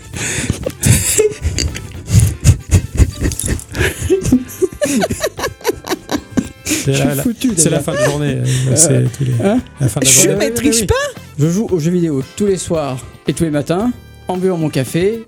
C'est 6.65 6.93
Je 6.93 6.99
la, 7.03 7.07
suis 7.09 7.17
la- 7.17 7.23
foutu, 7.23 7.47
c'est 7.49 7.55
déjà. 7.55 7.69
la 7.71 7.79
fin 7.81 7.93
de 7.93 7.97
journée. 7.99 8.37
euh, 8.39 8.75
C'est 8.75 9.03
tous 9.17 9.23
les- 9.23 9.33
Hein 9.45 9.59
la 9.79 9.87
fin 9.87 9.99
de 9.99 10.05
la 10.05 10.11
Je 10.11 10.21
journée. 10.21 10.35
maîtrise 10.37 10.81
oui. 10.81 10.87
pas 10.87 11.21
Je 11.39 11.47
joue 11.49 11.67
aux 11.71 11.79
jeux 11.79 11.91
vidéo 11.91 12.23
tous 12.35 12.45
les 12.45 12.57
soirs 12.57 12.97
et 13.27 13.33
tous 13.33 13.43
les 13.43 13.49
matins 13.49 13.91
en 14.27 14.37
buvant 14.37 14.57
mon 14.57 14.69
café 14.69 15.23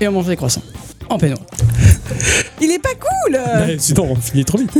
et 0.00 0.06
en 0.06 0.12
mangeant 0.12 0.28
des 0.28 0.36
croissants. 0.36 0.62
En 1.08 1.18
peignoir. 1.18 1.40
Il 2.60 2.70
est 2.70 2.78
pas 2.78 2.94
cool 2.94 3.38
Mais 3.66 3.76
sinon, 3.78 4.08
on 4.12 4.16
finit 4.16 4.44
trop 4.44 4.58
vite. 4.58 4.70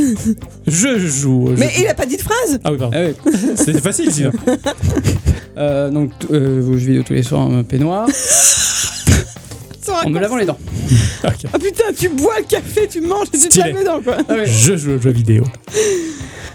Je 0.65 0.97
joue. 0.97 1.49
je 1.55 1.59
Mais 1.59 1.67
joue. 1.69 1.81
il 1.81 1.87
a 1.87 1.93
pas 1.93 2.05
dit 2.05 2.17
de 2.17 2.21
phrase 2.21 2.59
Ah 2.63 2.71
oui, 2.71 2.77
pardon. 2.77 2.97
Ah 2.97 3.07
oui. 3.25 3.31
C'était 3.55 3.81
facile 3.81 4.11
sinon. 4.11 4.31
Euh, 5.59 5.89
donc, 5.89 6.11
t- 6.19 6.27
euh, 6.35 6.61
jeux 6.77 6.85
vidéo 6.85 7.01
tous 7.01 7.13
les 7.13 7.23
soirs 7.23 7.41
en 7.41 7.63
peignoir. 7.63 8.07
Sans 9.81 10.03
En 10.05 10.09
me 10.11 10.19
lavant 10.19 10.37
les 10.37 10.45
dents. 10.45 10.59
Ok. 11.23 11.31
Ah 11.51 11.57
putain, 11.57 11.85
tu 11.97 12.09
bois 12.09 12.35
le 12.37 12.43
café, 12.45 12.87
tu 12.87 13.01
manges 13.01 13.27
et 13.33 13.37
tu 13.39 13.47
te 13.47 13.53
Stylé. 13.53 13.69
laves 13.71 13.77
les 13.79 13.83
dents 13.83 14.01
quoi. 14.03 14.17
Ah. 14.29 14.45
Je 14.45 14.75
joue 14.77 14.91
aux 14.91 15.01
jeux 15.01 15.09
vidéo. 15.09 15.43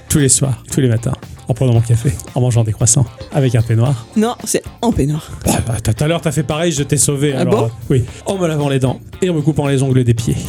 Tous 0.08 0.18
les 0.18 0.28
soirs, 0.28 0.62
tous 0.70 0.80
les 0.80 0.88
matins, 0.88 1.14
en 1.48 1.54
prenant 1.54 1.72
mon 1.74 1.80
café, 1.80 2.12
en 2.34 2.40
mangeant 2.40 2.64
des 2.64 2.72
croissants, 2.72 3.04
avec 3.32 3.54
un 3.54 3.62
peignoir. 3.62 4.06
Non, 4.16 4.34
c'est 4.44 4.62
en 4.80 4.92
peignoir. 4.92 5.30
Bah, 5.44 5.58
bah, 5.66 5.76
Tout 5.82 6.04
à 6.04 6.06
l'heure, 6.08 6.20
t'as 6.20 6.32
fait 6.32 6.42
pareil, 6.44 6.72
je 6.72 6.82
t'ai 6.82 6.96
sauvé. 6.96 7.32
Ah 7.36 7.40
alors, 7.40 7.54
bon? 7.54 7.64
euh, 7.66 7.68
Oui. 7.90 8.04
En 8.26 8.38
me 8.38 8.46
lavant 8.46 8.68
les 8.68 8.78
dents 8.78 9.00
et 9.20 9.28
en 9.30 9.34
me 9.34 9.40
coupant 9.42 9.66
les 9.66 9.82
ongles 9.82 10.04
des 10.04 10.14
pieds. 10.14 10.36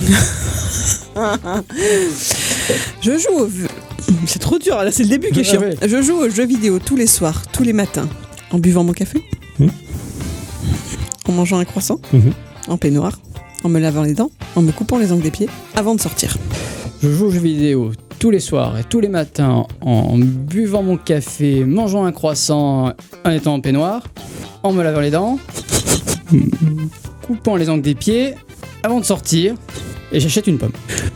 Je 3.01 3.17
joue 3.17 3.39
au... 3.43 3.49
C'est 4.25 4.39
trop 4.39 4.57
dur, 4.59 4.77
là 4.83 4.91
c'est 4.91 5.03
le 5.03 5.09
début 5.09 5.29
qui 5.31 5.39
est 5.41 5.43
Ah 5.47 5.51
chiant. 5.51 5.61
ouais. 5.61 5.75
Je 5.87 6.01
joue 6.01 6.15
aux 6.17 6.29
jeux 6.29 6.45
vidéo 6.45 6.79
tous 6.79 6.95
les 6.95 7.07
soirs, 7.07 7.43
tous 7.51 7.63
les 7.63 7.73
matins, 7.73 8.07
en 8.51 8.59
buvant 8.59 8.83
mon 8.83 8.93
café, 8.93 9.23
Hmm. 9.59 9.67
en 11.27 11.31
mangeant 11.33 11.59
un 11.59 11.65
croissant, 11.65 11.99
Mhm. 12.11 12.33
en 12.67 12.77
peignoir, 12.77 13.19
en 13.63 13.69
me 13.69 13.79
lavant 13.79 14.01
les 14.03 14.13
dents, 14.13 14.31
en 14.55 14.61
me 14.61 14.71
coupant 14.71 14.97
les 14.97 15.11
ongles 15.11 15.21
des 15.23 15.31
pieds, 15.31 15.49
avant 15.75 15.93
de 15.95 16.01
sortir. 16.01 16.37
Je 17.01 17.09
joue 17.11 17.25
aux 17.27 17.31
jeux 17.31 17.39
vidéo 17.39 17.91
tous 18.23 18.31
les 18.31 18.39
soirs 18.39 18.79
et 18.79 18.85
tous 18.85 19.01
les 19.01 19.09
matins 19.09 19.67
en 19.81 20.17
buvant 20.17 20.81
mon 20.81 20.95
café, 20.95 21.65
mangeant 21.65 22.05
un 22.05 22.13
croissant 22.13 22.93
en 23.25 23.29
étant 23.31 23.55
en 23.55 23.59
peignoir, 23.59 24.01
en 24.63 24.71
me 24.71 24.81
lavant 24.81 25.01
les 25.01 25.11
dents, 25.11 25.39
coupant 27.27 27.57
les 27.57 27.69
ongles 27.69 27.81
des 27.81 27.95
pieds 27.95 28.33
avant 28.81 29.01
de 29.01 29.03
sortir 29.03 29.55
et 30.13 30.19
j'achète 30.19 30.47
une 30.47 30.57
pomme. 30.57 30.71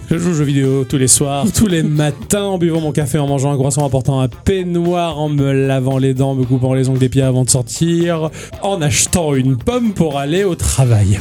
Je 0.10 0.18
joue 0.18 0.32
aux 0.32 0.34
jeux 0.34 0.44
vidéo 0.44 0.84
tous 0.84 0.98
les 0.98 1.08
soirs, 1.08 1.46
tous 1.56 1.68
les 1.68 1.84
matins, 1.84 2.44
en 2.44 2.58
buvant 2.58 2.82
mon 2.82 2.92
café, 2.92 3.20
en 3.20 3.28
mangeant 3.28 3.52
un 3.52 3.58
croissant, 3.58 3.84
en 3.84 3.90
portant 3.90 4.20
un 4.20 4.28
peignoir, 4.28 5.20
en 5.20 5.30
me 5.30 5.52
lavant 5.52 5.98
les 6.00 6.14
dents, 6.14 6.36
me 6.36 6.44
coupant 6.44 6.74
les 6.74 6.90
ongles 6.90 7.00
des 7.00 7.10
pieds 7.10 7.22
avant 7.22 7.46
de 7.46 7.50
sortir, 7.50 8.32
en 8.64 8.82
achetant 8.82 9.36
une 9.36 9.58
pomme 9.58 9.94
pour 9.94 10.18
aller 10.18 10.44
au 10.44 10.56
travail. 10.56 11.20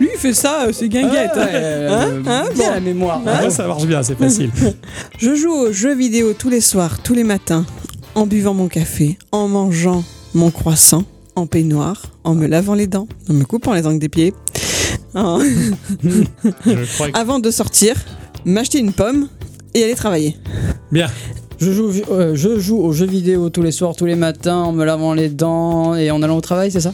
Lui 0.00 0.08
il 0.14 0.18
fait 0.18 0.32
ça, 0.32 0.66
euh, 0.66 0.72
c'est 0.72 0.88
guinguette. 0.88 1.32
Ah 1.34 1.46
euh, 1.52 1.88
Hein 1.90 2.22
Hein 2.26 2.44
bien 2.54 2.66
Bon. 2.68 2.70
la 2.74 2.80
mémoire. 2.80 3.20
Moi, 3.20 3.50
ça 3.50 3.66
marche 3.66 3.84
bien, 3.84 4.02
c'est 4.02 4.18
facile. 4.18 4.50
Je 5.18 5.34
joue 5.34 5.52
aux 5.52 5.72
jeux 5.72 5.94
vidéo 5.94 6.32
tous 6.32 6.48
les 6.48 6.62
soirs, 6.62 7.02
tous 7.02 7.14
les 7.14 7.24
matins, 7.24 7.66
en 8.14 8.26
buvant 8.26 8.54
mon 8.54 8.68
café, 8.68 9.18
en 9.30 9.46
mangeant 9.46 10.02
mon 10.34 10.50
croissant, 10.50 11.04
en 11.36 11.46
peignoir, 11.46 12.02
en 12.24 12.34
me 12.34 12.46
lavant 12.46 12.74
les 12.74 12.86
dents, 12.86 13.08
en 13.28 13.34
me 13.34 13.44
coupant 13.44 13.74
les 13.74 13.86
ongles 13.86 13.98
des 13.98 14.08
pieds, 14.08 14.32
en- 15.14 15.40
Je 15.42 16.94
crois 16.94 17.10
que... 17.10 17.18
avant 17.18 17.38
de 17.38 17.50
sortir, 17.50 17.94
m'acheter 18.44 18.78
une 18.78 18.92
pomme 18.92 19.28
et 19.74 19.84
aller 19.84 19.94
travailler. 19.94 20.36
Bien. 20.92 21.08
Je 21.58 21.72
joue, 21.72 21.92
euh, 22.10 22.34
je 22.34 22.58
joue 22.58 22.78
aux 22.78 22.92
jeux 22.92 23.06
vidéo 23.06 23.50
tous 23.50 23.62
les 23.62 23.72
soirs, 23.72 23.94
tous 23.94 24.06
les 24.06 24.14
matins 24.16 24.56
en 24.56 24.72
me 24.72 24.84
lavant 24.84 25.12
les 25.12 25.28
dents 25.28 25.94
et 25.94 26.10
en 26.10 26.22
allant 26.22 26.38
au 26.38 26.40
travail, 26.40 26.70
c'est 26.70 26.80
ça? 26.80 26.92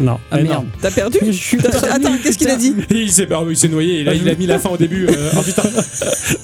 Non, 0.00 0.18
Ah 0.30 0.36
mais 0.36 0.42
merde. 0.44 0.64
non. 0.64 0.70
T'as 0.80 0.90
perdu 0.90 1.18
Je 1.26 1.30
suis 1.32 1.56
T'as- 1.58 1.94
Attends, 1.94 2.12
qu'est-ce 2.22 2.36
qu'il 2.38 2.48
a 2.50 2.56
dit 2.56 2.74
Il 2.90 3.10
s'est 3.10 3.26
perdu, 3.26 3.52
il 3.52 3.56
s'est 3.56 3.68
noyé, 3.68 4.00
il 4.00 4.08
a, 4.08 4.14
il 4.14 4.28
a 4.28 4.34
mis 4.34 4.46
la 4.46 4.58
fin 4.58 4.68
au 4.70 4.76
début. 4.76 5.06
euh, 5.08 5.30
oh 5.36 5.42
putain. 5.42 5.62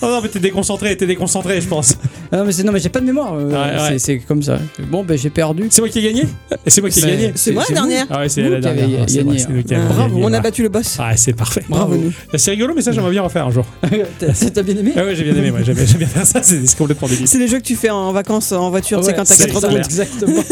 Oh 0.00 0.06
non, 0.06 0.20
mais 0.22 0.28
t'es 0.28 0.38
déconcentré, 0.40 0.96
t'es 0.96 1.06
déconcentré, 1.06 1.60
je 1.60 1.66
pense. 1.68 1.96
Ah 2.30 2.38
non 2.38 2.44
mais 2.44 2.52
c'est 2.52 2.62
non 2.64 2.72
mais 2.72 2.80
j'ai 2.80 2.88
pas 2.88 3.00
de 3.00 3.04
mémoire. 3.06 3.34
euh, 3.34 3.48
Ouais, 3.48 3.54
ouais. 3.54 3.88
c'est- 3.90 3.98
C'est 3.98 4.18
comme 4.18 4.42
ça. 4.42 4.58
Bon 4.90 5.04
ben 5.04 5.16
j'ai 5.18 5.30
perdu. 5.30 5.66
C'est 5.70 5.80
moi 5.80 5.88
qui 5.88 5.98
ai 5.98 6.02
gagné 6.02 6.24
c'est 6.66 6.80
moi 6.80 6.90
qui 6.90 6.98
ai 7.00 7.02
gagné 7.02 7.32
C'est 7.34 7.52
moi 7.52 7.64
la 7.68 7.74
dernière 7.74 8.06
Ah 8.10 8.20
ouais, 8.20 8.28
c'est 8.28 8.42
la 8.42 8.56
qui 8.56 8.60
dernière. 8.62 8.88
Ah, 9.02 9.04
c'est 9.06 9.22
moi, 9.24 9.34
gagné, 9.34 9.38
c'est 9.46 9.52
nous 9.52 9.62
qui 9.62 9.74
avons 9.74 9.88
Ah, 9.90 10.08
gagné, 10.08 10.24
On 10.24 10.32
a 10.32 10.40
battu 10.40 10.62
le 10.62 10.68
boss. 10.68 10.96
Ah, 10.98 11.16
c'est 11.16 11.32
parfait. 11.34 11.62
Bravo 11.68 11.94
nous. 11.96 12.12
C'est 12.36 12.50
rigolo, 12.52 12.72
mais 12.74 12.82
ça, 12.82 12.92
j'aimerais 12.92 13.10
bien 13.10 13.22
refaire 13.22 13.46
un 13.46 13.50
jour. 13.50 13.66
T'as 14.18 14.26
t'as 14.50 14.62
bien 14.62 14.76
aimé 14.76 14.92
Ah 14.96 15.04
ouais, 15.04 15.14
j'ai 15.14 15.24
bien 15.24 15.34
aimé, 15.36 15.50
ouais, 15.50 15.62
j'aime 15.64 15.76
j'aime 15.76 15.98
bien 15.98 16.06
faire 16.08 16.26
ça, 16.26 16.42
c'est 16.42 16.64
c'est 16.66 16.76
complètement 16.78 17.08
débile. 17.08 17.28
C'est 17.28 17.38
les 17.38 17.48
jeux 17.48 17.58
que 17.58 17.64
tu 17.64 17.76
fais 17.76 17.90
en 17.90 18.12
vacances 18.12 18.52
en 18.52 18.70
voiture, 18.70 19.00
tu 19.00 19.06
sais, 19.06 19.12
quand 19.14 19.24
t'as 19.24 19.34
c'est 19.34 19.46
4 19.46 19.54
heures 19.56 19.60
ça, 19.62 19.68
de 19.68 19.74
route. 19.74 19.84
Exactement. 19.84 20.42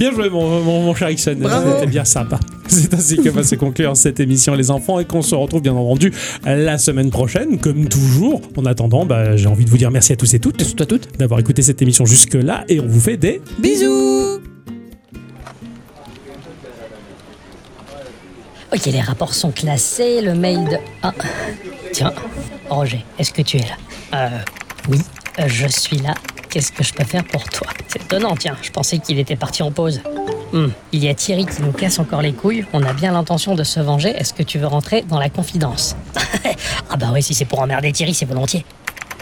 Bien 0.00 0.12
joué, 0.12 0.30
mon, 0.30 0.62
mon, 0.62 0.80
mon 0.80 0.94
cher 0.94 1.10
Ixon. 1.10 1.36
C'était 1.38 1.86
bien 1.86 2.06
sympa. 2.06 2.40
C'est 2.68 2.94
ainsi 2.94 3.18
que 3.18 3.28
va 3.28 3.42
se 3.42 3.54
conclure 3.54 3.94
cette 3.98 4.18
émission, 4.18 4.54
les 4.54 4.70
enfants, 4.70 4.98
et 4.98 5.04
qu'on 5.04 5.20
se 5.20 5.34
retrouve 5.34 5.60
bien 5.60 5.74
entendu 5.74 6.10
la 6.46 6.78
semaine 6.78 7.10
prochaine, 7.10 7.58
comme 7.58 7.86
toujours. 7.86 8.40
En 8.56 8.64
attendant, 8.64 9.04
bah, 9.04 9.36
j'ai 9.36 9.46
envie 9.46 9.66
de 9.66 9.70
vous 9.70 9.76
dire 9.76 9.90
merci 9.90 10.14
à 10.14 10.16
tous 10.16 10.32
et 10.32 10.38
toutes 10.38 10.64
d'avoir 11.18 11.38
écouté 11.38 11.60
cette 11.60 11.82
émission 11.82 12.06
jusque-là, 12.06 12.64
et 12.70 12.80
on 12.80 12.86
vous 12.86 13.00
fait 13.00 13.18
des 13.18 13.42
Bisous 13.58 14.40
Ok, 18.72 18.86
les 18.86 19.02
rapports 19.02 19.34
sont 19.34 19.50
classés, 19.50 20.22
le 20.22 20.32
mail 20.32 20.64
de... 20.64 20.76
Ah, 21.02 21.12
tiens, 21.92 22.14
Roger, 22.70 23.04
est-ce 23.18 23.34
que 23.34 23.42
tu 23.42 23.58
es 23.58 23.60
là? 23.60 23.76
Euh, 24.14 24.38
oui, 24.88 24.98
je 25.46 25.66
suis 25.66 25.98
là. 25.98 26.14
Qu'est-ce 26.50 26.72
que 26.72 26.82
je 26.82 26.92
peux 26.92 27.04
faire 27.04 27.24
pour 27.24 27.44
toi? 27.44 27.68
C'est 27.86 28.02
étonnant, 28.02 28.34
tiens, 28.36 28.56
je 28.60 28.70
pensais 28.70 28.98
qu'il 28.98 29.20
était 29.20 29.36
parti 29.36 29.62
en 29.62 29.70
pause. 29.70 30.00
Hmm, 30.52 30.68
il 30.90 31.04
y 31.04 31.08
a 31.08 31.14
Thierry 31.14 31.46
qui 31.46 31.62
nous 31.62 31.70
casse 31.70 32.00
encore 32.00 32.22
les 32.22 32.32
couilles, 32.32 32.66
on 32.72 32.82
a 32.82 32.92
bien 32.92 33.12
l'intention 33.12 33.54
de 33.54 33.62
se 33.62 33.78
venger, 33.78 34.10
est-ce 34.10 34.34
que 34.34 34.42
tu 34.42 34.58
veux 34.58 34.66
rentrer 34.66 35.02
dans 35.02 35.18
la 35.18 35.28
confidence? 35.28 35.96
Ah 36.92 36.96
bah 36.96 37.10
oui, 37.12 37.22
si 37.22 37.34
c'est 37.34 37.44
pour 37.44 37.60
emmerder 37.60 37.92
Thierry, 37.92 38.12
c'est 38.12 38.24
volontiers. 38.24 38.64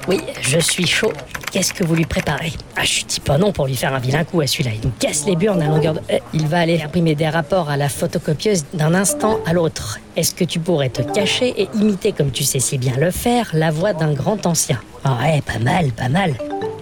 Oui, 0.09 0.22
je 0.40 0.59
suis 0.59 0.86
chaud. 0.86 1.12
Qu'est-ce 1.52 1.74
que 1.74 1.84
vous 1.84 1.94
lui 1.94 2.06
préparez? 2.06 2.55
Ah, 2.76 2.84
je 2.84 3.05
dis 3.05 3.20
pas 3.20 3.36
non 3.36 3.52
pour 3.52 3.66
lui 3.66 3.76
faire 3.76 3.92
un 3.92 3.98
vilain 3.98 4.24
coup 4.24 4.40
à 4.40 4.46
celui-là. 4.46 4.70
Il 4.74 4.86
nous 4.86 4.92
casse 4.98 5.26
les 5.26 5.36
burnes 5.36 5.60
à 5.60 5.66
longueur 5.66 5.92
de... 5.94 6.00
Eh, 6.09 6.22
il 6.32 6.46
va 6.46 6.60
aller 6.60 6.80
imprimer 6.80 7.14
des 7.14 7.28
rapports 7.28 7.68
à 7.68 7.76
la 7.76 7.90
photocopieuse 7.90 8.64
d'un 8.72 8.94
instant 8.94 9.38
à 9.44 9.52
l'autre. 9.52 9.98
Est-ce 10.16 10.34
que 10.34 10.44
tu 10.44 10.60
pourrais 10.60 10.88
te 10.88 11.02
cacher 11.02 11.52
et 11.60 11.68
imiter, 11.74 12.12
comme 12.12 12.30
tu 12.30 12.42
sais 12.44 12.59
si 12.59 12.78
bien 12.78 12.96
le 12.96 13.10
faire, 13.10 13.50
la 13.52 13.70
voix 13.70 13.92
d'un 13.92 14.14
grand 14.14 14.46
ancien? 14.46 14.80
Ah 15.05 15.18
ouais, 15.20 15.42
pas 15.42 15.59
mal, 15.59 15.92
pas 15.92 16.09
mal. 16.09 16.34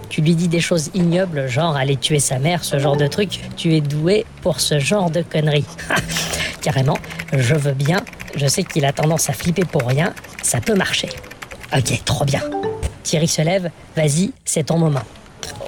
Tu 0.09 0.21
lui 0.21 0.35
dis 0.35 0.47
des 0.47 0.59
choses 0.61 0.89
ignobles, 0.93 1.47
genre 1.47 1.75
aller 1.75 1.97
tuer 1.97 2.19
sa 2.19 2.39
mère, 2.39 2.63
ce 2.63 2.79
genre 2.79 2.97
de 2.97 3.07
truc. 3.07 3.39
Tu 3.55 3.75
es 3.75 3.81
doué 3.81 4.25
pour 4.41 4.59
ce 4.59 4.79
genre 4.79 5.09
de 5.09 5.21
conneries. 5.21 5.65
Carrément, 6.61 6.97
je 7.33 7.55
veux 7.55 7.73
bien. 7.73 8.01
Je 8.35 8.47
sais 8.47 8.63
qu'il 8.63 8.85
a 8.85 8.93
tendance 8.93 9.29
à 9.29 9.33
flipper 9.33 9.65
pour 9.65 9.83
rien. 9.87 10.13
Ça 10.41 10.59
peut 10.61 10.75
marcher. 10.75 11.09
Ok, 11.75 12.01
trop 12.05 12.25
bien. 12.25 12.41
Thierry 13.03 13.27
se 13.27 13.41
lève. 13.41 13.69
Vas-y, 13.95 14.31
c'est 14.45 14.63
ton 14.67 14.77
moment. 14.77 15.03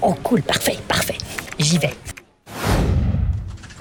Oh, 0.01 0.15
cool, 0.23 0.41
parfait, 0.41 0.77
parfait. 0.87 1.17
J'y 1.57 1.77
vais. 1.77 1.93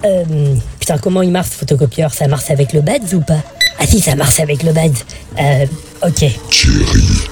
Euh, 0.05 0.55
putain, 0.79 0.99
comment 0.99 1.23
il 1.23 1.31
marche 1.31 1.51
ce 1.51 1.55
photocopieur? 1.57 2.13
Ça 2.13 2.29
marche 2.29 2.51
avec 2.51 2.73
le 2.73 2.81
badge 2.81 3.13
ou 3.15 3.21
pas? 3.21 3.43
Ah 3.79 3.87
si, 3.87 4.01
ça 4.01 4.15
marche 4.17 4.41
avec 4.41 4.63
le 4.63 4.73
badge. 4.73 4.99
Euh, 5.41 5.67
ok. 6.07 6.25
Thierry, 6.51 6.85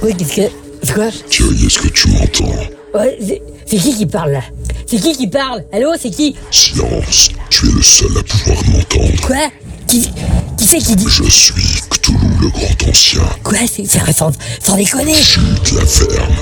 Oui, 0.02 0.14
qu'est-ce 0.16 0.36
que... 0.36 0.92
Quoi? 0.94 1.10
Thierry, 1.28 1.66
est-ce 1.66 1.78
que 1.80 1.88
tu 1.88 2.08
m'entends? 2.08 2.52
Ouais, 2.96 3.18
c'est- 3.20 3.42
qui 3.78 3.94
qui 3.94 4.06
parle 4.06 4.32
là? 4.32 4.42
C'est 4.86 4.96
qui 4.98 5.14
qui 5.16 5.26
parle? 5.26 5.64
Allô, 5.72 5.90
c'est 6.00 6.10
qui? 6.10 6.34
Silence, 6.50 7.30
tu 7.50 7.66
es 7.68 7.72
le 7.72 7.82
seul 7.82 8.08
à 8.18 8.22
pouvoir 8.22 8.64
m'entendre. 8.68 9.20
Quoi? 9.26 9.50
Qui, 9.86 10.10
qui 10.56 10.64
c'est 10.66 10.78
qui 10.78 10.96
dit? 10.96 11.04
Je 11.08 11.24
suis 11.24 11.80
Cthulhu 11.90 12.18
le 12.40 12.48
grand 12.48 12.88
ancien. 12.90 13.20
Quoi? 13.42 13.58
C'est 13.70 13.84
sans, 14.12 14.32
sans 14.62 14.76
déconner 14.76 15.14
Chut, 15.14 15.40
la 15.74 15.84
ferme. 15.84 16.34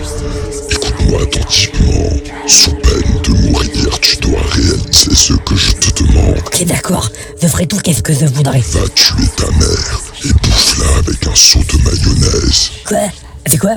Écoute-moi 0.70 1.22
attentivement. 1.22 2.10
Sous 2.47 2.70
peine 2.72 3.20
de 3.24 3.31
mourir, 3.48 3.98
tu 4.01 4.16
dois 4.18 4.40
réaliser 4.52 5.14
ce 5.14 5.32
que 5.32 5.56
je 5.56 5.72
te 5.72 6.02
demande. 6.05 6.39
Ok, 6.47 6.64
d'accord. 6.66 7.10
Je 7.43 7.48
ferai 7.48 7.66
tout 7.66 7.78
qu'est-ce 7.78 8.02
que 8.02 8.12
je 8.12 8.26
voudrais. 8.26 8.60
Va 8.60 8.89
tuer 8.94 9.26
ta 9.36 9.51
mère 9.52 10.01
et 10.24 10.28
bouffe-la 10.32 10.98
avec 10.98 11.26
un 11.26 11.35
seau 11.35 11.59
de 11.60 11.82
mayonnaise. 11.82 12.70
Quoi? 12.86 12.98
C'est 13.47 13.59
quoi? 13.59 13.76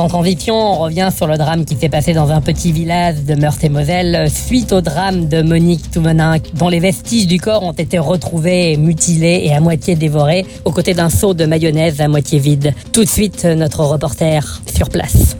Sans 0.00 0.08
transition, 0.08 0.54
on 0.54 0.78
revient 0.78 1.10
sur 1.14 1.26
le 1.26 1.36
drame 1.36 1.66
qui 1.66 1.76
s'est 1.76 1.90
passé 1.90 2.14
dans 2.14 2.30
un 2.30 2.40
petit 2.40 2.72
village 2.72 3.16
de 3.16 3.34
Meurthe-et-Moselle 3.34 4.30
suite 4.30 4.72
au 4.72 4.80
drame 4.80 5.28
de 5.28 5.42
Monique 5.42 5.90
Touvenin, 5.90 6.36
dont 6.54 6.70
les 6.70 6.80
vestiges 6.80 7.26
du 7.26 7.38
corps 7.38 7.62
ont 7.62 7.72
été 7.72 7.98
retrouvés, 7.98 8.78
mutilés 8.78 9.42
et 9.44 9.52
à 9.52 9.60
moitié 9.60 9.96
dévorés, 9.96 10.46
aux 10.64 10.72
côtés 10.72 10.94
d'un 10.94 11.10
seau 11.10 11.34
de 11.34 11.44
mayonnaise 11.44 12.00
à 12.00 12.08
moitié 12.08 12.38
vide. 12.38 12.72
Tout 12.94 13.04
de 13.04 13.10
suite, 13.10 13.44
notre 13.44 13.84
reporter 13.84 14.62
sur 14.74 14.88
place. 14.88 15.36